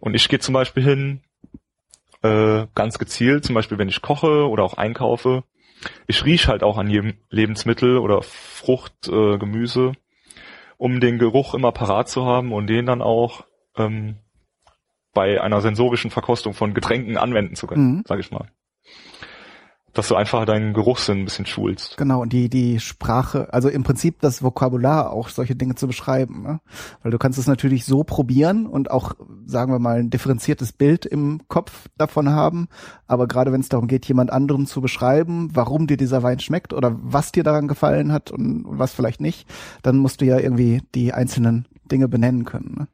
Und 0.01 0.15
ich 0.15 0.29
gehe 0.29 0.39
zum 0.39 0.55
Beispiel 0.55 0.83
hin, 0.83 1.21
äh, 2.23 2.67
ganz 2.75 2.99
gezielt, 2.99 3.45
zum 3.45 3.55
Beispiel 3.55 3.79
wenn 3.79 3.89
ich 3.89 4.03
koche 4.03 4.49
oder 4.49 4.65
auch 4.65 4.75
einkaufe, 4.75 5.45
ich 6.07 6.25
riech 6.25 6.49
halt 6.49 6.63
auch 6.63 6.79
an 6.79 6.91
jedem 6.91 7.15
Lebensmittel 7.31 7.99
oder 7.99 8.23
Frucht, 8.23 9.09
äh, 9.09 9.39
Gemüse, 9.39 9.93
um 10.77 11.01
den 11.01 11.19
Geruch 11.19 11.55
immer 11.55 11.73
parat 11.73 12.09
zu 12.09 12.25
haben 12.25 12.53
und 12.53 12.67
den 12.67 12.87
dann 12.87 13.03
auch 13.03 13.45
ähm, 13.77 14.17
bei 15.15 15.41
einer 15.41 15.61
sensorischen 15.61 16.11
Verkostung 16.11 16.55
von 16.55 16.75
Getränken 16.75 17.17
anwenden 17.17 17.55
zu 17.55 17.67
können, 17.67 17.99
Mhm. 17.99 18.05
sage 18.07 18.21
ich 18.21 18.31
mal. 18.31 18.51
Dass 19.99 20.09
du 20.09 20.15
einfach 20.15 20.45
deinen 20.45 20.75
Geruchssinn 20.75 21.19
ein 21.19 21.25
bisschen 21.25 21.45
schulst. 21.45 21.97
Genau, 21.97 22.23
und 22.23 22.33
die, 22.33 22.49
die 22.49 22.79
Sprache, 22.79 23.53
also 23.53 23.69
im 23.69 23.83
Prinzip 23.83 24.21
das 24.21 24.45
Vokabular 24.45 25.11
auch 25.11 25.29
solche 25.29 25.57
Dinge 25.57 25.75
zu 25.75 25.89
beschreiben. 25.89 26.43
Ne? 26.43 26.61
Weil 27.03 27.11
du 27.11 27.19
kannst 27.19 27.37
es 27.37 27.49
natürlich 27.49 27.85
so 27.85 28.05
probieren 28.05 28.67
und 28.67 28.93
auch, 28.93 29.15
sagen 29.45 29.73
wir 29.73 29.81
mal, 29.81 29.99
ein 29.99 30.11
differenziertes 30.11 30.73
Bild 30.73 31.05
im 31.05 31.41
Kopf 31.49 31.89
davon 31.99 32.31
haben. 32.31 32.69
Aber 33.09 33.27
gerade 33.27 33.51
wenn 33.51 33.61
es 33.61 33.69
darum 33.69 33.89
geht, 33.89 34.07
jemand 34.07 34.31
anderem 34.31 34.67
zu 34.67 34.81
beschreiben, 34.81 35.51
warum 35.53 35.89
dir 35.89 35.97
dieser 35.97 36.23
Wein 36.23 36.39
schmeckt 36.39 36.73
oder 36.73 36.97
was 37.03 37.33
dir 37.33 37.43
daran 37.43 37.67
gefallen 37.67 38.13
hat 38.13 38.31
und, 38.31 38.67
und 38.67 38.79
was 38.79 38.95
vielleicht 38.95 39.21
nicht, 39.21 39.49
dann 39.83 39.97
musst 39.97 40.21
du 40.21 40.27
ja 40.27 40.39
irgendwie 40.39 40.81
die 40.95 41.13
einzelnen 41.13 41.67
Dinge 41.91 42.07
benennen 42.07 42.45
können. 42.45 42.77
Ne? 42.79 42.89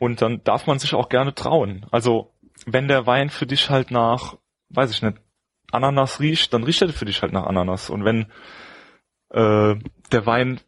Und 0.00 0.22
dann 0.22 0.42
darf 0.42 0.66
man 0.66 0.80
sich 0.80 0.94
auch 0.94 1.08
gerne 1.08 1.36
trauen. 1.36 1.86
Also 1.92 2.32
wenn 2.66 2.88
der 2.88 3.06
Wein 3.06 3.30
für 3.30 3.46
dich 3.46 3.70
halt 3.70 3.92
nach, 3.92 4.34
weiß 4.70 4.90
ich 4.90 5.02
nicht, 5.02 5.18
Ananas 5.70 6.20
riecht, 6.20 6.52
dann 6.52 6.64
riecht 6.64 6.82
er 6.82 6.88
für 6.90 7.04
dich 7.04 7.22
halt 7.22 7.32
nach 7.32 7.46
Ananas. 7.46 7.90
Und 7.90 8.04
wenn 8.04 8.26
äh, 9.30 9.76
der 10.12 10.26
Wein, 10.26 10.60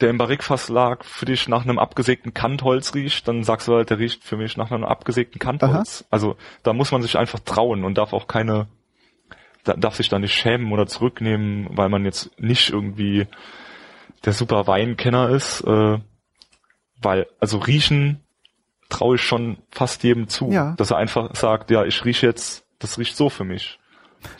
der 0.00 0.10
im 0.10 0.18
Barrikfass 0.18 0.68
lag, 0.68 1.04
für 1.04 1.26
dich 1.26 1.48
nach 1.48 1.64
einem 1.64 1.78
abgesägten 1.78 2.34
Kantholz 2.34 2.94
riecht, 2.94 3.28
dann 3.28 3.44
sagst 3.44 3.68
du 3.68 3.74
halt, 3.74 3.90
der 3.90 3.98
riecht 3.98 4.24
für 4.24 4.36
mich 4.36 4.56
nach 4.56 4.70
einem 4.70 4.84
abgesägten 4.84 5.38
Kantholz. 5.38 6.02
Aha. 6.02 6.08
Also 6.10 6.36
da 6.62 6.72
muss 6.72 6.92
man 6.92 7.02
sich 7.02 7.16
einfach 7.16 7.40
trauen 7.40 7.84
und 7.84 7.96
darf 7.96 8.12
auch 8.12 8.26
keine, 8.26 8.68
da, 9.64 9.74
darf 9.74 9.96
sich 9.96 10.08
da 10.08 10.18
nicht 10.18 10.34
schämen 10.34 10.72
oder 10.72 10.86
zurücknehmen, 10.86 11.68
weil 11.70 11.88
man 11.88 12.04
jetzt 12.04 12.38
nicht 12.38 12.70
irgendwie 12.70 13.26
der 14.24 14.32
super 14.32 14.66
Weinkenner 14.66 15.30
ist. 15.30 15.62
Äh, 15.62 15.98
weil, 17.00 17.26
also 17.40 17.58
riechen 17.58 18.20
traue 18.88 19.16
ich 19.16 19.22
schon 19.22 19.58
fast 19.70 20.02
jedem 20.04 20.28
zu, 20.28 20.50
ja. 20.50 20.74
dass 20.76 20.90
er 20.90 20.98
einfach 20.98 21.34
sagt, 21.34 21.70
ja, 21.70 21.84
ich 21.84 22.04
rieche 22.04 22.26
jetzt, 22.26 22.66
das 22.78 22.98
riecht 22.98 23.16
so 23.16 23.30
für 23.30 23.44
mich. 23.44 23.78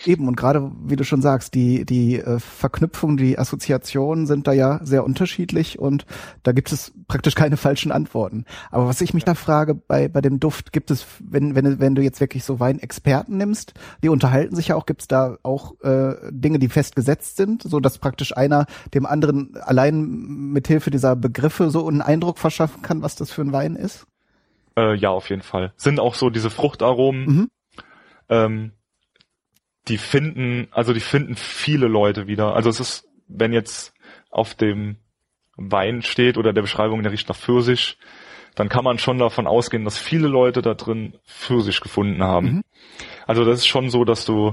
Eben, 0.04 0.28
und 0.28 0.36
gerade, 0.36 0.70
wie 0.84 0.96
du 0.96 1.04
schon 1.04 1.22
sagst, 1.22 1.54
die, 1.54 1.84
die 1.84 2.18
äh, 2.18 2.38
Verknüpfungen, 2.38 3.16
die 3.16 3.38
Assoziationen 3.38 4.26
sind 4.26 4.46
da 4.46 4.52
ja 4.52 4.80
sehr 4.82 5.04
unterschiedlich 5.04 5.78
und 5.78 6.06
da 6.42 6.52
gibt 6.52 6.72
es 6.72 6.92
praktisch 7.09 7.34
keine 7.34 7.56
falschen 7.56 7.92
Antworten. 7.92 8.44
Aber 8.70 8.86
was 8.86 9.00
ich 9.00 9.14
mich 9.14 9.24
da 9.24 9.34
frage, 9.34 9.74
bei, 9.74 10.09
bei 10.09 10.20
dem 10.20 10.40
Duft, 10.40 10.72
gibt 10.72 10.90
es, 10.90 11.06
wenn, 11.20 11.54
wenn, 11.54 11.80
wenn 11.80 11.94
du 11.94 12.02
jetzt 12.02 12.20
wirklich 12.20 12.44
so 12.44 12.60
Weinexperten 12.60 13.36
nimmst, 13.36 13.74
die 14.02 14.09
unterhalten 14.09 14.56
sich 14.56 14.68
ja 14.68 14.76
auch, 14.76 14.86
gibt 14.86 15.02
es 15.02 15.09
da 15.09 15.36
auch 15.42 15.80
äh, 15.82 16.14
Dinge, 16.30 16.59
die 16.59 16.68
festgesetzt 16.68 17.36
sind, 17.36 17.62
so 17.62 17.80
dass 17.80 17.98
praktisch 17.98 18.36
einer 18.36 18.66
dem 18.94 19.06
anderen 19.06 19.56
allein 19.56 20.02
mit 20.52 20.68
Hilfe 20.68 20.90
dieser 20.90 21.16
Begriffe 21.16 21.70
so 21.70 21.86
einen 21.88 22.02
Eindruck 22.02 22.38
verschaffen 22.38 22.82
kann, 22.82 23.02
was 23.02 23.16
das 23.16 23.30
für 23.30 23.42
ein 23.42 23.52
Wein 23.52 23.76
ist? 23.76 24.06
Äh, 24.76 24.94
ja, 24.94 25.10
auf 25.10 25.28
jeden 25.30 25.42
Fall. 25.42 25.72
Sind 25.76 26.00
auch 26.00 26.14
so 26.14 26.30
diese 26.30 26.50
Fruchtaromen. 26.50 27.24
Mhm. 27.24 27.48
Ähm, 28.28 28.72
die 29.88 29.98
finden, 29.98 30.68
also 30.70 30.92
die 30.92 31.00
finden 31.00 31.36
viele 31.36 31.88
Leute 31.88 32.26
wieder. 32.26 32.54
Also 32.54 32.70
es 32.70 32.80
ist, 32.80 33.09
wenn 33.28 33.52
jetzt 33.52 33.92
auf 34.30 34.54
dem 34.54 34.96
Wein 35.56 36.02
steht 36.02 36.38
oder 36.38 36.52
der 36.52 36.62
Beschreibung, 36.62 37.02
der 37.02 37.12
riecht 37.12 37.28
nach 37.28 37.36
Pfirsich, 37.36 37.98
dann 38.54 38.68
kann 38.68 38.84
man 38.84 38.98
schon 38.98 39.18
davon 39.18 39.46
ausgehen, 39.46 39.84
dass 39.84 39.98
viele 39.98 40.28
Leute 40.28 40.62
da 40.62 40.74
drin 40.74 41.14
Pfirsich 41.26 41.80
gefunden 41.80 42.22
haben. 42.22 42.46
Mhm. 42.46 42.62
Also 43.26 43.44
das 43.44 43.60
ist 43.60 43.66
schon 43.66 43.90
so, 43.90 44.04
dass 44.04 44.24
du 44.24 44.52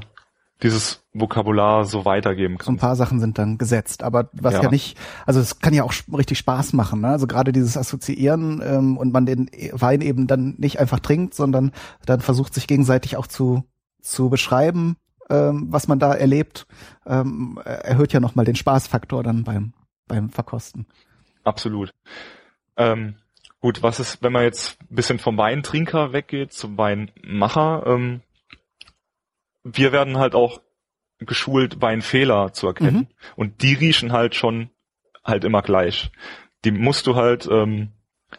dieses 0.61 1.05
Vokabular 1.13 1.85
so 1.85 2.03
weitergeben 2.03 2.57
kannst. 2.57 2.65
So 2.65 2.71
ein 2.73 2.77
paar 2.77 2.95
Sachen 2.97 3.19
sind 3.19 3.37
dann 3.37 3.57
gesetzt, 3.57 4.03
aber 4.03 4.29
was 4.33 4.55
ja, 4.55 4.63
ja 4.63 4.69
nicht, 4.69 4.97
also 5.25 5.39
es 5.39 5.59
kann 5.59 5.73
ja 5.73 5.83
auch 5.83 5.93
richtig 6.17 6.37
Spaß 6.37 6.73
machen, 6.73 6.99
ne? 6.99 7.07
Also 7.07 7.27
gerade 7.27 7.53
dieses 7.53 7.77
Assoziieren 7.77 8.61
ähm, 8.61 8.97
und 8.97 9.13
man 9.13 9.25
den 9.25 9.49
Wein 9.71 10.01
eben 10.01 10.27
dann 10.27 10.55
nicht 10.57 10.79
einfach 10.79 10.99
trinkt, 10.99 11.33
sondern 11.33 11.71
dann 12.05 12.19
versucht 12.19 12.53
sich 12.53 12.67
gegenseitig 12.67 13.15
auch 13.15 13.27
zu 13.27 13.63
zu 14.01 14.29
beschreiben, 14.29 14.97
ähm, 15.29 15.67
was 15.69 15.87
man 15.87 15.99
da 15.99 16.13
erlebt, 16.13 16.67
ähm, 17.05 17.59
erhöht 17.63 18.13
ja 18.13 18.19
nochmal 18.19 18.45
den 18.45 18.55
Spaßfaktor 18.55 19.23
dann 19.23 19.43
beim, 19.43 19.73
beim 20.07 20.29
Verkosten. 20.29 20.87
Absolut. 21.43 21.93
Ähm, 22.77 23.15
gut, 23.59 23.83
was 23.83 23.99
ist, 23.99 24.21
wenn 24.23 24.33
man 24.33 24.43
jetzt 24.43 24.81
ein 24.81 24.95
bisschen 24.95 25.19
vom 25.19 25.37
Weintrinker 25.37 26.13
weggeht 26.13 26.53
zum 26.53 26.77
Weinmacher? 26.77 27.83
Ähm, 27.85 28.21
wir 29.63 29.91
werden 29.91 30.17
halt 30.17 30.35
auch 30.35 30.61
geschult, 31.19 31.81
Weinfehler 31.81 32.53
zu 32.53 32.67
erkennen. 32.67 32.95
Mhm. 32.95 33.07
Und 33.35 33.61
die 33.61 33.73
riechen 33.73 34.11
halt 34.11 34.35
schon 34.35 34.69
halt 35.23 35.43
immer 35.43 35.61
gleich. 35.61 36.11
Die 36.63 36.71
musst 36.71 37.07
du 37.07 37.15
halt, 37.15 37.47
ähm, 37.51 37.91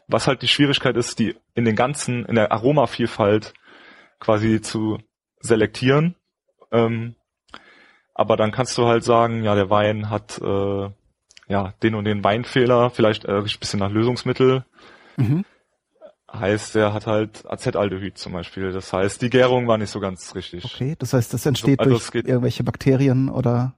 was 0.09 0.27
halt 0.27 0.43
die 0.43 0.49
Schwierigkeit 0.49 0.97
ist, 0.97 1.19
die 1.19 1.37
in 1.55 1.65
den 1.65 1.77
ganzen, 1.77 2.25
in 2.25 2.37
der 2.37 2.53
Aromavielfalt 2.53 3.55
quasi 4.19 4.61
zu 4.61 4.99
selektieren 5.41 6.15
ähm, 6.73 7.15
aber 8.15 8.37
dann 8.37 8.53
kannst 8.53 8.77
du 8.77 8.87
halt 8.87 9.05
sagen, 9.05 9.45
ja, 9.45 9.55
der 9.55 9.71
Wein 9.71 10.11
hat 10.11 10.41
äh, 10.43 10.91
ja 11.49 11.75
den 11.83 11.95
und 11.95 12.05
den 12.05 12.23
Weinfehler, 12.23 12.91
vielleicht 12.91 13.25
äh, 13.25 13.39
ein 13.39 13.45
bisschen 13.45 13.81
nach 13.81 13.91
Lösungsmittel. 13.91 14.65
Mhm. 15.17 15.45
Heißt, 16.33 16.77
er 16.77 16.93
hat 16.93 17.07
halt 17.07 17.45
Acetaldehyd 17.49 18.17
zum 18.17 18.35
Beispiel. 18.35 18.73
Das 18.73 18.93
heißt, 18.93 19.21
die 19.21 19.31
Gärung 19.31 19.67
war 19.67 19.79
nicht 19.79 19.91
so 19.91 19.99
ganz 19.99 20.35
richtig. 20.35 20.65
Okay, 20.65 20.95
das 20.99 21.13
heißt, 21.13 21.35
das 21.35 21.45
entsteht 21.45 21.81
also, 21.81 21.91
durch 21.91 22.15
irgendwelche 22.15 22.63
Bakterien 22.63 23.29
oder? 23.29 23.75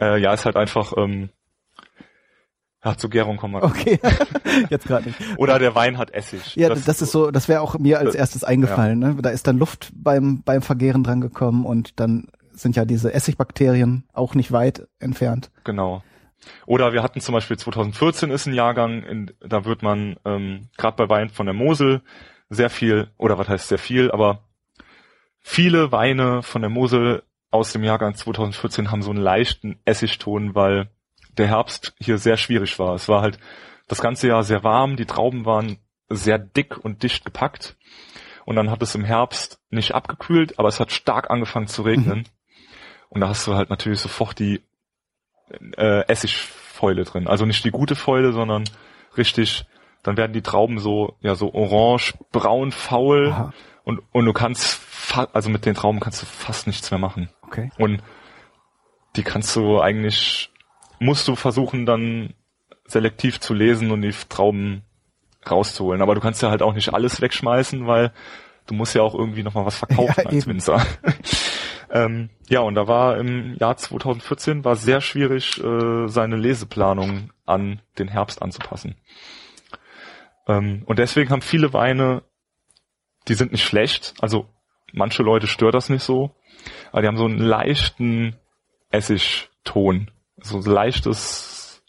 Äh, 0.00 0.18
ja, 0.20 0.32
ist 0.32 0.46
halt 0.46 0.56
einfach 0.56 0.94
ähm, 0.96 1.28
ja, 2.84 2.96
zur 2.96 3.10
Gärung 3.10 3.36
kommen 3.36 3.54
wir. 3.54 3.62
Okay, 3.62 4.00
jetzt 4.70 4.86
gerade 4.86 5.06
nicht. 5.06 5.18
Oder 5.36 5.58
der 5.58 5.74
Wein 5.74 5.98
hat 5.98 6.10
Essig. 6.10 6.56
Ja, 6.56 6.68
das, 6.68 6.84
das 6.84 7.02
ist 7.02 7.12
so, 7.12 7.30
das 7.30 7.48
wäre 7.48 7.60
auch 7.60 7.78
mir 7.78 7.98
als 7.98 8.14
erstes 8.14 8.44
eingefallen. 8.44 9.00
Ja. 9.02 9.08
Ne? 9.08 9.22
Da 9.22 9.30
ist 9.30 9.46
dann 9.46 9.58
Luft 9.58 9.92
beim 9.94 10.42
beim 10.42 10.62
Vergären 10.62 11.04
dran 11.04 11.20
gekommen 11.20 11.64
und 11.64 12.00
dann 12.00 12.28
sind 12.52 12.76
ja 12.76 12.84
diese 12.84 13.12
Essigbakterien 13.12 14.04
auch 14.12 14.34
nicht 14.34 14.52
weit 14.52 14.88
entfernt. 14.98 15.50
Genau. 15.64 16.02
Oder 16.66 16.92
wir 16.92 17.02
hatten 17.02 17.20
zum 17.20 17.34
Beispiel 17.34 17.56
2014 17.56 18.30
ist 18.30 18.46
ein 18.46 18.54
Jahrgang, 18.54 19.02
in, 19.04 19.30
da 19.40 19.64
wird 19.64 19.82
man 19.82 20.16
ähm, 20.24 20.68
gerade 20.76 20.96
bei 20.96 21.08
Wein 21.08 21.28
von 21.28 21.46
der 21.46 21.54
Mosel 21.54 22.02
sehr 22.50 22.70
viel, 22.70 23.08
oder 23.16 23.38
was 23.38 23.48
heißt 23.48 23.68
sehr 23.68 23.78
viel, 23.78 24.10
aber 24.10 24.48
viele 25.38 25.92
Weine 25.92 26.42
von 26.42 26.62
der 26.62 26.70
Mosel 26.70 27.22
aus 27.50 27.72
dem 27.72 27.84
Jahrgang 27.84 28.14
2014 28.14 28.90
haben 28.90 29.02
so 29.02 29.10
einen 29.10 29.20
leichten 29.20 29.78
Essigton, 29.84 30.54
weil 30.54 30.88
der 31.38 31.48
Herbst 31.48 31.94
hier 31.98 32.18
sehr 32.18 32.36
schwierig 32.36 32.78
war. 32.78 32.94
Es 32.94 33.08
war 33.08 33.22
halt 33.22 33.38
das 33.88 34.00
ganze 34.00 34.28
Jahr 34.28 34.42
sehr 34.42 34.64
warm, 34.64 34.96
die 34.96 35.06
Trauben 35.06 35.44
waren 35.44 35.78
sehr 36.08 36.38
dick 36.38 36.82
und 36.84 37.02
dicht 37.02 37.24
gepackt. 37.24 37.76
Und 38.44 38.56
dann 38.56 38.70
hat 38.70 38.82
es 38.82 38.94
im 38.94 39.04
Herbst 39.04 39.60
nicht 39.70 39.94
abgekühlt, 39.94 40.58
aber 40.58 40.68
es 40.68 40.80
hat 40.80 40.92
stark 40.92 41.30
angefangen 41.30 41.68
zu 41.68 41.82
regnen. 41.82 42.18
Mhm. 42.18 42.24
Und 43.08 43.20
da 43.20 43.28
hast 43.28 43.46
du 43.46 43.54
halt 43.54 43.70
natürlich 43.70 44.00
sofort 44.00 44.38
die 44.38 44.62
äh, 45.76 46.06
Essigfäule 46.08 47.04
drin. 47.04 47.28
Also 47.28 47.44
nicht 47.44 47.64
die 47.64 47.70
gute 47.70 47.94
Fäule, 47.94 48.32
sondern 48.32 48.64
richtig, 49.16 49.66
dann 50.02 50.16
werden 50.16 50.32
die 50.32 50.42
Trauben 50.42 50.78
so, 50.78 51.16
ja, 51.20 51.34
so 51.34 51.52
orange, 51.52 52.14
braun, 52.32 52.72
faul. 52.72 53.52
Und, 53.84 54.00
und 54.12 54.24
du 54.24 54.32
kannst, 54.32 54.80
also 55.32 55.50
mit 55.50 55.66
den 55.66 55.74
Trauben 55.74 56.00
kannst 56.00 56.22
du 56.22 56.26
fast 56.26 56.66
nichts 56.66 56.90
mehr 56.90 57.00
machen. 57.00 57.28
Okay. 57.42 57.70
Und 57.78 58.02
die 59.16 59.22
kannst 59.22 59.54
du 59.56 59.80
eigentlich 59.80 60.51
musst 61.02 61.28
du 61.28 61.36
versuchen 61.36 61.86
dann 61.86 62.34
selektiv 62.86 63.40
zu 63.40 63.54
lesen 63.54 63.90
und 63.90 64.02
die 64.02 64.14
Trauben 64.28 64.82
rauszuholen. 65.48 66.02
Aber 66.02 66.14
du 66.14 66.20
kannst 66.20 66.42
ja 66.42 66.50
halt 66.50 66.62
auch 66.62 66.74
nicht 66.74 66.94
alles 66.94 67.20
wegschmeißen, 67.20 67.86
weil 67.86 68.12
du 68.66 68.74
musst 68.74 68.94
ja 68.94 69.02
auch 69.02 69.14
irgendwie 69.14 69.42
nochmal 69.42 69.66
was 69.66 69.78
verkaufen 69.78 70.14
ja, 70.16 70.26
als 70.26 70.34
eben. 70.34 70.46
Winzer. 70.46 70.86
ähm, 71.90 72.30
ja, 72.48 72.60
und 72.60 72.74
da 72.74 72.86
war 72.86 73.18
im 73.18 73.56
Jahr 73.56 73.76
2014 73.76 74.64
war 74.64 74.76
sehr 74.76 75.00
schwierig, 75.00 75.62
äh, 75.62 76.06
seine 76.06 76.36
Leseplanung 76.36 77.30
an 77.46 77.80
den 77.98 78.08
Herbst 78.08 78.42
anzupassen. 78.42 78.94
Ähm, 80.46 80.82
und 80.86 80.98
deswegen 80.98 81.30
haben 81.30 81.42
viele 81.42 81.72
Weine, 81.72 82.22
die 83.28 83.34
sind 83.34 83.52
nicht 83.52 83.64
schlecht, 83.64 84.14
also 84.20 84.46
manche 84.92 85.22
Leute 85.22 85.46
stört 85.46 85.74
das 85.74 85.88
nicht 85.88 86.02
so, 86.02 86.34
aber 86.90 87.02
die 87.02 87.08
haben 87.08 87.16
so 87.16 87.24
einen 87.24 87.38
leichten 87.38 88.36
Essigton 88.90 90.10
so 90.42 90.60
leichtes, 90.60 91.82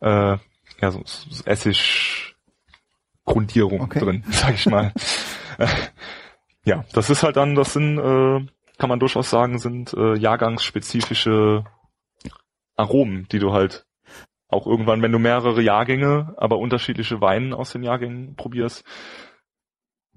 äh, 0.00 0.36
ja, 0.80 0.90
so, 0.90 1.02
so 1.04 1.44
Essig-Grundierung 1.44 3.82
okay. 3.82 4.00
drin, 4.00 4.24
sag 4.30 4.54
ich 4.54 4.66
mal. 4.66 4.92
ja, 6.64 6.84
das 6.92 7.10
ist 7.10 7.22
halt 7.22 7.36
dann, 7.36 7.54
das 7.54 7.72
sind, 7.72 7.98
äh, 7.98 8.44
kann 8.78 8.88
man 8.88 9.00
durchaus 9.00 9.30
sagen, 9.30 9.58
sind 9.58 9.94
äh, 9.94 10.16
jahrgangsspezifische 10.16 11.64
Aromen, 12.76 13.28
die 13.30 13.38
du 13.38 13.52
halt 13.52 13.86
auch 14.48 14.66
irgendwann, 14.66 15.02
wenn 15.02 15.12
du 15.12 15.18
mehrere 15.18 15.62
Jahrgänge, 15.62 16.34
aber 16.36 16.58
unterschiedliche 16.58 17.20
Weinen 17.20 17.54
aus 17.54 17.72
den 17.72 17.82
Jahrgängen 17.82 18.36
probierst, 18.36 18.84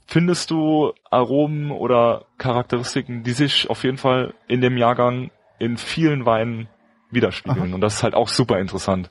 findest 0.07 0.51
du 0.51 0.93
Aromen 1.09 1.71
oder 1.71 2.25
Charakteristiken, 2.37 3.23
die 3.23 3.31
sich 3.31 3.69
auf 3.69 3.83
jeden 3.83 3.97
Fall 3.97 4.33
in 4.47 4.61
dem 4.61 4.77
Jahrgang 4.77 5.31
in 5.57 5.77
vielen 5.77 6.25
Weinen 6.25 6.67
widerspiegeln. 7.15 7.69
Aha. 7.69 7.75
Und 7.75 7.81
das 7.81 7.95
ist 7.95 8.03
halt 8.03 8.13
auch 8.13 8.29
super 8.29 8.59
interessant. 8.59 9.09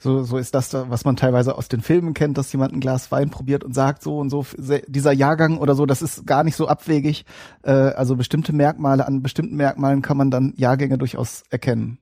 so, 0.00 0.24
so 0.24 0.38
ist 0.38 0.54
das, 0.54 0.72
was 0.74 1.04
man 1.04 1.14
teilweise 1.14 1.56
aus 1.56 1.68
den 1.68 1.82
Filmen 1.82 2.14
kennt, 2.14 2.38
dass 2.38 2.52
jemand 2.52 2.72
ein 2.72 2.80
Glas 2.80 3.12
Wein 3.12 3.30
probiert 3.30 3.62
und 3.62 3.74
sagt 3.74 4.02
so 4.02 4.18
und 4.18 4.30
so, 4.30 4.44
dieser 4.58 5.12
Jahrgang 5.12 5.58
oder 5.58 5.74
so, 5.74 5.86
das 5.86 6.02
ist 6.02 6.26
gar 6.26 6.42
nicht 6.42 6.56
so 6.56 6.66
abwegig. 6.66 7.24
Äh, 7.62 7.70
also 7.70 8.16
bestimmte 8.16 8.52
Merkmale, 8.52 9.06
an 9.06 9.22
bestimmten 9.22 9.56
Merkmalen 9.56 10.02
kann 10.02 10.16
man 10.16 10.30
dann 10.30 10.54
Jahrgänge 10.56 10.98
durchaus 10.98 11.44
erkennen. 11.50 11.98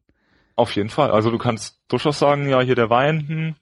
Auf 0.56 0.72
jeden 0.72 0.88
Fall. 0.88 1.10
Also 1.10 1.30
du 1.30 1.38
kannst 1.38 1.78
durchaus 1.88 2.18
sagen, 2.18 2.48
ja, 2.48 2.60
hier 2.60 2.74
der 2.74 2.90
Wein, 2.90 3.28
hm, 3.28 3.54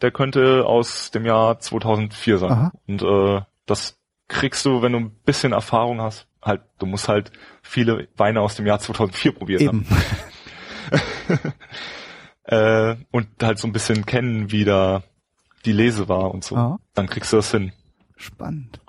der 0.00 0.10
könnte 0.10 0.64
aus 0.66 1.10
dem 1.10 1.24
Jahr 1.24 1.58
2004 1.58 2.38
sein. 2.38 2.50
Aha. 2.50 2.72
Und 2.86 3.02
äh, 3.02 3.40
das 3.66 3.98
kriegst 4.28 4.64
du, 4.66 4.82
wenn 4.82 4.92
du 4.92 4.98
ein 4.98 5.10
bisschen 5.24 5.52
Erfahrung 5.52 6.00
hast. 6.00 6.26
Halt, 6.42 6.62
du 6.78 6.86
musst 6.86 7.08
halt 7.08 7.32
viele 7.62 8.08
Weine 8.16 8.40
aus 8.40 8.56
dem 8.56 8.66
Jahr 8.66 8.78
2004 8.78 9.32
probieren. 9.32 9.62
Eben. 9.62 9.86
äh, 12.44 12.96
und 13.10 13.28
halt 13.42 13.58
so 13.58 13.68
ein 13.68 13.72
bisschen 13.72 14.06
kennen, 14.06 14.50
wie 14.50 14.64
da 14.64 15.02
die 15.64 15.72
Lese 15.72 16.08
war 16.08 16.32
und 16.32 16.44
so. 16.44 16.56
Aha. 16.56 16.78
Dann 16.94 17.08
kriegst 17.08 17.32
du 17.32 17.36
das 17.36 17.50
hin. 17.50 17.72
Spannend. 18.16 18.80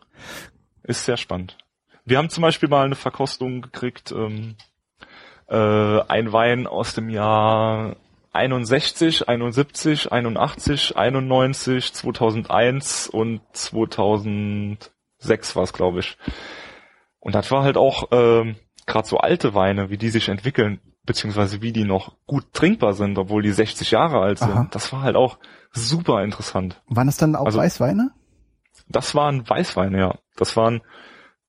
Ist 0.83 1.05
sehr 1.05 1.17
spannend. 1.17 1.57
Wir 2.05 2.17
haben 2.17 2.29
zum 2.29 2.43
Beispiel 2.43 2.69
mal 2.69 2.85
eine 2.85 2.95
Verkostung 2.95 3.61
gekriegt, 3.61 4.11
ähm, 4.11 4.55
äh, 5.47 6.01
ein 6.01 6.31
Wein 6.31 6.67
aus 6.67 6.93
dem 6.93 7.09
Jahr 7.09 7.95
61, 8.33 9.27
71, 9.27 10.11
81, 10.11 10.97
91, 10.97 11.93
2001 11.93 13.07
und 13.07 13.41
2006 13.53 15.55
war 15.55 15.63
es, 15.63 15.73
glaube 15.73 16.01
ich. 16.01 16.17
Und 17.19 17.33
das 17.33 17.49
war 17.49 17.63
halt 17.63 17.77
auch 17.77 18.09
ähm, 18.11 18.57
gerade 18.85 19.07
so 19.07 19.17
alte 19.17 19.55
Weine, 19.55 19.89
wie 19.89 19.97
die 19.97 20.09
sich 20.09 20.29
entwickeln, 20.29 20.79
beziehungsweise 21.05 21.61
wie 21.61 21.71
die 21.71 21.83
noch 21.83 22.15
gut 22.25 22.53
trinkbar 22.53 22.93
sind, 22.93 23.17
obwohl 23.17 23.41
die 23.41 23.51
60 23.51 23.91
Jahre 23.91 24.19
alt 24.19 24.39
sind. 24.39 24.51
Aha. 24.51 24.67
Das 24.71 24.91
war 24.91 25.01
halt 25.01 25.15
auch 25.15 25.37
super 25.71 26.23
interessant. 26.23 26.81
Waren 26.87 27.07
es 27.07 27.17
dann 27.17 27.35
auch 27.35 27.45
also, 27.45 27.59
Weißweine? 27.59 28.11
Das 28.87 29.15
waren 29.15 29.47
Weißweine, 29.47 29.99
ja. 29.99 30.15
Das 30.35 30.55
waren 30.57 30.81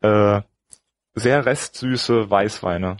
äh, 0.00 0.42
sehr 1.14 1.46
restsüße 1.46 2.30
Weißweine. 2.30 2.98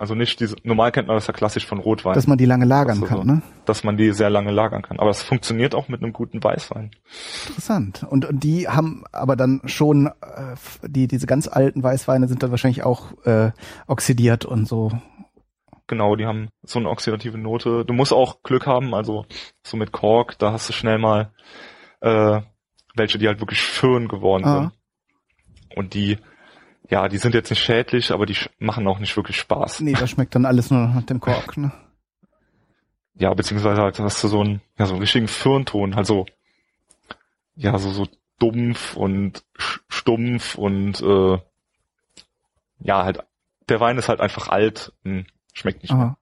Also 0.00 0.14
nicht 0.14 0.40
diese, 0.40 0.56
normal 0.62 0.92
kennt 0.92 1.08
man 1.08 1.16
das 1.18 1.26
ja 1.26 1.34
klassisch 1.34 1.66
von 1.66 1.78
Rotwein. 1.78 2.14
Dass 2.14 2.26
man 2.26 2.38
die 2.38 2.46
lange 2.46 2.64
lagern 2.64 3.02
kann, 3.04 3.26
ne? 3.26 3.42
Dass 3.66 3.84
man 3.84 3.98
die 3.98 4.12
sehr 4.12 4.30
lange 4.30 4.50
lagern 4.50 4.80
kann. 4.80 4.98
Aber 4.98 5.10
es 5.10 5.22
funktioniert 5.22 5.74
auch 5.74 5.88
mit 5.88 6.02
einem 6.02 6.14
guten 6.14 6.42
Weißwein. 6.42 6.92
Interessant. 7.48 8.06
Und, 8.08 8.24
und 8.24 8.42
die 8.42 8.66
haben 8.66 9.04
aber 9.12 9.36
dann 9.36 9.60
schon, 9.66 10.06
äh, 10.06 10.56
die, 10.86 11.06
diese 11.06 11.26
ganz 11.26 11.48
alten 11.48 11.82
Weißweine 11.82 12.28
sind 12.28 12.42
dann 12.42 12.50
wahrscheinlich 12.50 12.82
auch 12.82 13.12
äh, 13.26 13.50
oxidiert 13.88 14.46
und 14.46 14.66
so. 14.66 14.90
Genau, 15.90 16.14
die 16.14 16.24
haben 16.24 16.50
so 16.62 16.78
eine 16.78 16.88
oxidative 16.88 17.36
Note. 17.36 17.84
Du 17.84 17.92
musst 17.92 18.12
auch 18.12 18.44
Glück 18.44 18.64
haben, 18.64 18.94
also 18.94 19.26
so 19.64 19.76
mit 19.76 19.90
Kork, 19.90 20.38
da 20.38 20.52
hast 20.52 20.68
du 20.68 20.72
schnell 20.72 20.98
mal 20.98 21.32
äh, 22.00 22.40
welche, 22.94 23.18
die 23.18 23.26
halt 23.26 23.40
wirklich 23.40 23.60
schön 23.60 24.06
geworden 24.06 24.44
ah. 24.44 24.54
sind. 24.60 24.72
Und 25.76 25.94
die 25.94 26.18
ja, 26.90 27.08
die 27.08 27.18
sind 27.18 27.34
jetzt 27.34 27.50
nicht 27.50 27.62
schädlich, 27.62 28.12
aber 28.12 28.24
die 28.24 28.36
machen 28.60 28.86
auch 28.86 29.00
nicht 29.00 29.16
wirklich 29.16 29.36
Spaß. 29.36 29.80
Nee, 29.80 29.94
das 29.94 30.10
schmeckt 30.10 30.34
dann 30.36 30.46
alles 30.46 30.70
nur 30.70 30.86
nach 30.86 31.02
dem 31.02 31.18
Kork, 31.18 31.56
ne? 31.56 31.72
Ja, 33.14 33.34
beziehungsweise 33.34 33.82
halt 33.82 33.98
hast 33.98 34.22
du 34.22 34.28
so 34.28 34.40
einen, 34.40 34.60
ja, 34.78 34.86
so 34.86 34.94
einen 34.94 35.02
richtigen 35.02 35.26
Firnton, 35.26 35.96
halt 35.96 36.06
so, 36.06 36.26
ja, 37.56 37.76
so, 37.78 37.90
so 37.90 38.06
dumpf 38.38 38.96
und 38.96 39.44
stumpf 39.88 40.54
und, 40.54 41.00
äh, 41.00 41.38
ja, 42.78 43.04
halt, 43.04 43.24
der 43.68 43.80
Wein 43.80 43.98
ist 43.98 44.08
halt 44.08 44.20
einfach 44.20 44.48
alt, 44.48 44.92
und 45.04 45.26
schmeckt 45.60 45.82
nicht 45.82 45.92
Aha. 45.92 45.98
mehr. 45.98 46.16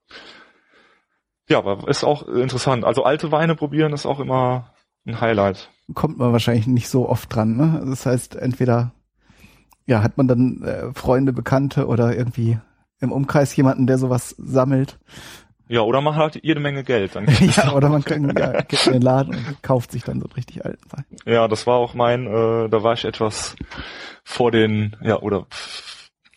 Ja, 1.49 1.59
aber 1.59 1.89
ist 1.89 2.05
auch 2.05 2.29
interessant. 2.29 2.85
Also 2.85 3.05
alte 3.05 3.33
Weine 3.33 3.55
probieren 3.55 3.93
ist 3.93 4.05
auch 4.05 4.21
immer 4.21 4.75
ein 5.07 5.21
Highlight. 5.21 5.71
Kommt 5.95 6.19
man 6.19 6.33
wahrscheinlich 6.33 6.67
nicht 6.67 6.89
so 6.89 7.09
oft 7.09 7.35
dran, 7.35 7.57
ne? 7.57 7.83
Das 7.87 8.05
heißt, 8.05 8.37
entweder 8.37 8.93
ja, 9.87 10.03
hat 10.03 10.19
man 10.19 10.29
dann 10.29 10.63
äh, 10.63 10.93
Freunde, 10.93 11.33
Bekannte 11.33 11.87
oder 11.87 12.15
irgendwie 12.15 12.59
im 13.01 13.11
Umkreis 13.11 13.57
jemanden, 13.57 13.87
der 13.87 13.97
sowas 13.97 14.35
sammelt. 14.39 14.99
Ja, 15.69 15.83
oder 15.83 16.01
man 16.01 16.17
hat 16.17 16.39
jede 16.43 16.61
Menge 16.61 16.85
Geld. 16.85 17.17
Dann 17.17 17.27
ja, 17.57 17.73
oder 17.73 17.89
man 17.89 18.05
kann, 18.05 18.37
ja, 18.37 18.61
geht 18.63 18.87
in 18.87 18.95
den 18.95 19.03
Laden 19.03 19.35
und 19.35 19.63
kauft 19.63 19.93
sich 19.93 20.05
dann 20.05 20.21
so 20.21 20.27
richtig 20.37 20.65
alten 20.65 20.85
Wein. 20.93 21.05
Ja, 21.25 21.49
das 21.49 21.67
war 21.67 21.77
auch 21.77 21.95
mein, 21.95 22.27
äh, 22.27 22.69
da 22.69 22.83
war 22.83 22.93
ich 22.93 23.07
etwas 23.07 23.57
vor 24.25 24.51
den, 24.51 24.97
ja, 25.03 25.21
oder 25.21 25.47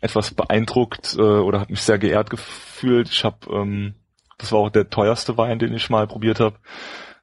etwas 0.02 0.32
beeindruckt 0.32 1.15
äh, 1.18 1.22
oder 1.22 1.61
hat 1.61 1.69
mich 1.69 1.82
sehr 1.82 1.99
geehrt 1.99 2.30
gefühlt. 2.30 3.10
Ich 3.10 3.23
habe, 3.23 3.38
ähm, 3.52 3.95
das 4.38 4.52
war 4.52 4.60
auch 4.60 4.69
der 4.69 4.90
teuerste 4.90 5.38
Wein, 5.38 5.60
den 5.60 5.73
ich 5.73 5.90
mal 5.90 6.07
probiert 6.07 6.40
habe. 6.40 6.57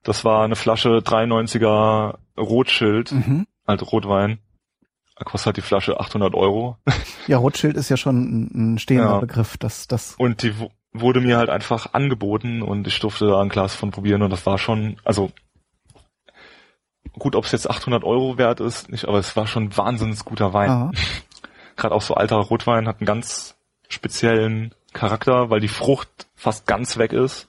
Das 0.04 0.24
war 0.24 0.44
eine 0.44 0.56
Flasche 0.56 0.98
93er 0.98 2.16
Rotschild, 2.38 3.12
mhm. 3.12 3.46
also 3.66 3.84
Rotwein 3.84 4.38
kostet 5.24 5.46
halt 5.46 5.56
die 5.56 5.62
Flasche 5.62 5.98
800 5.98 6.34
Euro. 6.34 6.76
Ja, 7.26 7.38
Rothschild 7.38 7.76
ist 7.76 7.88
ja 7.88 7.96
schon 7.96 8.50
ein, 8.54 8.78
stehender 8.78 9.10
ja. 9.10 9.18
Begriff. 9.18 9.56
Das, 9.56 9.86
das 9.88 10.14
und 10.16 10.42
die 10.42 10.54
wurde 10.92 11.20
mir 11.20 11.36
halt 11.36 11.50
einfach 11.50 11.92
angeboten 11.92 12.62
und 12.62 12.86
ich 12.86 12.98
durfte 13.00 13.26
da 13.26 13.40
ein 13.40 13.48
Glas 13.48 13.74
von 13.74 13.90
probieren 13.90 14.22
und 14.22 14.30
das 14.30 14.46
war 14.46 14.58
schon, 14.58 14.96
also 15.04 15.30
gut, 17.12 17.36
ob 17.36 17.44
es 17.44 17.52
jetzt 17.52 17.68
800 17.68 18.04
Euro 18.04 18.38
wert 18.38 18.60
ist, 18.60 18.90
nicht, 18.90 19.06
aber 19.06 19.18
es 19.18 19.36
war 19.36 19.46
schon 19.46 19.76
wahnsinnig 19.76 20.24
guter 20.24 20.52
Wein. 20.52 20.92
Gerade 21.78 21.94
auch 21.94 22.02
so 22.02 22.14
alter 22.14 22.36
Rotwein 22.36 22.88
hat 22.88 23.00
einen 23.00 23.06
ganz 23.06 23.54
speziellen 23.88 24.74
Charakter, 24.92 25.48
weil 25.48 25.60
die 25.60 25.68
Frucht 25.68 26.26
fast 26.34 26.66
ganz 26.66 26.98
weg 26.98 27.12
ist 27.12 27.48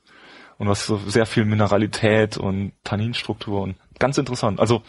und 0.59 0.67
was 0.67 0.85
so 0.85 0.97
sehr 0.97 1.25
viel 1.25 1.45
Mineralität 1.45 2.37
und 2.37 2.71
Tanninstruktur 2.83 3.61
und 3.61 3.75
ganz 3.97 4.17
interessant. 4.17 4.59
Also 4.59 4.83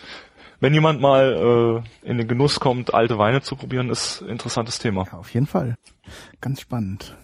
wenn 0.61 0.75
jemand 0.75 1.01
mal 1.01 1.83
äh, 2.05 2.09
in 2.09 2.19
den 2.19 2.29
Genuss 2.29 2.61
kommt, 2.61 2.93
alte 2.93 3.17
Weine 3.17 3.41
zu 3.41 3.57
probieren, 3.57 3.89
ist 3.89 4.21
ein 4.21 4.29
interessantes 4.29 4.79
Thema. 4.79 5.07
Ja, 5.11 5.19
auf 5.19 5.33
jeden 5.33 5.47
Fall. 5.47 5.77
Ganz 6.43 6.61
spannend. 6.61 7.17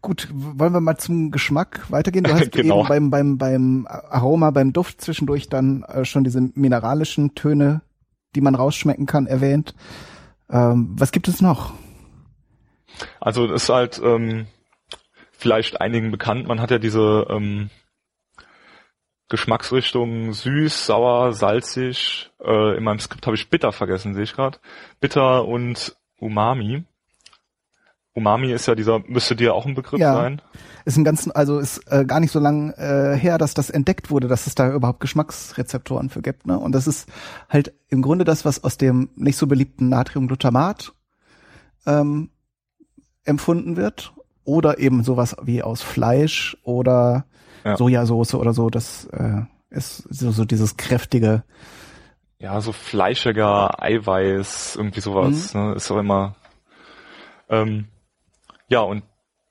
Gut, 0.00 0.28
wollen 0.32 0.72
wir 0.72 0.80
mal 0.80 0.96
zum 0.96 1.30
Geschmack 1.30 1.84
weitergehen? 1.90 2.24
Du 2.24 2.32
hast 2.32 2.52
genau. 2.52 2.80
eben 2.80 2.88
beim, 2.88 3.10
beim, 3.10 3.38
beim 3.38 3.86
Aroma, 3.86 4.50
beim 4.50 4.72
Duft 4.72 5.02
zwischendurch 5.02 5.50
dann 5.50 5.82
äh, 5.82 6.06
schon 6.06 6.24
diese 6.24 6.40
mineralischen 6.40 7.34
Töne, 7.34 7.82
die 8.34 8.40
man 8.40 8.54
rausschmecken 8.54 9.04
kann, 9.04 9.26
erwähnt. 9.26 9.74
Ähm, 10.54 10.94
was 10.96 11.10
gibt 11.10 11.26
es 11.26 11.42
noch? 11.42 11.74
Also 13.20 13.46
es 13.46 13.64
ist 13.64 13.68
halt 13.68 14.00
ähm, 14.02 14.46
vielleicht 15.32 15.80
einigen 15.80 16.12
bekannt, 16.12 16.46
man 16.46 16.60
hat 16.60 16.70
ja 16.70 16.78
diese 16.78 17.26
ähm, 17.28 17.70
Geschmacksrichtungen 19.28 20.32
süß, 20.32 20.86
sauer, 20.86 21.32
salzig. 21.32 22.30
Äh, 22.40 22.76
in 22.76 22.84
meinem 22.84 23.00
Skript 23.00 23.26
habe 23.26 23.36
ich 23.36 23.50
bitter 23.50 23.72
vergessen, 23.72 24.14
sehe 24.14 24.22
ich 24.22 24.34
gerade. 24.34 24.58
Bitter 25.00 25.44
und 25.44 25.96
Umami. 26.18 26.84
Umami 28.14 28.52
ist 28.52 28.66
ja 28.66 28.76
dieser, 28.76 29.00
müsste 29.06 29.34
dir 29.34 29.54
auch 29.54 29.66
ein 29.66 29.74
Begriff 29.74 29.98
ja, 29.98 30.14
sein. 30.14 30.40
Ist 30.84 30.96
ein 30.96 31.04
ganzen, 31.04 31.32
also 31.32 31.58
ist 31.58 31.78
äh, 31.90 32.04
gar 32.04 32.20
nicht 32.20 32.30
so 32.30 32.38
lang 32.38 32.70
äh, 32.74 33.16
her, 33.16 33.38
dass 33.38 33.54
das 33.54 33.70
entdeckt 33.70 34.10
wurde, 34.10 34.28
dass 34.28 34.46
es 34.46 34.54
da 34.54 34.72
überhaupt 34.72 35.00
Geschmacksrezeptoren 35.00 36.10
für 36.10 36.22
gibt. 36.22 36.46
Ne? 36.46 36.56
Und 36.58 36.72
das 36.72 36.86
ist 36.86 37.08
halt 37.48 37.74
im 37.88 38.02
Grunde 38.02 38.24
das, 38.24 38.44
was 38.44 38.62
aus 38.62 38.78
dem 38.78 39.10
nicht 39.16 39.36
so 39.36 39.48
beliebten 39.48 39.88
Natriumglutamat 39.88 40.92
ähm, 41.86 42.30
empfunden 43.24 43.76
wird. 43.76 44.12
Oder 44.44 44.78
eben 44.78 45.02
sowas 45.02 45.36
wie 45.42 45.62
aus 45.62 45.80
Fleisch 45.80 46.56
oder 46.62 47.24
ja. 47.64 47.78
Sojasauce 47.78 48.34
oder 48.34 48.52
so, 48.52 48.68
das 48.68 49.06
äh, 49.06 49.40
ist 49.70 50.06
so, 50.10 50.30
so 50.32 50.44
dieses 50.44 50.76
kräftige. 50.76 51.44
Ja, 52.38 52.60
so 52.60 52.72
fleischiger 52.72 53.82
Eiweiß, 53.82 54.76
irgendwie 54.76 55.00
sowas, 55.00 55.54
mhm. 55.54 55.60
ne, 55.60 55.74
ist 55.76 55.90
auch 55.90 55.96
immer. 55.96 56.34
Ähm, 57.48 57.86
ja, 58.68 58.80
und 58.80 59.04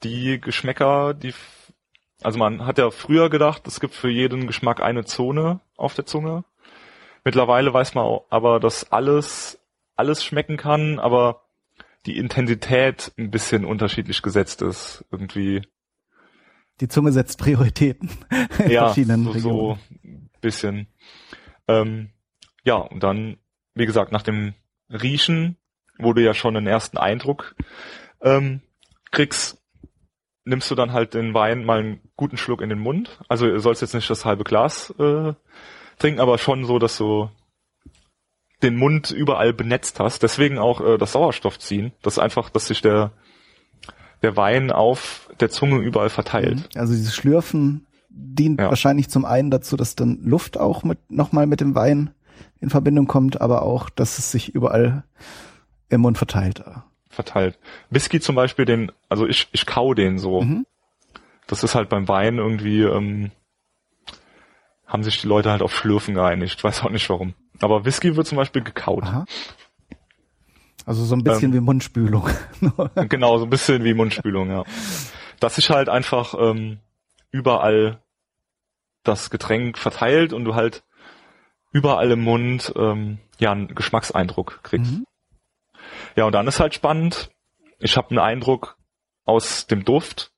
die 0.03 0.40
Geschmäcker, 0.40 1.14
die, 1.14 1.34
also 2.22 2.38
man 2.38 2.65
hat 2.65 2.77
ja 2.77 2.91
früher 2.91 3.30
gedacht, 3.30 3.68
es 3.68 3.80
gibt 3.80 3.94
für 3.94 4.10
jeden 4.10 4.48
Geschmack 4.48 4.81
eine 4.81 5.06
Zone 5.06 5.61
auf 5.77 5.94
der 5.94 6.06
Zunge. 6.06 6.44
Mittlerweile 7.23 7.73
weiß 7.73 7.95
man 7.95 8.19
aber, 8.30 8.60
dass 8.60 8.91
alles, 8.91 9.60
alles 9.95 10.23
schmecken 10.23 10.57
kann, 10.57 10.99
aber 10.99 11.44
die 12.06 12.18
Intensität 12.18 13.14
ein 13.18 13.31
bisschen 13.31 13.64
unterschiedlich 13.64 14.22
gesetzt 14.22 14.61
ist. 14.61 15.06
Irgendwie 15.10 15.61
die 16.81 16.88
Zunge 16.88 17.11
setzt 17.11 17.40
Prioritäten 17.40 18.10
in 18.60 18.72
ja, 18.72 18.85
verschiedenen 18.85 19.26
so, 19.26 19.31
Regionen. 19.31 19.57
so 19.57 19.77
ein 20.03 20.30
bisschen. 20.41 20.88
Ähm, 21.68 22.10
ja, 22.64 22.76
und 22.76 23.03
dann, 23.03 23.38
wie 23.76 23.85
gesagt, 23.85 24.11
nach 24.11 24.23
dem 24.23 24.53
Riechen, 24.90 25.57
du 26.14 26.22
ja 26.22 26.34
schon 26.34 26.57
einen 26.57 26.68
ersten 26.68 26.98
Eindruck 26.98 27.56
ähm, 28.22 28.61
kriegst, 29.14 29.57
nimmst 30.44 30.69
du 30.69 30.76
dann 30.76 30.91
halt 30.91 31.14
den 31.14 31.34
Wein 31.34 31.64
mal 31.64 31.80
einen 31.80 32.02
guten 32.18 32.35
Schluck 32.35 32.61
in 32.61 32.69
den 32.69 32.80
Mund. 32.80 33.19
Also 33.30 33.48
du 33.48 33.60
sollst 33.60 33.81
jetzt 33.81 33.94
nicht 33.94 34.10
das 34.10 34.26
halbe 34.26 34.44
Glas 34.44 34.94
äh, 34.99 35.34
trinken, 35.98 36.19
aber 36.19 36.38
schon 36.38 36.65
so, 36.65 36.80
dass 36.80 36.98
du 36.98 37.30
den 38.61 38.76
Mund 38.76 39.11
überall 39.11 39.53
benetzt 39.53 39.99
hast. 39.99 40.23
Deswegen 40.23 40.57
auch 40.57 40.81
äh, 40.81 40.98
das 40.98 41.14
Sauerstoff 41.14 41.60
ziehen. 41.60 41.94
Das 42.02 42.15
ist 42.15 42.19
einfach, 42.19 42.49
dass 42.49 42.68
sich 42.68 42.81
der 42.81 43.14
der 44.23 44.38
Wein 44.38 44.72
auf 44.72 45.30
der 45.40 45.49
Zunge 45.49 45.77
überall 45.77 46.10
verteilt. 46.10 46.57
Mhm. 46.57 46.80
Also 46.80 46.94
dieses 46.94 47.14
Schlürfen 47.14 47.85
dient 48.10 48.60
ja. 48.60 48.69
wahrscheinlich 48.69 49.10
zum 49.10 49.26
einen 49.26 49.52
dazu, 49.52 49.76
dass 49.76 49.95
dann 49.95 50.23
Luft 50.23 50.57
auch 50.57 50.84
mit 50.84 51.11
nochmal 51.11 51.45
mit 51.45 51.60
dem 51.60 51.76
Wein 51.76 52.11
in 52.60 52.69
Verbindung 52.69 53.06
kommt, 53.06 53.41
aber 53.41 53.64
auch, 53.64 53.90
dass 53.90 54.18
es 54.18 54.31
sich 54.31 54.56
überall 54.56 55.03
im 55.90 56.02
Mund 56.02 56.18
verteilt. 56.18 56.64
Verteilt. 57.14 57.60
Whisky 57.91 58.19
zum 58.19 58.35
Beispiel, 58.35 58.65
den, 58.65 58.91
also 59.07 59.27
ich, 59.27 59.48
ich 59.52 59.65
kau 59.65 59.94
den 59.94 60.18
so. 60.18 60.41
Mhm. 60.41 60.65
Das 61.45 61.64
ist 61.64 61.76
halt 61.76 61.90
beim 61.90 62.07
Wein 62.07 62.38
irgendwie, 62.38 62.81
ähm, 62.81 63.31
haben 64.88 65.03
sich 65.03 65.22
die 65.22 65.27
Leute 65.27 65.52
halt 65.52 65.61
auf 65.61 65.76
Schlürfen 65.76 66.15
geeinigt. 66.15 66.56
Ich 66.57 66.64
weiß 66.64 66.84
auch 66.84 66.90
nicht 66.90 67.07
warum. 67.10 67.35
Aber 67.61 67.85
Whisky 67.85 68.15
wird 68.15 68.26
zum 68.26 68.38
Beispiel 68.38 68.64
gekaut. 68.64 69.03
Aha. 69.03 69.26
Also 70.85 71.06
so 71.06 71.15
ein 71.15 71.23
bisschen 71.23 71.52
ähm, 71.52 71.57
wie 71.57 71.61
Mundspülung. 71.61 72.30
genau, 73.10 73.38
so 73.38 73.45
ein 73.45 73.49
bisschen 73.49 73.84
wie 73.84 73.94
Mundspülung, 73.94 74.49
ja. 74.49 74.64
Dass 75.40 75.56
sich 75.56 75.69
halt 75.69 75.90
einfach 75.90 76.34
ähm, 76.38 76.80
überall 77.31 78.02
das 79.03 79.30
Getränk 79.30 79.77
verteilt 79.77 80.34
und 80.34 80.45
du 80.45 80.56
halt 80.56 80.84
überall 81.72 82.11
im 82.11 82.22
Mund 82.22 82.73
ähm, 82.76 83.19
ja 83.40 83.52
einen 83.52 83.76
Geschmackseindruck 83.76 84.61
kriegst. 84.64 84.91
Mhm. 84.91 85.06
Ja, 86.15 86.25
und 86.25 86.34
dann 86.34 86.47
ist 86.47 86.59
halt 86.59 86.73
spannend. 86.73 87.31
Ich 87.80 87.97
habe 87.97 88.09
einen 88.11 88.19
Eindruck 88.19 88.77
aus 89.25 89.67
dem 89.67 89.84
Duft. 89.84 90.31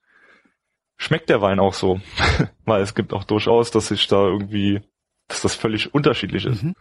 Schmeckt 0.97 1.29
der 1.29 1.41
Wein 1.41 1.59
auch 1.59 1.73
so? 1.73 1.99
Weil 2.65 2.81
es 2.81 2.95
gibt 2.95 3.13
auch 3.13 3.23
durchaus, 3.23 3.71
dass 3.71 3.87
sich 3.87 4.07
da 4.07 4.23
irgendwie, 4.25 4.81
dass 5.27 5.41
das 5.41 5.55
völlig 5.55 5.93
unterschiedlich 5.93 6.45
ist. 6.45 6.63
Mhm. 6.63 6.75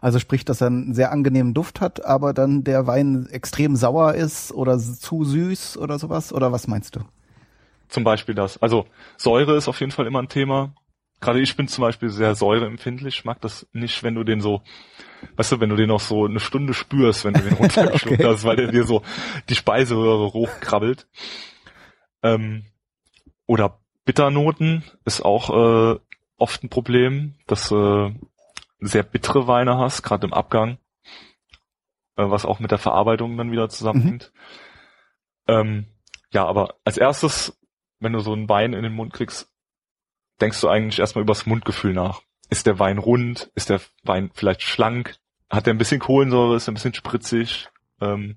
Also 0.00 0.18
sprich, 0.18 0.44
dass 0.44 0.60
er 0.60 0.66
einen 0.66 0.94
sehr 0.94 1.12
angenehmen 1.12 1.54
Duft 1.54 1.80
hat, 1.80 2.04
aber 2.04 2.34
dann 2.34 2.64
der 2.64 2.86
Wein 2.86 3.26
extrem 3.30 3.76
sauer 3.76 4.14
ist 4.14 4.52
oder 4.52 4.78
zu 4.78 5.24
süß 5.24 5.78
oder 5.78 5.98
sowas? 5.98 6.32
Oder 6.32 6.52
was 6.52 6.66
meinst 6.66 6.96
du? 6.96 7.00
Zum 7.88 8.04
Beispiel 8.04 8.34
das. 8.34 8.60
Also 8.60 8.86
Säure 9.16 9.56
ist 9.56 9.68
auf 9.68 9.80
jeden 9.80 9.92
Fall 9.92 10.06
immer 10.06 10.20
ein 10.20 10.28
Thema. 10.28 10.74
Gerade 11.22 11.40
ich 11.40 11.56
bin 11.56 11.68
zum 11.68 11.82
Beispiel 11.82 12.08
sehr 12.08 12.34
säureempfindlich. 12.34 13.18
Ich 13.18 13.24
mag 13.24 13.40
das 13.40 13.68
nicht, 13.72 14.02
wenn 14.02 14.16
du 14.16 14.24
den 14.24 14.40
so, 14.40 14.60
weißt 15.36 15.52
du, 15.52 15.60
wenn 15.60 15.70
du 15.70 15.76
den 15.76 15.86
noch 15.86 16.00
so 16.00 16.26
eine 16.26 16.40
Stunde 16.40 16.74
spürst, 16.74 17.24
wenn 17.24 17.34
du 17.34 17.42
den 17.42 17.52
runtergeschluckt 17.58 18.18
okay. 18.18 18.28
hast, 18.28 18.42
weil 18.42 18.56
der 18.56 18.72
dir 18.72 18.82
so 18.82 19.02
die 19.48 19.54
Speiseröhre 19.54 20.32
hochkrabbelt. 20.32 21.06
Ähm, 22.24 22.66
oder 23.46 23.78
Bitternoten 24.04 24.82
ist 25.04 25.24
auch 25.24 25.94
äh, 25.94 26.00
oft 26.38 26.64
ein 26.64 26.70
Problem, 26.70 27.36
dass 27.46 27.70
äh, 27.70 28.10
sehr 28.80 29.04
bittere 29.04 29.46
Weine 29.46 29.78
hast, 29.78 30.02
gerade 30.02 30.26
im 30.26 30.32
Abgang, 30.32 30.78
äh, 32.16 32.28
was 32.28 32.44
auch 32.44 32.58
mit 32.58 32.72
der 32.72 32.78
Verarbeitung 32.78 33.36
dann 33.36 33.52
wieder 33.52 33.68
zusammenhängt. 33.68 34.32
Mhm. 35.46 35.54
Ähm, 35.54 35.86
ja, 36.32 36.46
aber 36.46 36.74
als 36.82 36.98
erstes, 36.98 37.56
wenn 38.00 38.12
du 38.12 38.18
so 38.18 38.32
einen 38.32 38.48
Wein 38.48 38.72
in 38.72 38.82
den 38.82 38.94
Mund 38.94 39.12
kriegst, 39.12 39.51
denkst 40.42 40.60
du 40.60 40.68
eigentlich 40.68 40.98
erstmal 40.98 41.22
übers 41.22 41.46
Mundgefühl 41.46 41.94
nach. 41.94 42.20
Ist 42.50 42.66
der 42.66 42.78
Wein 42.78 42.98
rund? 42.98 43.50
Ist 43.54 43.70
der 43.70 43.80
Wein 44.02 44.30
vielleicht 44.34 44.62
schlank? 44.62 45.16
Hat 45.48 45.66
der 45.66 45.74
ein 45.74 45.78
bisschen 45.78 46.00
Kohlensäure? 46.00 46.56
Ist 46.56 46.68
er 46.68 46.72
ein 46.72 46.74
bisschen 46.74 46.94
spritzig? 46.94 47.68
Ähm, 48.00 48.36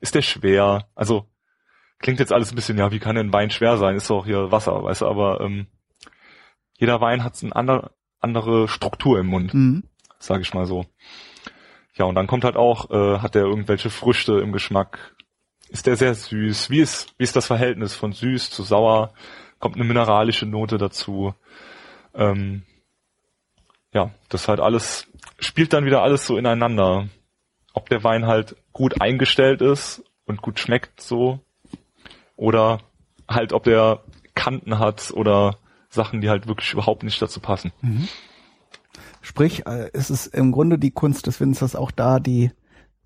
ist 0.00 0.14
der 0.14 0.22
schwer? 0.22 0.88
Also 0.94 1.28
klingt 2.00 2.18
jetzt 2.18 2.32
alles 2.32 2.52
ein 2.52 2.56
bisschen, 2.56 2.76
ja, 2.76 2.90
wie 2.90 2.98
kann 2.98 3.16
denn 3.16 3.32
Wein 3.32 3.50
schwer 3.50 3.78
sein? 3.78 3.96
Ist 3.96 4.10
doch 4.10 4.26
hier 4.26 4.50
Wasser, 4.50 4.82
weißt 4.82 5.02
du, 5.02 5.06
aber 5.06 5.40
ähm, 5.40 5.68
jeder 6.76 7.00
Wein 7.00 7.22
hat 7.22 7.40
ein 7.42 7.52
ander, 7.52 7.92
andere 8.20 8.66
Struktur 8.68 9.20
im 9.20 9.28
Mund, 9.28 9.54
mhm. 9.54 9.84
sage 10.18 10.42
ich 10.42 10.52
mal 10.52 10.66
so. 10.66 10.84
Ja, 11.94 12.06
und 12.06 12.16
dann 12.16 12.26
kommt 12.26 12.44
halt 12.44 12.56
auch, 12.56 12.90
äh, 12.90 13.18
hat 13.20 13.34
der 13.34 13.44
irgendwelche 13.44 13.90
Früchte 13.90 14.40
im 14.40 14.52
Geschmack? 14.52 15.14
Ist 15.68 15.86
der 15.86 15.96
sehr 15.96 16.14
süß? 16.14 16.70
Wie 16.70 16.80
ist, 16.80 17.14
wie 17.18 17.24
ist 17.24 17.36
das 17.36 17.46
Verhältnis 17.46 17.94
von 17.94 18.12
süß 18.12 18.50
zu 18.50 18.62
sauer? 18.62 19.14
Kommt 19.62 19.76
eine 19.76 19.84
mineralische 19.84 20.44
Note 20.44 20.76
dazu? 20.76 21.34
Ähm, 22.14 22.62
ja, 23.94 24.10
das 24.28 24.48
halt 24.48 24.58
alles, 24.58 25.06
spielt 25.38 25.72
dann 25.72 25.84
wieder 25.84 26.02
alles 26.02 26.26
so 26.26 26.36
ineinander. 26.36 27.06
Ob 27.72 27.88
der 27.88 28.02
Wein 28.02 28.26
halt 28.26 28.56
gut 28.72 29.00
eingestellt 29.00 29.62
ist 29.62 30.02
und 30.26 30.42
gut 30.42 30.58
schmeckt 30.58 31.00
so, 31.00 31.38
oder 32.34 32.80
halt 33.28 33.52
ob 33.52 33.62
der 33.62 34.02
Kanten 34.34 34.80
hat 34.80 35.12
oder 35.12 35.58
Sachen, 35.88 36.20
die 36.20 36.28
halt 36.28 36.48
wirklich 36.48 36.72
überhaupt 36.72 37.04
nicht 37.04 37.22
dazu 37.22 37.38
passen. 37.38 37.70
Mhm. 37.82 38.08
Sprich, 39.20 39.64
äh, 39.66 39.90
es 39.92 40.10
ist 40.10 40.26
im 40.26 40.50
Grunde 40.50 40.76
die 40.76 40.90
Kunst 40.90 41.28
des 41.28 41.38
Winzers 41.38 41.76
auch 41.76 41.92
da, 41.92 42.18
die 42.18 42.50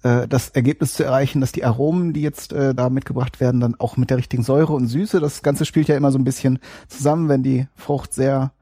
äh, 0.06 0.28
das 0.28 0.50
Ergebnis 0.50 0.94
zu 0.94 1.04
erreichen, 1.04 1.40
dass 1.40 1.52
die 1.52 1.64
Aromen, 1.64 2.12
die 2.12 2.22
jetzt 2.22 2.52
äh, 2.52 2.74
da 2.74 2.90
mitgebracht 2.90 3.40
werden, 3.40 3.60
dann 3.60 3.74
auch 3.74 3.96
mit 3.96 4.10
der 4.10 4.18
richtigen 4.18 4.44
Säure 4.44 4.72
und 4.72 4.86
Süße, 4.86 5.18
das 5.18 5.42
Ganze 5.42 5.64
spielt 5.64 5.88
ja 5.88 5.96
immer 5.96 6.12
so 6.12 6.18
ein 6.18 6.24
bisschen 6.24 6.60
zusammen, 6.86 7.28
wenn 7.28 7.42
die 7.42 7.66
Frucht 7.74 8.14
sehr 8.14 8.52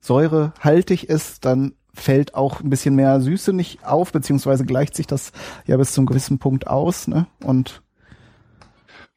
säurehaltig 0.00 1.08
ist, 1.08 1.44
dann 1.44 1.74
fällt 1.94 2.34
auch 2.34 2.60
ein 2.60 2.70
bisschen 2.70 2.94
mehr 2.94 3.20
Süße 3.20 3.52
nicht 3.52 3.84
auf, 3.84 4.12
beziehungsweise 4.12 4.64
gleicht 4.64 4.94
sich 4.94 5.06
das 5.06 5.32
ja 5.66 5.76
bis 5.76 5.92
zum 5.92 6.06
gewissen 6.06 6.38
Punkt 6.38 6.66
aus, 6.66 7.08
ne? 7.08 7.26
Und 7.42 7.82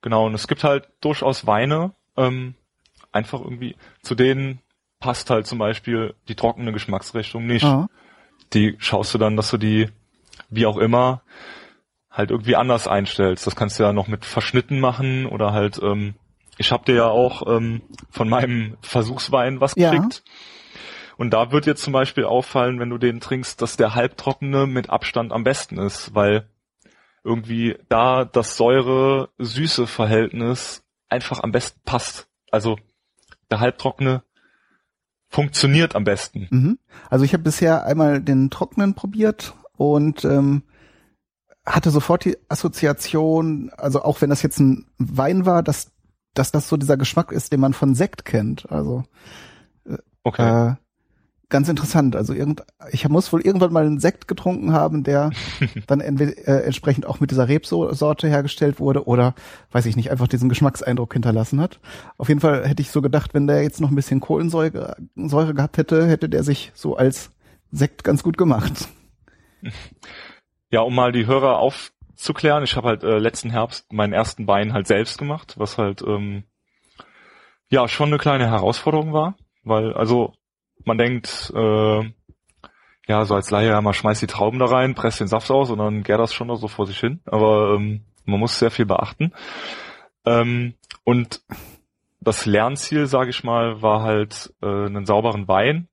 genau, 0.01 0.25
und 0.25 0.33
es 0.33 0.47
gibt 0.47 0.63
halt 0.63 0.89
durchaus 1.01 1.45
Weine, 1.47 1.93
ähm, 2.17 2.55
einfach 3.11 3.41
irgendwie, 3.41 3.75
zu 4.01 4.15
denen 4.15 4.59
passt 4.99 5.29
halt 5.29 5.45
zum 5.45 5.59
Beispiel 5.59 6.15
die 6.27 6.35
trockene 6.35 6.73
Geschmacksrichtung 6.73 7.45
nicht. 7.45 7.63
Aha. 7.63 7.87
Die 8.53 8.75
schaust 8.79 9.13
du 9.13 9.17
dann, 9.17 9.37
dass 9.37 9.51
du 9.51 9.57
die, 9.57 9.89
wie 10.49 10.65
auch 10.65 10.77
immer, 10.77 11.21
halt 12.15 12.31
irgendwie 12.31 12.55
anders 12.55 12.87
einstellst. 12.87 13.45
Das 13.45 13.55
kannst 13.55 13.77
du 13.77 13.83
ja 13.83 13.93
noch 13.93 14.07
mit 14.07 14.25
Verschnitten 14.25 14.79
machen 14.79 15.27
oder 15.27 15.51
halt, 15.51 15.79
ähm, 15.83 16.15
ich 16.57 16.71
habe 16.71 16.85
dir 16.85 16.95
ja 16.95 17.07
auch 17.07 17.45
ähm, 17.45 17.81
von 18.09 18.29
meinem 18.29 18.77
Versuchswein 18.81 19.59
was 19.59 19.75
gekriegt. 19.75 20.23
Ja. 20.25 20.31
Und 21.17 21.31
da 21.31 21.51
wird 21.51 21.65
dir 21.65 21.75
zum 21.75 21.91
Beispiel 21.93 22.23
auffallen, 22.23 22.79
wenn 22.79 22.89
du 22.89 22.97
den 22.97 23.19
trinkst, 23.19 23.61
dass 23.61 23.75
der 23.77 23.93
halbtrockene 23.95 24.65
mit 24.67 24.89
Abstand 24.89 25.33
am 25.33 25.43
besten 25.43 25.77
ist, 25.77 26.15
weil 26.15 26.47
irgendwie 27.23 27.77
da 27.89 28.25
das 28.25 28.57
Säure-Süße-Verhältnis 28.57 30.83
einfach 31.09 31.41
am 31.41 31.51
besten 31.51 31.81
passt. 31.85 32.27
Also 32.51 32.77
der 33.49 33.59
halbtrockene 33.59 34.23
funktioniert 35.29 35.95
am 35.95 36.05
besten. 36.05 36.47
Mhm. 36.49 36.79
Also 37.09 37.25
ich 37.25 37.33
habe 37.33 37.43
bisher 37.43 37.85
einmal 37.85 38.21
den 38.21 38.49
trockenen 38.49 38.93
probiert 38.93 39.53
und 39.75 40.23
ähm, 40.23 40.63
hatte 41.65 41.89
sofort 41.89 42.25
die 42.25 42.37
Assoziation, 42.47 43.71
also 43.77 44.03
auch 44.03 44.21
wenn 44.21 44.29
das 44.29 44.41
jetzt 44.41 44.59
ein 44.59 44.85
Wein 44.97 45.45
war, 45.45 45.63
dass, 45.63 45.91
dass 46.33 46.51
das 46.51 46.69
so 46.69 46.77
dieser 46.77 46.97
Geschmack 46.97 47.31
ist, 47.31 47.51
den 47.51 47.59
man 47.59 47.73
von 47.73 47.95
Sekt 47.95 48.25
kennt. 48.25 48.71
Also 48.71 49.03
äh, 49.85 49.97
okay. 50.23 50.71
Äh, 50.71 50.75
ganz 51.49 51.69
interessant. 51.69 52.15
Also 52.15 52.33
irgend, 52.33 52.63
ich 52.91 53.07
muss 53.09 53.31
wohl 53.33 53.41
irgendwann 53.41 53.73
mal 53.73 53.85
einen 53.85 53.99
Sekt 53.99 54.27
getrunken 54.27 54.73
haben, 54.73 55.03
der 55.03 55.31
dann 55.87 56.01
entweder, 56.01 56.37
äh, 56.47 56.65
entsprechend 56.65 57.05
auch 57.05 57.19
mit 57.19 57.31
dieser 57.31 57.47
Rebsorte 57.47 58.27
hergestellt 58.27 58.79
wurde 58.79 59.07
oder, 59.07 59.33
weiß 59.71 59.87
ich 59.87 59.95
nicht, 59.95 60.11
einfach 60.11 60.27
diesen 60.27 60.49
Geschmackseindruck 60.49 61.13
hinterlassen 61.13 61.59
hat. 61.59 61.79
Auf 62.17 62.27
jeden 62.29 62.41
Fall 62.41 62.67
hätte 62.67 62.81
ich 62.81 62.91
so 62.91 63.01
gedacht, 63.01 63.33
wenn 63.33 63.47
der 63.47 63.63
jetzt 63.63 63.81
noch 63.81 63.89
ein 63.89 63.95
bisschen 63.95 64.19
Kohlensäure 64.19 64.97
Säure 65.15 65.53
gehabt 65.53 65.77
hätte, 65.77 66.07
hätte 66.07 66.29
der 66.29 66.43
sich 66.43 66.71
so 66.75 66.95
als 66.95 67.31
Sekt 67.71 68.03
ganz 68.03 68.21
gut 68.21 68.37
gemacht. 68.37 68.87
Ja, 70.75 70.81
um 70.81 70.93
mal 70.93 71.13
die 71.13 71.25
Hörer 71.25 71.59
aufzuklären, 71.59 72.65
ich 72.65 72.75
habe 72.75 72.89
halt 72.89 73.03
äh, 73.05 73.17
letzten 73.17 73.49
Herbst 73.49 73.93
meinen 73.93 74.11
ersten 74.11 74.45
Wein 74.45 74.73
halt 74.73 74.87
selbst 74.87 75.17
gemacht, 75.17 75.53
was 75.57 75.77
halt 75.77 76.01
ähm, 76.01 76.43
ja 77.69 77.87
schon 77.87 78.09
eine 78.09 78.17
kleine 78.17 78.49
Herausforderung 78.49 79.13
war, 79.13 79.37
weil 79.63 79.93
also 79.93 80.33
man 80.83 80.97
denkt, 80.97 81.49
äh, 81.55 82.03
ja, 83.07 83.23
so 83.23 83.35
als 83.35 83.51
Laie, 83.51 83.69
ja, 83.69 83.79
man 83.79 83.93
schmeißt 83.93 84.21
die 84.21 84.27
Trauben 84.27 84.59
da 84.59 84.65
rein, 84.65 84.95
presst 84.95 85.21
den 85.21 85.29
Saft 85.29 85.49
aus 85.49 85.69
und 85.71 85.77
dann 85.77 86.03
gärt 86.03 86.19
das 86.19 86.33
schon 86.33 86.47
noch 86.47 86.57
so 86.57 86.67
vor 86.67 86.85
sich 86.85 86.99
hin. 86.99 87.21
Aber 87.25 87.75
ähm, 87.75 88.03
man 88.25 88.41
muss 88.41 88.59
sehr 88.59 88.69
viel 88.69 88.85
beachten. 88.85 89.31
Ähm, 90.25 90.73
und 91.05 91.41
das 92.19 92.45
Lernziel, 92.45 93.07
sage 93.07 93.29
ich 93.29 93.45
mal, 93.45 93.81
war 93.81 94.01
halt 94.01 94.53
äh, 94.61 94.65
einen 94.65 95.05
sauberen 95.05 95.47
Wein 95.47 95.87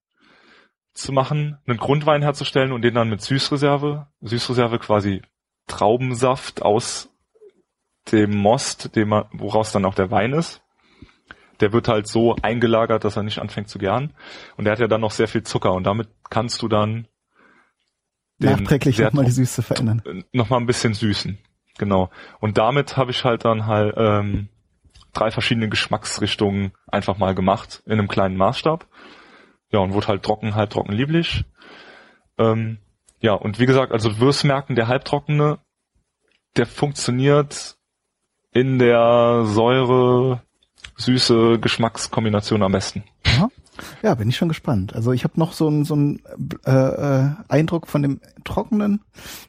zu 0.94 1.12
machen, 1.12 1.58
einen 1.66 1.78
Grundwein 1.78 2.22
herzustellen 2.22 2.72
und 2.72 2.82
den 2.82 2.94
dann 2.94 3.08
mit 3.08 3.22
Süßreserve, 3.22 4.08
Süßreserve 4.20 4.78
quasi 4.78 5.22
Traubensaft 5.66 6.62
aus 6.62 7.08
dem 8.10 8.36
Most, 8.36 8.94
dem 8.96 9.10
man, 9.10 9.24
woraus 9.32 9.72
dann 9.72 9.84
auch 9.84 9.94
der 9.94 10.10
Wein 10.10 10.32
ist, 10.32 10.62
der 11.60 11.72
wird 11.72 11.88
halt 11.88 12.08
so 12.08 12.36
eingelagert, 12.42 13.04
dass 13.04 13.16
er 13.16 13.22
nicht 13.22 13.38
anfängt 13.38 13.68
zu 13.68 13.78
gären. 13.78 14.12
Und 14.56 14.64
der 14.64 14.72
hat 14.72 14.80
ja 14.80 14.88
dann 14.88 15.00
noch 15.00 15.12
sehr 15.12 15.28
viel 15.28 15.44
Zucker 15.44 15.72
und 15.72 15.84
damit 15.84 16.08
kannst 16.28 16.60
du 16.62 16.68
dann 16.68 17.06
nachträglich 18.38 18.98
nochmal 18.98 19.24
die 19.24 19.30
Süße 19.30 19.62
verändern. 19.62 20.24
Nochmal 20.32 20.60
ein 20.60 20.66
bisschen 20.66 20.94
süßen. 20.94 21.38
Genau. 21.78 22.10
Und 22.40 22.58
damit 22.58 22.96
habe 22.96 23.12
ich 23.12 23.24
halt 23.24 23.44
dann 23.44 23.66
halt 23.66 23.94
ähm, 23.96 24.48
drei 25.12 25.30
verschiedene 25.30 25.68
Geschmacksrichtungen 25.68 26.72
einfach 26.86 27.18
mal 27.18 27.34
gemacht 27.34 27.82
in 27.86 27.92
einem 27.92 28.08
kleinen 28.08 28.36
Maßstab. 28.36 28.86
Ja, 29.72 29.80
und 29.80 29.94
wurde 29.94 30.08
halt 30.08 30.22
trocken, 30.22 30.54
halb 30.54 30.70
trocken 30.70 30.92
lieblich. 30.92 31.44
Ähm, 32.38 32.78
ja, 33.20 33.34
und 33.34 33.58
wie 33.58 33.66
gesagt, 33.66 33.92
also 33.92 34.10
du 34.10 34.20
wirst 34.20 34.44
merken, 34.44 34.74
der 34.74 34.88
halbtrockene, 34.88 35.58
der 36.56 36.66
funktioniert 36.66 37.76
in 38.52 38.78
der 38.78 39.44
Säure 39.44 40.42
süße 40.96 41.58
Geschmackskombination 41.58 42.62
am 42.62 42.72
besten. 42.72 43.04
Aha. 43.24 43.48
Ja, 44.02 44.14
bin 44.14 44.28
ich 44.28 44.36
schon 44.36 44.48
gespannt. 44.48 44.94
Also 44.94 45.12
ich 45.12 45.24
habe 45.24 45.40
noch 45.40 45.52
so 45.52 45.66
einen 45.66 45.84
so 45.84 45.94
einen, 45.94 46.20
äh, 46.66 46.70
äh, 46.70 47.30
Eindruck 47.48 47.86
von 47.86 48.02
dem 48.02 48.20
Trockenen 48.44 49.00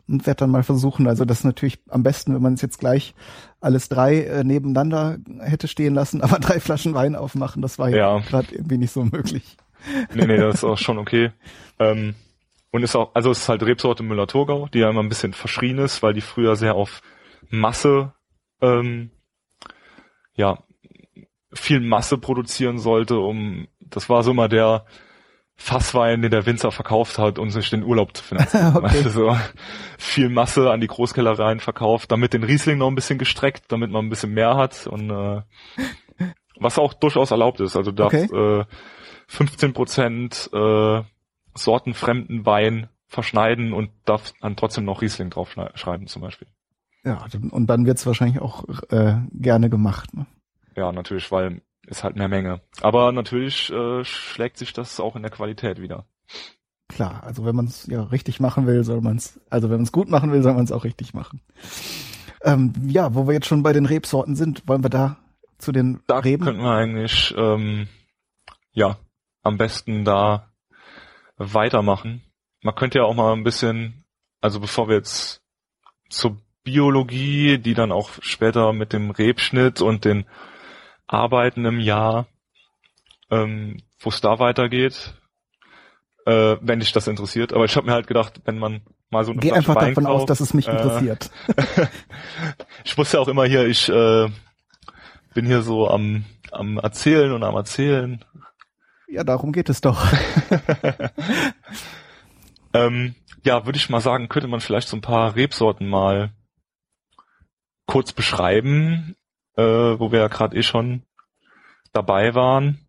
und 0.08 0.26
werde 0.26 0.40
dann 0.40 0.50
mal 0.50 0.64
versuchen, 0.64 1.08
also 1.08 1.26
das 1.26 1.40
ist 1.40 1.44
natürlich 1.44 1.80
am 1.90 2.04
besten, 2.04 2.34
wenn 2.34 2.42
man 2.42 2.54
es 2.54 2.62
jetzt 2.62 2.80
gleich 2.80 3.14
alles 3.60 3.90
drei 3.90 4.22
äh, 4.22 4.44
nebeneinander 4.46 5.18
hätte 5.40 5.68
stehen 5.68 5.94
lassen, 5.94 6.22
aber 6.22 6.40
drei 6.40 6.62
Flaschen 6.62 6.94
Wein 6.94 7.16
aufmachen, 7.16 7.62
das 7.62 7.78
war 7.80 7.90
ja, 7.90 8.20
gerade 8.20 8.56
irgendwie 8.56 8.78
nicht 8.78 8.94
so 8.94 9.04
möglich. 9.04 9.58
Nee, 10.14 10.26
nee, 10.26 10.38
das 10.38 10.56
ist 10.56 10.64
auch 10.64 10.78
schon 10.78 10.98
okay. 10.98 11.32
Ähm, 11.80 12.16
und 12.72 12.84
ist 12.84 12.96
auch, 12.96 13.14
also 13.14 13.32
es 13.32 13.40
ist 13.40 13.50
halt 13.50 13.64
Rebsorte 13.64 14.04
Müller-Thurgau, 14.04 14.68
die 14.74 14.80
ja 14.80 14.90
immer 14.90 15.04
ein 15.04 15.10
bisschen 15.10 15.34
verschrien 15.34 15.78
ist, 15.78 16.02
weil 16.02 16.14
die 16.14 16.22
früher 16.22 16.56
sehr 16.56 16.76
auf 16.76 17.02
Masse, 17.50 18.14
ähm, 18.62 19.12
ja, 20.36 20.64
viel 21.54 21.80
Masse 21.80 22.18
produzieren 22.18 22.80
sollte, 22.80 23.20
um, 23.20 23.68
das 23.80 24.10
war 24.10 24.24
so 24.24 24.32
immer 24.32 24.50
der 24.50 24.86
Fasswein, 25.56 26.22
den 26.24 26.32
der 26.32 26.46
Winzer 26.46 26.72
verkauft 26.72 27.20
hat, 27.20 27.38
um 27.38 27.52
sich 27.52 27.70
den 27.70 27.84
Urlaub 27.84 28.18
zu 28.18 28.24
finanzieren. 28.24 28.76
okay. 28.78 28.88
Also 28.88 29.10
so 29.10 29.38
viel 30.00 30.30
Masse 30.30 30.72
an 30.72 30.82
die 30.82 30.88
Großkellereien 30.88 31.60
verkauft, 31.60 32.12
damit 32.12 32.34
den 32.34 32.44
Riesling 32.44 32.80
noch 32.80 32.88
ein 32.88 32.96
bisschen 32.96 33.20
gestreckt, 33.20 33.66
damit 33.68 33.92
man 33.92 34.06
ein 34.06 34.10
bisschen 34.10 34.34
mehr 34.34 34.58
hat 34.58 34.88
und 34.88 35.12
äh, 35.12 35.42
was 36.60 36.80
auch 36.80 36.94
durchaus 36.94 37.32
erlaubt 37.32 37.60
ist. 37.60 37.76
Also 37.76 37.92
darf 37.92 38.14
okay. 38.14 38.26
äh, 38.36 38.66
15 39.28 39.74
Prozent 39.74 40.50
äh, 40.54 41.02
sortenfremden 41.56 42.46
Wein 42.46 42.90
verschneiden 43.08 43.74
und 43.74 43.92
darf 44.06 44.34
dann 44.42 44.56
trotzdem 44.56 44.86
noch 44.86 45.02
Riesling 45.02 45.30
draufschreiben 45.30 46.08
zum 46.08 46.22
Beispiel. 46.22 46.48
Ja, 47.04 47.26
und 47.52 47.68
dann 47.68 47.86
wird's 47.86 48.06
wahrscheinlich 48.06 48.42
auch 48.42 48.64
äh, 48.90 49.18
gerne 49.34 49.70
gemacht. 49.70 50.14
Ne? 50.14 50.26
Ja, 50.76 50.92
natürlich, 50.92 51.32
weil 51.32 51.62
ist 51.86 52.04
halt 52.04 52.16
mehr 52.16 52.30
Menge. 52.30 52.62
Aber 52.82 53.12
natürlich 53.12 53.70
äh, 53.72 54.04
schlägt 54.06 54.58
sich 54.58 54.74
das 54.74 55.00
auch 55.00 55.16
in 55.16 55.22
der 55.22 55.32
Qualität 55.32 55.82
wieder. 55.82 56.06
Klar, 56.88 57.24
also 57.24 57.46
wenn 57.46 57.56
man 57.56 57.66
es 57.66 57.88
ja 57.88 58.04
richtig 58.04 58.40
machen 58.40 58.68
will, 58.68 58.84
soll 58.84 59.02
man 59.02 59.18
es, 59.18 59.40
also 59.50 59.70
wenn 59.70 59.78
man 59.78 59.84
es 59.84 59.92
gut 59.92 60.10
machen 60.10 60.32
will, 60.32 60.42
soll 60.44 60.54
man 60.54 60.64
es 60.64 60.72
auch 60.72 60.84
richtig 60.84 61.14
machen. 61.14 61.42
Ähm, 62.44 62.74
ja, 62.88 63.16
wo 63.16 63.28
wir 63.28 63.34
jetzt 63.34 63.48
schon 63.48 63.64
bei 63.64 63.74
den 63.74 63.86
Rebsorten 63.86 64.36
sind, 64.36 64.68
wollen 64.68 64.84
wir 64.84 64.90
da 64.90 65.18
zu 65.58 65.72
den 65.72 66.02
da 66.08 66.20
Reben? 66.20 66.44
könnten 66.44 66.62
wir 66.62 66.72
eigentlich 66.72 67.34
ähm, 67.38 67.88
ja 68.72 68.98
am 69.44 69.58
besten 69.58 70.06
da 70.06 70.50
weitermachen. 71.38 72.24
Man 72.62 72.76
könnte 72.76 73.00
ja 73.00 73.04
auch 73.06 73.14
mal 73.14 73.34
ein 73.34 73.44
bisschen, 73.44 74.06
also 74.42 74.60
bevor 74.60 74.88
wir 74.88 74.96
jetzt 74.96 75.42
zur 76.10 76.38
Biologie, 76.64 77.58
die 77.58 77.74
dann 77.74 77.92
auch 77.92 78.10
später 78.22 78.72
mit 78.74 78.94
dem 78.94 79.12
Rebschnitt 79.12 79.82
und 79.82 80.06
den 80.06 80.26
Arbeiten 81.08 81.66
im 81.66 81.80
Jahr, 81.80 82.28
ähm, 83.30 83.82
wo 84.00 84.10
es 84.10 84.22
da 84.22 84.40
weitergeht, 84.40 85.14
äh, 86.26 86.56
wenn 86.62 86.80
dich 86.80 86.94
das 86.94 87.08
interessiert. 87.08 87.54
Aber 87.54 87.66
ich 87.66 87.76
habe 87.76 87.88
mir 87.88 87.94
halt 87.94 88.08
gedacht, 88.08 88.42
wenn 88.46 88.60
man 88.60 88.82
mal 89.10 89.26
so 89.26 89.32
eine 89.32 89.42
Geh 89.42 89.50
Flasche 89.50 89.58
einfach 89.60 89.76
Wein 89.76 89.90
davon 89.90 90.06
kauft, 90.06 90.22
aus, 90.22 90.26
dass 90.26 90.40
es 90.40 90.54
mich 90.54 90.68
äh, 90.68 90.72
interessiert. 90.72 91.30
ich 92.86 92.98
wusste 92.98 93.18
ja 93.18 93.24
auch 93.24 93.28
immer 93.28 93.46
hier, 93.46 93.68
ich 93.68 93.90
äh, 93.90 94.30
bin 95.34 95.46
hier 95.46 95.62
so 95.62 95.90
am, 95.90 96.24
am 96.52 96.78
Erzählen 96.78 97.32
und 97.34 97.44
am 97.44 97.56
Erzählen. 97.56 98.24
Ja, 99.14 99.24
darum 99.24 99.52
geht 99.52 99.70
es 99.70 99.80
doch. 99.80 100.04
ähm, 102.74 103.14
ja, 103.44 103.68
würde 103.68 103.78
ich 103.78 103.88
mal 103.92 104.02
sagen, 104.02 104.28
könnte 104.28 104.48
man 104.48 104.60
vielleicht 104.60 104.88
so 104.88 104.98
ein 104.98 105.02
paar 105.02 105.36
Rebsorten 105.36 105.88
mal 105.88 106.32
kurz 107.86 108.12
beschreiben, 108.12 109.16
äh, 109.56 109.62
wo 109.62 110.12
wir 110.12 110.18
ja 110.18 110.30
gerade 110.30 110.58
eh 110.58 110.64
schon 110.64 111.04
dabei 111.92 112.34
waren. 112.34 112.88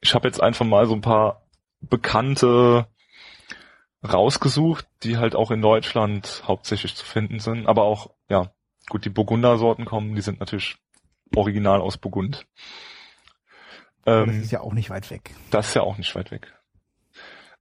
Ich 0.00 0.16
habe 0.16 0.26
jetzt 0.26 0.42
einfach 0.42 0.66
mal 0.66 0.86
so 0.86 0.94
ein 0.94 1.02
paar 1.02 1.46
bekannte 1.80 2.88
rausgesucht, 4.02 4.88
die 5.04 5.18
halt 5.18 5.36
auch 5.36 5.52
in 5.52 5.62
Deutschland 5.62 6.42
hauptsächlich 6.48 6.96
zu 6.96 7.06
finden 7.06 7.38
sind, 7.38 7.68
aber 7.68 7.84
auch, 7.84 8.10
ja, 8.28 8.50
gut, 8.88 9.04
die 9.04 9.10
Burgunder-Sorten 9.10 9.84
kommen, 9.84 10.16
die 10.16 10.22
sind 10.22 10.40
natürlich 10.40 10.78
original 11.36 11.80
aus 11.80 11.96
Burgund. 11.96 12.44
Ähm, 14.06 14.26
das 14.26 14.36
ist 14.36 14.50
ja 14.50 14.60
auch 14.60 14.72
nicht 14.72 14.90
weit 14.90 15.10
weg. 15.10 15.34
Das 15.50 15.68
ist 15.68 15.74
ja 15.74 15.82
auch 15.82 15.98
nicht 15.98 16.14
weit 16.14 16.30
weg. 16.30 16.52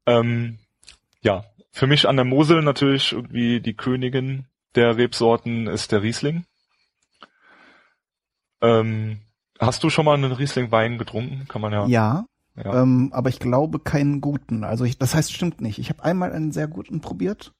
Ähm, 0.05 0.59
ja, 1.21 1.45
für 1.71 1.87
mich 1.87 2.07
an 2.07 2.17
der 2.17 2.25
Mosel 2.25 2.61
natürlich 2.61 3.13
irgendwie 3.13 3.61
die 3.61 3.75
Königin 3.75 4.45
der 4.75 4.97
Rebsorten 4.97 5.67
ist 5.67 5.91
der 5.91 6.01
Riesling. 6.01 6.45
Ähm, 8.61 9.19
hast 9.59 9.83
du 9.83 9.89
schon 9.89 10.05
mal 10.05 10.15
einen 10.15 10.31
Riesling-Wein 10.31 10.97
getrunken? 10.97 11.47
Kann 11.47 11.61
man 11.61 11.71
ja. 11.71 11.87
Ja. 11.87 12.25
ja. 12.55 12.81
Ähm, 12.81 13.11
aber 13.13 13.29
ich 13.29 13.39
glaube 13.39 13.79
keinen 13.79 14.21
guten. 14.21 14.63
Also 14.63 14.85
ich, 14.85 14.97
das 14.97 15.15
heißt, 15.15 15.33
stimmt 15.33 15.61
nicht. 15.61 15.79
Ich 15.79 15.89
habe 15.89 16.03
einmal 16.03 16.31
einen 16.31 16.51
sehr 16.51 16.67
guten 16.67 17.01
probiert. 17.01 17.53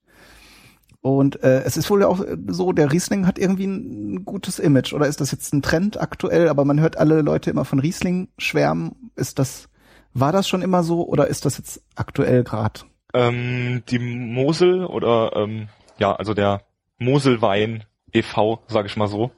Und 1.04 1.44
äh, 1.44 1.64
es 1.64 1.76
ist 1.76 1.90
wohl 1.90 2.02
auch 2.06 2.24
so, 2.48 2.72
der 2.72 2.94
Riesling 2.94 3.28
hat 3.28 3.38
irgendwie 3.38 3.66
ein 3.66 4.24
gutes 4.24 4.58
Image. 4.58 4.94
Oder 4.94 5.08
ist 5.08 5.20
das 5.20 5.32
jetzt 5.32 5.54
ein 5.54 5.62
Trend 5.62 6.00
aktuell? 6.00 6.48
Aber 6.48 6.64
man 6.64 6.80
hört 6.80 6.98
alle 6.98 7.22
Leute 7.22 7.50
immer 7.50 7.66
von 7.66 7.80
Riesling 7.80 8.30
schwärmen. 8.38 9.12
Ist 9.18 9.38
das, 9.38 9.68
war 10.14 10.32
das 10.32 10.48
schon 10.48 10.62
immer 10.62 10.82
so 10.82 11.06
oder 11.06 11.28
ist 11.28 11.44
das 11.44 11.58
jetzt 11.58 11.82
aktuell 11.96 12.46
gerade? 12.46 12.80
Ähm, 13.14 13.84
die 13.90 14.00
Mosel 14.00 14.86
oder 14.86 15.34
ähm, 15.36 15.68
ja, 15.98 16.16
also 16.16 16.34
der 16.34 16.62
Moselwein 17.00 17.84
e.V., 18.14 18.64
sage 18.68 18.88
ich 18.88 18.96
mal 18.96 19.10
so, 19.10 19.32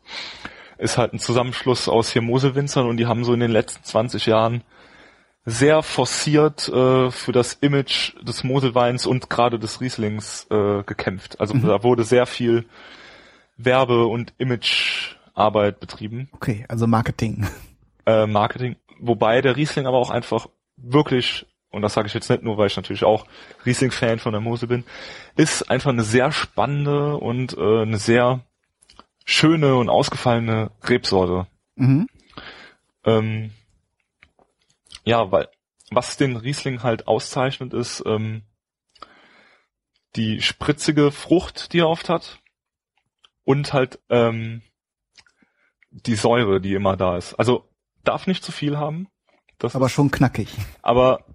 ist 0.78 1.00
halt 1.00 1.14
ein 1.14 1.20
Zusammenschluss 1.20 1.90
aus 1.90 2.12
hier 2.12 2.22
Moselwinzern 2.22 2.88
und 2.88 2.98
die 2.98 3.08
haben 3.08 3.24
so 3.24 3.34
in 3.34 3.40
den 3.40 3.50
letzten 3.50 3.84
20 3.84 4.28
Jahren 4.28 4.64
sehr 5.45 5.84
forciert 5.84 6.67
äh, 6.69 7.11
für 7.11 7.31
das 7.31 7.53
Image 7.53 8.13
des 8.23 8.43
Moselweins 8.43 9.05
und 9.05 9.30
gerade 9.30 9.59
des 9.59 9.80
Rieslings 9.80 10.47
äh, 10.49 10.84
gekämpft. 10.84 11.39
Also 11.39 11.53
mhm. 11.53 11.67
da 11.67 11.84
wurde 11.84 12.03
sehr 12.03 12.26
viel 12.26 12.65
Werbe- 13.55 14.07
und 14.07 14.34
Imagearbeit 14.39 15.80
betrieben. 15.80 16.30
Okay, 16.31 16.65
also 16.67 16.88
Marketing. 16.88 17.47
Äh, 18.07 18.27
Marketing, 18.27 18.76
wobei 18.99 19.41
der 19.41 19.55
Riesling 19.55 19.88
aber 19.88 19.97
auch 19.97 20.11
einfach 20.11 20.47
wirklich, 20.77 21.47
und 21.72 21.81
das 21.81 21.93
sage 21.93 22.07
ich 22.07 22.13
jetzt 22.13 22.30
nicht 22.30 22.43
nur, 22.43 22.57
weil 22.57 22.67
ich 22.67 22.76
natürlich 22.76 23.03
auch 23.03 23.26
Riesling-Fan 23.65 24.19
von 24.19 24.31
der 24.31 24.41
Mosel 24.41 24.67
bin, 24.67 24.84
ist 25.35 25.69
einfach 25.72 25.91
eine 25.91 26.03
sehr 26.03 26.31
spannende 26.31 27.17
und 27.17 27.57
äh, 27.57 27.81
eine 27.81 27.97
sehr 27.97 28.41
schöne 29.26 29.76
und 29.76 29.89
ausgefallene 29.89 30.72
Rebsorte. 30.84 31.47
Mhm. 31.76 32.07
Ähm, 33.05 33.51
ja, 35.06 35.32
weil 35.32 35.48
was 35.91 36.18
den 36.18 36.36
Riesling 36.36 36.84
halt 36.84 37.07
auszeichnet, 37.07 37.73
ist 37.73 38.03
ähm, 38.06 38.44
die 40.15 40.41
spritzige 40.41 41.11
Frucht, 41.11 41.73
die 41.73 41.80
er 41.80 41.90
oft 41.90 42.10
hat 42.10 42.40
und 43.44 43.73
halt 43.73 43.99
ähm, 44.10 44.61
die 45.91 46.15
Säure, 46.15 46.60
die 46.60 46.73
immer 46.73 46.98
da 46.98 47.18
ist. 47.18 47.36
Also 47.36 47.69
darf 48.03 48.27
nicht 48.27 48.44
zu 48.44 48.52
viel 48.52 48.77
haben. 48.77 49.07
Das 49.57 49.76
aber 49.76 49.90
schon 49.90 50.11
knackig. 50.11 50.49
Aber 50.82 51.26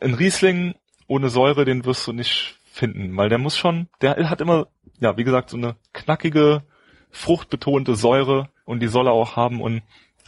ein 0.00 0.14
Riesling 0.14 0.74
ohne 1.06 1.30
Säure, 1.30 1.64
den 1.64 1.84
wirst 1.84 2.06
du 2.06 2.12
nicht 2.12 2.58
finden, 2.64 3.16
weil 3.16 3.28
der 3.28 3.38
muss 3.38 3.56
schon, 3.56 3.88
der 4.00 4.28
hat 4.28 4.40
immer, 4.40 4.68
ja, 4.98 5.16
wie 5.16 5.24
gesagt, 5.24 5.50
so 5.50 5.56
eine 5.56 5.76
knackige, 5.92 6.62
fruchtbetonte 7.10 7.94
Säure 7.94 8.48
und 8.64 8.80
die 8.80 8.88
soll 8.88 9.06
er 9.06 9.12
auch 9.12 9.36
haben 9.36 9.60
und 9.60 9.82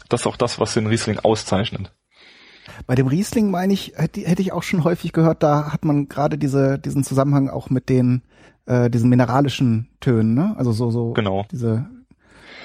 das 0.08 0.22
ist 0.22 0.26
auch 0.26 0.36
das, 0.36 0.60
was 0.60 0.74
den 0.74 0.86
Riesling 0.86 1.18
auszeichnet. 1.18 1.92
Bei 2.86 2.94
dem 2.94 3.06
Riesling 3.06 3.50
meine 3.50 3.72
ich, 3.72 3.92
hätte, 3.96 4.20
hätte 4.20 4.42
ich 4.42 4.52
auch 4.52 4.62
schon 4.62 4.84
häufig 4.84 5.12
gehört, 5.12 5.42
da 5.42 5.72
hat 5.72 5.84
man 5.84 6.08
gerade 6.08 6.36
diese, 6.36 6.78
diesen 6.78 7.02
Zusammenhang 7.02 7.48
auch 7.48 7.70
mit 7.70 7.88
den, 7.88 8.22
äh, 8.66 8.90
diesen 8.90 9.08
mineralischen 9.08 9.88
Tönen, 10.00 10.34
ne? 10.34 10.54
Also 10.58 10.72
so, 10.72 10.90
so 10.90 11.12
genau. 11.12 11.46
diese, 11.50 11.86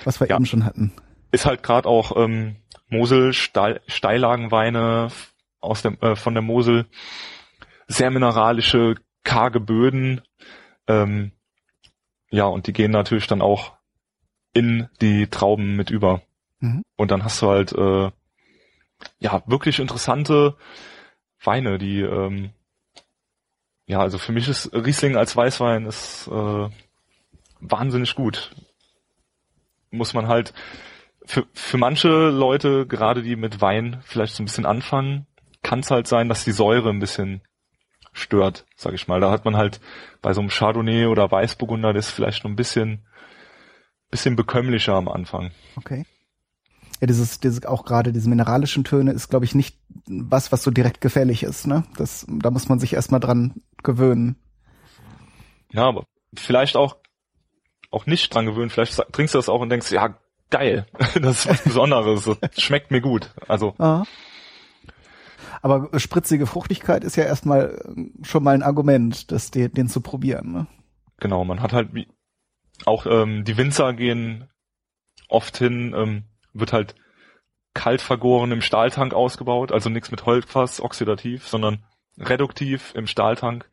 was 0.03 0.19
wir 0.19 0.27
ja. 0.27 0.35
eben 0.35 0.45
schon 0.45 0.65
hatten. 0.65 0.91
Ist 1.31 1.45
halt 1.45 1.63
gerade 1.63 1.87
auch 1.87 2.17
ähm, 2.17 2.57
Mosel, 2.89 3.33
Steil, 3.33 3.81
Steillagenweine 3.87 5.09
aus 5.61 5.81
dem, 5.81 5.97
äh, 6.01 6.15
von 6.15 6.33
der 6.33 6.43
Mosel, 6.43 6.85
sehr 7.87 8.11
mineralische, 8.11 8.95
karge 9.23 9.59
Böden. 9.59 10.21
Ähm, 10.87 11.31
ja, 12.29 12.45
und 12.45 12.67
die 12.67 12.73
gehen 12.73 12.91
natürlich 12.91 13.27
dann 13.27 13.41
auch 13.41 13.73
in 14.53 14.87
die 15.01 15.27
Trauben 15.27 15.75
mit 15.75 15.89
über. 15.89 16.21
Mhm. 16.59 16.83
Und 16.97 17.11
dann 17.11 17.23
hast 17.23 17.41
du 17.41 17.47
halt 17.47 17.71
äh, 17.73 18.11
ja 19.19 19.41
wirklich 19.45 19.79
interessante 19.79 20.55
Weine, 21.43 21.77
die 21.77 22.01
ähm, 22.01 22.51
ja, 23.85 23.99
also 23.99 24.17
für 24.17 24.31
mich 24.31 24.47
ist 24.47 24.71
Riesling 24.73 25.15
als 25.15 25.35
Weißwein 25.35 25.85
ist 25.85 26.27
äh, 26.27 26.69
wahnsinnig 27.59 28.15
gut. 28.15 28.51
Muss 29.89 30.13
man 30.13 30.27
halt 30.27 30.53
für, 31.25 31.47
für 31.53 31.77
manche 31.77 32.29
Leute, 32.29 32.85
gerade 32.85 33.23
die 33.23 33.35
mit 33.35 33.61
Wein 33.61 33.99
vielleicht 34.03 34.35
so 34.35 34.43
ein 34.43 34.45
bisschen 34.45 34.67
anfangen, 34.67 35.25
kann 35.63 35.79
es 35.79 35.89
halt 35.89 36.07
sein, 36.07 36.29
dass 36.29 36.43
die 36.43 36.51
Säure 36.51 36.89
ein 36.89 36.99
bisschen 36.99 37.41
stört, 38.13 38.65
sag 38.75 38.93
ich 38.93 39.07
mal. 39.07 39.19
Da 39.19 39.31
hat 39.31 39.45
man 39.45 39.57
halt 39.57 39.79
bei 40.21 40.33
so 40.33 40.41
einem 40.41 40.49
Chardonnay 40.49 41.07
oder 41.07 41.31
Weißburgunder 41.31 41.93
das 41.93 42.11
vielleicht 42.11 42.43
noch 42.43 42.51
ein 42.51 42.55
bisschen 42.55 43.05
bisschen 44.11 44.35
bekömmlicher 44.35 44.93
am 44.93 45.07
Anfang. 45.07 45.51
Okay. 45.75 46.05
Ja, 46.99 47.07
dieses, 47.07 47.39
dieses 47.39 47.65
auch 47.65 47.85
gerade 47.85 48.11
diese 48.11 48.29
mineralischen 48.29 48.83
Töne 48.83 49.11
ist, 49.11 49.29
glaube 49.29 49.45
ich, 49.45 49.55
nicht 49.55 49.77
was, 50.07 50.51
was 50.51 50.63
so 50.63 50.71
direkt 50.71 51.01
gefällig 51.01 51.43
ist, 51.43 51.65
ne? 51.65 51.83
Das, 51.97 52.25
da 52.27 52.51
muss 52.51 52.67
man 52.67 52.79
sich 52.79 52.93
erstmal 52.93 53.19
dran 53.19 53.61
gewöhnen. 53.83 54.35
Ja, 55.71 55.87
aber 55.87 56.05
vielleicht 56.33 56.75
auch, 56.75 56.97
auch 57.91 58.05
nicht 58.05 58.33
dran 58.33 58.45
gewöhnen. 58.45 58.69
Vielleicht 58.69 59.01
trinkst 59.13 59.33
du 59.33 59.37
das 59.37 59.49
auch 59.49 59.61
und 59.61 59.69
denkst, 59.69 59.91
ja, 59.91 60.17
geil, 60.49 60.85
das 61.21 61.45
ist 61.45 61.49
was 61.49 61.63
Besonderes, 61.63 62.29
das 62.41 62.61
schmeckt 62.61 62.91
mir 62.91 63.01
gut. 63.01 63.33
Also. 63.47 63.75
Aha. 63.77 64.05
Aber 65.61 65.89
spritzige 65.99 66.47
Fruchtigkeit 66.47 67.03
ist 67.03 67.17
ja 67.17 67.23
erstmal 67.25 67.81
schon 68.23 68.43
mal 68.43 68.55
ein 68.55 68.63
Argument, 68.63 69.31
das, 69.31 69.51
den, 69.51 69.71
den 69.73 69.89
zu 69.89 70.01
probieren, 70.01 70.51
ne? 70.51 70.67
Genau, 71.17 71.43
man 71.43 71.61
hat 71.61 71.73
halt 71.73 71.93
wie, 71.93 72.07
auch 72.85 73.05
ähm, 73.05 73.43
die 73.43 73.57
Winzer 73.57 73.93
gehen 73.93 74.49
oft 75.27 75.57
hin, 75.57 75.93
ähm, 75.95 76.23
wird 76.53 76.73
halt 76.73 76.95
kalt 77.73 78.01
vergoren 78.01 78.51
im 78.51 78.61
Stahltank 78.61 79.13
ausgebaut, 79.13 79.71
also 79.71 79.89
nichts 79.89 80.11
mit 80.11 80.25
Holzfass, 80.25 80.81
oxidativ, 80.81 81.47
sondern 81.47 81.83
reduktiv 82.17 82.93
im 82.95 83.07
Stahltank. 83.07 83.69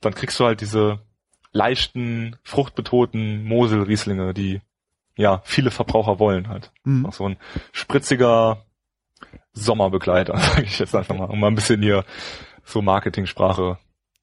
Dann 0.00 0.14
kriegst 0.14 0.38
du 0.38 0.44
halt 0.44 0.60
diese 0.60 1.00
leichten, 1.52 2.36
fruchtbetonten 2.42 3.44
Mosel-Rieslinge, 3.44 4.34
die 4.34 4.60
ja 5.16 5.42
viele 5.44 5.70
Verbraucher 5.70 6.18
wollen 6.18 6.48
halt. 6.48 6.72
Mhm. 6.84 7.06
Auch 7.06 7.12
so 7.12 7.28
ein 7.28 7.36
spritziger 7.72 8.64
Sommerbegleiter, 9.52 10.36
sage 10.38 10.64
ich 10.64 10.78
jetzt 10.78 10.94
einfach 10.94 11.16
mal, 11.16 11.26
um 11.26 11.40
mal 11.40 11.48
ein 11.48 11.54
bisschen 11.54 11.82
hier 11.82 12.04
so 12.64 12.82
Marketingsprache 12.82 13.78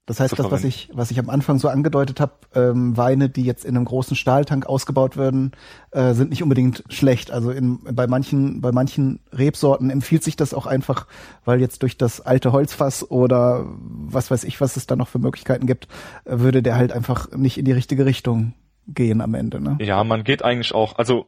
das 0.06 0.18
heißt, 0.18 0.36
das, 0.36 0.50
was 0.50 0.64
ich, 0.64 0.90
was 0.92 1.12
ich 1.12 1.18
am 1.20 1.30
Anfang 1.30 1.60
so 1.60 1.68
angedeutet 1.68 2.18
habe, 2.18 2.32
ähm, 2.56 2.96
Weine, 2.96 3.28
die 3.28 3.44
jetzt 3.44 3.64
in 3.64 3.76
einem 3.76 3.84
großen 3.84 4.16
Stahltank 4.16 4.66
ausgebaut 4.66 5.16
werden, 5.16 5.52
äh, 5.92 6.12
sind 6.14 6.30
nicht 6.30 6.42
unbedingt 6.42 6.82
schlecht. 6.88 7.30
Also 7.30 7.52
in, 7.52 7.78
bei 7.84 8.08
manchen, 8.08 8.60
bei 8.60 8.72
manchen 8.72 9.20
Rebsorten 9.32 9.90
empfiehlt 9.90 10.24
sich 10.24 10.34
das 10.34 10.54
auch 10.54 10.66
einfach, 10.66 11.06
weil 11.44 11.60
jetzt 11.60 11.82
durch 11.82 11.96
das 11.96 12.20
alte 12.20 12.50
Holzfass 12.50 13.08
oder 13.08 13.64
was 13.78 14.28
weiß 14.28 14.42
ich, 14.42 14.60
was 14.60 14.76
es 14.76 14.88
da 14.88 14.96
noch 14.96 15.06
für 15.06 15.20
Möglichkeiten 15.20 15.66
gibt, 15.66 15.86
äh, 16.24 16.40
würde 16.40 16.64
der 16.64 16.74
halt 16.74 16.92
einfach 16.92 17.30
nicht 17.30 17.56
in 17.56 17.64
die 17.64 17.72
richtige 17.72 18.04
Richtung 18.04 18.54
gehen 18.88 19.20
am 19.20 19.34
Ende. 19.34 19.60
Ne? 19.60 19.78
Ja, 19.80 20.02
man 20.02 20.24
geht 20.24 20.44
eigentlich 20.44 20.74
auch, 20.74 20.98
also 20.98 21.26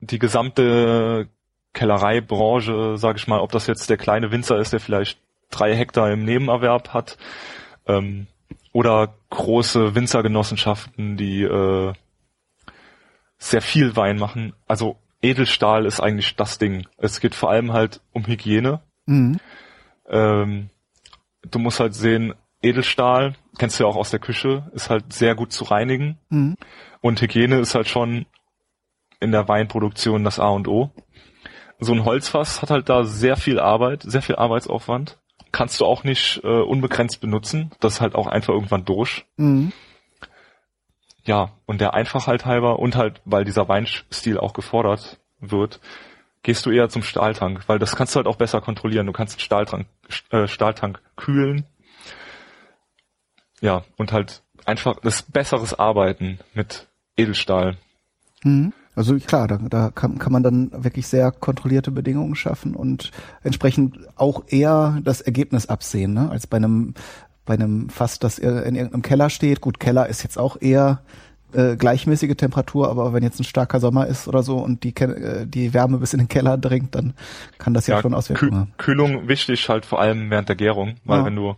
die 0.00 0.18
gesamte 0.18 1.28
Kellereibranche, 1.72 2.98
sage 2.98 3.16
ich 3.16 3.28
mal, 3.28 3.40
ob 3.40 3.50
das 3.52 3.66
jetzt 3.66 3.88
der 3.88 3.96
kleine 3.96 4.30
Winzer 4.30 4.58
ist, 4.58 4.74
der 4.74 4.80
vielleicht 4.80 5.18
drei 5.50 5.74
Hektar 5.74 6.10
im 6.10 6.24
Nebenerwerb 6.24 6.90
hat, 6.90 7.16
ähm, 7.86 8.26
oder 8.72 9.14
große 9.30 9.94
Winzergenossenschaften, 9.94 11.16
die 11.16 11.42
äh, 11.42 11.92
sehr 13.38 13.62
viel 13.62 13.96
Wein 13.96 14.18
machen. 14.18 14.54
Also 14.66 14.96
Edelstahl 15.20 15.86
ist 15.86 16.00
eigentlich 16.00 16.36
das 16.36 16.58
Ding. 16.58 16.86
Es 16.96 17.20
geht 17.20 17.34
vor 17.34 17.50
allem 17.50 17.72
halt 17.72 18.00
um 18.12 18.26
Hygiene. 18.26 18.80
Mhm. 19.06 19.38
Ähm, 20.08 20.70
du 21.42 21.58
musst 21.58 21.80
halt 21.80 21.94
sehen, 21.94 22.34
Edelstahl, 22.62 23.34
kennst 23.58 23.78
du 23.78 23.84
ja 23.84 23.90
auch 23.90 23.96
aus 23.96 24.10
der 24.10 24.20
Küche, 24.20 24.70
ist 24.74 24.90
halt 24.90 25.12
sehr 25.12 25.34
gut 25.34 25.52
zu 25.52 25.64
reinigen. 25.64 26.18
Mhm. 26.30 26.56
Und 27.00 27.20
Hygiene 27.20 27.58
ist 27.58 27.74
halt 27.74 27.88
schon 27.88 28.26
in 29.20 29.32
der 29.32 29.48
Weinproduktion 29.48 30.24
das 30.24 30.38
A 30.38 30.48
und 30.48 30.68
O. 30.68 30.90
So 31.78 31.92
ein 31.92 32.04
Holzfass 32.04 32.62
hat 32.62 32.70
halt 32.70 32.88
da 32.88 33.04
sehr 33.04 33.36
viel 33.36 33.58
Arbeit, 33.58 34.02
sehr 34.02 34.22
viel 34.22 34.36
Arbeitsaufwand 34.36 35.18
kannst 35.52 35.80
du 35.80 35.84
auch 35.84 36.02
nicht 36.02 36.40
äh, 36.42 36.48
unbegrenzt 36.48 37.20
benutzen. 37.20 37.70
Das 37.80 37.94
ist 37.94 38.00
halt 38.00 38.14
auch 38.14 38.26
einfach 38.26 38.54
irgendwann 38.54 38.84
durch. 38.84 39.26
Mhm. 39.36 39.72
Ja, 41.24 41.52
und 41.66 41.80
der 41.80 41.94
Einfachheit 41.94 42.46
halber 42.46 42.78
und 42.78 42.96
halt, 42.96 43.20
weil 43.24 43.44
dieser 43.44 43.68
Weinstil 43.68 44.38
auch 44.38 44.54
gefordert 44.54 45.20
wird, 45.38 45.80
gehst 46.42 46.66
du 46.66 46.70
eher 46.70 46.88
zum 46.88 47.02
Stahltank, 47.02 47.68
weil 47.68 47.78
das 47.78 47.94
kannst 47.94 48.14
du 48.14 48.16
halt 48.16 48.26
auch 48.26 48.36
besser 48.36 48.60
kontrollieren. 48.60 49.06
Du 49.06 49.12
kannst 49.12 49.36
den 49.36 49.40
Stahltank, 49.40 49.86
äh, 50.30 50.48
Stahltank 50.48 51.00
kühlen. 51.14 51.66
Ja, 53.60 53.84
und 53.96 54.10
halt 54.10 54.42
einfach 54.64 54.98
das 55.00 55.22
besseres 55.22 55.78
Arbeiten 55.78 56.40
mit 56.54 56.88
Edelstahl. 57.16 57.76
Mhm. 58.42 58.72
Also 58.94 59.16
klar, 59.16 59.48
da, 59.48 59.58
da 59.58 59.90
kann, 59.90 60.18
kann 60.18 60.32
man 60.32 60.42
dann 60.42 60.70
wirklich 60.72 61.06
sehr 61.06 61.32
kontrollierte 61.32 61.90
Bedingungen 61.90 62.34
schaffen 62.34 62.74
und 62.74 63.10
entsprechend 63.42 63.98
auch 64.16 64.44
eher 64.48 65.00
das 65.02 65.20
Ergebnis 65.20 65.66
absehen, 65.66 66.12
ne? 66.12 66.30
als 66.30 66.46
bei 66.46 66.58
einem 66.58 66.94
bei 67.44 67.54
einem 67.54 67.88
Fass, 67.88 68.20
das 68.20 68.38
in 68.38 68.76
irgendeinem 68.76 69.02
Keller 69.02 69.28
steht. 69.28 69.60
Gut, 69.60 69.80
Keller 69.80 70.08
ist 70.08 70.22
jetzt 70.22 70.38
auch 70.38 70.60
eher 70.60 71.02
äh, 71.52 71.76
gleichmäßige 71.76 72.36
Temperatur, 72.36 72.88
aber 72.88 73.12
wenn 73.12 73.22
jetzt 73.22 73.40
ein 73.40 73.44
starker 73.44 73.80
Sommer 73.80 74.06
ist 74.06 74.28
oder 74.28 74.42
so 74.42 74.58
und 74.58 74.84
die, 74.84 74.94
äh, 74.96 75.46
die 75.46 75.74
Wärme 75.74 75.98
bis 75.98 76.12
in 76.12 76.20
den 76.20 76.28
Keller 76.28 76.56
dringt, 76.56 76.94
dann 76.94 77.14
kann 77.58 77.74
das 77.74 77.86
ja, 77.86 77.96
ja 77.96 78.02
schon 78.02 78.14
Auswirkungen 78.14 78.54
haben. 78.54 78.72
Kühlung 78.78 79.28
wichtig 79.28 79.68
halt 79.68 79.84
vor 79.84 80.00
allem 80.00 80.30
während 80.30 80.48
der 80.48 80.56
Gärung, 80.56 80.94
weil 81.04 81.20
ja. 81.20 81.24
wenn 81.26 81.36
du 81.36 81.56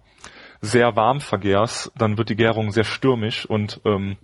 sehr 0.61 0.97
warm 0.97 1.21
vergärst, 1.21 1.93
dann 1.97 2.17
wird 2.17 2.31
die 2.31 2.37
Gärung 2.37 2.73
sehr 2.73 2.85
stürmisch 2.85 3.47
und 3.47 3.81
ähm, 3.85 4.17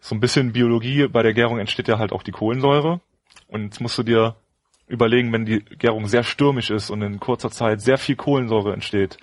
so 0.00 0.14
ein 0.14 0.20
bisschen 0.20 0.52
Biologie, 0.52 1.08
bei 1.08 1.22
der 1.22 1.34
Gärung 1.34 1.58
entsteht 1.58 1.88
ja 1.88 1.98
halt 1.98 2.12
auch 2.12 2.22
die 2.22 2.32
Kohlensäure. 2.32 3.00
Und 3.48 3.64
jetzt 3.64 3.80
musst 3.80 3.98
du 3.98 4.02
dir 4.02 4.36
überlegen, 4.86 5.32
wenn 5.32 5.44
die 5.44 5.60
Gärung 5.60 6.06
sehr 6.06 6.24
stürmisch 6.24 6.70
ist 6.70 6.90
und 6.90 7.02
in 7.02 7.20
kurzer 7.20 7.50
Zeit 7.50 7.80
sehr 7.80 7.98
viel 7.98 8.16
Kohlensäure 8.16 8.72
entsteht, 8.72 9.18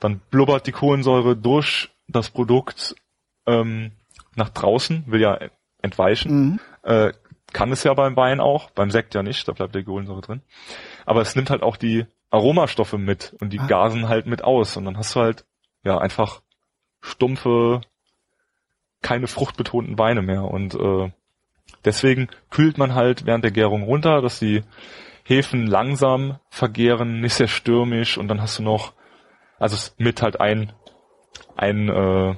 dann 0.00 0.20
blubbert 0.30 0.66
die 0.66 0.72
Kohlensäure 0.72 1.36
durch 1.36 1.90
das 2.08 2.30
Produkt 2.30 2.94
ähm, 3.46 3.92
nach 4.34 4.48
draußen, 4.50 5.04
will 5.06 5.20
ja 5.20 5.38
entweichen. 5.82 6.32
Mhm. 6.32 6.60
Äh, 6.82 7.12
kann 7.52 7.72
es 7.72 7.84
ja 7.84 7.94
beim 7.94 8.16
Wein 8.16 8.40
auch, 8.40 8.70
beim 8.70 8.90
Sekt 8.90 9.14
ja 9.14 9.22
nicht, 9.22 9.46
da 9.48 9.52
bleibt 9.52 9.74
die 9.74 9.84
Kohlensäure 9.84 10.20
drin. 10.20 10.42
Aber 11.04 11.20
es 11.20 11.36
nimmt 11.36 11.50
halt 11.50 11.62
auch 11.62 11.76
die 11.76 12.06
Aromastoffe 12.30 12.98
mit 12.98 13.34
und 13.40 13.52
die 13.52 13.60
ah. 13.60 13.66
gasen 13.66 14.08
halt 14.08 14.26
mit 14.26 14.42
aus 14.42 14.76
und 14.76 14.84
dann 14.84 14.98
hast 14.98 15.14
du 15.14 15.20
halt 15.20 15.44
ja 15.84 15.98
einfach 15.98 16.42
stumpfe 17.00 17.80
keine 19.06 19.28
fruchtbetonten 19.28 20.00
Weine 20.00 20.20
mehr. 20.20 20.42
Und 20.42 20.74
äh, 20.74 21.12
deswegen 21.84 22.26
kühlt 22.50 22.76
man 22.76 22.96
halt 22.96 23.24
während 23.24 23.44
der 23.44 23.52
Gärung 23.52 23.84
runter, 23.84 24.20
dass 24.20 24.40
die 24.40 24.64
Hefen 25.22 25.68
langsam 25.68 26.40
vergären, 26.50 27.20
nicht 27.20 27.34
sehr 27.34 27.46
stürmisch 27.46 28.18
und 28.18 28.26
dann 28.26 28.42
hast 28.42 28.58
du 28.58 28.64
noch, 28.64 28.94
also 29.60 29.92
mit 29.96 30.22
halt 30.22 30.40
ein, 30.40 30.72
ein 31.56 31.88
äh, 31.88 32.34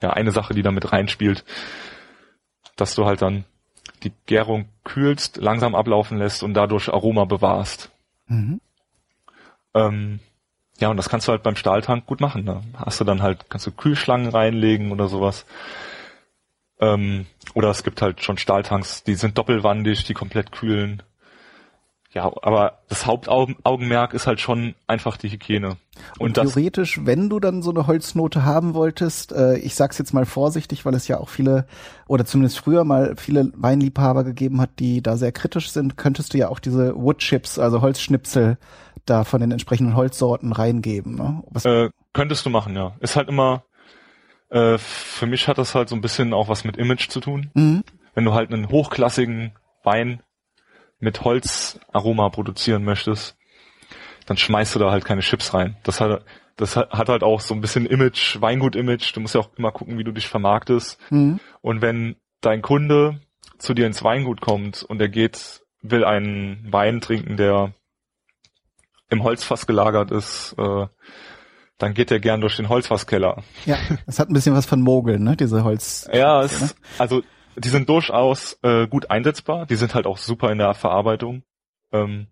ja, 0.00 0.10
eine 0.10 0.30
Sache, 0.30 0.54
die 0.54 0.62
da 0.62 0.70
mit 0.70 0.90
reinspielt, 0.90 1.44
dass 2.76 2.94
du 2.94 3.04
halt 3.04 3.20
dann 3.20 3.44
die 4.04 4.12
Gärung 4.24 4.70
kühlst, 4.84 5.36
langsam 5.36 5.74
ablaufen 5.74 6.16
lässt 6.16 6.42
und 6.42 6.54
dadurch 6.54 6.88
Aroma 6.88 7.26
bewahrst. 7.26 7.90
Mhm. 8.26 8.58
Ähm, 9.74 10.20
ja, 10.78 10.88
und 10.88 10.96
das 10.96 11.08
kannst 11.08 11.28
du 11.28 11.32
halt 11.32 11.42
beim 11.42 11.56
Stahltank 11.56 12.06
gut 12.06 12.20
machen. 12.20 12.46
Da 12.46 12.62
hast 12.76 13.00
du 13.00 13.04
dann 13.04 13.22
halt, 13.22 13.48
kannst 13.48 13.66
du 13.66 13.70
Kühlschlangen 13.70 14.28
reinlegen 14.28 14.90
oder 14.90 15.08
sowas. 15.08 15.46
Ähm, 16.80 17.26
oder 17.54 17.70
es 17.70 17.84
gibt 17.84 18.02
halt 18.02 18.22
schon 18.22 18.38
Stahltanks, 18.38 19.04
die 19.04 19.14
sind 19.14 19.38
doppelwandig, 19.38 20.04
die 20.04 20.14
komplett 20.14 20.50
kühlen. 20.50 21.02
Ja, 22.14 22.32
aber 22.42 22.78
das 22.88 23.06
Hauptaugenmerk 23.06 24.14
ist 24.14 24.28
halt 24.28 24.40
schon 24.40 24.76
einfach 24.86 25.16
die 25.16 25.30
Hygiene. 25.30 25.76
Und, 26.18 26.38
und 26.38 26.52
theoretisch, 26.52 27.00
wenn 27.04 27.28
du 27.28 27.40
dann 27.40 27.60
so 27.60 27.70
eine 27.70 27.88
Holznote 27.88 28.44
haben 28.44 28.74
wolltest, 28.74 29.32
äh, 29.32 29.56
ich 29.58 29.74
sag's 29.74 29.98
jetzt 29.98 30.14
mal 30.14 30.24
vorsichtig, 30.24 30.84
weil 30.84 30.94
es 30.94 31.08
ja 31.08 31.18
auch 31.18 31.28
viele, 31.28 31.66
oder 32.06 32.24
zumindest 32.24 32.58
früher 32.58 32.84
mal 32.84 33.16
viele 33.16 33.50
Weinliebhaber 33.56 34.22
gegeben 34.22 34.60
hat, 34.60 34.78
die 34.78 35.02
da 35.02 35.16
sehr 35.16 35.32
kritisch 35.32 35.70
sind, 35.70 35.96
könntest 35.96 36.34
du 36.34 36.38
ja 36.38 36.48
auch 36.48 36.60
diese 36.60 36.94
Woodchips, 36.94 37.58
also 37.58 37.80
Holzschnipsel, 37.80 38.58
da 39.06 39.24
von 39.24 39.40
den 39.40 39.50
entsprechenden 39.50 39.96
Holzsorten 39.96 40.52
reingeben. 40.52 41.14
Ne? 41.14 41.42
Äh, 41.64 41.90
könntest 42.12 42.46
du 42.46 42.50
machen, 42.50 42.74
ja. 42.76 42.96
Ist 43.00 43.16
halt 43.16 43.28
immer, 43.28 43.64
äh, 44.50 44.78
für 44.78 45.26
mich 45.26 45.48
hat 45.48 45.58
das 45.58 45.74
halt 45.74 45.88
so 45.88 45.94
ein 45.94 46.00
bisschen 46.00 46.32
auch 46.32 46.48
was 46.48 46.64
mit 46.64 46.76
Image 46.76 47.08
zu 47.08 47.20
tun. 47.20 47.50
Mhm. 47.54 47.84
Wenn 48.14 48.24
du 48.24 48.32
halt 48.32 48.52
einen 48.52 48.68
hochklassigen 48.68 49.52
Wein 49.82 50.22
mit 51.00 51.22
Holzaroma 51.24 52.28
produzieren 52.30 52.84
möchtest, 52.84 53.36
dann 54.26 54.36
schmeißt 54.36 54.74
du 54.74 54.78
da 54.78 54.90
halt 54.90 55.04
keine 55.04 55.20
Chips 55.20 55.52
rein. 55.52 55.76
Das 55.82 56.00
hat, 56.00 56.24
das 56.56 56.76
hat 56.76 57.08
halt 57.08 57.22
auch 57.22 57.40
so 57.40 57.54
ein 57.54 57.60
bisschen 57.60 57.86
Image, 57.86 58.40
Weingut-Image. 58.40 59.14
Du 59.14 59.20
musst 59.20 59.34
ja 59.34 59.40
auch 59.40 59.50
immer 59.56 59.72
gucken, 59.72 59.98
wie 59.98 60.04
du 60.04 60.12
dich 60.12 60.28
vermarktest. 60.28 60.98
Mhm. 61.10 61.40
Und 61.60 61.82
wenn 61.82 62.16
dein 62.40 62.62
Kunde 62.62 63.20
zu 63.58 63.74
dir 63.74 63.86
ins 63.86 64.02
Weingut 64.02 64.40
kommt 64.40 64.82
und 64.82 65.00
er 65.00 65.08
geht, 65.08 65.62
will 65.82 66.04
einen 66.04 66.72
Wein 66.72 67.00
trinken, 67.00 67.36
der 67.36 67.74
im 69.14 69.24
Holzfass 69.24 69.66
gelagert 69.66 70.10
ist, 70.10 70.54
äh, 70.58 70.86
dann 71.78 71.94
geht 71.94 72.10
er 72.10 72.20
gern 72.20 72.40
durch 72.40 72.56
den 72.56 72.68
Holzfasskeller. 72.68 73.42
Ja, 73.66 73.78
es 74.06 74.18
hat 74.18 74.28
ein 74.28 74.34
bisschen 74.34 74.54
was 74.54 74.66
von 74.66 74.80
Mogeln, 74.80 75.24
ne? 75.24 75.36
Diese 75.36 75.64
Holz. 75.64 76.08
Ja, 76.12 76.42
es, 76.42 76.60
ne? 76.60 76.70
also 76.98 77.22
die 77.56 77.68
sind 77.68 77.88
durchaus 77.88 78.58
äh, 78.62 78.86
gut 78.86 79.10
einsetzbar. 79.10 79.66
Die 79.66 79.76
sind 79.76 79.94
halt 79.94 80.06
auch 80.06 80.18
super 80.18 80.50
in 80.50 80.58
der 80.58 80.74
Verarbeitung, 80.74 81.42
ähm, 81.92 82.28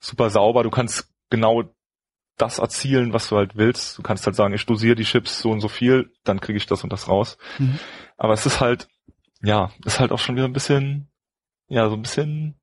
super 0.00 0.30
sauber. 0.30 0.62
Du 0.62 0.70
kannst 0.70 1.10
genau 1.30 1.64
das 2.36 2.58
erzielen, 2.58 3.12
was 3.12 3.28
du 3.28 3.36
halt 3.36 3.56
willst. 3.56 3.98
Du 3.98 4.02
kannst 4.02 4.24
halt 4.26 4.36
sagen, 4.36 4.54
ich 4.54 4.64
dosiere 4.64 4.94
die 4.94 5.04
Chips 5.04 5.40
so 5.40 5.50
und 5.50 5.60
so 5.60 5.68
viel, 5.68 6.12
dann 6.24 6.40
kriege 6.40 6.56
ich 6.56 6.66
das 6.66 6.84
und 6.84 6.92
das 6.92 7.08
raus. 7.08 7.36
Mhm. 7.58 7.78
Aber 8.16 8.32
es 8.32 8.46
ist 8.46 8.60
halt, 8.60 8.88
ja, 9.42 9.70
ist 9.84 10.00
halt 10.00 10.12
auch 10.12 10.18
schon 10.18 10.36
wieder 10.36 10.46
ein 10.46 10.52
bisschen, 10.52 11.10
ja, 11.68 11.88
so 11.88 11.96
ein 11.96 12.02
bisschen 12.02 12.60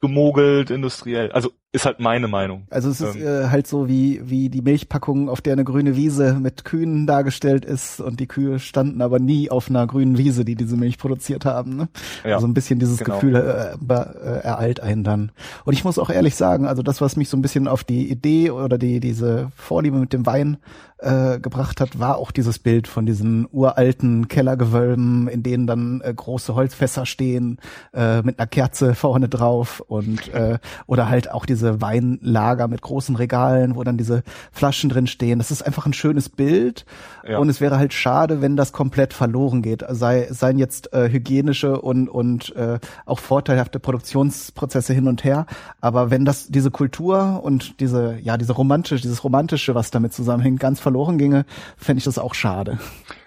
gemogelt, 0.00 0.70
industriell. 0.70 1.32
Also 1.32 1.52
ist 1.74 1.86
halt 1.86 1.98
meine 1.98 2.28
Meinung. 2.28 2.68
Also 2.70 2.88
es 2.88 3.00
ist 3.00 3.16
ähm, 3.16 3.26
äh, 3.26 3.48
halt 3.48 3.66
so 3.66 3.88
wie 3.88 4.20
wie 4.24 4.48
die 4.48 4.62
Milchpackung, 4.62 5.28
auf 5.28 5.40
der 5.40 5.54
eine 5.54 5.64
grüne 5.64 5.96
Wiese 5.96 6.34
mit 6.34 6.64
Kühen 6.64 7.04
dargestellt 7.04 7.64
ist 7.64 8.00
und 8.00 8.20
die 8.20 8.28
Kühe 8.28 8.60
standen 8.60 9.02
aber 9.02 9.18
nie 9.18 9.50
auf 9.50 9.68
einer 9.68 9.84
grünen 9.88 10.16
Wiese, 10.16 10.44
die 10.44 10.54
diese 10.54 10.76
Milch 10.76 10.98
produziert 10.98 11.44
haben. 11.44 11.76
Ne? 11.76 11.88
Ja, 12.22 12.36
also 12.36 12.46
ein 12.46 12.54
bisschen 12.54 12.78
dieses 12.78 12.98
genau. 12.98 13.16
Gefühl 13.16 13.34
äh, 13.34 13.92
äh, 13.92 14.38
ereilt 14.44 14.78
einen 14.78 15.02
dann. 15.02 15.32
Und 15.64 15.72
ich 15.72 15.82
muss 15.82 15.98
auch 15.98 16.10
ehrlich 16.10 16.36
sagen, 16.36 16.66
also 16.66 16.84
das, 16.84 17.00
was 17.00 17.16
mich 17.16 17.28
so 17.28 17.36
ein 17.36 17.42
bisschen 17.42 17.66
auf 17.66 17.82
die 17.82 18.08
Idee 18.08 18.52
oder 18.52 18.78
die 18.78 19.00
diese 19.00 19.50
Vorliebe 19.56 19.98
mit 19.98 20.12
dem 20.12 20.26
Wein 20.26 20.58
äh, 20.98 21.40
gebracht 21.40 21.80
hat, 21.80 21.98
war 21.98 22.18
auch 22.18 22.30
dieses 22.30 22.58
Bild 22.58 22.88
von 22.88 23.04
diesen 23.04 23.48
uralten 23.50 24.28
Kellergewölben, 24.28 25.28
in 25.28 25.42
denen 25.42 25.66
dann 25.66 26.00
äh, 26.02 26.14
große 26.14 26.54
Holzfässer 26.54 27.04
stehen 27.04 27.58
äh, 27.92 28.22
mit 28.22 28.38
einer 28.38 28.46
Kerze 28.46 28.94
vorne 28.94 29.28
drauf 29.28 29.80
und 29.80 30.32
äh, 30.32 30.58
oder 30.86 31.08
halt 31.08 31.30
auch 31.30 31.46
diese 31.46 31.63
Weinlager 31.80 32.68
mit 32.68 32.82
großen 32.82 33.16
Regalen, 33.16 33.76
wo 33.76 33.84
dann 33.84 33.96
diese 33.96 34.22
Flaschen 34.50 34.90
drin 34.90 35.06
stehen. 35.06 35.38
Das 35.38 35.50
ist 35.50 35.62
einfach 35.62 35.86
ein 35.86 35.92
schönes 35.92 36.28
Bild 36.28 36.84
ja. 37.26 37.38
und 37.38 37.48
es 37.48 37.60
wäre 37.60 37.78
halt 37.78 37.92
schade, 37.92 38.40
wenn 38.40 38.56
das 38.56 38.72
komplett 38.72 39.12
verloren 39.12 39.62
geht. 39.62 39.84
Sei 39.90 40.26
seien 40.30 40.58
jetzt 40.58 40.92
äh, 40.92 41.10
hygienische 41.10 41.80
und 41.80 42.08
und 42.08 42.54
äh, 42.56 42.78
auch 43.06 43.18
vorteilhafte 43.18 43.78
Produktionsprozesse 43.78 44.94
hin 44.94 45.06
und 45.06 45.22
her, 45.22 45.46
aber 45.80 46.10
wenn 46.10 46.24
das 46.24 46.48
diese 46.48 46.70
Kultur 46.70 47.40
und 47.42 47.80
diese 47.80 48.18
ja 48.22 48.36
diese 48.36 48.52
romantische 48.52 49.02
dieses 49.02 49.22
romantische, 49.22 49.74
was 49.74 49.90
damit 49.90 50.12
zusammenhängt, 50.12 50.60
ganz 50.60 50.80
verloren 50.80 50.94
verloren 50.94 51.18
ginge, 51.18 51.44
fände 51.76 51.98
ich 51.98 52.04
das 52.04 52.18
auch 52.18 52.34
schade. 52.34 52.78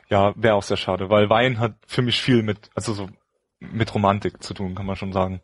Ja, 0.09 0.33
wäre 0.35 0.55
auch 0.55 0.63
sehr 0.63 0.77
schade, 0.77 1.09
weil 1.09 1.29
Wein 1.29 1.59
hat 1.59 1.73
für 1.85 2.01
mich 2.01 2.21
viel 2.21 2.41
mit, 2.41 2.69
also 2.75 2.93
so 2.93 3.07
mit 3.59 3.93
Romantik 3.93 4.43
zu 4.43 4.53
tun, 4.53 4.75
kann 4.75 4.85
man 4.85 4.95
schon 4.95 5.13
sagen. 5.13 5.41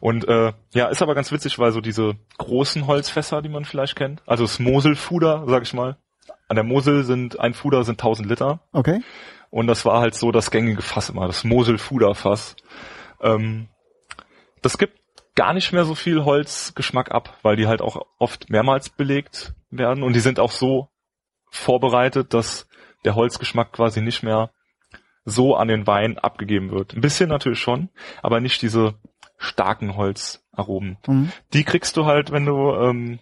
Und 0.00 0.26
äh, 0.26 0.52
ja, 0.72 0.88
ist 0.88 1.02
aber 1.02 1.14
ganz 1.14 1.32
witzig, 1.32 1.58
weil 1.58 1.72
so 1.72 1.80
diese 1.80 2.16
großen 2.38 2.86
Holzfässer, 2.86 3.42
die 3.42 3.48
man 3.48 3.64
vielleicht 3.64 3.96
kennt, 3.96 4.22
also 4.26 4.44
das 4.44 4.58
Moselfuder, 4.58 5.44
sag 5.46 5.62
ich 5.62 5.74
mal, 5.74 5.96
an 6.48 6.56
der 6.56 6.64
Mosel 6.64 7.04
sind 7.04 7.38
ein 7.40 7.54
Fuder 7.54 7.84
sind 7.84 7.94
1000 7.94 8.28
Liter. 8.28 8.60
Okay. 8.72 9.00
Und 9.50 9.66
das 9.66 9.84
war 9.84 10.00
halt 10.00 10.14
so 10.14 10.32
das 10.32 10.50
gängige 10.50 10.82
Fass 10.82 11.10
immer, 11.10 11.26
das 11.26 11.44
Moselfuderfass. 11.44 12.56
Ähm, 13.20 13.68
das 14.62 14.78
gibt 14.78 14.98
gar 15.34 15.52
nicht 15.52 15.72
mehr 15.72 15.84
so 15.84 15.94
viel 15.94 16.24
Holzgeschmack 16.24 17.10
ab, 17.10 17.38
weil 17.42 17.56
die 17.56 17.66
halt 17.66 17.82
auch 17.82 18.06
oft 18.18 18.50
mehrmals 18.50 18.90
belegt 18.90 19.54
werden 19.70 20.02
und 20.02 20.14
die 20.14 20.20
sind 20.20 20.38
auch 20.38 20.52
so 20.52 20.88
vorbereitet, 21.50 22.34
dass 22.34 22.66
der 23.04 23.14
Holzgeschmack 23.14 23.72
quasi 23.72 24.00
nicht 24.00 24.22
mehr 24.22 24.50
so 25.24 25.54
an 25.56 25.68
den 25.68 25.86
Wein 25.86 26.18
abgegeben 26.18 26.70
wird. 26.70 26.94
Ein 26.94 27.00
bisschen 27.00 27.28
natürlich 27.28 27.60
schon, 27.60 27.88
aber 28.22 28.40
nicht 28.40 28.60
diese 28.62 28.94
starken 29.38 29.96
Holzaromen. 29.96 30.98
Mhm. 31.06 31.32
Die 31.52 31.64
kriegst 31.64 31.96
du 31.96 32.06
halt, 32.06 32.32
wenn 32.32 32.46
du 32.46 32.72
ähm, 32.72 33.18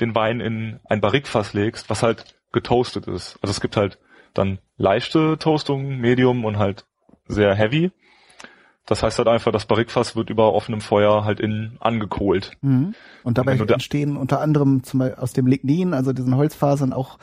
den 0.00 0.14
Wein 0.14 0.40
in 0.40 0.80
ein 0.84 1.00
Barrikfass 1.00 1.52
legst, 1.52 1.88
was 1.90 2.02
halt 2.02 2.36
getoastet 2.52 3.06
ist. 3.06 3.38
Also 3.42 3.50
es 3.50 3.60
gibt 3.60 3.76
halt 3.76 3.98
dann 4.34 4.58
leichte 4.76 5.38
Toastung, 5.38 5.98
Medium 5.98 6.44
und 6.44 6.58
halt 6.58 6.84
sehr 7.26 7.54
heavy. 7.54 7.90
Das 8.86 9.02
heißt 9.02 9.18
halt 9.18 9.26
einfach, 9.26 9.50
das 9.50 9.66
Barrikfass 9.66 10.14
wird 10.14 10.30
über 10.30 10.52
offenem 10.52 10.80
Feuer 10.80 11.24
halt 11.24 11.40
innen 11.40 11.76
angekohlt. 11.80 12.52
Mhm. 12.60 12.94
Und 13.24 13.36
dabei 13.36 13.56
entstehen 13.56 14.16
unter 14.16 14.40
anderem 14.40 14.84
zum 14.84 15.00
Beispiel 15.00 15.20
aus 15.20 15.32
dem 15.32 15.48
Lignin, 15.48 15.92
also 15.92 16.12
diesen 16.12 16.36
Holzfasern, 16.36 16.92
auch 16.92 17.18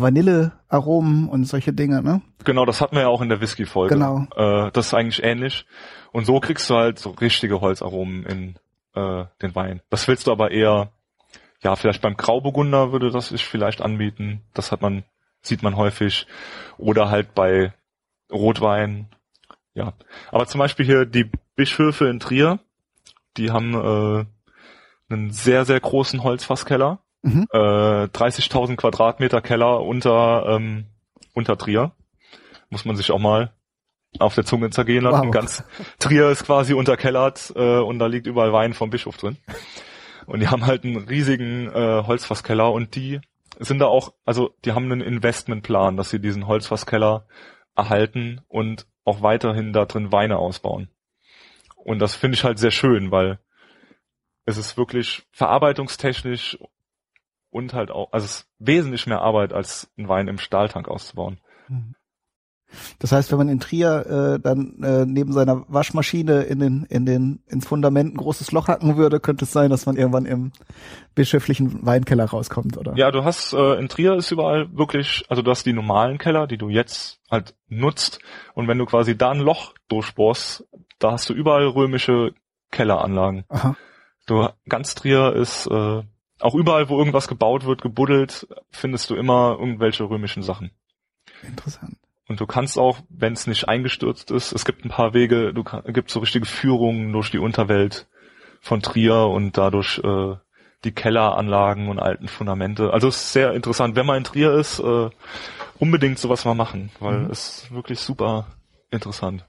Vanillearomen 0.00 1.28
und 1.28 1.44
solche 1.44 1.72
Dinge, 1.72 2.02
ne? 2.02 2.22
Genau, 2.44 2.64
das 2.64 2.80
hatten 2.80 2.96
wir 2.96 3.02
ja 3.02 3.08
auch 3.08 3.22
in 3.22 3.28
der 3.28 3.40
Whisky-Folge. 3.40 3.94
Genau. 3.94 4.26
Äh, 4.36 4.70
das 4.72 4.88
ist 4.88 4.94
eigentlich 4.94 5.22
ähnlich. 5.22 5.66
Und 6.12 6.24
so 6.24 6.40
kriegst 6.40 6.68
du 6.70 6.74
halt 6.74 6.98
so 6.98 7.10
richtige 7.10 7.60
Holzaromen 7.60 8.24
in 8.24 8.54
äh, 8.94 9.24
den 9.42 9.54
Wein. 9.54 9.80
Das 9.90 10.08
willst 10.08 10.26
du 10.26 10.32
aber 10.32 10.50
eher, 10.50 10.90
ja, 11.62 11.76
vielleicht 11.76 12.02
beim 12.02 12.16
Grauburgunder 12.16 12.92
würde 12.92 13.10
das 13.10 13.28
sich 13.28 13.44
vielleicht 13.44 13.80
anbieten. 13.80 14.42
Das 14.54 14.72
hat 14.72 14.82
man, 14.82 15.04
sieht 15.42 15.62
man 15.62 15.76
häufig. 15.76 16.26
Oder 16.76 17.10
halt 17.10 17.34
bei 17.34 17.72
Rotwein. 18.30 19.08
Ja. 19.74 19.94
Aber 20.30 20.46
zum 20.46 20.58
Beispiel 20.58 20.86
hier 20.86 21.06
die 21.06 21.30
Bischöfe 21.54 22.08
in 22.08 22.20
Trier, 22.20 22.58
die 23.36 23.50
haben 23.50 23.74
äh, 23.74 24.24
einen 25.12 25.30
sehr, 25.30 25.64
sehr 25.64 25.80
großen 25.80 26.22
Holzfasskeller. 26.22 26.98
Mhm. 27.22 27.46
Äh, 27.52 27.56
30.000 27.56 28.76
Quadratmeter 28.76 29.40
Keller 29.40 29.80
unter, 29.82 30.46
ähm, 30.48 30.86
unter 31.34 31.56
Trier. 31.56 31.92
Muss 32.70 32.84
man 32.84 32.96
sich 32.96 33.10
auch 33.10 33.18
mal 33.18 33.52
auf 34.18 34.34
der 34.34 34.44
Zunge 34.44 34.70
zergehen 34.70 35.04
lassen. 35.04 35.26
Wow. 35.26 35.30
Ganz 35.32 35.64
Trier 35.98 36.30
ist 36.30 36.44
quasi 36.44 36.74
unterkellert 36.74 37.52
äh, 37.56 37.78
und 37.78 37.98
da 37.98 38.06
liegt 38.06 38.26
überall 38.26 38.52
Wein 38.52 38.74
vom 38.74 38.90
Bischof 38.90 39.16
drin. 39.16 39.36
Und 40.26 40.40
die 40.40 40.48
haben 40.48 40.66
halt 40.66 40.84
einen 40.84 41.08
riesigen 41.08 41.68
äh, 41.68 42.02
Holzfasskeller 42.06 42.70
und 42.72 42.94
die 42.94 43.20
sind 43.58 43.78
da 43.78 43.86
auch, 43.86 44.12
also 44.24 44.54
die 44.64 44.72
haben 44.72 44.90
einen 44.90 45.00
Investmentplan, 45.00 45.96
dass 45.96 46.10
sie 46.10 46.20
diesen 46.20 46.46
Holzfasskeller 46.46 47.26
erhalten 47.74 48.42
und 48.48 48.86
auch 49.04 49.22
weiterhin 49.22 49.72
da 49.72 49.84
drin 49.84 50.12
Weine 50.12 50.36
ausbauen. 50.36 50.90
Und 51.76 51.98
das 51.98 52.14
finde 52.14 52.36
ich 52.36 52.44
halt 52.44 52.58
sehr 52.58 52.70
schön, 52.70 53.10
weil 53.10 53.38
es 54.44 54.58
ist 54.58 54.76
wirklich 54.76 55.26
verarbeitungstechnisch 55.32 56.58
und 57.50 57.74
halt 57.74 57.90
auch, 57.90 58.12
also 58.12 58.24
es 58.24 58.30
ist 58.30 58.48
wesentlich 58.58 59.06
mehr 59.06 59.22
Arbeit, 59.22 59.52
als 59.52 59.90
einen 59.96 60.08
Wein 60.08 60.28
im 60.28 60.38
Stahltank 60.38 60.88
auszubauen. 60.88 61.38
Mhm. 61.68 61.94
Das 62.98 63.12
heißt, 63.12 63.30
wenn 63.30 63.38
man 63.38 63.48
in 63.48 63.60
Trier 63.60 64.34
äh, 64.36 64.40
dann 64.40 64.82
äh, 64.82 65.06
neben 65.06 65.32
seiner 65.32 65.64
Waschmaschine 65.68 66.42
in 66.42 66.58
den 66.58 66.84
in 66.84 67.06
den 67.06 67.42
ins 67.46 67.66
Fundament 67.66 68.12
ein 68.12 68.16
großes 68.18 68.52
Loch 68.52 68.68
hacken 68.68 68.96
würde, 68.96 69.20
könnte 69.20 69.46
es 69.46 69.52
sein, 69.52 69.70
dass 69.70 69.86
man 69.86 69.96
irgendwann 69.96 70.26
im 70.26 70.52
bischöflichen 71.14 71.86
Weinkeller 71.86 72.26
rauskommt, 72.26 72.76
oder? 72.76 72.94
Ja, 72.96 73.10
du 73.10 73.24
hast 73.24 73.54
äh, 73.54 73.74
in 73.78 73.88
Trier 73.88 74.14
ist 74.14 74.30
überall 74.30 74.76
wirklich, 74.76 75.24
also 75.28 75.42
du 75.42 75.50
hast 75.50 75.64
die 75.64 75.72
normalen 75.72 76.18
Keller, 76.18 76.46
die 76.46 76.58
du 76.58 76.68
jetzt 76.68 77.20
halt 77.30 77.54
nutzt, 77.68 78.20
und 78.54 78.68
wenn 78.68 78.78
du 78.78 78.84
quasi 78.84 79.16
da 79.16 79.30
ein 79.30 79.40
Loch 79.40 79.72
durchbohrst, 79.88 80.66
da 80.98 81.12
hast 81.12 81.30
du 81.30 81.34
überall 81.34 81.66
römische 81.66 82.34
Kelleranlagen. 82.70 83.44
Aha. 83.48 83.76
Du 84.26 84.46
ganz 84.68 84.94
Trier 84.94 85.34
ist 85.34 85.66
äh, 85.68 86.02
auch 86.40 86.54
überall, 86.54 86.88
wo 86.88 86.98
irgendwas 86.98 87.28
gebaut 87.28 87.64
wird, 87.64 87.82
gebuddelt, 87.82 88.46
findest 88.70 89.10
du 89.10 89.16
immer 89.16 89.56
irgendwelche 89.58 90.04
römischen 90.04 90.42
Sachen. 90.42 90.70
Interessant. 91.42 91.96
Und 92.28 92.40
du 92.40 92.46
kannst 92.46 92.78
auch, 92.78 92.98
wenn 93.08 93.32
es 93.32 93.46
nicht 93.46 93.68
eingestürzt 93.68 94.30
ist, 94.30 94.52
es 94.52 94.64
gibt 94.64 94.84
ein 94.84 94.90
paar 94.90 95.14
Wege, 95.14 95.54
du 95.54 95.64
kann, 95.64 95.82
gibt 95.92 96.10
so 96.10 96.20
richtige 96.20 96.44
Führungen 96.44 97.12
durch 97.12 97.30
die 97.30 97.38
Unterwelt 97.38 98.06
von 98.60 98.82
Trier 98.82 99.28
und 99.28 99.56
dadurch 99.56 99.98
äh, 100.04 100.36
die 100.84 100.92
Kelleranlagen 100.92 101.88
und 101.88 101.98
alten 101.98 102.28
Fundamente. 102.28 102.92
Also 102.92 103.08
es 103.08 103.16
ist 103.16 103.32
sehr 103.32 103.54
interessant. 103.54 103.96
Wenn 103.96 104.06
man 104.06 104.18
in 104.18 104.24
Trier 104.24 104.52
ist, 104.52 104.78
äh, 104.78 105.10
unbedingt 105.78 106.18
sowas 106.18 106.44
mal 106.44 106.54
machen, 106.54 106.90
weil 107.00 107.20
mhm. 107.20 107.30
es 107.30 107.62
ist 107.62 107.72
wirklich 107.72 107.98
super 107.98 108.46
interessant. 108.90 109.47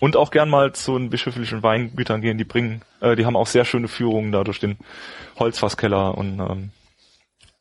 Und 0.00 0.16
auch 0.16 0.30
gern 0.30 0.48
mal 0.48 0.72
zu 0.72 0.96
den 0.96 1.10
bischöflichen 1.10 1.62
Weingütern 1.62 2.20
gehen, 2.20 2.38
die 2.38 2.44
bringen, 2.44 2.82
äh, 3.00 3.16
die 3.16 3.26
haben 3.26 3.36
auch 3.36 3.46
sehr 3.46 3.64
schöne 3.64 3.88
Führungen 3.88 4.32
da 4.32 4.44
durch 4.44 4.60
den 4.60 4.76
Holzfasskeller 5.38 6.16
und 6.16 6.38
ähm, 6.38 6.70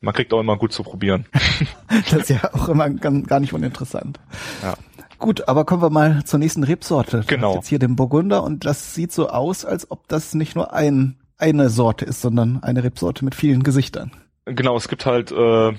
man 0.01 0.13
kriegt 0.13 0.31
auch 0.33 0.39
immer 0.39 0.57
gut 0.57 0.71
zu 0.71 0.83
probieren. 0.83 1.25
das 1.89 2.13
ist 2.13 2.29
ja 2.29 2.53
auch 2.53 2.69
immer 2.69 2.89
gar 2.89 3.39
nicht 3.39 3.53
uninteressant. 3.53 4.19
Ja. 4.61 4.75
Gut, 5.17 5.47
aber 5.47 5.65
kommen 5.65 5.81
wir 5.81 5.89
mal 5.89 6.23
zur 6.25 6.39
nächsten 6.39 6.63
Rebsorte. 6.63 7.23
Genau. 7.25 7.55
Jetzt 7.55 7.67
hier 7.67 7.79
den 7.79 7.95
Burgunder 7.95 8.43
und 8.43 8.65
das 8.65 8.93
sieht 8.93 9.11
so 9.11 9.29
aus, 9.29 9.65
als 9.65 9.89
ob 9.89 10.07
das 10.07 10.35
nicht 10.35 10.55
nur 10.55 10.73
ein, 10.73 11.17
eine 11.39 11.69
Sorte 11.69 12.05
ist, 12.05 12.21
sondern 12.21 12.61
eine 12.61 12.83
Rebsorte 12.83 13.25
mit 13.25 13.33
vielen 13.33 13.63
Gesichtern. 13.63 14.11
Genau, 14.45 14.77
es 14.77 14.87
gibt 14.87 15.05
halt 15.05 15.31
äh, 15.31 15.73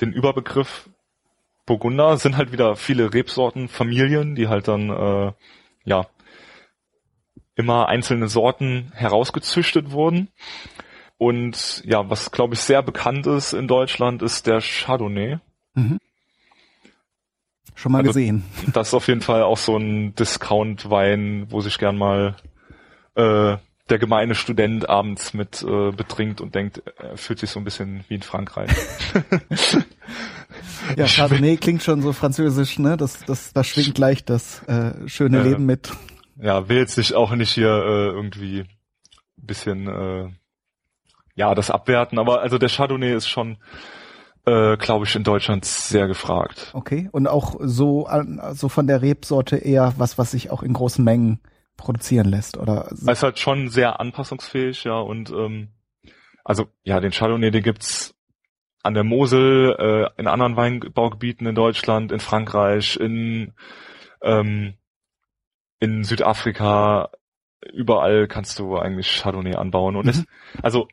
den 0.00 0.12
Überbegriff 0.12 0.90
Burgunder, 1.66 2.16
sind 2.16 2.36
halt 2.36 2.50
wieder 2.50 2.74
viele 2.74 3.14
Rebsorten, 3.14 3.68
Familien, 3.68 4.34
die 4.34 4.48
halt 4.48 4.66
dann 4.66 4.90
äh, 4.90 5.32
ja, 5.90 6.06
immer 7.56 7.88
einzelne 7.88 8.28
Sorten 8.28 8.92
herausgezüchtet 8.94 9.90
wurden. 9.90 10.28
Und 11.18 11.82
ja, 11.84 12.08
was 12.08 12.30
glaube 12.30 12.54
ich 12.54 12.60
sehr 12.60 12.82
bekannt 12.82 13.26
ist 13.26 13.52
in 13.52 13.68
Deutschland, 13.68 14.22
ist 14.22 14.46
der 14.46 14.60
Chardonnay. 14.60 15.38
Mhm. 15.74 15.98
Schon 17.74 17.92
mal 17.92 17.98
also, 17.98 18.10
gesehen. 18.10 18.44
Das 18.72 18.88
ist 18.88 18.94
auf 18.94 19.08
jeden 19.08 19.20
Fall 19.20 19.42
auch 19.42 19.58
so 19.58 19.76
ein 19.76 20.14
Discount-Wein, 20.14 21.46
wo 21.50 21.60
sich 21.60 21.76
gern 21.78 21.98
mal 21.98 22.36
äh, 23.16 23.56
der 23.90 23.98
gemeine 23.98 24.34
Student 24.34 24.88
abends 24.88 25.34
mit 25.34 25.62
äh, 25.62 25.90
betrinkt 25.90 26.40
und 26.40 26.54
denkt, 26.54 26.82
er 26.96 27.16
fühlt 27.16 27.38
sich 27.38 27.50
so 27.50 27.60
ein 27.60 27.64
bisschen 27.64 28.04
wie 28.08 28.14
in 28.14 28.22
Frankreich. 28.22 28.70
ja, 30.96 31.06
Chardonnay 31.06 31.56
klingt 31.56 31.82
schon 31.82 32.02
so 32.02 32.12
französisch, 32.12 32.78
ne? 32.78 32.96
Das, 32.96 33.24
das, 33.24 33.52
da 33.52 33.64
schwingt 33.64 33.94
gleich 33.94 34.24
das 34.24 34.62
äh, 34.68 35.08
schöne 35.08 35.40
äh, 35.40 35.42
Leben 35.42 35.66
mit. 35.66 35.90
Ja, 36.40 36.68
will 36.68 36.78
jetzt 36.78 36.94
sich 36.94 37.14
auch 37.14 37.34
nicht 37.34 37.52
hier 37.52 37.68
äh, 37.68 38.06
irgendwie 38.06 38.64
bisschen 39.36 39.88
äh, 39.88 40.28
ja 41.34 41.54
das 41.54 41.70
abwerten, 41.70 42.18
aber 42.18 42.40
also 42.40 42.58
der 42.58 42.68
Chardonnay 42.68 43.14
ist 43.14 43.28
schon 43.28 43.56
äh, 44.46 44.76
glaube 44.76 45.06
ich 45.06 45.16
in 45.16 45.24
Deutschland 45.24 45.64
sehr 45.64 46.06
gefragt. 46.06 46.70
Okay, 46.72 47.08
und 47.12 47.26
auch 47.26 47.56
so 47.60 48.08
so 48.52 48.68
von 48.68 48.86
der 48.86 49.02
Rebsorte 49.02 49.56
eher 49.56 49.94
was, 49.96 50.18
was 50.18 50.30
sich 50.30 50.50
auch 50.50 50.62
in 50.62 50.72
großen 50.72 51.04
Mengen 51.04 51.40
produzieren 51.80 52.28
lässt, 52.28 52.56
oder? 52.56 52.88
Es 52.90 53.02
ist 53.02 53.22
halt 53.22 53.38
schon 53.38 53.68
sehr 53.68 54.00
anpassungsfähig, 54.00 54.84
ja, 54.84 54.98
und 54.98 55.30
ähm, 55.30 55.68
also 56.44 56.66
ja, 56.82 57.00
den 57.00 57.10
Chardonnay, 57.10 57.50
den 57.50 57.62
gibt's 57.62 58.14
an 58.82 58.94
der 58.94 59.04
Mosel, 59.04 59.76
äh, 59.78 60.20
in 60.20 60.26
anderen 60.26 60.56
Weinbaugebieten 60.56 61.46
in 61.46 61.54
Deutschland, 61.54 62.12
in 62.12 62.20
Frankreich, 62.20 62.96
in 62.96 63.52
ähm, 64.22 64.74
in 65.80 66.04
Südafrika, 66.04 67.10
überall 67.72 68.28
kannst 68.28 68.58
du 68.58 68.76
eigentlich 68.76 69.20
Chardonnay 69.22 69.54
anbauen 69.54 69.96
und 69.96 70.04
mhm. 70.04 70.10
ist, 70.10 70.26
also 70.62 70.88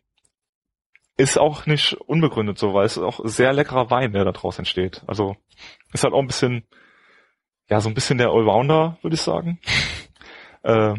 ist 1.17 1.37
auch 1.37 1.65
nicht 1.65 1.93
unbegründet 1.93 2.57
so, 2.57 2.73
weil 2.73 2.85
es 2.85 2.95
ist 2.95 3.03
auch 3.03 3.19
sehr 3.23 3.51
leckerer 3.51 3.89
Wein, 3.89 4.13
der 4.13 4.23
da 4.23 4.31
draus 4.31 4.59
entsteht. 4.59 5.03
Also 5.07 5.35
ist 5.91 6.03
halt 6.03 6.13
auch 6.13 6.19
ein 6.19 6.27
bisschen, 6.27 6.63
ja, 7.69 7.81
so 7.81 7.89
ein 7.89 7.95
bisschen 7.95 8.19
der 8.19 8.29
Allrounder, 8.29 8.97
würde 9.01 9.15
ich 9.15 9.21
sagen. 9.21 9.59
äh, 10.67 10.95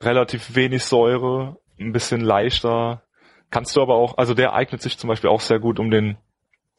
relativ 0.00 0.54
wenig 0.56 0.84
Säure, 0.84 1.56
ein 1.78 1.92
bisschen 1.92 2.20
leichter. 2.20 3.02
Kannst 3.50 3.76
du 3.76 3.82
aber 3.82 3.94
auch, 3.94 4.18
also 4.18 4.34
der 4.34 4.52
eignet 4.52 4.82
sich 4.82 4.98
zum 4.98 5.08
Beispiel 5.08 5.30
auch 5.30 5.40
sehr 5.40 5.60
gut, 5.60 5.78
um 5.78 5.90
den 5.90 6.16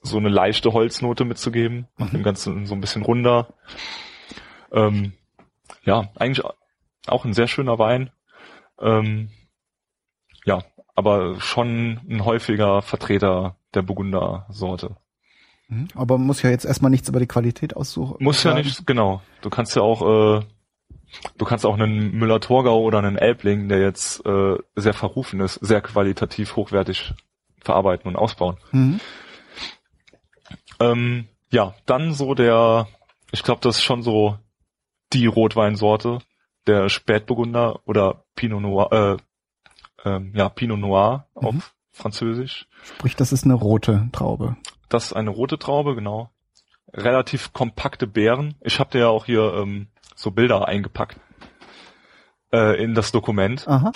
so 0.01 0.17
eine 0.17 0.29
leichte 0.29 0.73
Holznote 0.73 1.25
mitzugeben, 1.25 1.87
macht 1.97 2.11
mhm. 2.13 2.17
dem 2.17 2.23
Ganzen 2.23 2.65
so 2.65 2.75
ein 2.75 2.81
bisschen 2.81 3.01
runder. 3.01 3.53
Ähm, 4.71 5.13
ja, 5.83 6.09
eigentlich 6.15 6.45
auch 7.07 7.25
ein 7.25 7.33
sehr 7.33 7.47
schöner 7.47 7.79
Wein. 7.79 8.11
Ähm, 8.79 9.29
ja, 10.43 10.63
aber 10.95 11.39
schon 11.39 12.01
ein 12.09 12.25
häufiger 12.25 12.81
Vertreter 12.81 13.55
der 13.73 13.81
Burgunder-Sorte. 13.83 14.97
Mhm. 15.69 15.87
Aber 15.95 16.17
man 16.17 16.27
muss 16.27 16.41
ja 16.41 16.49
jetzt 16.49 16.65
erstmal 16.65 16.91
nichts 16.91 17.07
über 17.07 17.19
die 17.19 17.27
Qualität 17.27 17.75
aussuchen. 17.75 18.17
Muss 18.19 18.43
ja 18.43 18.53
nicht, 18.53 18.85
genau. 18.85 19.21
Du 19.41 19.49
kannst 19.49 19.75
ja 19.75 19.81
auch, 19.81 20.01
äh, 20.39 20.45
du 21.37 21.45
kannst 21.45 21.65
auch 21.65 21.75
einen 21.75 22.11
Müller-Torgau 22.11 22.81
oder 22.81 22.99
einen 22.99 23.17
Elbling, 23.17 23.69
der 23.69 23.79
jetzt 23.79 24.25
äh, 24.25 24.57
sehr 24.75 24.93
verrufen 24.93 25.39
ist, 25.39 25.55
sehr 25.55 25.81
qualitativ 25.81 26.55
hochwertig 26.55 27.13
verarbeiten 27.59 28.07
und 28.07 28.15
ausbauen. 28.15 28.57
Mhm. 28.71 28.99
Ähm, 30.79 31.27
ja, 31.49 31.73
dann 31.85 32.13
so 32.13 32.33
der, 32.33 32.87
ich 33.31 33.43
glaube, 33.43 33.61
das 33.61 33.77
ist 33.77 33.83
schon 33.83 34.03
so 34.03 34.37
die 35.13 35.25
Rotweinsorte, 35.25 36.19
der 36.67 36.89
Spätburgunder 36.89 37.79
oder 37.85 38.25
Pinot 38.35 38.61
Noir, 38.61 38.91
äh, 40.03 40.09
ähm, 40.09 40.33
ja, 40.35 40.49
Pinot 40.49 40.79
Noir 40.79 41.27
mhm. 41.35 41.47
auf 41.47 41.75
Französisch. 41.91 42.67
Sprich, 42.83 43.15
das 43.15 43.31
ist 43.31 43.45
eine 43.45 43.53
rote 43.53 44.09
Traube. 44.11 44.57
Das 44.89 45.05
ist 45.05 45.13
eine 45.13 45.29
rote 45.29 45.57
Traube, 45.57 45.95
genau. 45.95 46.29
Relativ 46.93 47.53
kompakte 47.53 48.05
Beeren. 48.05 48.55
Ich 48.61 48.79
habe 48.79 48.91
dir 48.91 48.99
ja 48.99 49.07
auch 49.07 49.25
hier 49.25 49.53
ähm, 49.53 49.87
so 50.15 50.31
Bilder 50.31 50.67
eingepackt 50.67 51.17
äh, 52.51 52.81
in 52.81 52.95
das 52.95 53.11
Dokument. 53.11 53.67
Aha. 53.67 53.91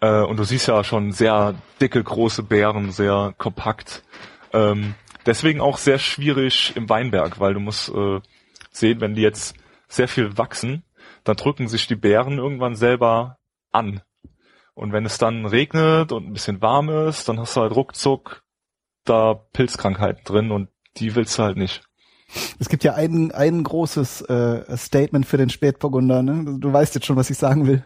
Äh, 0.00 0.22
und 0.22 0.38
du 0.38 0.44
siehst 0.44 0.68
ja 0.68 0.82
schon 0.84 1.12
sehr 1.12 1.54
dicke, 1.80 2.02
große 2.02 2.42
Beeren, 2.42 2.92
sehr 2.92 3.34
kompakt. 3.36 4.04
Ähm, 4.52 4.94
deswegen 5.26 5.60
auch 5.60 5.78
sehr 5.78 5.98
schwierig 5.98 6.74
im 6.76 6.88
Weinberg, 6.88 7.40
weil 7.40 7.54
du 7.54 7.60
musst 7.60 7.88
äh, 7.90 8.20
sehen, 8.70 9.00
wenn 9.00 9.14
die 9.14 9.22
jetzt 9.22 9.56
sehr 9.88 10.08
viel 10.08 10.38
wachsen, 10.38 10.84
dann 11.24 11.36
drücken 11.36 11.68
sich 11.68 11.86
die 11.86 11.96
Beeren 11.96 12.38
irgendwann 12.38 12.76
selber 12.76 13.38
an. 13.72 14.02
Und 14.74 14.92
wenn 14.92 15.04
es 15.04 15.18
dann 15.18 15.44
regnet 15.44 16.12
und 16.12 16.26
ein 16.26 16.32
bisschen 16.32 16.62
warm 16.62 16.88
ist, 16.88 17.28
dann 17.28 17.40
hast 17.40 17.56
du 17.56 17.62
halt 17.62 17.74
ruckzuck 17.74 18.44
da 19.04 19.34
Pilzkrankheiten 19.34 20.22
drin 20.24 20.50
und 20.50 20.68
die 20.96 21.14
willst 21.14 21.38
du 21.38 21.42
halt 21.42 21.56
nicht. 21.56 21.87
Es 22.58 22.68
gibt 22.68 22.84
ja 22.84 22.94
ein, 22.94 23.32
ein 23.32 23.62
großes 23.62 24.22
äh, 24.22 24.76
Statement 24.76 25.26
für 25.26 25.38
den 25.38 25.50
Spätburgunder, 25.50 26.22
ne? 26.22 26.58
Du 26.58 26.72
weißt 26.72 26.94
jetzt 26.94 27.06
schon, 27.06 27.16
was 27.16 27.30
ich 27.30 27.38
sagen 27.38 27.66
will. 27.66 27.84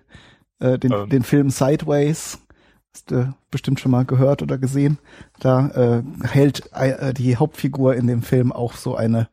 Äh, 0.58 0.78
den, 0.78 0.92
ähm. 0.92 1.08
den 1.08 1.22
Film 1.22 1.50
Sideways. 1.50 2.38
Hast 2.94 3.10
du 3.10 3.34
bestimmt 3.50 3.80
schon 3.80 3.90
mal 3.90 4.04
gehört 4.04 4.42
oder 4.42 4.58
gesehen. 4.58 4.98
Da 5.40 5.68
äh, 5.68 6.26
hält 6.26 6.70
äh, 6.72 7.14
die 7.14 7.36
Hauptfigur 7.36 7.94
in 7.94 8.06
dem 8.06 8.22
Film 8.22 8.52
auch 8.52 8.74
so 8.74 8.96
eine 8.96 9.28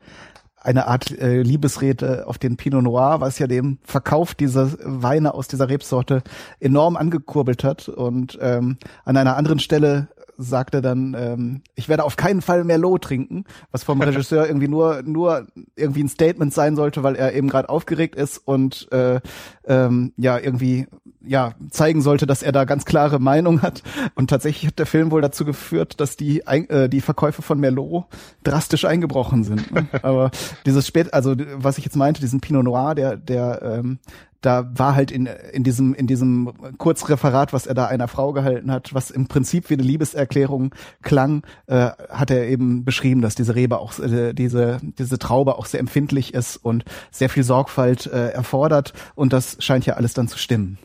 eine 0.62 0.88
Art 0.88 1.12
äh, 1.12 1.42
Liebesrede 1.42 2.28
auf 2.28 2.38
den 2.38 2.58
Pinot 2.58 2.84
Noir, 2.84 3.22
was 3.22 3.40
ja 3.40 3.48
dem 3.48 3.80
Verkauf 3.84 4.36
dieser 4.36 4.72
Weine 4.84 5.34
aus 5.34 5.48
dieser 5.48 5.70
Rebsorte 5.70 6.22
enorm 6.60 6.98
angekurbelt 6.98 7.64
hat. 7.64 7.88
Und 7.88 8.38
ähm, 8.42 8.78
an 9.06 9.18
einer 9.18 9.38
anderen 9.38 9.60
Stelle 9.60 10.10
sagt 10.40 10.74
er 10.74 10.82
dann, 10.82 11.16
ähm, 11.20 11.62
ich 11.76 11.90
werde 11.90 12.06
auf 12.06 12.16
keinen 12.16 12.42
Fall 12.42 12.64
mehr 12.64 12.78
Loh 12.78 12.98
trinken, 12.98 13.44
was 13.72 13.84
vom 13.84 14.02
Regisseur 14.02 14.48
irgendwie 14.48 14.70
nur 14.70 15.04
nur 15.04 15.48
irgendwie 15.76 16.04
ein 16.04 16.10
Statement 16.10 16.54
sein 16.54 16.78
sollte, 16.78 17.04
weil 17.04 17.16
er 17.16 17.34
eben 17.34 17.50
gerade 17.50 17.68
aufgeregt 17.68 18.16
ist 18.16 18.38
und 18.38 18.90
äh, 18.92 19.20
ähm, 19.66 20.14
ja 20.16 20.38
irgendwie 20.38 20.88
ja 21.22 21.54
zeigen 21.70 22.02
sollte, 22.02 22.26
dass 22.26 22.42
er 22.42 22.54
da 22.54 22.64
ganz 22.64 22.86
klare 22.86 23.20
Meinung 23.20 23.62
hat. 23.62 23.84
Und 24.16 24.30
tatsächlich 24.30 24.68
hat 24.68 24.80
der 24.80 24.86
Film 24.86 25.12
wohl 25.12 25.22
dazu 25.22 25.44
geführt, 25.44 26.00
dass 26.00 26.16
die 26.16 26.40
äh, 26.46 26.88
die 26.88 27.02
Verkäufe 27.02 27.42
von 27.42 27.60
Merlot 27.60 28.06
drastisch 28.44 28.86
eingebrochen 28.86 29.44
sind. 29.44 29.72
Ne? 29.74 29.88
Aber 30.02 30.32
dieses 30.66 30.88
spät, 30.88 31.14
also 31.14 31.36
was 31.56 31.78
ich 31.78 31.84
jetzt 31.84 31.98
meinte, 31.98 32.22
diesen 32.22 32.40
Pinot 32.40 32.64
Noir, 32.64 32.96
der 32.96 33.18
der 33.18 33.62
ähm, 33.62 34.00
da 34.42 34.70
war 34.74 34.96
halt 34.96 35.12
in, 35.12 35.26
in 35.26 35.64
diesem, 35.64 35.94
in 35.94 36.08
diesem 36.08 36.54
Kurzreferat, 36.78 37.54
was 37.54 37.68
er 37.68 37.74
da 37.74 37.88
einer 37.88 38.08
Frau 38.08 38.34
gehalten 38.34 38.72
hat, 38.72 38.94
was 38.94 39.12
im 39.12 39.28
Prinzip 39.28 39.70
wie 39.70 39.74
eine 39.74 39.84
Liebeserklärung 39.84 40.74
klang, 41.02 41.44
äh, 41.68 41.92
hat 42.10 42.32
er 42.32 42.48
eben 42.48 42.86
beschrieben, 42.86 43.22
dass 43.22 43.36
diese 43.36 43.56
Rebe 43.56 43.80
auch, 43.80 43.98
äh, 44.00 44.34
diese, 44.34 44.80
diese 44.82 45.20
Traube 45.20 45.58
auch 45.58 45.66
sehr 45.66 45.80
empfindlich 45.80 46.34
ist 46.34 46.58
und 46.58 46.86
sehr 47.12 47.30
viel 47.30 47.44
Sorgfalt 47.44 48.06
äh, 48.08 48.30
erfordert 48.30 48.94
und 49.16 49.34
das 49.34 49.58
scheint 49.60 49.86
ja 49.86 49.96
alles 49.96 50.14
dann 50.14 50.28
zu 50.28 50.38
stimmen. 50.38 50.78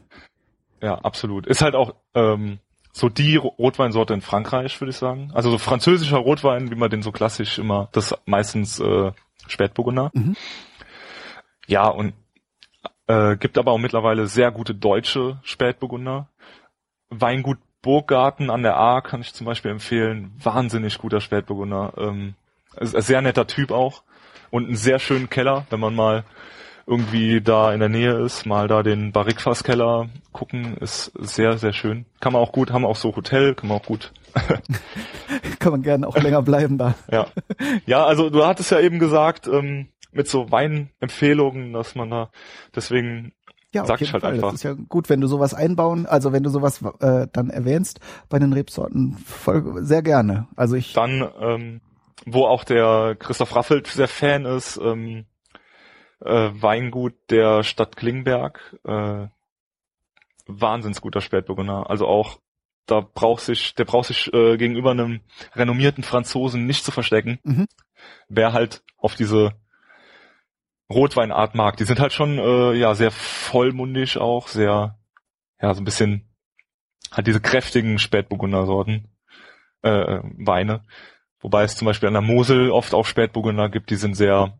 Ja, 0.82 0.96
absolut. 0.96 1.46
Ist 1.46 1.62
halt 1.62 1.74
auch, 1.74 1.94
ähm, 2.14 2.58
so 2.96 3.08
die 3.08 3.36
Rotweinsorte 3.36 4.14
in 4.14 4.20
Frankreich, 4.20 4.80
würde 4.80 4.90
ich 4.90 4.96
sagen. 4.96 5.32
Also 5.34 5.50
so 5.50 5.58
französischer 5.58 6.18
Rotwein, 6.18 6.70
wie 6.70 6.76
man 6.76 6.90
den 6.90 7.02
so 7.02 7.10
klassisch 7.10 7.58
immer, 7.58 7.88
das 7.90 8.14
meistens 8.24 8.78
äh, 8.78 9.10
Spätburgunder. 9.48 10.12
Mhm. 10.14 10.36
Ja, 11.66 11.88
und 11.88 12.14
äh, 13.06 13.36
gibt 13.36 13.58
aber 13.58 13.72
auch 13.72 13.78
mittlerweile 13.78 14.26
sehr 14.26 14.50
gute 14.50 14.74
deutsche 14.74 15.38
Spätburgunder. 15.42 16.28
Weingut 17.10 17.58
Burggarten 17.82 18.50
an 18.50 18.62
der 18.62 18.78
A 18.78 19.02
kann 19.02 19.20
ich 19.20 19.34
zum 19.34 19.46
Beispiel 19.46 19.70
empfehlen. 19.70 20.32
Wahnsinnig 20.42 20.98
guter 20.98 21.20
Spätburgunder. 21.20 21.92
Ähm, 21.98 22.34
sehr 22.80 23.20
netter 23.20 23.46
Typ 23.46 23.70
auch. 23.70 24.02
Und 24.50 24.66
einen 24.66 24.76
sehr 24.76 24.98
schönen 24.98 25.28
Keller, 25.28 25.66
wenn 25.70 25.80
man 25.80 25.94
mal 25.94 26.24
irgendwie 26.86 27.40
da 27.40 27.72
in 27.72 27.80
der 27.80 27.88
Nähe 27.88 28.12
ist, 28.24 28.46
mal 28.46 28.68
da 28.68 28.82
den 28.82 29.12
Barrikfasskeller 29.12 30.08
gucken, 30.32 30.76
ist 30.78 31.12
sehr, 31.18 31.56
sehr 31.58 31.72
schön. 31.72 32.04
Kann 32.20 32.32
man 32.32 32.42
auch 32.42 32.52
gut, 32.52 32.72
haben 32.72 32.84
auch 32.84 32.96
so 32.96 33.14
Hotel, 33.16 33.54
kann 33.54 33.68
man 33.68 33.78
auch 33.78 33.86
gut. 33.86 34.12
kann 35.58 35.72
man 35.72 35.82
gerne 35.82 36.06
auch 36.06 36.16
länger 36.16 36.42
bleiben 36.42 36.76
da. 36.76 36.94
Ja. 37.10 37.26
Ja, 37.86 38.04
also 38.04 38.30
du 38.30 38.44
hattest 38.44 38.70
ja 38.70 38.80
eben 38.80 38.98
gesagt, 38.98 39.46
ähm, 39.46 39.88
mit 40.14 40.28
so 40.28 40.50
Weinempfehlungen, 40.50 41.72
dass 41.72 41.94
man 41.94 42.10
da 42.10 42.30
deswegen 42.74 43.32
ja, 43.72 43.84
sag 43.84 44.00
ich 44.00 44.12
halt 44.12 44.22
Fall. 44.22 44.34
einfach. 44.34 44.50
Das 44.50 44.60
ist 44.60 44.62
ja 44.62 44.72
gut, 44.72 45.08
wenn 45.08 45.20
du 45.20 45.26
sowas 45.26 45.52
einbauen, 45.52 46.06
also 46.06 46.32
wenn 46.32 46.44
du 46.44 46.50
sowas 46.50 46.80
äh, 47.00 47.26
dann 47.32 47.50
erwähnst 47.50 47.98
bei 48.28 48.38
den 48.38 48.52
Rebsorten, 48.52 49.18
voll 49.18 49.84
sehr 49.84 50.02
gerne. 50.02 50.46
Also 50.54 50.76
ich 50.76 50.92
dann 50.92 51.28
ähm, 51.40 51.80
wo 52.24 52.46
auch 52.46 52.64
der 52.64 53.16
Christoph 53.18 53.54
Raffelt 53.54 53.86
sehr 53.86 54.08
Fan 54.08 54.44
ist, 54.44 54.76
ähm, 54.76 55.26
äh, 56.20 56.50
Weingut 56.52 57.14
der 57.30 57.64
Stadt 57.64 57.96
Klingberg, 57.96 58.78
äh, 58.84 59.26
wahnsinns 60.46 61.00
guter 61.00 61.20
Spätburgunder. 61.20 61.90
Also 61.90 62.06
auch 62.06 62.38
da 62.86 63.00
braucht 63.00 63.42
sich, 63.42 63.74
der 63.74 63.84
braucht 63.84 64.08
sich 64.08 64.32
äh, 64.32 64.56
gegenüber 64.56 64.90
einem 64.90 65.20
renommierten 65.54 66.04
Franzosen 66.04 66.66
nicht 66.66 66.84
zu 66.84 66.92
verstecken. 66.92 67.38
Mhm. 67.42 67.66
Wer 68.28 68.52
halt 68.52 68.82
auf 68.98 69.14
diese 69.14 69.52
Rotweinart 70.94 71.54
mag. 71.54 71.76
Die 71.76 71.84
sind 71.84 72.00
halt 72.00 72.12
schon 72.12 72.38
äh, 72.38 72.72
ja 72.74 72.94
sehr 72.94 73.10
vollmundig 73.10 74.18
auch, 74.18 74.48
sehr 74.48 74.98
ja 75.60 75.74
so 75.74 75.80
ein 75.80 75.84
bisschen 75.84 76.28
halt 77.10 77.26
diese 77.26 77.40
kräftigen 77.40 77.98
Spätburgunder-Sorten 77.98 79.08
äh, 79.82 80.20
Weine. 80.38 80.84
Wobei 81.40 81.64
es 81.64 81.76
zum 81.76 81.86
Beispiel 81.86 82.06
an 82.06 82.14
der 82.14 82.22
Mosel 82.22 82.70
oft 82.70 82.94
auch 82.94 83.06
Spätburgunder 83.06 83.68
gibt, 83.68 83.90
die 83.90 83.96
sind 83.96 84.14
sehr 84.14 84.58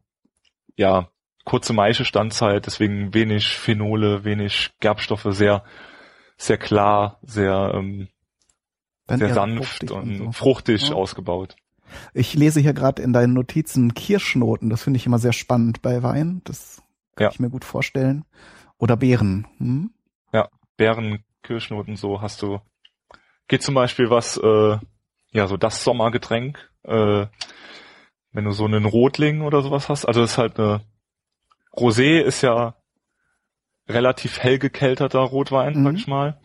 ja 0.76 1.08
kurze 1.44 1.72
Maischestandzeit, 1.72 2.66
deswegen 2.66 3.14
wenig 3.14 3.56
Phenole, 3.56 4.24
wenig 4.24 4.70
Gerbstoffe, 4.80 5.26
sehr 5.30 5.64
sehr 6.36 6.58
klar, 6.58 7.18
sehr 7.22 7.72
ähm, 7.74 8.08
sehr 9.08 9.34
sanft 9.34 9.90
und, 9.90 9.92
und 9.92 10.18
so. 10.18 10.32
fruchtig 10.32 10.88
ja. 10.88 10.94
ausgebaut. 10.94 11.56
Ich 12.12 12.34
lese 12.34 12.60
hier 12.60 12.74
gerade 12.74 13.02
in 13.02 13.12
deinen 13.12 13.32
Notizen 13.32 13.94
Kirschnoten. 13.94 14.70
Das 14.70 14.82
finde 14.82 14.98
ich 14.98 15.06
immer 15.06 15.18
sehr 15.18 15.32
spannend 15.32 15.82
bei 15.82 16.02
Wein. 16.02 16.42
Das 16.44 16.82
kann 17.16 17.24
ja. 17.24 17.30
ich 17.30 17.40
mir 17.40 17.50
gut 17.50 17.64
vorstellen. 17.64 18.24
Oder 18.78 18.96
Beeren. 18.96 19.46
Hm? 19.58 19.90
Ja, 20.32 20.48
Beeren, 20.76 21.24
Kirschnoten, 21.42 21.96
so 21.96 22.20
hast 22.20 22.42
du. 22.42 22.60
Geht 23.48 23.62
zum 23.62 23.74
Beispiel 23.74 24.10
was, 24.10 24.36
äh, 24.36 24.78
ja, 25.32 25.46
so 25.46 25.56
das 25.56 25.84
Sommergetränk, 25.84 26.70
äh, 26.84 27.26
wenn 28.32 28.44
du 28.44 28.52
so 28.52 28.64
einen 28.64 28.84
Rotling 28.84 29.42
oder 29.42 29.62
sowas 29.62 29.88
hast. 29.88 30.06
Also 30.06 30.22
das 30.22 30.32
ist 30.32 30.38
halt 30.38 30.58
eine 30.58 30.80
Rosé 31.76 32.20
ist 32.20 32.42
ja 32.42 32.74
relativ 33.88 34.38
hell 34.38 34.58
gekelterter 34.58 35.20
Rotwein, 35.20 35.80
mhm. 35.80 35.84
sag 35.84 35.94
ich 35.94 36.06
mal. 36.06 36.40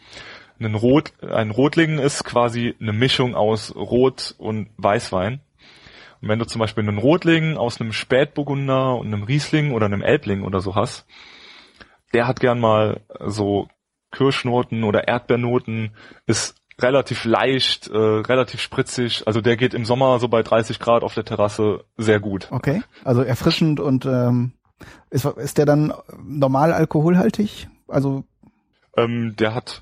Ein 0.59 0.75
Rot, 0.75 1.13
ein 1.21 1.51
Rotling 1.51 1.99
ist 1.99 2.23
quasi 2.23 2.75
eine 2.79 2.93
Mischung 2.93 3.35
aus 3.35 3.75
Rot 3.75 4.35
und 4.37 4.69
Weißwein. 4.77 5.41
Und 6.21 6.27
wenn 6.27 6.39
du 6.39 6.45
zum 6.45 6.59
Beispiel 6.59 6.87
einen 6.87 6.97
Rotling 6.97 7.57
aus 7.57 7.79
einem 7.79 7.93
Spätburgunder 7.93 8.95
und 8.95 9.07
einem 9.07 9.23
Riesling 9.23 9.71
oder 9.71 9.85
einem 9.85 10.01
Elbling 10.01 10.43
oder 10.43 10.59
so 10.59 10.75
hast, 10.75 11.05
der 12.13 12.27
hat 12.27 12.39
gern 12.39 12.59
mal 12.59 13.01
so 13.25 13.67
Kirschnoten 14.11 14.83
oder 14.83 15.07
Erdbeernoten, 15.07 15.91
ist 16.25 16.55
relativ 16.79 17.25
leicht, 17.25 17.87
äh, 17.87 17.97
relativ 17.97 18.61
spritzig. 18.61 19.23
Also 19.27 19.41
der 19.41 19.57
geht 19.57 19.73
im 19.73 19.85
Sommer 19.85 20.19
so 20.19 20.27
bei 20.27 20.43
30 20.43 20.79
Grad 20.79 21.03
auf 21.03 21.13
der 21.13 21.25
Terrasse 21.25 21.83
sehr 21.97 22.19
gut. 22.19 22.47
Okay, 22.51 22.81
also 23.03 23.21
erfrischend 23.21 23.79
und 23.79 24.05
ähm, 24.05 24.53
ist, 25.09 25.25
ist 25.25 25.57
der 25.57 25.65
dann 25.65 25.93
normal 26.23 26.73
alkoholhaltig? 26.73 27.67
Also 27.87 28.23
ähm, 28.97 29.35
der 29.37 29.53
hat, 29.53 29.81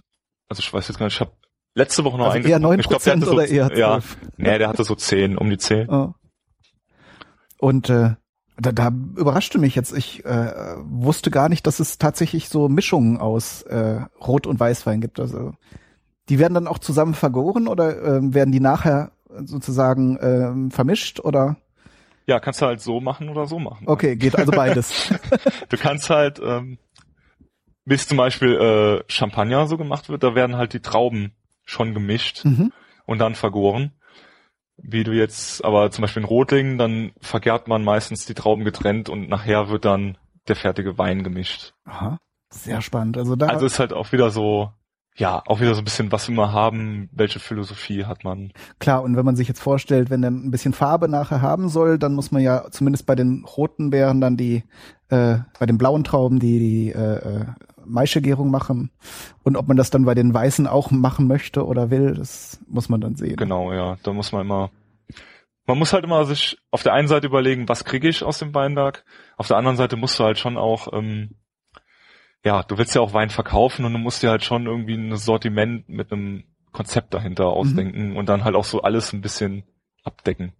also 0.49 0.59
ich 0.59 0.73
weiß 0.73 0.87
jetzt 0.87 0.97
gar 0.97 1.05
nicht, 1.05 1.15
ich 1.15 1.21
habe 1.21 1.31
letzte 1.75 2.03
Woche 2.03 2.17
noch 2.17 2.31
also 2.31 2.47
eher 2.47 2.59
9% 2.59 2.79
ich 2.79 2.87
glaub, 2.87 3.03
der 3.03 3.13
hatte 3.13 3.25
so, 3.25 3.33
oder 3.33 3.47
eher 3.47 3.67
12? 3.67 3.77
Ja, 3.77 3.99
nee, 4.37 4.57
der 4.57 4.69
hatte 4.69 4.83
so 4.83 4.95
10, 4.95 5.37
um 5.37 5.49
die 5.49 5.57
10. 5.57 5.89
Oh. 5.89 6.13
Und 7.59 7.89
äh, 7.89 8.15
da, 8.59 8.71
da 8.71 8.87
überraschte 8.87 9.59
mich 9.59 9.75
jetzt. 9.75 9.95
Ich 9.95 10.25
äh, 10.25 10.75
wusste 10.83 11.31
gar 11.31 11.49
nicht, 11.49 11.67
dass 11.67 11.79
es 11.79 11.97
tatsächlich 11.97 12.49
so 12.49 12.69
Mischungen 12.69 13.17
aus 13.17 13.61
äh, 13.63 14.01
Rot- 14.25 14.47
und 14.47 14.59
Weißwein 14.59 15.01
gibt. 15.01 15.19
Also 15.19 15.53
die 16.29 16.39
werden 16.39 16.55
dann 16.55 16.67
auch 16.67 16.79
zusammen 16.79 17.13
vergoren 17.13 17.67
oder 17.67 17.97
äh, 18.01 18.33
werden 18.33 18.51
die 18.51 18.59
nachher 18.59 19.11
sozusagen 19.43 20.17
äh, 20.17 20.71
vermischt 20.71 21.19
oder? 21.19 21.57
Ja, 22.25 22.39
kannst 22.39 22.61
du 22.61 22.65
halt 22.65 22.81
so 22.81 22.99
machen 22.99 23.29
oder 23.29 23.45
so 23.45 23.59
machen. 23.59 23.87
Okay, 23.87 24.15
geht 24.15 24.35
also 24.35 24.51
beides. 24.51 25.13
du 25.69 25.77
kannst 25.77 26.09
halt, 26.09 26.41
ähm, 26.43 26.77
bis 27.87 28.07
zum 28.07 28.17
Beispiel 28.17 28.53
äh, 28.53 29.11
Champagner 29.11 29.65
so 29.65 29.77
gemacht 29.77 30.09
wird, 30.09 30.21
da 30.21 30.35
werden 30.35 30.57
halt 30.57 30.73
die 30.73 30.81
Trauben 30.81 31.31
schon 31.63 31.93
gemischt 31.93 32.43
mhm. 32.43 32.73
und 33.05 33.19
dann 33.19 33.33
vergoren. 33.33 33.93
Wie 34.75 35.03
du 35.03 35.11
jetzt, 35.11 35.63
aber 35.65 35.89
zum 35.89 36.03
Beispiel 36.03 36.21
in 36.21 36.29
Rotling, 36.29 36.77
dann 36.77 37.13
vergärt 37.19 37.67
man 37.67 37.83
meistens 37.83 38.25
die 38.25 38.35
Trauben 38.35 38.63
getrennt 38.63 39.09
und 39.09 39.29
nachher 39.29 39.69
wird 39.69 39.85
dann 39.85 40.17
der 40.47 40.55
fertige 40.55 40.97
Wein 40.97 41.23
gemischt. 41.23 41.73
Aha, 41.85 42.17
sehr 42.49 42.81
spannend. 42.81 43.17
Also 43.17 43.35
da. 43.35 43.47
Also 43.47 43.65
ist 43.65 43.79
halt 43.79 43.93
auch 43.93 44.11
wieder 44.11 44.29
so, 44.29 44.69
ja, 45.15 45.41
auch 45.47 45.61
wieder 45.61 45.73
so 45.73 45.81
ein 45.81 45.85
bisschen, 45.85 46.11
was 46.11 46.27
wir 46.27 46.35
mal 46.35 46.51
haben, 46.51 47.09
welche 47.11 47.39
Philosophie 47.39 48.05
hat 48.05 48.23
man. 48.23 48.51
Klar, 48.79 49.01
und 49.01 49.15
wenn 49.15 49.25
man 49.25 49.35
sich 49.35 49.47
jetzt 49.47 49.61
vorstellt, 49.61 50.09
wenn 50.09 50.21
der 50.21 50.29
ein 50.29 50.51
bisschen 50.51 50.73
Farbe 50.73 51.07
nachher 51.07 51.41
haben 51.41 51.69
soll, 51.69 51.97
dann 51.97 52.13
muss 52.13 52.31
man 52.31 52.43
ja 52.43 52.69
zumindest 52.69 53.07
bei 53.07 53.15
den 53.15 53.45
roten 53.45 53.89
Beeren 53.89 54.21
dann 54.21 54.37
die, 54.37 54.63
äh, 55.07 55.39
bei 55.57 55.65
den 55.65 55.77
blauen 55.77 56.03
Trauben 56.03 56.39
die, 56.39 56.59
die 56.59 56.91
äh, 56.91 57.15
äh 57.15 57.45
Maischegärung 57.87 58.51
machen. 58.51 58.91
Und 59.43 59.55
ob 59.57 59.67
man 59.67 59.77
das 59.77 59.89
dann 59.89 60.05
bei 60.05 60.15
den 60.15 60.33
Weißen 60.33 60.67
auch 60.67 60.91
machen 60.91 61.27
möchte 61.27 61.65
oder 61.65 61.89
will, 61.89 62.13
das 62.13 62.59
muss 62.67 62.89
man 62.89 63.01
dann 63.01 63.15
sehen. 63.15 63.35
Genau, 63.35 63.73
ja. 63.73 63.97
Da 64.03 64.13
muss 64.13 64.31
man 64.31 64.41
immer, 64.41 64.71
man 65.65 65.77
muss 65.77 65.93
halt 65.93 66.03
immer 66.03 66.25
sich 66.25 66.57
auf 66.71 66.83
der 66.83 66.93
einen 66.93 67.07
Seite 67.07 67.27
überlegen, 67.27 67.67
was 67.69 67.83
kriege 67.83 68.07
ich 68.07 68.23
aus 68.23 68.39
dem 68.39 68.53
Weinberg. 68.53 69.03
Auf 69.37 69.47
der 69.47 69.57
anderen 69.57 69.77
Seite 69.77 69.95
musst 69.95 70.19
du 70.19 70.23
halt 70.23 70.37
schon 70.37 70.57
auch, 70.57 70.93
ähm, 70.93 71.35
ja, 72.43 72.63
du 72.63 72.77
willst 72.77 72.95
ja 72.95 73.01
auch 73.01 73.13
Wein 73.13 73.29
verkaufen 73.29 73.85
und 73.85 73.93
du 73.93 73.99
musst 73.99 74.23
dir 74.23 74.29
halt 74.29 74.43
schon 74.43 74.65
irgendwie 74.65 74.95
ein 74.95 75.15
Sortiment 75.15 75.89
mit 75.89 76.11
einem 76.11 76.43
Konzept 76.71 77.13
dahinter 77.13 77.45
mhm. 77.45 77.51
ausdenken 77.51 78.09
mhm. 78.11 78.17
und 78.17 78.29
dann 78.29 78.43
halt 78.43 78.55
auch 78.55 78.63
so 78.63 78.81
alles 78.81 79.13
ein 79.13 79.21
bisschen 79.21 79.63
abdecken. 80.03 80.53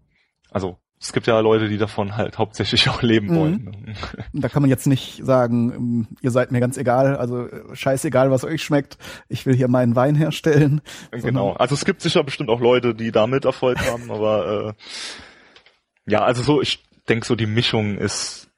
Also 0.50 0.80
es 1.00 1.14
gibt 1.14 1.28
ja 1.28 1.40
Leute, 1.40 1.68
die 1.68 1.78
davon 1.78 2.18
halt 2.18 2.38
hauptsächlich 2.40 2.90
auch 2.90 3.02
leben 3.02 3.28
mhm. 3.28 3.36
wollen. 3.36 3.64
Ne? 3.86 3.94
Da 4.34 4.50
kann 4.50 4.64
man 4.64 4.70
jetzt 4.70 4.88
nicht 4.88 5.24
sagen, 5.24 5.72
ähm, 5.74 6.08
ihr 6.22 6.32
seid 6.32 6.52
mir 6.52 6.60
ganz 6.60 6.78
egal, 6.78 7.16
also 7.16 7.48
äh, 7.48 7.76
scheißegal, 7.76 8.32
was 8.32 8.44
euch 8.44 8.64
schmeckt, 8.64 8.98
ich 9.30 9.46
will 9.46 9.56
hier 9.56 9.68
meinen 9.68 9.96
Wein 9.96 10.16
herstellen. 10.16 10.82
Genau, 11.12 11.54
also 11.54 11.76
es 11.76 11.86
gibt 11.86 12.02
sicher 12.02 12.24
bestimmt 12.24 12.50
auch 12.50 12.60
Leute, 12.60 12.96
die 12.96 13.12
damit 13.12 13.46
Erfolg 13.46 13.80
haben, 13.92 14.10
aber 14.10 14.76
äh, 16.08 16.12
ja, 16.12 16.24
also 16.24 16.42
so, 16.42 16.62
ich 16.62 16.84
denke 17.08 17.26
so, 17.26 17.36
die 17.36 17.46
Mischung 17.46 17.98
ist 17.98 18.50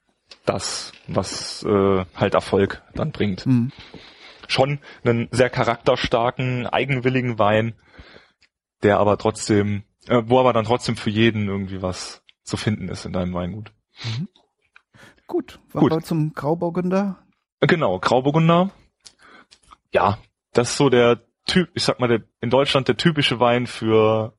das, 0.45 0.93
was 1.07 1.63
äh, 1.63 2.05
halt 2.15 2.33
Erfolg 2.33 2.81
dann 2.95 3.11
bringt. 3.11 3.45
Mhm. 3.45 3.71
Schon 4.47 4.79
einen 5.03 5.27
sehr 5.31 5.49
charakterstarken, 5.49 6.65
eigenwilligen 6.67 7.37
Wein, 7.37 7.73
der 8.81 8.99
aber 8.99 9.17
trotzdem, 9.17 9.83
äh, 10.07 10.21
wo 10.25 10.39
aber 10.39 10.53
dann 10.53 10.65
trotzdem 10.65 10.95
für 10.95 11.09
jeden 11.09 11.47
irgendwie 11.47 11.81
was 11.81 12.23
zu 12.49 12.57
finden 12.57 12.89
ist 12.89 13.05
in 13.05 13.13
deinem 13.13 13.33
Weingut. 13.33 13.71
Mhm. 14.03 14.27
Gut, 15.27 15.59
Gut. 15.73 15.91
wir 15.91 16.01
zum 16.01 16.33
Grauburgunder? 16.33 17.19
Genau, 17.61 17.99
Grauburgunder. 17.99 18.71
Ja, 19.93 20.17
das 20.53 20.71
ist 20.71 20.77
so 20.77 20.89
der 20.89 21.21
Typ, 21.45 21.69
ich 21.73 21.83
sag 21.83 21.99
mal, 21.99 22.07
der, 22.07 22.23
in 22.41 22.49
Deutschland 22.49 22.87
der 22.87 22.97
typische 22.97 23.39
Wein 23.39 23.67
für 23.67 24.33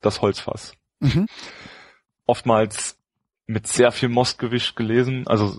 das 0.00 0.22
Holzfass. 0.22 0.72
Mhm. 1.00 1.26
Oftmals 2.26 2.98
mit 3.46 3.66
sehr 3.66 3.92
viel 3.92 4.08
Mostgewicht 4.08 4.76
gelesen, 4.76 5.26
also 5.26 5.58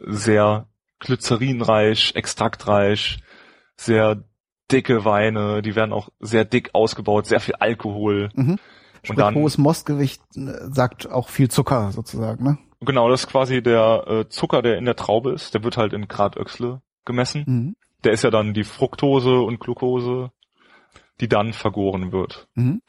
sehr 0.00 0.68
glycerinreich, 0.98 2.14
extraktreich, 2.14 3.18
sehr 3.76 4.24
dicke 4.70 5.04
Weine, 5.04 5.62
die 5.62 5.74
werden 5.74 5.92
auch 5.92 6.08
sehr 6.20 6.44
dick 6.44 6.70
ausgebaut, 6.74 7.26
sehr 7.26 7.40
viel 7.40 7.54
Alkohol. 7.54 8.30
Mhm. 8.34 8.58
Sprich, 9.02 9.10
und 9.10 9.18
dann, 9.18 9.34
hohes 9.34 9.58
Mostgewicht 9.58 10.22
äh, 10.36 10.52
sagt 10.70 11.10
auch 11.10 11.28
viel 11.28 11.50
Zucker 11.50 11.90
sozusagen, 11.92 12.44
ne? 12.44 12.58
Genau, 12.80 13.08
das 13.08 13.22
ist 13.22 13.28
quasi 13.28 13.62
der 13.62 14.04
äh, 14.06 14.28
Zucker, 14.28 14.62
der 14.62 14.78
in 14.78 14.84
der 14.84 14.96
Traube 14.96 15.32
ist. 15.32 15.54
Der 15.54 15.62
wird 15.62 15.76
halt 15.76 15.92
in 15.92 16.08
Grad 16.08 16.36
Öchsle 16.36 16.82
gemessen. 17.04 17.44
Mhm. 17.46 17.76
Der 18.04 18.12
ist 18.12 18.24
ja 18.24 18.30
dann 18.30 18.54
die 18.54 18.64
Fructose 18.64 19.40
und 19.40 19.60
Glucose, 19.60 20.30
die 21.20 21.28
dann 21.28 21.52
vergoren 21.52 22.12
wird. 22.12 22.48
Mhm. 22.54 22.82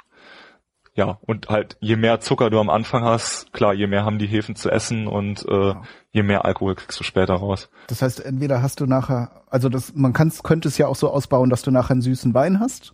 Ja, 0.95 1.18
und 1.22 1.49
halt 1.49 1.77
je 1.80 1.95
mehr 1.95 2.19
Zucker 2.19 2.52
du 2.52 2.60
am 2.60 2.69
Anfang 2.69 3.03
hast, 3.03 3.52
klar, 3.52 3.73
je 3.73 3.88
mehr 3.88 4.06
haben 4.06 4.19
die 4.19 4.27
Hefen 4.27 4.56
zu 4.56 4.69
essen 4.69 5.07
und 5.07 5.44
äh, 5.48 5.69
ja. 5.69 5.81
je 6.11 6.22
mehr 6.22 6.45
Alkohol 6.45 6.76
kriegst 6.76 6.99
du 6.99 7.03
später 7.03 7.34
raus. 7.34 7.69
Das 7.88 8.03
heißt, 8.03 8.23
entweder 8.23 8.61
hast 8.61 8.80
du 8.80 8.85
nachher, 8.85 9.44
also 9.49 9.69
das, 9.69 9.95
man 9.95 10.14
kann 10.14 10.31
könnte 10.44 10.68
es 10.68 10.77
ja 10.77 10.88
auch 10.88 10.95
so 10.95 11.10
ausbauen, 11.10 11.49
dass 11.49 11.64
du 11.64 11.72
nachher 11.72 11.94
einen 11.94 12.02
süßen 12.02 12.35
Wein 12.35 12.60
hast 12.60 12.94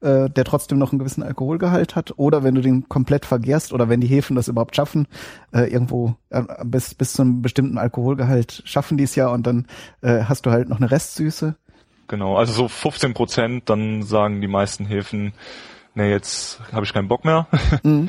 äh, 0.00 0.28
der 0.30 0.44
trotzdem 0.44 0.78
noch 0.78 0.92
einen 0.92 0.98
gewissen 0.98 1.22
Alkoholgehalt 1.22 1.96
hat, 1.96 2.14
oder 2.16 2.42
wenn 2.42 2.54
du 2.54 2.60
den 2.60 2.88
komplett 2.88 3.26
vergärst 3.26 3.72
oder 3.72 3.88
wenn 3.88 4.00
die 4.00 4.06
Hefen 4.06 4.36
das 4.36 4.48
überhaupt 4.48 4.76
schaffen, 4.76 5.06
äh, 5.52 5.70
irgendwo 5.70 6.14
äh, 6.30 6.42
bis, 6.64 6.94
bis 6.94 7.12
zu 7.12 7.22
einem 7.22 7.42
bestimmten 7.42 7.78
Alkoholgehalt 7.78 8.62
schaffen 8.64 8.98
die 8.98 9.04
es 9.04 9.14
ja 9.14 9.28
und 9.28 9.46
dann 9.46 9.66
äh, 10.02 10.24
hast 10.24 10.46
du 10.46 10.50
halt 10.50 10.68
noch 10.68 10.78
eine 10.78 10.90
Restsüße. 10.90 11.56
Genau, 12.08 12.36
also 12.36 12.52
so 12.52 12.68
15 12.68 13.14
Prozent, 13.14 13.68
dann 13.68 14.02
sagen 14.02 14.40
die 14.40 14.48
meisten 14.48 14.86
Hefen, 14.86 15.32
nee, 15.94 16.10
jetzt 16.10 16.60
habe 16.72 16.84
ich 16.84 16.92
keinen 16.92 17.08
Bock 17.08 17.24
mehr. 17.24 17.46
Mhm. 17.82 18.08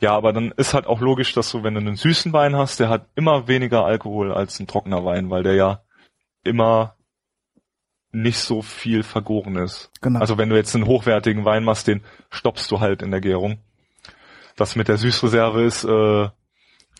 Ja, 0.00 0.12
aber 0.14 0.32
dann 0.32 0.52
ist 0.52 0.74
halt 0.74 0.86
auch 0.86 1.00
logisch, 1.00 1.32
dass 1.32 1.50
du, 1.50 1.64
wenn 1.64 1.74
du 1.74 1.80
einen 1.80 1.96
süßen 1.96 2.32
Wein 2.32 2.54
hast, 2.54 2.78
der 2.78 2.88
hat 2.88 3.08
immer 3.16 3.48
weniger 3.48 3.84
Alkohol 3.84 4.32
als 4.32 4.60
ein 4.60 4.68
trockener 4.68 5.04
Wein, 5.04 5.28
weil 5.28 5.42
der 5.42 5.54
ja 5.54 5.82
immer 6.44 6.94
nicht 8.12 8.38
so 8.38 8.62
viel 8.62 9.02
vergoren 9.02 9.56
ist. 9.56 9.90
Genau. 10.00 10.20
Also 10.20 10.38
wenn 10.38 10.48
du 10.48 10.56
jetzt 10.56 10.74
einen 10.74 10.86
hochwertigen 10.86 11.44
Wein 11.44 11.64
machst, 11.64 11.86
den 11.86 12.02
stoppst 12.30 12.70
du 12.70 12.80
halt 12.80 13.02
in 13.02 13.10
der 13.10 13.20
Gärung. 13.20 13.58
Das 14.56 14.76
mit 14.76 14.88
der 14.88 14.96
Süßreserve 14.96 15.62
ist 15.62 15.84
äh, 15.84 16.28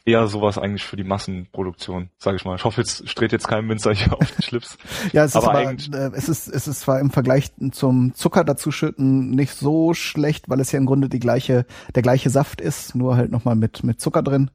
eher 0.04 0.26
sowas 0.26 0.58
eigentlich 0.58 0.84
für 0.84 0.96
die 0.96 1.04
Massenproduktion, 1.04 2.10
sage 2.18 2.36
ich 2.36 2.44
mal. 2.44 2.56
Ich 2.56 2.64
hoffe, 2.64 2.80
jetzt 2.80 3.08
streht 3.08 3.32
jetzt 3.32 3.48
kein 3.48 3.68
Winzer 3.68 3.92
hier 3.92 4.12
auf 4.20 4.30
den 4.30 4.42
Schlips. 4.42 4.78
ja, 5.12 5.24
es 5.24 5.34
ist 5.34 5.36
aber, 5.36 5.50
aber 5.50 5.70
äh, 5.70 6.10
es 6.14 6.28
ist 6.28 6.48
es 6.48 6.68
ist 6.68 6.80
zwar 6.80 7.00
im 7.00 7.10
Vergleich 7.10 7.50
zum 7.72 8.14
Zucker 8.14 8.44
dazuschütten 8.44 9.30
nicht 9.30 9.54
so 9.54 9.94
schlecht, 9.94 10.48
weil 10.48 10.60
es 10.60 10.72
ja 10.72 10.78
im 10.78 10.86
Grunde 10.86 11.08
die 11.08 11.20
gleiche 11.20 11.66
der 11.94 12.02
gleiche 12.02 12.30
Saft 12.30 12.60
ist, 12.60 12.94
nur 12.94 13.16
halt 13.16 13.30
nochmal 13.30 13.56
mit 13.56 13.82
mit 13.82 14.00
Zucker 14.00 14.22
drin 14.22 14.50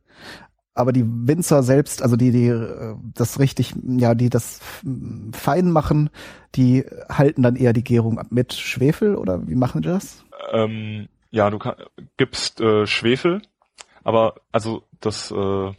aber 0.75 0.91
die 0.91 1.05
Winzer 1.05 1.63
selbst, 1.63 2.01
also 2.01 2.15
die, 2.15 2.31
die 2.31 2.47
äh, 2.47 2.95
das 3.13 3.39
richtig, 3.39 3.73
ja, 3.85 4.15
die 4.15 4.29
das 4.29 4.59
fein 5.31 5.71
machen, 5.71 6.09
die 6.55 6.85
halten 7.09 7.43
dann 7.43 7.55
eher 7.55 7.73
die 7.73 7.83
Gärung 7.83 8.17
ab 8.17 8.27
mit 8.31 8.53
Schwefel 8.53 9.15
oder 9.15 9.47
wie 9.47 9.55
machen 9.55 9.81
die 9.81 9.89
das? 9.89 10.23
Ähm, 10.51 11.07
ja, 11.31 11.49
du 11.49 11.59
kann, 11.59 11.75
gibst 12.17 12.59
äh, 12.61 12.87
Schwefel, 12.87 13.41
aber 14.03 14.35
also 14.51 14.83
das, 14.99 15.31
äh, 15.31 15.71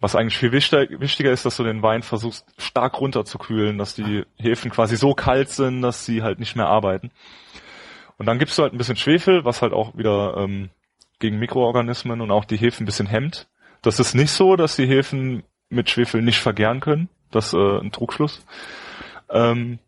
was 0.00 0.16
eigentlich 0.16 0.38
viel 0.38 0.52
wichtiger, 0.52 1.00
wichtiger 1.00 1.32
ist, 1.32 1.44
dass 1.44 1.56
du 1.56 1.64
den 1.64 1.82
Wein 1.82 2.02
versuchst 2.02 2.46
stark 2.58 3.00
runterzukühlen, 3.00 3.78
dass 3.78 3.94
die 3.94 4.24
Hefen 4.36 4.70
quasi 4.70 4.96
so 4.96 5.14
kalt 5.14 5.50
sind, 5.50 5.82
dass 5.82 6.04
sie 6.04 6.22
halt 6.22 6.38
nicht 6.38 6.56
mehr 6.56 6.66
arbeiten. 6.66 7.10
Und 8.18 8.26
dann 8.26 8.38
gibst 8.38 8.58
du 8.58 8.62
halt 8.62 8.74
ein 8.74 8.78
bisschen 8.78 8.96
Schwefel, 8.96 9.44
was 9.44 9.62
halt 9.62 9.72
auch 9.72 9.96
wieder 9.96 10.36
ähm, 10.36 10.70
gegen 11.18 11.38
Mikroorganismen 11.38 12.20
und 12.20 12.30
auch 12.30 12.44
die 12.44 12.56
Hefen 12.56 12.82
ein 12.82 12.86
bisschen 12.86 13.06
hemmt. 13.06 13.48
Das 13.82 13.98
ist 14.00 14.14
nicht 14.14 14.30
so, 14.30 14.56
dass 14.56 14.76
die 14.76 14.86
Hefen 14.86 15.42
mit 15.68 15.88
Schwefel 15.90 16.22
nicht 16.22 16.38
vergären 16.40 16.80
können. 16.80 17.08
Das 17.30 17.48
ist 17.48 17.54
äh, 17.54 17.78
ein 17.78 17.92
Trugschluss. 17.92 18.44
Ähm, 19.30 19.78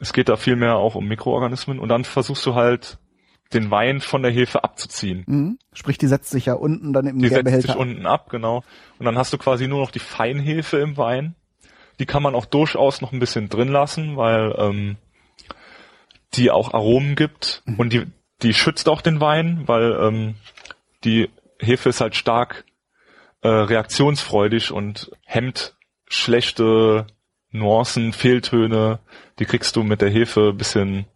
es 0.00 0.12
geht 0.12 0.28
da 0.28 0.36
vielmehr 0.36 0.76
auch 0.76 0.94
um 0.94 1.06
Mikroorganismen 1.06 1.78
und 1.78 1.88
dann 1.88 2.04
versuchst 2.04 2.44
du 2.46 2.54
halt 2.54 2.98
den 3.52 3.70
Wein 3.70 4.00
von 4.00 4.22
der 4.22 4.30
Hefe 4.30 4.62
abzuziehen. 4.62 5.24
Mhm. 5.26 5.58
Sprich, 5.72 5.98
die 5.98 6.06
setzt 6.06 6.30
sich 6.30 6.46
ja 6.46 6.54
unten 6.54 6.92
dann 6.92 7.06
im 7.06 7.18
Die 7.18 7.28
setzt 7.28 7.62
sich 7.62 7.74
unten 7.74 8.06
ab, 8.06 8.28
genau. 8.30 8.62
Und 8.98 9.06
dann 9.06 9.18
hast 9.18 9.32
du 9.32 9.38
quasi 9.38 9.66
nur 9.66 9.80
noch 9.80 9.90
die 9.90 9.98
Feinhefe 9.98 10.78
im 10.78 10.96
Wein. 10.96 11.34
Die 11.98 12.06
kann 12.06 12.22
man 12.22 12.34
auch 12.34 12.46
durchaus 12.46 13.00
noch 13.00 13.12
ein 13.12 13.18
bisschen 13.18 13.48
drin 13.48 13.68
lassen, 13.68 14.16
weil 14.16 14.54
ähm, 14.56 14.96
die 16.34 16.50
auch 16.50 16.72
Aromen 16.74 17.16
gibt 17.16 17.62
Mhm. 17.66 17.74
und 17.76 17.92
die, 17.92 18.06
die 18.42 18.54
schützt 18.54 18.88
auch 18.88 19.00
den 19.02 19.20
Wein, 19.20 19.62
weil 19.66 19.98
ähm, 20.00 20.34
die 21.04 21.28
Hefe 21.58 21.88
ist 21.88 22.00
halt 22.00 22.14
stark 22.14 22.64
äh, 23.42 23.48
reaktionsfreudig 23.48 24.72
und 24.72 25.10
hemmt 25.24 25.76
schlechte 26.06 27.06
Nuancen, 27.52 28.12
Fehltöne, 28.12 29.00
die 29.38 29.44
kriegst 29.44 29.76
du 29.76 29.82
mit 29.82 30.00
der 30.00 30.10
Hefe 30.10 30.50
ein 30.50 30.56
bisschen 30.56 31.06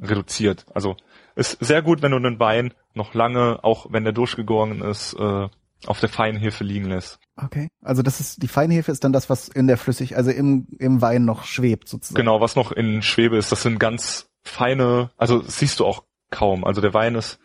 reduziert. 0.00 0.66
Also 0.74 0.96
ist 1.36 1.58
sehr 1.60 1.82
gut, 1.82 2.02
wenn 2.02 2.12
du 2.12 2.16
einen 2.16 2.40
Wein 2.40 2.74
noch 2.94 3.14
lange, 3.14 3.62
auch 3.62 3.86
wenn 3.90 4.04
der 4.04 4.12
durchgegoren 4.12 4.82
ist, 4.82 5.14
äh, 5.14 5.48
auf 5.86 6.00
der 6.00 6.08
feinen 6.08 6.40
Hefe 6.40 6.64
liegen 6.64 6.86
lässt. 6.86 7.18
Okay. 7.36 7.68
Also 7.82 8.02
das 8.02 8.20
ist 8.20 8.42
die 8.42 8.48
Feinhefe 8.48 8.92
ist 8.92 9.04
dann 9.04 9.12
das, 9.12 9.28
was 9.28 9.48
in 9.48 9.66
der 9.66 9.76
Flüssig, 9.76 10.16
also 10.16 10.30
im, 10.30 10.66
im 10.78 11.02
Wein 11.02 11.24
noch 11.24 11.44
schwebt 11.44 11.88
sozusagen. 11.88 12.16
Genau, 12.16 12.40
was 12.40 12.56
noch 12.56 12.72
in 12.72 13.02
Schwebe 13.02 13.36
ist, 13.36 13.52
das 13.52 13.62
sind 13.62 13.78
ganz 13.78 14.30
feine, 14.42 15.10
also 15.16 15.40
das 15.40 15.58
siehst 15.58 15.80
du 15.80 15.86
auch 15.86 16.04
kaum. 16.30 16.64
Also 16.64 16.80
der 16.80 16.94
Wein 16.94 17.14
ist 17.16 17.38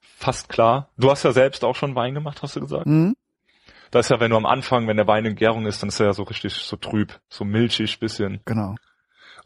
fast 0.00 0.48
klar. 0.48 0.88
Du 0.96 1.10
hast 1.10 1.22
ja 1.22 1.32
selbst 1.32 1.64
auch 1.64 1.76
schon 1.76 1.94
Wein 1.94 2.14
gemacht, 2.14 2.42
hast 2.42 2.56
du 2.56 2.60
gesagt? 2.60 2.86
Mhm. 2.86 3.14
Da 3.90 4.00
ist 4.00 4.10
ja, 4.10 4.20
wenn 4.20 4.30
du 4.30 4.36
am 4.36 4.46
Anfang, 4.46 4.86
wenn 4.86 4.96
der 4.96 5.06
Wein 5.06 5.24
in 5.24 5.34
Gärung 5.34 5.66
ist, 5.66 5.82
dann 5.82 5.88
ist 5.88 6.00
er 6.00 6.06
ja 6.06 6.12
so 6.12 6.24
richtig 6.24 6.54
so 6.54 6.76
trüb, 6.76 7.18
so 7.28 7.44
milchig 7.44 8.00
bisschen. 8.00 8.40
Genau. 8.44 8.74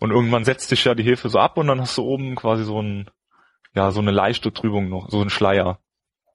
Und 0.00 0.10
irgendwann 0.10 0.44
setzt 0.44 0.68
sich 0.68 0.84
ja 0.84 0.94
die 0.94 1.04
Hefe 1.04 1.28
so 1.28 1.38
ab 1.38 1.56
und 1.58 1.68
dann 1.68 1.80
hast 1.80 1.96
du 1.96 2.02
oben 2.02 2.34
quasi 2.34 2.64
so 2.64 2.80
ein, 2.82 3.08
ja, 3.74 3.90
so 3.92 4.00
eine 4.00 4.10
leichte 4.10 4.52
Trübung 4.52 4.88
noch, 4.88 5.08
so 5.10 5.20
ein 5.22 5.30
Schleier. 5.30 5.78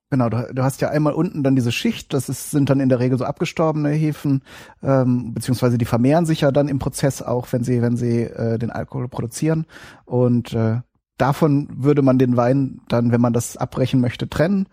Genau, 0.09 0.29
du, 0.29 0.53
du 0.53 0.63
hast 0.63 0.79
ja 0.79 0.89
einmal 0.89 1.11
unten 1.11 1.43
dann 1.43 1.55
diese 1.55 1.73
Schicht, 1.73 2.13
das 2.13 2.29
ist, 2.29 2.51
sind 2.51 2.69
dann 2.69 2.79
in 2.79 2.87
der 2.87 2.99
Regel 2.99 3.17
so 3.17 3.25
abgestorbene 3.25 3.89
Hefen, 3.89 4.41
ähm, 4.81 5.33
beziehungsweise 5.33 5.77
die 5.77 5.85
vermehren 5.85 6.25
sich 6.25 6.41
ja 6.41 6.51
dann 6.51 6.69
im 6.69 6.79
Prozess 6.79 7.21
auch, 7.21 7.51
wenn 7.51 7.65
sie, 7.65 7.81
wenn 7.81 7.97
sie 7.97 8.21
äh, 8.21 8.57
den 8.57 8.71
Alkohol 8.71 9.09
produzieren. 9.09 9.65
Und 10.05 10.53
äh, 10.53 10.79
davon 11.17 11.67
würde 11.75 12.03
man 12.03 12.17
den 12.17 12.37
Wein 12.37 12.79
dann, 12.87 13.11
wenn 13.11 13.19
man 13.19 13.33
das 13.33 13.57
abbrechen 13.57 13.99
möchte, 13.99 14.29
trennen. 14.29 14.67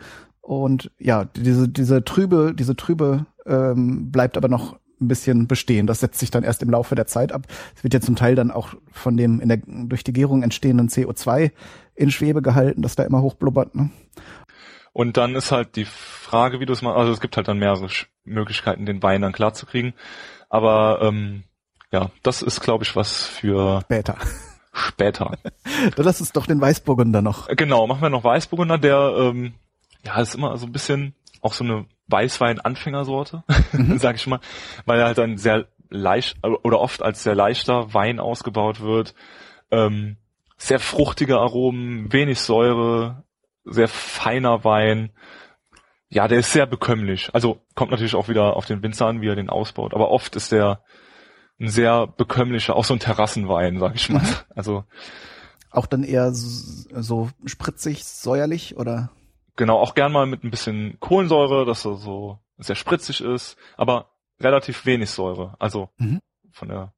Und 0.44 0.90
ja, 0.98 1.24
diese, 1.24 1.68
diese 1.68 2.04
trübe, 2.04 2.52
diese 2.54 2.76
trübe 2.76 3.24
ähm, 3.46 4.12
bleibt 4.12 4.36
aber 4.36 4.48
noch 4.48 4.76
ein 5.00 5.08
bisschen 5.08 5.46
bestehen. 5.46 5.86
Das 5.86 6.00
setzt 6.00 6.20
sich 6.20 6.30
dann 6.30 6.44
erst 6.44 6.62
im 6.62 6.68
Laufe 6.68 6.94
der 6.94 7.06
Zeit 7.06 7.32
ab. 7.32 7.46
Es 7.74 7.82
wird 7.82 7.94
ja 7.94 8.00
zum 8.00 8.14
Teil 8.14 8.34
dann 8.34 8.50
auch 8.50 8.74
von 8.92 9.16
dem 9.16 9.40
in 9.40 9.48
der 9.48 9.58
durch 9.66 10.04
die 10.04 10.12
Gärung 10.12 10.42
entstehenden 10.42 10.88
CO2 10.88 11.50
in 11.94 12.10
Schwebe 12.10 12.42
gehalten, 12.42 12.82
das 12.82 12.94
da 12.94 13.04
immer 13.04 13.22
hochblubbert. 13.22 13.74
Ne? 13.74 13.90
Und 14.92 15.16
dann 15.16 15.34
ist 15.34 15.50
halt 15.50 15.76
die 15.76 15.86
Frage, 15.86 16.60
wie 16.60 16.66
du 16.66 16.74
es 16.74 16.82
machst, 16.82 16.98
also 16.98 17.12
es 17.12 17.20
gibt 17.20 17.36
halt 17.38 17.48
dann 17.48 17.58
mehrere 17.58 17.88
Möglichkeiten, 18.24 18.84
den 18.84 19.02
Wein 19.02 19.22
dann 19.22 19.32
klar 19.32 19.54
zu 19.54 19.64
kriegen. 19.64 19.94
Aber 20.50 21.00
ähm, 21.02 21.44
ja, 21.90 22.10
das 22.22 22.42
ist, 22.42 22.60
glaube 22.60 22.84
ich, 22.84 22.94
was 22.96 23.24
für 23.24 23.80
Später. 23.84 24.16
später. 24.72 25.38
Das 25.96 26.20
ist 26.20 26.36
doch 26.36 26.46
den 26.46 26.60
Weißburgunder 26.60 27.22
noch. 27.22 27.48
Äh, 27.48 27.56
Genau, 27.56 27.86
machen 27.86 28.02
wir 28.02 28.10
noch 28.10 28.24
Weißburgunder, 28.24 28.78
der 28.78 29.14
ähm, 29.16 29.54
ja 30.04 30.20
ist 30.20 30.34
immer 30.34 30.56
so 30.56 30.66
ein 30.66 30.72
bisschen 30.72 31.14
auch 31.40 31.52
so 31.52 31.64
eine 31.64 31.86
Weißwein-Anfängersorte, 32.08 33.44
sag 33.96 34.16
ich 34.16 34.26
mal, 34.26 34.40
weil 34.86 35.00
er 35.00 35.06
halt 35.06 35.18
dann 35.18 35.36
sehr 35.38 35.66
leicht 35.90 36.36
oder 36.42 36.80
oft 36.80 37.02
als 37.02 37.22
sehr 37.22 37.34
leichter 37.34 37.92
Wein 37.94 38.18
ausgebaut 38.20 38.80
wird. 38.80 39.14
Ähm, 39.70 40.16
sehr 40.56 40.78
fruchtige 40.80 41.38
Aromen, 41.38 42.12
wenig 42.12 42.40
Säure, 42.40 43.24
sehr 43.64 43.88
feiner 43.88 44.64
Wein. 44.64 45.10
Ja, 46.08 46.28
der 46.28 46.38
ist 46.38 46.52
sehr 46.52 46.66
bekömmlich. 46.66 47.30
Also 47.32 47.60
kommt 47.74 47.90
natürlich 47.90 48.14
auch 48.14 48.28
wieder 48.28 48.56
auf 48.56 48.66
den 48.66 48.82
Winzer 48.82 49.06
an, 49.06 49.20
wie 49.20 49.28
er 49.28 49.34
den 49.36 49.50
ausbaut. 49.50 49.94
Aber 49.94 50.10
oft 50.10 50.36
ist 50.36 50.52
der 50.52 50.82
ein 51.60 51.68
sehr 51.68 52.06
bekömmlicher, 52.06 52.76
auch 52.76 52.84
so 52.84 52.94
ein 52.94 53.00
Terrassenwein, 53.00 53.78
sag 53.78 53.94
ich 53.94 54.08
mal. 54.10 54.22
Also 54.54 54.84
Auch 55.70 55.86
dann 55.86 56.02
eher 56.04 56.26
s- 56.26 56.88
so 56.92 57.30
spritzig, 57.46 58.04
säuerlich 58.04 58.76
oder? 58.76 59.10
Genau, 59.56 59.78
auch 59.78 59.94
gern 59.94 60.12
mal 60.12 60.26
mit 60.26 60.42
ein 60.44 60.50
bisschen 60.50 60.98
Kohlensäure, 61.00 61.64
dass 61.64 61.84
er 61.84 61.94
so 61.94 62.38
sehr 62.58 62.76
spritzig 62.76 63.20
ist, 63.20 63.56
aber 63.76 64.10
relativ 64.40 64.84
wenig 64.86 65.10
Säure. 65.10 65.54
Also 65.58 65.90
Mhm. 65.98 66.20
von 66.52 66.68
der 66.68 66.92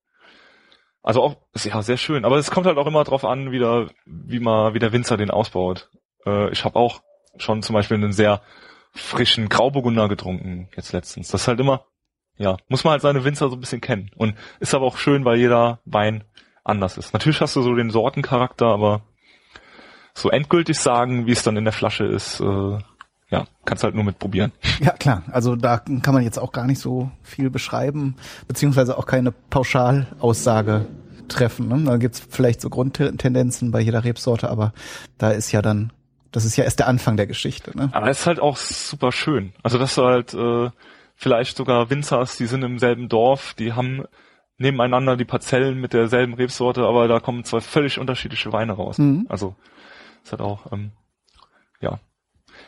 also 1.03 1.23
auch 1.23 1.37
ist 1.53 1.65
ja 1.65 1.81
sehr 1.83 1.99
schön, 1.99 2.25
aber 2.25 2.37
es 2.37 2.51
kommt 2.51 2.67
halt 2.67 2.79
auch 2.79 2.87
immer 2.87 3.05
drauf 3.05 3.25
an, 3.25 3.53
wieder 3.53 3.89
wie 4.07 4.41
man 4.41 4.75
wie 4.75 4.81
der 4.81 4.93
Winzer 4.93 5.17
den 5.17 5.31
ausbaut. 5.31 5.89
Äh, 6.25 6.51
ich 6.51 6.65
habe 6.65 6.77
auch 6.77 7.01
schon 7.37 7.63
zum 7.63 7.75
Beispiel 7.75 7.97
einen 7.97 8.13
sehr 8.13 8.43
frischen 8.93 9.49
Grauburgunder 9.49 10.09
getrunken 10.09 10.69
jetzt 10.75 10.93
letztens. 10.93 11.29
Das 11.29 11.43
ist 11.43 11.49
halt 11.49 11.61
immer 11.61 11.87
ja 12.39 12.57
muss 12.69 12.85
man 12.85 12.93
halt 12.93 13.03
seine 13.03 13.25
Winzer 13.25 13.49
so 13.49 13.57
ein 13.57 13.61
bisschen 13.61 13.81
kennen 13.81 14.11
und 14.17 14.35
ist 14.61 14.75
aber 14.75 14.85
auch 14.87 14.97
schön, 14.97 15.25
weil 15.25 15.39
jeder 15.39 15.81
Wein 15.85 16.25
anders 16.65 16.99
ist. 16.99 17.13
Natürlich 17.13 17.41
hast 17.41 17.55
du 17.55 17.63
so 17.63 17.75
den 17.75 17.91
Sortencharakter, 17.91 18.67
aber 18.67 19.03
so 20.17 20.31
endgültig 20.31 20.79
sagen, 20.79 21.27
wie 21.27 21.33
es 21.33 21.43
dann 21.43 21.57
in 21.57 21.65
der 21.65 21.73
Flasche 21.73 22.05
ist, 22.05 22.41
äh, 22.41 22.79
ja, 23.29 23.45
kannst 23.65 23.85
halt 23.85 23.95
nur 23.95 24.05
mit 24.05 24.19
probieren. 24.19 24.53
Ja, 24.81 24.93
klar. 24.93 25.23
Also 25.31 25.57
da 25.57 25.79
kann 25.79 26.15
man 26.15 26.23
jetzt 26.23 26.39
auch 26.39 26.53
gar 26.53 26.67
nicht 26.67 26.81
so 26.81 27.11
viel 27.23 27.51
beschreiben, 27.51 28.17
beziehungsweise 28.49 28.99
auch 28.99 29.07
keine 29.07 29.33
Pauschalaussage 29.33 30.87
treffen. 31.29 31.69
Ne? 31.69 31.83
Da 31.85 31.97
gibt's 31.97 32.23
vielleicht 32.29 32.61
so 32.61 32.71
Grundtendenzen 32.71 33.71
bei 33.71 33.81
jeder 33.81 34.05
Rebsorte, 34.05 34.49
aber 34.49 34.73
da 35.19 35.31
ist 35.31 35.53
ja 35.53 35.61
dann, 35.61 35.93
das 36.31 36.45
ist 36.45 36.57
ja 36.57 36.65
erst 36.65 36.79
der 36.79 36.89
Anfang 36.89 37.17
der 37.17 37.27
Geschichte. 37.27 37.77
Ne? 37.77 37.89
Aber 37.93 38.09
es 38.09 38.21
ist 38.21 38.27
halt 38.27 38.41
auch 38.41 38.57
super 38.57 39.13
schön. 39.13 39.53
Also 39.63 39.79
dass 39.79 39.95
du 39.97 40.05
halt 40.05 40.35
äh, 40.35 40.71
vielleicht 41.15 41.57
sogar 41.57 41.91
Winzer 41.91 42.19
hast, 42.21 42.39
die 42.39 42.47
sind 42.47 42.63
im 42.63 42.79
selben 42.79 43.09
Dorf, 43.09 43.55
die 43.55 43.73
haben 43.73 44.05
nebeneinander 44.59 45.17
die 45.17 45.25
Parzellen 45.25 45.81
mit 45.81 45.93
derselben 45.93 46.35
Rebsorte, 46.35 46.85
aber 46.85 47.09
da 47.09 47.21
kommen 47.21 47.45
zwei 47.45 47.61
völlig 47.61 47.99
unterschiedliche 47.99 48.53
Weine 48.53 48.73
raus. 48.73 48.99
Mhm. 48.99 49.27
Also 49.29 49.55
ist 50.27 50.33
halt 50.33 50.43
auch, 50.43 50.73
ähm, 50.73 50.91
ja. 51.81 51.99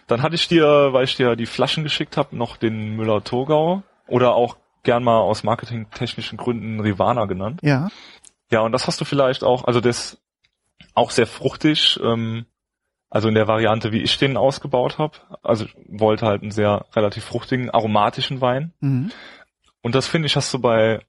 Dann 0.07 0.23
hatte 0.23 0.35
ich 0.35 0.49
dir, 0.49 0.93
weil 0.93 1.05
ich 1.05 1.17
dir 1.17 1.37
die 1.37 1.47
Flaschen 1.47 1.83
geschickt 1.83 2.17
habe, 2.17 2.37
noch 2.37 2.57
den 2.57 2.97
Müller-Thurgau 2.97 3.83
oder 4.07 4.35
auch 4.35 4.57
gern 4.85 5.03
mal 5.03 5.19
aus 5.19 5.43
marketingtechnischen 5.43 6.39
Gründen 6.39 6.81
Rivana 6.81 7.27
genannt. 7.27 7.61
Ja. 7.63 7.89
Ja, 8.51 8.61
und 8.61 8.73
das 8.73 8.87
hast 8.87 9.01
du 9.01 9.05
vielleicht 9.05 9.45
auch, 9.45 9.65
also 9.65 9.81
das 9.81 10.19
auch 10.95 11.11
sehr 11.11 11.27
fruchtig, 11.27 11.99
ähm, 12.03 12.47
also 13.11 13.29
in 13.29 13.35
der 13.35 13.49
Variante, 13.49 13.93
wie 13.93 14.03
ich 14.03 14.19
den 14.19 14.37
ausgebaut 14.37 14.99
habe. 14.99 15.19
Also 15.43 15.65
ich 15.65 15.75
wollte 15.89 16.27
halt 16.27 16.43
einen 16.43 16.51
sehr 16.51 16.87
relativ 16.95 17.25
fruchtigen, 17.25 17.71
aromatischen 17.71 18.41
Wein. 18.41 18.73
Mhm. 18.81 19.11
Und 19.83 19.95
das 19.95 20.07
finde 20.07 20.27
ich, 20.27 20.37
hast 20.37 20.53
du 20.55 20.61
bei, 20.61 21.01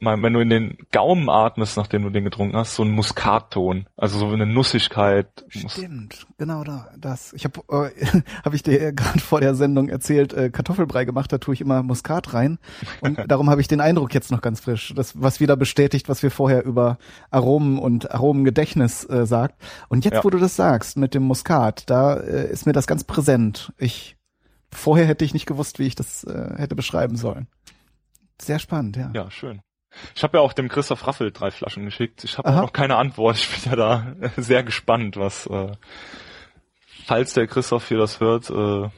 wenn 0.00 0.32
du 0.32 0.38
in 0.40 0.48
den 0.48 0.78
Gaumen 0.92 1.28
atmest, 1.28 1.76
nachdem 1.76 2.02
du 2.04 2.10
den 2.10 2.22
getrunken 2.22 2.56
hast, 2.56 2.76
so 2.76 2.84
einen 2.84 2.92
Muskatton. 2.92 3.86
Also 3.96 4.18
so 4.18 4.28
eine 4.28 4.46
Nussigkeit. 4.46 5.26
Stimmt, 5.48 6.26
genau 6.38 6.62
da, 6.62 6.88
das. 6.96 7.32
Ich 7.32 7.44
habe, 7.44 7.60
äh, 7.68 8.06
habe 8.44 8.54
ich 8.54 8.62
dir 8.62 8.92
gerade 8.92 9.18
vor 9.18 9.40
der 9.40 9.54
Sendung 9.56 9.88
erzählt, 9.88 10.32
äh, 10.32 10.50
Kartoffelbrei 10.50 11.04
gemacht, 11.04 11.32
da 11.32 11.38
tue 11.38 11.54
ich 11.54 11.60
immer 11.60 11.82
Muskat 11.82 12.32
rein 12.32 12.58
und 13.00 13.18
darum 13.28 13.50
habe 13.50 13.60
ich 13.60 13.66
den 13.66 13.80
Eindruck 13.80 14.14
jetzt 14.14 14.30
noch 14.30 14.40
ganz 14.40 14.60
frisch, 14.60 14.92
das 14.94 15.20
was 15.20 15.40
wieder 15.40 15.56
bestätigt, 15.56 16.08
was 16.08 16.22
wir 16.22 16.30
vorher 16.30 16.64
über 16.64 16.98
Aromen 17.30 17.78
und 17.78 18.12
Aromengedächtnis 18.12 19.04
äh, 19.10 19.26
sagt. 19.26 19.60
Und 19.88 20.04
jetzt, 20.04 20.14
Ja. 20.14 20.24
wo 20.24 20.30
du 20.30 20.38
das 20.38 20.54
sagst 20.54 20.96
mit 20.96 21.14
dem 21.14 21.24
Muskat, 21.24 21.90
da 21.90 22.14
äh, 22.14 22.50
ist 22.50 22.66
mir 22.66 22.72
das 22.72 22.86
ganz 22.86 23.02
präsent. 23.02 23.72
Ich 23.78 24.16
vorher 24.70 25.06
hätte 25.06 25.24
ich 25.24 25.34
nicht 25.34 25.46
gewusst, 25.46 25.78
wie 25.80 25.86
ich 25.86 25.96
das 25.96 26.22
äh, 26.24 26.54
hätte 26.56 26.76
beschreiben 26.76 27.16
sollen. 27.16 27.48
Sehr 28.40 28.58
spannend, 28.60 28.96
ja. 28.96 29.10
Ja, 29.14 29.30
schön. 29.30 29.60
Ich 30.14 30.22
habe 30.22 30.38
ja 30.38 30.42
auch 30.42 30.52
dem 30.52 30.68
Christoph 30.68 31.06
Raffel 31.06 31.32
drei 31.32 31.50
Flaschen 31.50 31.84
geschickt. 31.84 32.24
Ich 32.24 32.38
habe 32.38 32.50
noch 32.50 32.72
keine 32.72 32.96
Antwort. 32.96 33.36
Ich 33.36 33.48
bin 33.48 33.70
ja 33.70 33.76
da 33.76 34.16
sehr 34.36 34.62
gespannt, 34.62 35.16
was, 35.16 35.46
äh, 35.46 35.72
falls 37.06 37.34
der 37.34 37.46
Christoph 37.46 37.88
hier 37.88 37.98
das 37.98 38.20
hört, 38.20 38.50
äh, 38.50 38.88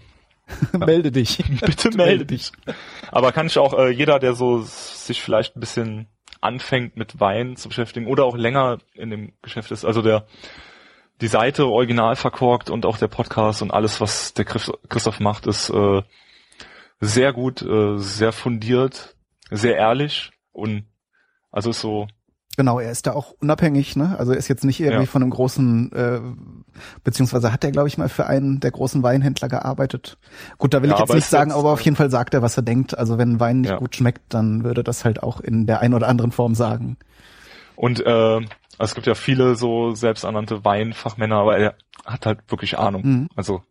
Melde 0.72 1.12
dich. 1.12 1.38
Bitte 1.60 1.90
melde 1.96 2.26
dich. 2.26 2.52
Aber 3.10 3.32
kann 3.32 3.46
ich 3.46 3.58
auch 3.58 3.72
äh, 3.78 3.90
jeder, 3.90 4.18
der 4.18 4.34
so 4.34 4.58
sich 4.62 5.20
vielleicht 5.22 5.56
ein 5.56 5.60
bisschen 5.60 6.06
anfängt 6.40 6.96
mit 6.96 7.20
Wein 7.20 7.56
zu 7.56 7.68
beschäftigen 7.68 8.06
oder 8.06 8.24
auch 8.24 8.36
länger 8.36 8.78
in 8.94 9.10
dem 9.10 9.32
Geschäft 9.42 9.70
ist, 9.70 9.84
also 9.84 10.02
der 10.02 10.26
die 11.20 11.28
Seite 11.28 11.66
original 11.66 12.16
verkorkt 12.16 12.70
und 12.70 12.86
auch 12.86 12.96
der 12.96 13.08
Podcast 13.08 13.60
und 13.60 13.72
alles, 13.72 14.00
was 14.00 14.32
der 14.32 14.46
Christ- 14.46 14.72
Christoph 14.88 15.20
macht, 15.20 15.46
ist 15.46 15.68
äh, 15.68 16.02
sehr 17.00 17.34
gut, 17.34 17.60
äh, 17.60 17.98
sehr 17.98 18.32
fundiert, 18.32 19.14
sehr 19.50 19.76
ehrlich 19.76 20.30
und 20.52 20.86
also 21.52 21.70
ist 21.70 21.80
so 21.80 22.06
Genau, 22.56 22.80
er 22.80 22.90
ist 22.90 23.06
da 23.06 23.12
auch 23.12 23.32
unabhängig, 23.40 23.94
ne? 23.96 24.16
Also 24.18 24.32
er 24.32 24.38
ist 24.38 24.48
jetzt 24.48 24.64
nicht 24.64 24.80
irgendwie 24.80 25.04
Ja. 25.04 25.10
von 25.10 25.22
einem 25.22 25.30
großen, 25.30 25.92
äh, 25.92 26.20
beziehungsweise 27.04 27.52
hat 27.52 27.64
er, 27.64 27.70
glaube 27.70 27.88
ich, 27.88 27.96
mal 27.96 28.08
für 28.08 28.26
einen 28.26 28.60
der 28.60 28.72
großen 28.72 29.02
Weinhändler 29.02 29.48
gearbeitet. 29.48 30.18
Gut, 30.58 30.74
da 30.74 30.82
will 30.82 30.90
Ja, 30.90 30.96
ich 30.96 31.00
jetzt 31.00 31.14
nicht 31.14 31.26
sagen, 31.26 31.50
jetzt, 31.50 31.58
aber 31.58 31.70
auf 31.72 31.80
jeden 31.80 31.96
Fall 31.96 32.10
sagt 32.10 32.34
er, 32.34 32.42
was 32.42 32.56
er 32.56 32.62
denkt. 32.64 32.98
Also 32.98 33.18
wenn 33.18 33.38
Wein 33.40 33.60
nicht 33.62 33.70
Ja. 33.70 33.76
gut 33.78 33.94
schmeckt, 33.96 34.22
dann 34.34 34.64
würde 34.64 34.82
das 34.84 35.04
halt 35.04 35.22
auch 35.22 35.40
in 35.40 35.66
der 35.66 35.80
einen 35.80 35.94
oder 35.94 36.08
anderen 36.08 36.32
Form 36.32 36.54
sagen. 36.54 36.96
und 37.76 38.00
äh, 38.04 38.10
also 38.10 38.44
es 38.78 38.94
gibt 38.94 39.06
ja 39.06 39.14
viele 39.14 39.54
so 39.56 39.94
selbsternannte 39.94 40.64
Weinfachmänner, 40.64 41.36
aber 41.36 41.56
er 41.56 41.74
hat 42.04 42.26
halt 42.26 42.40
wirklich 42.48 42.78
Ahnung. 42.78 43.02
Mhm. 43.06 43.28
Also 43.36 43.62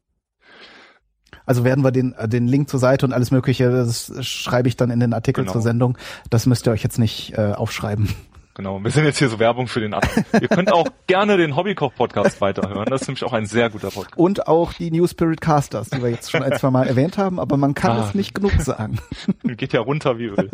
Also 1.50 1.64
werden 1.64 1.84
wir 1.84 1.90
den, 1.92 2.14
äh, 2.14 2.30
den 2.30 2.48
Link 2.48 2.70
zur 2.70 2.80
Seite 2.80 3.08
und 3.08 3.12
alles 3.12 3.32
Mögliche, 3.32 3.72
das 3.72 4.14
schreibe 4.24 4.68
ich 4.68 4.78
dann 4.78 4.92
in 4.92 5.00
den 5.00 5.14
Artikel 5.14 5.44
Genau. 5.46 5.54
zur 5.54 5.62
Sendung. 5.64 5.98
Das 6.30 6.46
müsst 6.46 6.68
ihr 6.68 6.72
euch 6.72 6.84
jetzt 6.84 7.00
nicht 7.00 7.34
äh, 7.40 7.54
aufschreiben. 7.54 8.08
genau. 8.54 8.84
Wir 8.84 8.92
sind 8.92 9.06
jetzt 9.06 9.18
hier 9.18 9.30
so 9.30 9.40
Werbung 9.40 9.66
für 9.68 9.80
den 9.80 9.96
anderen. 9.96 10.26
Ihr 10.42 10.48
könnt 10.48 10.72
auch 10.72 10.86
gerne 11.08 11.38
den 11.38 11.56
Hobbykoch-Podcast 11.56 12.40
weiterhören. 12.40 12.86
Das 12.86 13.02
ist 13.02 13.08
nämlich 13.08 13.24
auch 13.24 13.34
ein 13.34 13.48
sehr 13.48 13.72
guter 13.72 13.90
Podcast. 13.90 14.16
Und 14.16 14.48
auch 14.48 14.74
die 14.74 14.92
New 14.92 15.08
Spirit 15.08 15.42
Casters, 15.42 15.90
die 15.90 16.04
wir 16.04 16.12
jetzt 16.12 16.30
schon 16.30 16.44
ein, 16.44 16.56
zwei 16.56 16.70
Mal 16.70 16.88
erwähnt 16.88 17.18
haben, 17.18 17.40
aber 17.40 17.58
man 17.58 17.74
kann 17.74 17.98
ah, 17.98 18.06
es 18.08 18.14
nicht 18.14 18.36
genug 18.36 18.52
sagen. 18.62 19.00
Geht 19.44 19.74
ja 19.74 19.80
runter 19.82 20.20
wie 20.20 20.26
Öl. 20.26 20.52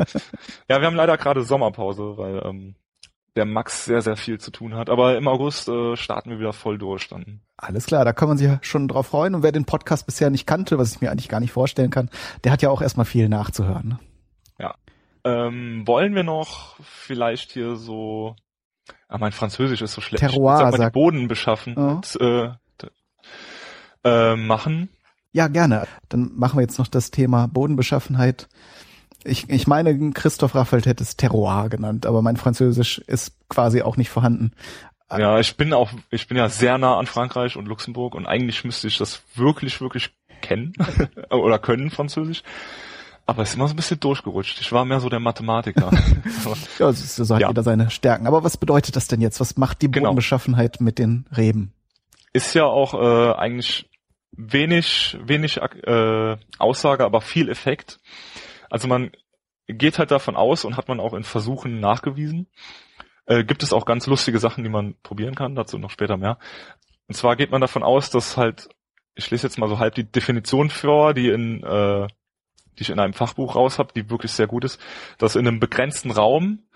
Ja, 0.69 0.79
wir 0.79 0.87
haben 0.87 0.95
leider 0.95 1.17
gerade 1.17 1.43
Sommerpause, 1.43 2.13
weil 2.15 2.41
ähm, 2.45 2.75
der 3.35 3.45
Max 3.45 3.85
sehr, 3.85 4.01
sehr 4.01 4.15
viel 4.15 4.39
zu 4.39 4.51
tun 4.51 4.75
hat. 4.75 4.89
Aber 4.89 5.17
im 5.17 5.27
August 5.27 5.67
äh, 5.67 5.95
starten 5.95 6.29
wir 6.29 6.39
wieder 6.39 6.53
voll 6.53 6.77
durch 6.77 7.07
dann. 7.09 7.41
Alles 7.57 7.85
klar, 7.85 8.05
da 8.05 8.13
kann 8.13 8.27
man 8.27 8.37
sich 8.37 8.47
ja 8.47 8.59
schon 8.61 8.87
drauf 8.87 9.07
freuen. 9.07 9.35
Und 9.35 9.43
wer 9.43 9.51
den 9.51 9.65
Podcast 9.65 10.05
bisher 10.05 10.29
nicht 10.29 10.45
kannte, 10.45 10.77
was 10.77 10.95
ich 10.95 11.01
mir 11.01 11.11
eigentlich 11.11 11.29
gar 11.29 11.39
nicht 11.39 11.51
vorstellen 11.51 11.89
kann, 11.89 12.09
der 12.43 12.51
hat 12.51 12.61
ja 12.61 12.69
auch 12.69 12.81
erstmal 12.81 13.05
viel 13.05 13.29
nachzuhören. 13.29 13.89
Ne? 13.89 13.99
Ja. 14.59 14.75
Ähm, 15.23 15.83
wollen 15.85 16.15
wir 16.15 16.23
noch 16.23 16.77
vielleicht 16.81 17.51
hier 17.51 17.75
so, 17.75 18.35
ah, 19.07 19.17
mein 19.17 19.31
Französisch 19.31 19.81
ist 19.81 19.93
so 19.93 20.01
schlecht, 20.01 20.21
Terroir, 20.21 20.57
sag 20.57 20.77
mal, 20.77 20.85
die 20.85 20.91
Bodenbeschaffenheit 20.91 22.17
oh. 22.19 22.23
äh, 22.23 22.51
äh, 24.03 24.35
machen? 24.35 24.89
Ja, 25.31 25.47
gerne. 25.49 25.87
Dann 26.07 26.31
machen 26.35 26.57
wir 26.57 26.61
jetzt 26.61 26.79
noch 26.79 26.87
das 26.87 27.11
Thema 27.11 27.47
Bodenbeschaffenheit 27.47 28.47
ich, 29.25 29.49
ich 29.49 29.67
meine, 29.67 30.11
Christoph 30.11 30.55
Raffelt 30.55 30.85
hätte 30.85 31.03
es 31.03 31.17
Terroir 31.17 31.69
genannt, 31.69 32.05
aber 32.05 32.21
mein 32.21 32.37
Französisch 32.37 32.99
ist 32.99 33.33
quasi 33.49 33.81
auch 33.81 33.97
nicht 33.97 34.09
vorhanden. 34.09 34.51
Ja, 35.11 35.39
ich 35.39 35.55
bin 35.55 35.73
auch, 35.73 35.91
ich 36.09 36.27
bin 36.27 36.37
ja 36.37 36.49
sehr 36.49 36.77
nah 36.77 36.97
an 36.97 37.05
Frankreich 37.05 37.57
und 37.57 37.67
Luxemburg 37.67 38.15
und 38.15 38.25
eigentlich 38.25 38.63
müsste 38.63 38.87
ich 38.87 38.97
das 38.97 39.21
wirklich, 39.35 39.79
wirklich 39.81 40.11
kennen 40.41 40.73
oder 41.29 41.59
können 41.59 41.89
Französisch. 41.91 42.43
Aber 43.27 43.41
es 43.41 43.49
ist 43.49 43.55
immer 43.55 43.67
so 43.67 43.73
ein 43.73 43.77
bisschen 43.77 43.99
durchgerutscht. 43.99 44.61
Ich 44.61 44.71
war 44.71 44.85
mehr 44.85 44.99
so 44.99 45.09
der 45.09 45.19
Mathematiker. 45.19 45.91
ja, 46.79 46.93
so 46.93 47.33
hat 47.33 47.41
ja. 47.41 47.47
jeder 47.47 47.63
seine 47.63 47.89
Stärken. 47.89 48.27
Aber 48.27 48.43
was 48.43 48.57
bedeutet 48.57 48.95
das 48.95 49.07
denn 49.07 49.19
jetzt? 49.19 49.39
Was 49.39 49.57
macht 49.57 49.81
die 49.81 49.89
genau. 49.89 50.09
Bodenbeschaffenheit 50.09 50.79
mit 50.79 50.99
den 50.99 51.25
Reben? 51.35 51.73
Ist 52.33 52.53
ja 52.53 52.65
auch 52.65 52.93
äh, 52.93 53.33
eigentlich 53.33 53.89
wenig, 54.31 55.17
wenig 55.23 55.57
äh, 55.57 56.37
Aussage, 56.59 57.03
aber 57.03 57.21
viel 57.21 57.49
Effekt. 57.49 57.99
Also 58.75 58.89
man 58.89 59.11
geht 59.67 59.99
halt 59.99 60.11
davon 60.11 60.35
aus 60.35 60.65
und 60.65 60.75
hat 60.75 60.89
man 60.89 60.99
auch 60.99 61.13
in 61.13 61.23
Versuchen 61.23 61.79
nachgewiesen. 61.79 62.47
Äh, 63.25 63.45
gibt 63.45 63.63
es 63.63 63.71
auch 63.71 63.85
ganz 63.85 64.05
lustige 64.05 64.37
Sachen, 64.37 64.65
die 64.65 64.69
man 64.69 64.95
probieren 65.01 65.33
kann, 65.33 65.55
dazu 65.55 65.77
noch 65.77 65.91
später 65.91 66.17
mehr. 66.17 66.39
Und 67.07 67.15
zwar 67.15 67.37
geht 67.37 67.51
man 67.51 67.61
davon 67.61 67.83
aus, 67.83 68.09
dass 68.09 68.35
halt, 68.35 68.67
ich 69.15 69.31
lese 69.31 69.47
jetzt 69.47 69.57
mal 69.57 69.69
so 69.69 69.79
halb 69.79 69.95
die 69.95 70.03
Definition 70.03 70.69
vor, 70.69 71.13
die 71.13 71.29
in, 71.29 71.63
äh, 71.63 72.07
die 72.77 72.81
ich 72.81 72.89
in 72.89 72.99
einem 72.99 73.13
Fachbuch 73.13 73.55
raus 73.55 73.79
habe, 73.79 73.93
die 73.95 74.09
wirklich 74.09 74.33
sehr 74.33 74.47
gut 74.47 74.65
ist, 74.65 74.77
dass 75.19 75.37
in 75.37 75.47
einem 75.47 75.61
begrenzten 75.61 76.11
Raum 76.11 76.67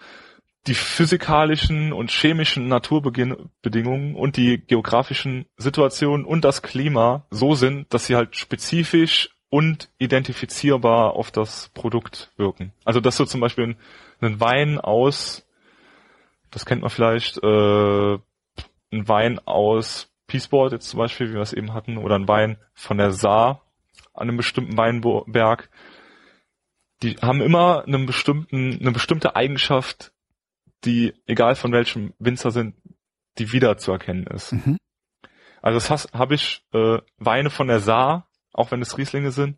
die 0.67 0.75
physikalischen 0.75 1.91
und 1.91 2.11
chemischen 2.11 2.69
Naturbedingungen 2.69 4.15
und 4.15 4.37
die 4.37 4.57
geografischen 4.65 5.47
Situationen 5.57 6.25
und 6.25 6.45
das 6.45 6.61
Klima 6.61 7.25
so 7.29 7.55
sind, 7.55 7.93
dass 7.93 8.05
sie 8.05 8.15
halt 8.15 8.37
spezifisch 8.37 9.31
und 9.49 9.89
identifizierbar 9.97 11.13
auf 11.13 11.31
das 11.31 11.69
Produkt 11.69 12.31
wirken. 12.37 12.73
Also 12.85 12.99
dass 12.99 13.17
du 13.17 13.25
zum 13.25 13.41
Beispiel 13.41 13.75
einen 14.21 14.39
Wein 14.39 14.79
aus, 14.79 15.47
das 16.51 16.65
kennt 16.65 16.81
man 16.81 16.89
vielleicht, 16.89 17.37
äh, 17.43 18.13
ein 18.91 19.07
Wein 19.07 19.39
aus 19.39 20.11
Peaceboard 20.27 20.73
jetzt 20.73 20.89
zum 20.89 20.99
Beispiel, 20.99 21.29
wie 21.29 21.33
wir 21.33 21.41
es 21.41 21.53
eben 21.53 21.73
hatten, 21.73 21.97
oder 21.97 22.15
ein 22.15 22.27
Wein 22.27 22.57
von 22.73 22.97
der 22.97 23.11
Saar 23.11 23.63
an 24.13 24.27
einem 24.27 24.37
bestimmten 24.37 24.77
Weinberg, 24.77 25.69
die 27.01 27.15
haben 27.17 27.41
immer 27.41 27.85
einen 27.85 28.05
bestimmten, 28.05 28.77
eine 28.79 28.91
bestimmte 28.91 29.35
Eigenschaft, 29.35 30.11
die, 30.83 31.13
egal 31.25 31.55
von 31.55 31.71
welchem 31.71 32.13
Winzer 32.19 32.51
sind, 32.51 32.75
die 33.37 33.51
wiederzuerkennen 33.51 34.27
ist. 34.27 34.51
Mhm. 34.51 34.77
Also 35.61 35.79
das 35.79 36.13
habe 36.13 36.35
ich 36.35 36.63
äh, 36.73 36.99
Weine 37.17 37.49
von 37.49 37.67
der 37.67 37.79
Saar 37.79 38.28
auch 38.59 38.71
wenn 38.71 38.81
es 38.81 38.97
Rieslinge 38.97 39.31
sind. 39.31 39.57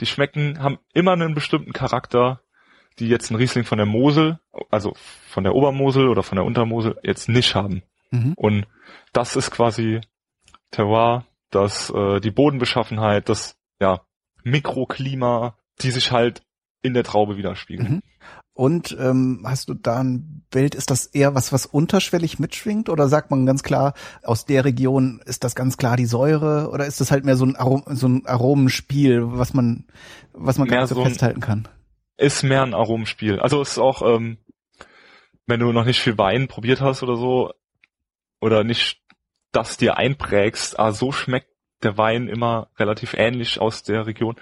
Die 0.00 0.06
schmecken, 0.06 0.62
haben 0.62 0.78
immer 0.92 1.12
einen 1.12 1.34
bestimmten 1.34 1.72
Charakter, 1.72 2.40
die 2.98 3.08
jetzt 3.08 3.30
ein 3.30 3.36
Riesling 3.36 3.64
von 3.64 3.78
der 3.78 3.86
Mosel, 3.86 4.38
also 4.70 4.94
von 5.28 5.44
der 5.44 5.54
Obermosel 5.54 6.08
oder 6.08 6.22
von 6.22 6.36
der 6.36 6.44
Untermosel 6.44 6.98
jetzt 7.02 7.28
nicht 7.28 7.54
haben. 7.54 7.82
Mhm. 8.10 8.34
Und 8.36 8.66
das 9.12 9.36
ist 9.36 9.50
quasi 9.50 10.00
Terroir, 10.70 11.26
das 11.50 11.90
äh, 11.90 12.20
die 12.20 12.30
Bodenbeschaffenheit, 12.30 13.28
das 13.28 13.56
ja 13.80 14.02
Mikroklima, 14.42 15.56
die 15.80 15.90
sich 15.90 16.12
halt 16.12 16.42
in 16.84 16.94
der 16.94 17.02
Traube 17.02 17.36
widerspiegeln. 17.36 17.94
Mhm. 17.94 18.02
Und 18.52 18.96
ähm, 19.00 19.42
hast 19.44 19.68
du 19.68 19.74
da 19.74 19.98
ein 19.98 20.44
Bild, 20.50 20.76
ist 20.76 20.90
das 20.90 21.06
eher 21.06 21.34
was, 21.34 21.52
was 21.52 21.66
unterschwellig 21.66 22.38
mitschwingt? 22.38 22.88
Oder 22.88 23.08
sagt 23.08 23.32
man 23.32 23.46
ganz 23.46 23.64
klar, 23.64 23.94
aus 24.22 24.44
der 24.44 24.64
Region 24.64 25.20
ist 25.24 25.42
das 25.42 25.56
ganz 25.56 25.76
klar 25.76 25.96
die 25.96 26.06
Säure? 26.06 26.70
Oder 26.70 26.86
ist 26.86 27.00
das 27.00 27.10
halt 27.10 27.24
mehr 27.24 27.36
so 27.36 27.46
ein, 27.46 27.56
Arom 27.56 27.82
so 27.88 28.06
ein 28.06 28.26
Aromenspiel, 28.26 29.22
was 29.24 29.54
man, 29.54 29.86
was 30.32 30.58
man 30.58 30.68
gar 30.68 30.82
nicht 30.82 30.90
so, 30.90 30.94
so 30.94 31.04
festhalten 31.04 31.40
kann? 31.40 31.66
Ist 32.16 32.44
mehr 32.44 32.62
ein 32.62 32.74
Aromenspiel. 32.74 33.40
Also 33.40 33.60
ist 33.60 33.78
auch, 33.78 34.02
ähm, 34.02 34.38
wenn 35.46 35.58
du 35.58 35.72
noch 35.72 35.84
nicht 35.84 36.00
viel 36.00 36.16
Wein 36.16 36.46
probiert 36.46 36.80
hast 36.80 37.02
oder 37.02 37.16
so, 37.16 37.50
oder 38.40 38.62
nicht 38.62 39.02
das 39.50 39.78
dir 39.78 39.96
einprägst, 39.96 40.78
ah, 40.78 40.92
so 40.92 41.10
schmeckt 41.10 41.48
der 41.82 41.98
Wein 41.98 42.28
immer 42.28 42.68
relativ 42.78 43.14
ähnlich 43.14 43.60
aus 43.60 43.82
der 43.82 44.06
Region, 44.06 44.36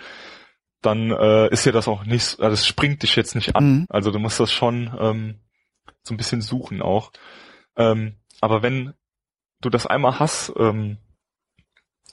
dann 0.83 1.11
äh, 1.11 1.49
ist 1.49 1.65
ja 1.65 1.73
das 1.73 1.89
auch 1.89 2.05
nicht, 2.05 2.41
also 2.41 2.55
es 2.55 2.67
springt 2.67 3.03
dich 3.03 3.17
jetzt 3.17 3.35
nicht 3.35 3.55
an. 3.57 3.65
Mhm. 3.65 3.87
Also 3.89 4.11
du 4.11 4.19
musst 4.19 4.41
das 4.41 4.53
schon 4.53 4.95
ähm, 4.99 5.41
so 6.03 6.13
ein 6.13 6.17
bisschen 6.17 6.43
suchen 6.43 6.83
auch. 6.83 7.13
Ähm, 7.77 8.17
aber 8.41 8.63
wenn 8.63 8.95
du 9.61 9.71
das 9.71 9.87
einmal 9.87 10.19
hast, 10.19 10.53
ähm, 10.59 10.99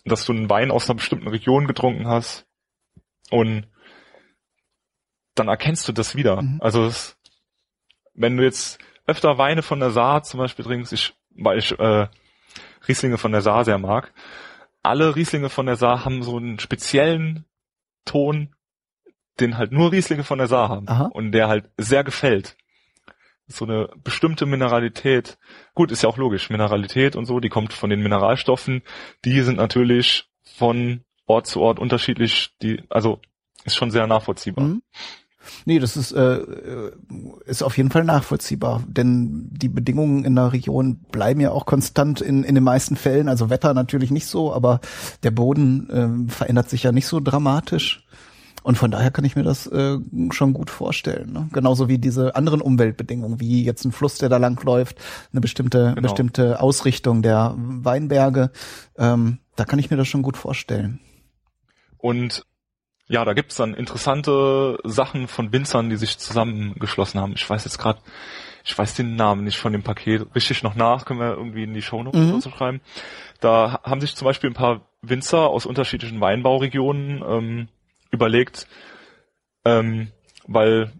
dass 0.05 0.25
du 0.25 0.33
einen 0.33 0.49
Wein 0.49 0.71
aus 0.71 0.89
einer 0.89 0.97
bestimmten 0.97 1.27
Region 1.27 1.67
getrunken 1.67 2.07
hast 2.07 2.47
und 3.31 3.67
dann 5.35 5.47
erkennst 5.47 5.87
du 5.87 5.91
das 5.91 6.15
wieder. 6.15 6.41
Mhm. 6.41 6.59
Also 6.61 6.85
es, 6.85 7.17
wenn 8.13 8.37
du 8.37 8.43
jetzt 8.43 8.79
öfter 9.07 9.37
Weine 9.37 9.63
von 9.63 9.79
der 9.79 9.91
Saar 9.91 10.23
zum 10.23 10.39
Beispiel 10.39 10.65
trinkst, 10.65 10.93
ich, 10.93 11.15
weil 11.31 11.57
ich 11.57 11.77
äh, 11.79 12.07
Rieslinge 12.87 13.17
von 13.17 13.31
der 13.31 13.41
Saar 13.41 13.65
sehr 13.65 13.79
mag, 13.79 14.13
alle 14.83 15.15
Rieslinge 15.15 15.49
von 15.49 15.65
der 15.65 15.75
Saar 15.75 16.05
haben 16.05 16.23
so 16.23 16.37
einen 16.37 16.59
speziellen 16.59 17.45
Ton, 18.05 18.55
den 19.39 19.57
halt 19.57 19.71
nur 19.71 19.91
Rieslinge 19.91 20.23
von 20.23 20.37
der 20.37 20.47
Saar 20.47 20.69
haben 20.69 20.87
Aha. 20.87 21.09
und 21.13 21.31
der 21.31 21.47
halt 21.47 21.69
sehr 21.77 22.03
gefällt. 22.03 22.55
So 23.47 23.65
eine 23.65 23.89
bestimmte 24.03 24.45
Mineralität. 24.45 25.39
Gut, 25.73 25.91
ist 25.91 26.03
ja 26.03 26.09
auch 26.09 26.17
logisch. 26.17 26.49
Mineralität 26.49 27.15
und 27.15 27.25
so, 27.25 27.39
die 27.39 27.49
kommt 27.49 27.73
von 27.73 27.89
den 27.89 28.01
Mineralstoffen. 28.01 28.83
Die 29.25 29.41
sind 29.41 29.57
natürlich 29.57 30.29
von 30.43 31.01
Ort 31.25 31.47
zu 31.47 31.61
Ort 31.61 31.79
unterschiedlich. 31.79 32.51
Die, 32.61 32.83
also 32.89 33.19
ist 33.65 33.75
schon 33.75 33.91
sehr 33.91 34.07
nachvollziehbar. 34.07 34.65
Mhm. 34.65 34.81
Nee, 35.65 35.79
das 35.79 35.97
ist, 35.97 36.11
äh, 36.11 36.39
ist 37.45 37.63
auf 37.63 37.77
jeden 37.77 37.89
Fall 37.89 38.03
nachvollziehbar, 38.03 38.83
denn 38.87 39.47
die 39.51 39.69
Bedingungen 39.69 40.25
in 40.25 40.35
der 40.35 40.53
Region 40.53 40.99
bleiben 41.11 41.39
ja 41.39 41.51
auch 41.51 41.65
konstant 41.65 42.21
in, 42.21 42.43
in 42.43 42.55
den 42.55 42.63
meisten 42.63 42.95
Fällen. 42.95 43.29
Also 43.29 43.49
Wetter 43.49 43.73
natürlich 43.73 44.11
nicht 44.11 44.27
so, 44.27 44.53
aber 44.53 44.79
der 45.23 45.31
Boden 45.31 46.27
äh, 46.27 46.31
verändert 46.31 46.69
sich 46.69 46.83
ja 46.83 46.91
nicht 46.91 47.07
so 47.07 47.19
dramatisch. 47.19 48.05
Und 48.63 48.77
von 48.77 48.91
daher 48.91 49.11
kann 49.11 49.25
ich 49.25 49.35
mir 49.35 49.43
das 49.43 49.67
äh, 49.67 49.97
schon 50.31 50.53
gut 50.53 50.69
vorstellen. 50.69 51.31
Ne? 51.31 51.49
Genauso 51.53 51.87
wie 51.87 51.97
diese 51.97 52.35
anderen 52.35 52.61
Umweltbedingungen, 52.61 53.39
wie 53.39 53.63
jetzt 53.63 53.85
ein 53.85 53.91
Fluss, 53.91 54.17
der 54.17 54.29
da 54.29 54.37
lang 54.37 54.61
läuft, 54.63 54.97
eine 55.31 55.41
bestimmte, 55.41 55.93
genau. 55.95 56.01
bestimmte 56.01 56.61
Ausrichtung 56.61 57.21
der 57.21 57.55
Weinberge. 57.57 58.51
Ähm, 58.97 59.39
da 59.55 59.65
kann 59.65 59.79
ich 59.79 59.89
mir 59.89 59.97
das 59.97 60.07
schon 60.07 60.21
gut 60.21 60.37
vorstellen. 60.37 60.99
Und 61.97 62.45
ja, 63.07 63.25
da 63.25 63.33
gibt's 63.33 63.55
dann 63.55 63.73
interessante 63.73 64.77
Sachen 64.83 65.27
von 65.27 65.51
Winzern, 65.51 65.89
die 65.89 65.97
sich 65.97 66.19
zusammengeschlossen 66.19 67.19
haben. 67.19 67.33
Ich 67.35 67.49
weiß 67.49 67.65
jetzt 67.65 67.79
gerade, 67.79 67.99
ich 68.63 68.77
weiß 68.77 68.93
den 68.93 69.15
Namen 69.15 69.43
nicht 69.43 69.57
von 69.57 69.73
dem 69.73 69.81
Paket 69.81 70.27
richtig 70.35 70.61
noch 70.61 70.75
nach, 70.75 71.05
können 71.05 71.19
wir 71.19 71.31
irgendwie 71.31 71.63
in 71.63 71.73
die 71.73 71.81
Shownotes 71.81 72.19
mhm. 72.19 72.39
so 72.39 72.51
schreiben. 72.51 72.81
Da 73.39 73.79
haben 73.83 73.99
sich 73.99 74.15
zum 74.15 74.25
Beispiel 74.25 74.51
ein 74.51 74.55
paar 74.55 74.81
Winzer 75.01 75.47
aus 75.47 75.65
unterschiedlichen 75.65 76.21
Weinbauregionen 76.21 77.23
ähm, 77.27 77.67
überlegt, 78.11 78.67
ähm, 79.65 80.11
weil 80.47 80.91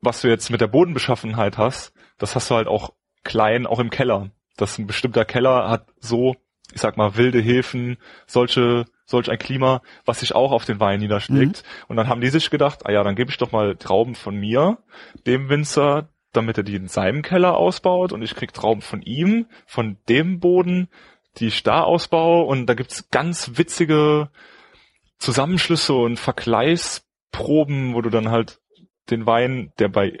was 0.00 0.20
du 0.20 0.28
jetzt 0.28 0.50
mit 0.50 0.60
der 0.60 0.68
Bodenbeschaffenheit 0.68 1.58
hast, 1.58 1.92
das 2.18 2.34
hast 2.34 2.50
du 2.50 2.54
halt 2.54 2.68
auch 2.68 2.92
klein, 3.24 3.66
auch 3.66 3.80
im 3.80 3.90
Keller. 3.90 4.30
Das 4.56 4.78
ein 4.78 4.86
bestimmter 4.86 5.24
Keller 5.24 5.68
hat 5.68 5.88
so, 5.98 6.36
ich 6.72 6.80
sag 6.80 6.96
mal, 6.96 7.16
wilde 7.16 7.40
Hefen, 7.40 7.98
solche, 8.26 8.86
solch 9.04 9.30
ein 9.30 9.38
Klima, 9.38 9.82
was 10.04 10.20
sich 10.20 10.34
auch 10.34 10.52
auf 10.52 10.64
den 10.64 10.80
Wein 10.80 11.00
niederschlägt. 11.00 11.62
Mhm. 11.62 11.84
Und 11.88 11.96
dann 11.96 12.08
haben 12.08 12.20
die 12.20 12.30
sich 12.30 12.50
gedacht, 12.50 12.86
ah 12.86 12.92
ja, 12.92 13.02
dann 13.02 13.16
gebe 13.16 13.30
ich 13.30 13.36
doch 13.36 13.52
mal 13.52 13.76
Trauben 13.76 14.14
von 14.14 14.36
mir, 14.36 14.78
dem 15.26 15.48
Winzer, 15.48 16.08
damit 16.32 16.56
er 16.56 16.64
die 16.64 16.76
in 16.76 16.88
seinem 16.88 17.22
Keller 17.22 17.56
ausbaut 17.56 18.12
und 18.12 18.22
ich 18.22 18.34
krieg 18.34 18.52
Trauben 18.52 18.82
von 18.82 19.02
ihm, 19.02 19.46
von 19.66 19.96
dem 20.08 20.40
Boden, 20.40 20.88
die 21.38 21.48
ich 21.48 21.62
da 21.62 21.82
ausbaue 21.82 22.44
und 22.44 22.66
da 22.66 22.74
gibt's 22.74 23.10
ganz 23.10 23.52
witzige 23.54 24.30
Zusammenschlüsse 25.18 25.94
und 25.94 26.18
Vergleichsproben, 26.18 27.94
wo 27.94 28.02
du 28.02 28.10
dann 28.10 28.30
halt 28.30 28.60
den 29.10 29.26
Wein, 29.26 29.72
der 29.78 29.88
bei 29.88 30.20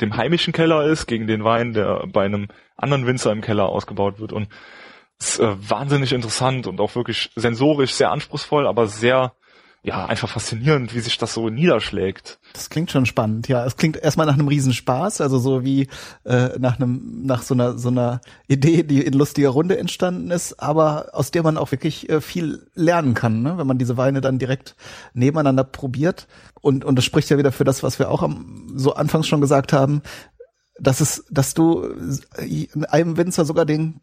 dem 0.00 0.16
heimischen 0.16 0.52
Keller 0.52 0.84
ist, 0.84 1.06
gegen 1.06 1.26
den 1.26 1.44
Wein, 1.44 1.72
der 1.72 2.06
bei 2.06 2.24
einem 2.24 2.48
anderen 2.76 3.06
Winzer 3.06 3.32
im 3.32 3.40
Keller 3.40 3.68
ausgebaut 3.68 4.18
wird. 4.18 4.32
Und 4.32 4.48
es 5.18 5.34
ist 5.34 5.40
äh, 5.40 5.70
wahnsinnig 5.70 6.12
interessant 6.12 6.66
und 6.66 6.80
auch 6.80 6.94
wirklich 6.94 7.30
sensorisch 7.34 7.92
sehr 7.92 8.10
anspruchsvoll, 8.10 8.66
aber 8.66 8.86
sehr 8.86 9.34
ja, 9.82 10.04
einfach 10.04 10.28
faszinierend, 10.28 10.94
wie 10.94 11.00
sich 11.00 11.16
das 11.16 11.32
so 11.32 11.48
niederschlägt. 11.48 12.40
Das 12.52 12.70
klingt 12.70 12.90
schon 12.90 13.06
spannend, 13.06 13.46
ja. 13.46 13.64
Es 13.64 13.76
klingt 13.76 13.96
erstmal 13.96 14.26
nach 14.26 14.34
einem 14.34 14.48
Riesenspaß, 14.48 15.20
also 15.20 15.38
so 15.38 15.64
wie 15.64 15.86
äh, 16.24 16.58
nach 16.58 16.80
einem, 16.80 17.22
nach 17.24 17.42
so 17.42 17.54
einer 17.54 17.78
so 17.78 17.88
einer 17.88 18.20
Idee, 18.48 18.82
die 18.82 19.02
in 19.02 19.12
lustiger 19.12 19.50
Runde 19.50 19.78
entstanden 19.78 20.32
ist, 20.32 20.60
aber 20.60 21.10
aus 21.12 21.30
der 21.30 21.44
man 21.44 21.56
auch 21.56 21.70
wirklich 21.70 22.08
äh, 22.08 22.20
viel 22.20 22.66
lernen 22.74 23.14
kann, 23.14 23.42
ne? 23.42 23.58
wenn 23.58 23.66
man 23.68 23.78
diese 23.78 23.96
Weine 23.96 24.20
dann 24.20 24.40
direkt 24.40 24.74
nebeneinander 25.14 25.62
probiert. 25.62 26.26
Und, 26.60 26.84
und 26.84 26.96
das 26.96 27.04
spricht 27.04 27.30
ja 27.30 27.38
wieder 27.38 27.52
für 27.52 27.64
das, 27.64 27.84
was 27.84 28.00
wir 28.00 28.10
auch 28.10 28.22
am, 28.22 28.66
so 28.74 28.94
anfangs 28.94 29.28
schon 29.28 29.40
gesagt 29.40 29.72
haben, 29.72 30.02
dass 30.80 31.00
es, 31.00 31.24
dass 31.30 31.54
du 31.54 31.94
äh, 32.38 32.66
einem 32.88 33.16
Winzer 33.16 33.44
sogar 33.44 33.64
den 33.64 34.00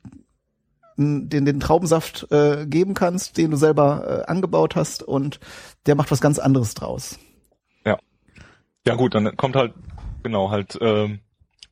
den, 0.97 1.45
den 1.45 1.59
Traubensaft 1.59 2.27
äh, 2.31 2.65
geben 2.65 2.93
kannst, 2.93 3.37
den 3.37 3.51
du 3.51 3.57
selber 3.57 4.25
äh, 4.25 4.31
angebaut 4.31 4.75
hast 4.75 5.03
und 5.03 5.39
der 5.85 5.95
macht 5.95 6.11
was 6.11 6.21
ganz 6.21 6.39
anderes 6.39 6.73
draus. 6.73 7.19
Ja. 7.85 7.97
Ja 8.85 8.95
gut, 8.95 9.15
dann 9.15 9.35
kommt 9.37 9.55
halt, 9.55 9.73
genau, 10.23 10.51
halt 10.51 10.79
äh, 10.81 11.17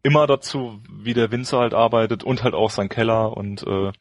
immer 0.03 0.27
dazu, 0.27 0.81
wie 0.91 1.14
der 1.14 1.31
Winzer 1.31 1.60
halt 1.60 1.73
arbeitet 1.73 2.23
und 2.23 2.43
halt 2.43 2.53
auch 2.53 2.72
sein 2.72 2.89
Keller 2.89 3.35
und 3.35 3.65
äh, 3.68 3.91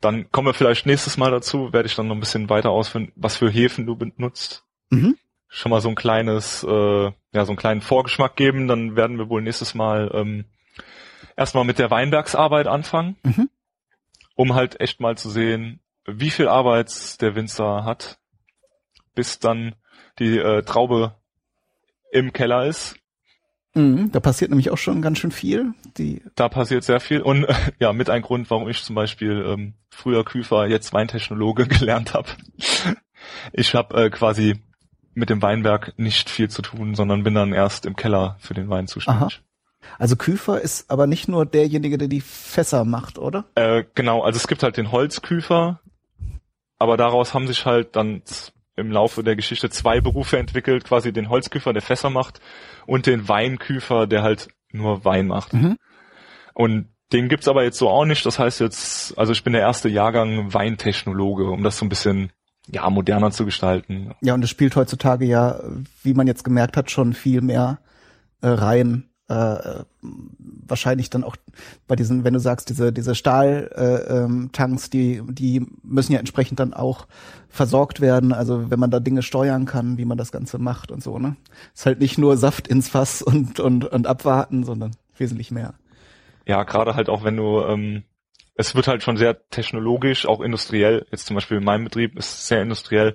dann 0.00 0.30
kommen 0.30 0.46
wir 0.46 0.54
vielleicht 0.54 0.86
nächstes 0.86 1.18
Mal 1.18 1.30
dazu, 1.30 1.72
werde 1.72 1.86
ich 1.86 1.94
dann 1.94 2.08
noch 2.08 2.14
ein 2.14 2.20
bisschen 2.20 2.48
weiter 2.48 2.70
ausführen, 2.70 3.12
was 3.16 3.36
für 3.36 3.50
Hefen 3.50 3.84
du 3.84 3.96
benutzt. 3.96 4.64
Mhm. 4.88 5.16
Schon 5.48 5.70
mal 5.70 5.82
so 5.82 5.90
ein 5.90 5.96
kleines, 5.96 6.64
äh, 6.64 7.04
ja, 7.04 7.44
so 7.44 7.50
einen 7.52 7.58
kleinen 7.58 7.80
Vorgeschmack 7.82 8.36
geben, 8.36 8.68
dann 8.68 8.96
werden 8.96 9.18
wir 9.18 9.28
wohl 9.28 9.42
nächstes 9.42 9.74
Mal 9.74 10.10
ähm, 10.14 10.44
erstmal 11.36 11.64
mit 11.64 11.78
der 11.78 11.90
Weinbergsarbeit 11.90 12.66
anfangen. 12.66 13.16
Mhm 13.24 13.50
um 14.34 14.54
halt 14.54 14.80
echt 14.80 15.00
mal 15.00 15.16
zu 15.16 15.30
sehen, 15.30 15.80
wie 16.06 16.30
viel 16.30 16.48
Arbeit 16.48 17.20
der 17.20 17.34
Winzer 17.34 17.84
hat, 17.84 18.18
bis 19.14 19.38
dann 19.38 19.74
die 20.18 20.38
äh, 20.38 20.62
Traube 20.62 21.14
im 22.10 22.32
Keller 22.32 22.66
ist. 22.66 22.96
Mhm, 23.74 24.10
da 24.10 24.18
passiert 24.18 24.50
nämlich 24.50 24.70
auch 24.70 24.78
schon 24.78 25.00
ganz 25.00 25.18
schön 25.18 25.30
viel. 25.30 25.74
Die 25.96 26.22
da 26.34 26.48
passiert 26.48 26.82
sehr 26.82 27.00
viel 27.00 27.20
und 27.20 27.44
äh, 27.44 27.54
ja, 27.78 27.92
mit 27.92 28.10
ein 28.10 28.22
Grund, 28.22 28.50
warum 28.50 28.68
ich 28.68 28.82
zum 28.82 28.96
Beispiel 28.96 29.44
ähm, 29.46 29.74
früher 29.90 30.24
Küfer, 30.24 30.66
jetzt 30.66 30.92
Weintechnologe 30.92 31.66
gelernt 31.68 32.14
habe. 32.14 32.28
Ich 33.52 33.74
habe 33.74 34.04
äh, 34.04 34.10
quasi 34.10 34.60
mit 35.14 35.30
dem 35.30 35.42
Weinberg 35.42 35.94
nicht 35.98 36.30
viel 36.30 36.48
zu 36.48 36.62
tun, 36.62 36.94
sondern 36.94 37.22
bin 37.22 37.34
dann 37.34 37.52
erst 37.52 37.86
im 37.86 37.96
Keller 37.96 38.36
für 38.40 38.54
den 38.54 38.68
Wein 38.68 38.86
zuständig. 38.86 39.22
Aha. 39.22 39.49
Also 39.98 40.16
Küfer 40.16 40.60
ist 40.60 40.90
aber 40.90 41.06
nicht 41.06 41.28
nur 41.28 41.46
derjenige, 41.46 41.98
der 41.98 42.08
die 42.08 42.20
Fässer 42.20 42.84
macht, 42.84 43.18
oder? 43.18 43.44
Äh, 43.54 43.84
genau, 43.94 44.22
also 44.22 44.36
es 44.36 44.48
gibt 44.48 44.62
halt 44.62 44.76
den 44.76 44.92
Holzküfer, 44.92 45.80
aber 46.78 46.96
daraus 46.96 47.34
haben 47.34 47.46
sich 47.46 47.66
halt 47.66 47.96
dann 47.96 48.22
im 48.76 48.90
Laufe 48.90 49.22
der 49.22 49.36
Geschichte 49.36 49.70
zwei 49.70 50.00
Berufe 50.00 50.38
entwickelt, 50.38 50.84
quasi 50.84 51.12
den 51.12 51.28
Holzküfer, 51.28 51.72
der 51.72 51.82
Fässer 51.82 52.10
macht, 52.10 52.40
und 52.86 53.06
den 53.06 53.28
Weinküfer, 53.28 54.06
der 54.06 54.22
halt 54.22 54.48
nur 54.72 55.04
Wein 55.04 55.26
macht. 55.26 55.52
Mhm. 55.52 55.76
Und 56.54 56.88
den 57.12 57.28
gibt's 57.28 57.48
aber 57.48 57.64
jetzt 57.64 57.78
so 57.78 57.88
auch 57.88 58.04
nicht. 58.04 58.24
Das 58.24 58.38
heißt 58.38 58.60
jetzt, 58.60 59.18
also 59.18 59.32
ich 59.32 59.44
bin 59.44 59.52
der 59.52 59.62
erste 59.62 59.88
Jahrgang 59.88 60.54
Weintechnologe, 60.54 61.50
um 61.50 61.62
das 61.62 61.76
so 61.78 61.84
ein 61.84 61.88
bisschen 61.88 62.30
ja 62.66 62.88
moderner 62.88 63.30
zu 63.30 63.44
gestalten. 63.44 64.14
Ja, 64.20 64.34
und 64.34 64.44
es 64.44 64.50
spielt 64.50 64.76
heutzutage 64.76 65.24
ja, 65.24 65.60
wie 66.02 66.14
man 66.14 66.26
jetzt 66.26 66.44
gemerkt 66.44 66.76
hat, 66.76 66.90
schon 66.90 67.12
viel 67.12 67.40
mehr 67.40 67.78
äh, 68.42 68.48
rein 68.48 69.09
äh, 69.30 69.84
wahrscheinlich 70.02 71.08
dann 71.08 71.22
auch 71.22 71.36
bei 71.86 71.94
diesen, 71.94 72.24
wenn 72.24 72.34
du 72.34 72.40
sagst, 72.40 72.68
diese 72.68 72.92
diese 72.92 73.14
Stahltanks, 73.14 74.84
äh, 74.84 74.88
ähm, 74.88 74.90
die 74.92 75.22
die 75.28 75.66
müssen 75.82 76.12
ja 76.12 76.18
entsprechend 76.18 76.58
dann 76.58 76.74
auch 76.74 77.06
versorgt 77.48 78.00
werden. 78.00 78.32
Also 78.32 78.70
wenn 78.70 78.80
man 78.80 78.90
da 78.90 78.98
Dinge 78.98 79.22
steuern 79.22 79.66
kann, 79.66 79.98
wie 79.98 80.04
man 80.04 80.18
das 80.18 80.32
Ganze 80.32 80.58
macht 80.58 80.90
und 80.90 81.02
so. 81.02 81.18
Ne, 81.18 81.36
ist 81.74 81.86
halt 81.86 82.00
nicht 82.00 82.18
nur 82.18 82.36
Saft 82.36 82.66
ins 82.66 82.88
Fass 82.88 83.22
und 83.22 83.60
und 83.60 83.84
und 83.84 84.06
abwarten, 84.06 84.64
sondern 84.64 84.96
wesentlich 85.16 85.52
mehr. 85.52 85.74
Ja, 86.46 86.64
gerade 86.64 86.96
halt 86.96 87.08
auch 87.08 87.22
wenn 87.22 87.36
du 87.36 87.60
ähm, 87.62 88.02
es 88.56 88.74
wird 88.74 88.88
halt 88.88 89.02
schon 89.04 89.16
sehr 89.16 89.48
technologisch, 89.48 90.26
auch 90.26 90.40
industriell. 90.40 91.06
Jetzt 91.12 91.26
zum 91.26 91.36
Beispiel 91.36 91.58
in 91.58 91.64
meinem 91.64 91.84
Betrieb 91.84 92.18
ist 92.18 92.34
es 92.34 92.48
sehr 92.48 92.62
industriell, 92.62 93.14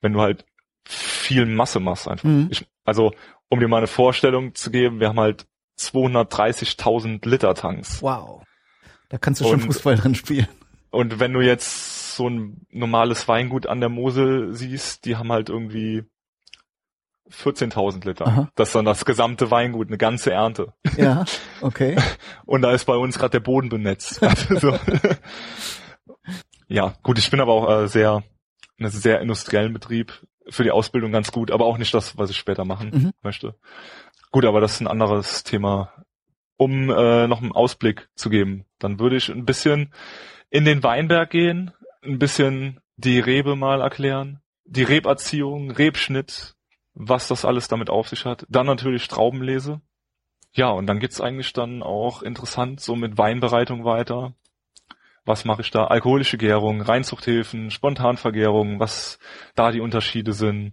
wenn 0.00 0.12
du 0.12 0.20
halt 0.20 0.44
viel 0.84 1.44
Masse 1.44 1.80
machst 1.80 2.08
einfach. 2.08 2.24
Mhm. 2.24 2.48
Ich, 2.50 2.66
also 2.84 3.12
um 3.50 3.60
dir 3.60 3.68
mal 3.68 3.78
eine 3.78 3.86
Vorstellung 3.86 4.54
zu 4.54 4.70
geben, 4.70 5.00
wir 5.00 5.08
haben 5.08 5.20
halt 5.20 5.46
230.000 5.78 7.28
Liter 7.28 7.54
Tanks. 7.54 8.00
Wow. 8.02 8.42
Da 9.10 9.18
kannst 9.18 9.40
du 9.40 9.44
schon 9.44 9.54
und, 9.54 9.62
Fußball 9.62 9.96
drin 9.96 10.14
spielen. 10.14 10.48
Und 10.90 11.20
wenn 11.20 11.32
du 11.32 11.40
jetzt 11.40 12.16
so 12.16 12.28
ein 12.28 12.66
normales 12.70 13.28
Weingut 13.28 13.66
an 13.66 13.80
der 13.80 13.88
Mosel 13.88 14.54
siehst, 14.54 15.04
die 15.04 15.16
haben 15.16 15.30
halt 15.32 15.48
irgendwie 15.48 16.04
14.000 17.30 18.06
Liter. 18.06 18.26
Aha. 18.26 18.48
Das 18.54 18.68
ist 18.68 18.74
dann 18.74 18.84
das 18.84 19.04
gesamte 19.04 19.50
Weingut, 19.50 19.88
eine 19.88 19.98
ganze 19.98 20.32
Ernte. 20.32 20.72
Ja, 20.96 21.24
okay. 21.60 21.96
Und 22.44 22.62
da 22.62 22.72
ist 22.72 22.84
bei 22.84 22.96
uns 22.96 23.18
gerade 23.18 23.32
der 23.32 23.40
Boden 23.40 23.68
benetzt. 23.68 24.20
Also, 24.50 24.78
ja, 26.68 26.94
gut, 27.02 27.18
ich 27.18 27.30
bin 27.30 27.40
aber 27.40 27.52
auch 27.52 27.82
äh, 27.82 27.88
sehr, 27.88 28.22
einen 28.78 28.90
sehr 28.90 29.20
industriellen 29.20 29.72
Betrieb 29.72 30.26
für 30.50 30.64
die 30.64 30.70
Ausbildung 30.70 31.12
ganz 31.12 31.32
gut, 31.32 31.50
aber 31.50 31.66
auch 31.66 31.78
nicht 31.78 31.94
das, 31.94 32.18
was 32.18 32.30
ich 32.30 32.36
später 32.36 32.64
machen 32.64 32.90
mhm. 32.90 33.10
möchte. 33.22 33.54
Gut, 34.30 34.44
aber 34.44 34.60
das 34.60 34.74
ist 34.74 34.80
ein 34.80 34.86
anderes 34.86 35.44
Thema. 35.44 35.92
Um 36.56 36.90
äh, 36.90 37.26
noch 37.26 37.40
einen 37.40 37.52
Ausblick 37.52 38.10
zu 38.14 38.28
geben, 38.28 38.66
dann 38.78 38.98
würde 38.98 39.16
ich 39.16 39.30
ein 39.30 39.46
bisschen 39.46 39.94
in 40.50 40.66
den 40.66 40.82
Weinberg 40.82 41.30
gehen, 41.30 41.72
ein 42.02 42.18
bisschen 42.18 42.80
die 42.96 43.18
Rebe 43.18 43.56
mal 43.56 43.80
erklären, 43.80 44.40
die 44.64 44.82
Reberziehung, 44.82 45.70
Rebschnitt, 45.70 46.54
was 46.92 47.28
das 47.28 47.46
alles 47.46 47.68
damit 47.68 47.88
auf 47.88 48.08
sich 48.08 48.26
hat. 48.26 48.44
Dann 48.50 48.66
natürlich 48.66 49.08
Traubenlese. 49.08 49.80
Ja, 50.52 50.68
und 50.68 50.86
dann 50.86 50.98
geht's 50.98 51.20
eigentlich 51.20 51.52
dann 51.54 51.82
auch 51.82 52.22
interessant 52.22 52.80
so 52.80 52.94
mit 52.94 53.16
Weinbereitung 53.16 53.84
weiter 53.84 54.34
was 55.24 55.44
mache 55.44 55.62
ich 55.62 55.70
da? 55.70 55.86
Alkoholische 55.86 56.38
Gärung, 56.38 56.80
Reinzuchthilfen, 56.80 57.70
Spontanvergärung, 57.70 58.80
was 58.80 59.18
da 59.54 59.70
die 59.70 59.80
Unterschiede 59.80 60.32
sind. 60.32 60.72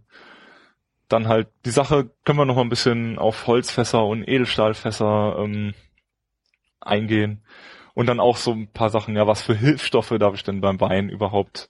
Dann 1.10 1.28
halt 1.28 1.50
die 1.66 1.72
Sache 1.72 2.10
können 2.26 2.40
wir 2.40 2.46
noch 2.46 2.56
mal 2.56 2.62
ein 2.62 2.70
bisschen 2.70 3.18
auf 3.18 3.48
Holzfässer 3.48 4.06
und 4.06 4.28
Edelstahlfässer 4.28 5.38
ähm, 5.40 5.74
eingehen. 6.82 7.44
Und 7.94 8.08
dann 8.08 8.20
auch 8.20 8.38
so 8.38 8.52
ein 8.52 8.72
paar 8.72 8.90
Sachen, 8.90 9.16
ja, 9.16 9.26
was 9.26 9.42
für 9.42 9.56
Hilfsstoffe 9.56 10.14
darf 10.20 10.36
ich 10.36 10.44
denn 10.44 10.62
beim 10.62 10.80
Wein 10.80 11.10
überhaupt 11.10 11.70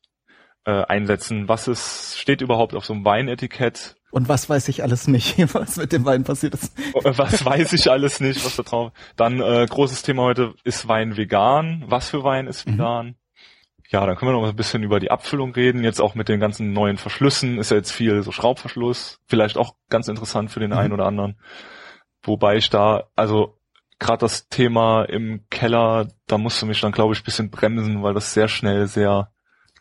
äh, 0.65 0.83
einsetzen? 0.83 1.47
Was 1.47 1.67
ist, 1.67 2.19
steht 2.19 2.41
überhaupt 2.41 2.75
auf 2.75 2.85
so 2.85 2.93
einem 2.93 3.05
Weinetikett? 3.05 3.95
Und 4.11 4.29
was 4.29 4.49
weiß 4.49 4.67
ich 4.69 4.83
alles 4.83 5.07
nicht, 5.07 5.37
was 5.53 5.77
mit 5.77 5.91
dem 5.91 6.05
Wein 6.05 6.23
passiert 6.23 6.53
ist. 6.53 6.73
Was 7.03 7.43
weiß 7.43 7.73
ich 7.73 7.91
alles 7.91 8.19
nicht, 8.19 8.43
was 8.45 8.55
da 8.55 8.63
drauf. 8.63 8.91
Dann 9.15 9.41
äh, 9.41 9.65
großes 9.69 10.01
Thema 10.01 10.23
heute, 10.23 10.53
ist 10.63 10.87
Wein 10.87 11.17
vegan? 11.17 11.83
Was 11.87 12.09
für 12.09 12.23
Wein 12.23 12.47
ist 12.47 12.67
mhm. 12.67 12.73
vegan? 12.73 13.05
Mhm. 13.07 13.15
Ja, 13.89 14.05
dann 14.05 14.17
können 14.17 14.31
wir 14.31 14.39
noch 14.39 14.47
ein 14.47 14.55
bisschen 14.55 14.83
über 14.83 14.99
die 14.99 15.11
Abfüllung 15.11 15.53
reden. 15.53 15.83
Jetzt 15.83 16.01
auch 16.01 16.13
mit 16.13 16.27
den 16.27 16.41
ganzen 16.41 16.73
neuen 16.73 16.97
Verschlüssen 16.97 17.57
ist 17.57 17.71
ja 17.71 17.77
jetzt 17.77 17.91
viel 17.91 18.21
so 18.21 18.31
Schraubverschluss. 18.33 19.19
Vielleicht 19.27 19.57
auch 19.57 19.75
ganz 19.89 20.09
interessant 20.09 20.51
für 20.51 20.59
den 20.59 20.71
mhm. 20.71 20.77
einen 20.77 20.93
oder 20.93 21.05
anderen. 21.05 21.39
Wobei 22.23 22.57
ich 22.57 22.69
da, 22.69 23.05
also 23.15 23.57
gerade 23.99 24.19
das 24.19 24.49
Thema 24.49 25.03
im 25.03 25.45
Keller, 25.49 26.09
da 26.27 26.37
musst 26.37 26.61
du 26.61 26.65
mich 26.65 26.81
dann, 26.81 26.91
glaube 26.91 27.13
ich, 27.13 27.23
bisschen 27.23 27.49
bremsen, 27.49 28.03
weil 28.03 28.13
das 28.13 28.33
sehr 28.33 28.47
schnell 28.47 28.87
sehr, 28.87 29.31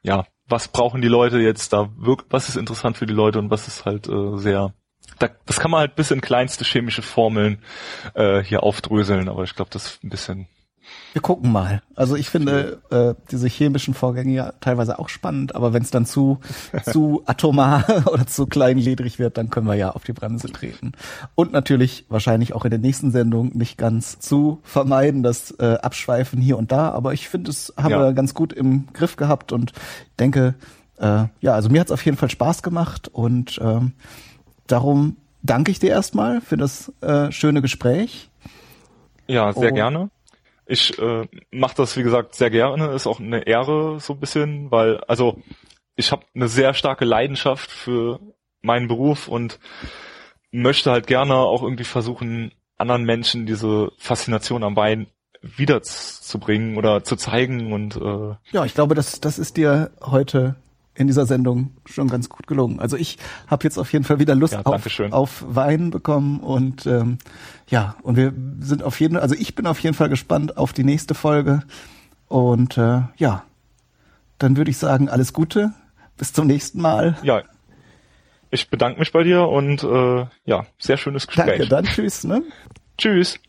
ja, 0.02 0.24
was 0.48 0.68
brauchen 0.68 1.02
die 1.02 1.09
Leute 1.09 1.39
jetzt 1.39 1.73
da 1.73 1.90
was 1.97 2.48
ist 2.48 2.56
interessant 2.56 2.97
für 2.97 3.06
die 3.06 3.14
Leute 3.14 3.39
und 3.39 3.51
was 3.51 3.68
ist 3.68 3.85
halt 3.85 4.09
äh, 4.09 4.36
sehr 4.36 4.73
da, 5.18 5.28
das 5.47 5.60
kann 5.60 5.70
man 5.70 5.81
halt 5.81 5.97
bis 5.97 6.10
in 6.10 6.20
kleinste 6.20 6.64
chemische 6.64 7.02
Formeln 7.02 7.62
äh, 8.14 8.43
hier 8.43 8.62
aufdröseln, 8.62 9.28
aber 9.28 9.44
ich 9.44 9.55
glaube, 9.55 9.70
das 9.70 9.86
ist 9.86 10.05
ein 10.05 10.10
bisschen 10.10 10.48
wir 11.16 11.23
gucken 11.23 11.51
mal. 11.51 11.81
Also 11.94 12.14
ich 12.14 12.28
finde 12.28 12.82
äh, 12.90 13.14
diese 13.31 13.48
chemischen 13.48 13.94
Vorgänge 13.94 14.35
ja 14.35 14.52
teilweise 14.60 14.98
auch 14.98 15.09
spannend, 15.09 15.55
aber 15.55 15.73
wenn 15.73 15.82
es 15.82 15.90
dann 15.90 16.05
zu 16.05 16.40
zu 16.85 17.23
atomar 17.24 18.06
oder 18.12 18.27
zu 18.27 18.47
kleinledrig 18.47 19.18
wird, 19.18 19.39
dann 19.39 19.48
können 19.48 19.66
wir 19.66 19.77
ja 19.77 19.93
auf 19.93 20.05
die 20.05 20.12
Bremse 20.12 20.48
treten. 20.52 20.93
Und 21.35 21.52
natürlich 21.52 22.05
wahrscheinlich 22.10 22.52
auch 22.52 22.66
in 22.66 22.70
der 22.70 22.81
nächsten 22.81 23.12
Sendung 23.12 23.56
nicht 23.56 23.78
ganz 23.78 24.18
zu 24.18 24.60
vermeiden, 24.62 25.23
das 25.23 25.52
äh, 25.52 25.78
Abschweifen 25.81 26.39
hier 26.40 26.59
und 26.59 26.70
da. 26.70 26.90
Aber 26.90 27.14
ich 27.14 27.31
finde, 27.31 27.51
es 27.51 27.73
haben 27.78 27.93
ja. 27.93 27.98
wir 27.98 28.12
ganz 28.12 28.35
gut 28.35 28.52
im 28.52 28.89
Griff 28.93 29.16
gehabt 29.16 29.52
und 29.52 29.73
denke, 30.18 30.55
äh, 30.98 31.24
ja, 31.40 31.55
also 31.55 31.70
mir 31.70 31.81
hat 31.81 31.86
es 31.86 31.93
auf 31.93 32.05
jeden 32.05 32.18
Fall 32.18 32.31
Spaß 32.31 32.62
gemacht 32.62 33.09
und 33.09 33.59
ähm, 33.62 33.93
darum 34.66 35.16
danke 35.43 35.70
ich 35.70 35.78
dir 35.78 35.90
erstmal 35.90 36.43
für 36.43 36.56
das 36.59 36.93
äh, 37.01 37.32
schöne 37.32 37.62
Gespräch. 37.62 38.28
Ja, 39.27 39.52
sehr 39.52 39.73
oh. 39.73 39.74
gerne. 39.74 40.10
Ich 40.66 40.98
äh, 40.98 41.26
mache 41.51 41.76
das, 41.76 41.97
wie 41.97 42.02
gesagt, 42.02 42.34
sehr 42.34 42.51
gerne. 42.51 42.93
Ist 42.93 43.06
auch 43.06 43.20
eine 43.20 43.47
Ehre 43.47 44.01
so 44.01 44.14
ein 44.14 44.20
bisschen, 44.20 44.70
weil, 44.70 44.98
also 45.05 45.38
ich 45.94 46.12
habe 46.12 46.24
eine 46.34 46.48
sehr 46.48 46.74
starke 46.74 47.05
Leidenschaft 47.05 47.70
für 47.70 48.20
meinen 48.60 48.88
Beruf 48.88 49.28
und 49.28 49.59
möchte 50.51 50.90
halt 50.90 51.06
gerne 51.06 51.34
auch 51.34 51.62
irgendwie 51.62 51.84
versuchen, 51.84 52.52
anderen 52.76 53.05
Menschen 53.05 53.47
diese 53.47 53.93
Faszination 53.97 54.62
am 54.62 54.76
Wein 54.76 55.06
wiederzubringen 55.40 56.76
oder 56.76 57.05
zu 57.05 57.16
zeigen 57.16 57.72
und 57.72 57.97
äh, 57.97 58.34
ja, 58.52 58.64
ich 58.64 58.74
glaube, 58.74 58.94
das 58.94 59.20
das 59.20 59.38
ist 59.38 59.56
dir 59.56 59.90
heute 60.02 60.56
in 60.97 61.06
dieser 61.06 61.27
Sendung 61.27 61.73
schon 61.85 62.09
ganz 62.09 62.28
gut 62.28 62.47
gelungen. 62.47 62.81
Also 62.81 62.97
ich 62.97 63.18
habe 63.47 63.64
jetzt 63.64 63.78
auf 63.78 63.93
jeden 63.93 64.05
Fall 64.05 64.18
wieder 64.18 64.35
Lust 64.35 64.55
Ja, 64.55 64.62
auf, 64.62 65.01
auf 65.10 65.44
Wein 65.47 65.90
bekommen 65.90 66.40
und 66.40 66.86
ähm, 66.86 67.18
ja, 67.68 67.97
und 68.02 68.16
wir 68.16 68.32
sind 68.60 68.82
auf 68.82 68.98
jeden 69.01 69.16
also 69.16 69.35
ich 69.35 69.55
bin 69.55 69.66
auf 69.66 69.78
jeden 69.81 69.94
Fall 69.94 70.09
gespannt 70.09 70.56
auf 70.56 70.73
die 70.73 70.85
nächste 70.85 71.14
Folge 71.14 71.62
und 72.28 72.78
äh, 72.78 73.02
ja, 73.16 73.44
dann 74.39 74.56
würde 74.56 74.70
ich 74.70 74.78
sagen, 74.78 75.09
alles 75.09 75.32
Gute, 75.32 75.73
bis 76.16 76.32
zum 76.32 76.47
nächsten 76.47 76.81
Mal. 76.81 77.16
ja. 77.23 77.43
Ich 78.48 78.70
bedanke 78.70 79.01
mich 79.01 79.10
bei 79.10 79.24
dir 79.24 79.48
und 79.48 79.82
äh, 79.82 80.27
ja, 80.44 80.66
sehr 80.78 80.97
schönes 80.97 81.27
Gespräch. 81.27 81.47
Danke, 81.47 81.66
dann 81.68 81.85
tschüss, 81.85 82.23
ne? 82.23 82.44
Tschüss. 82.97 83.40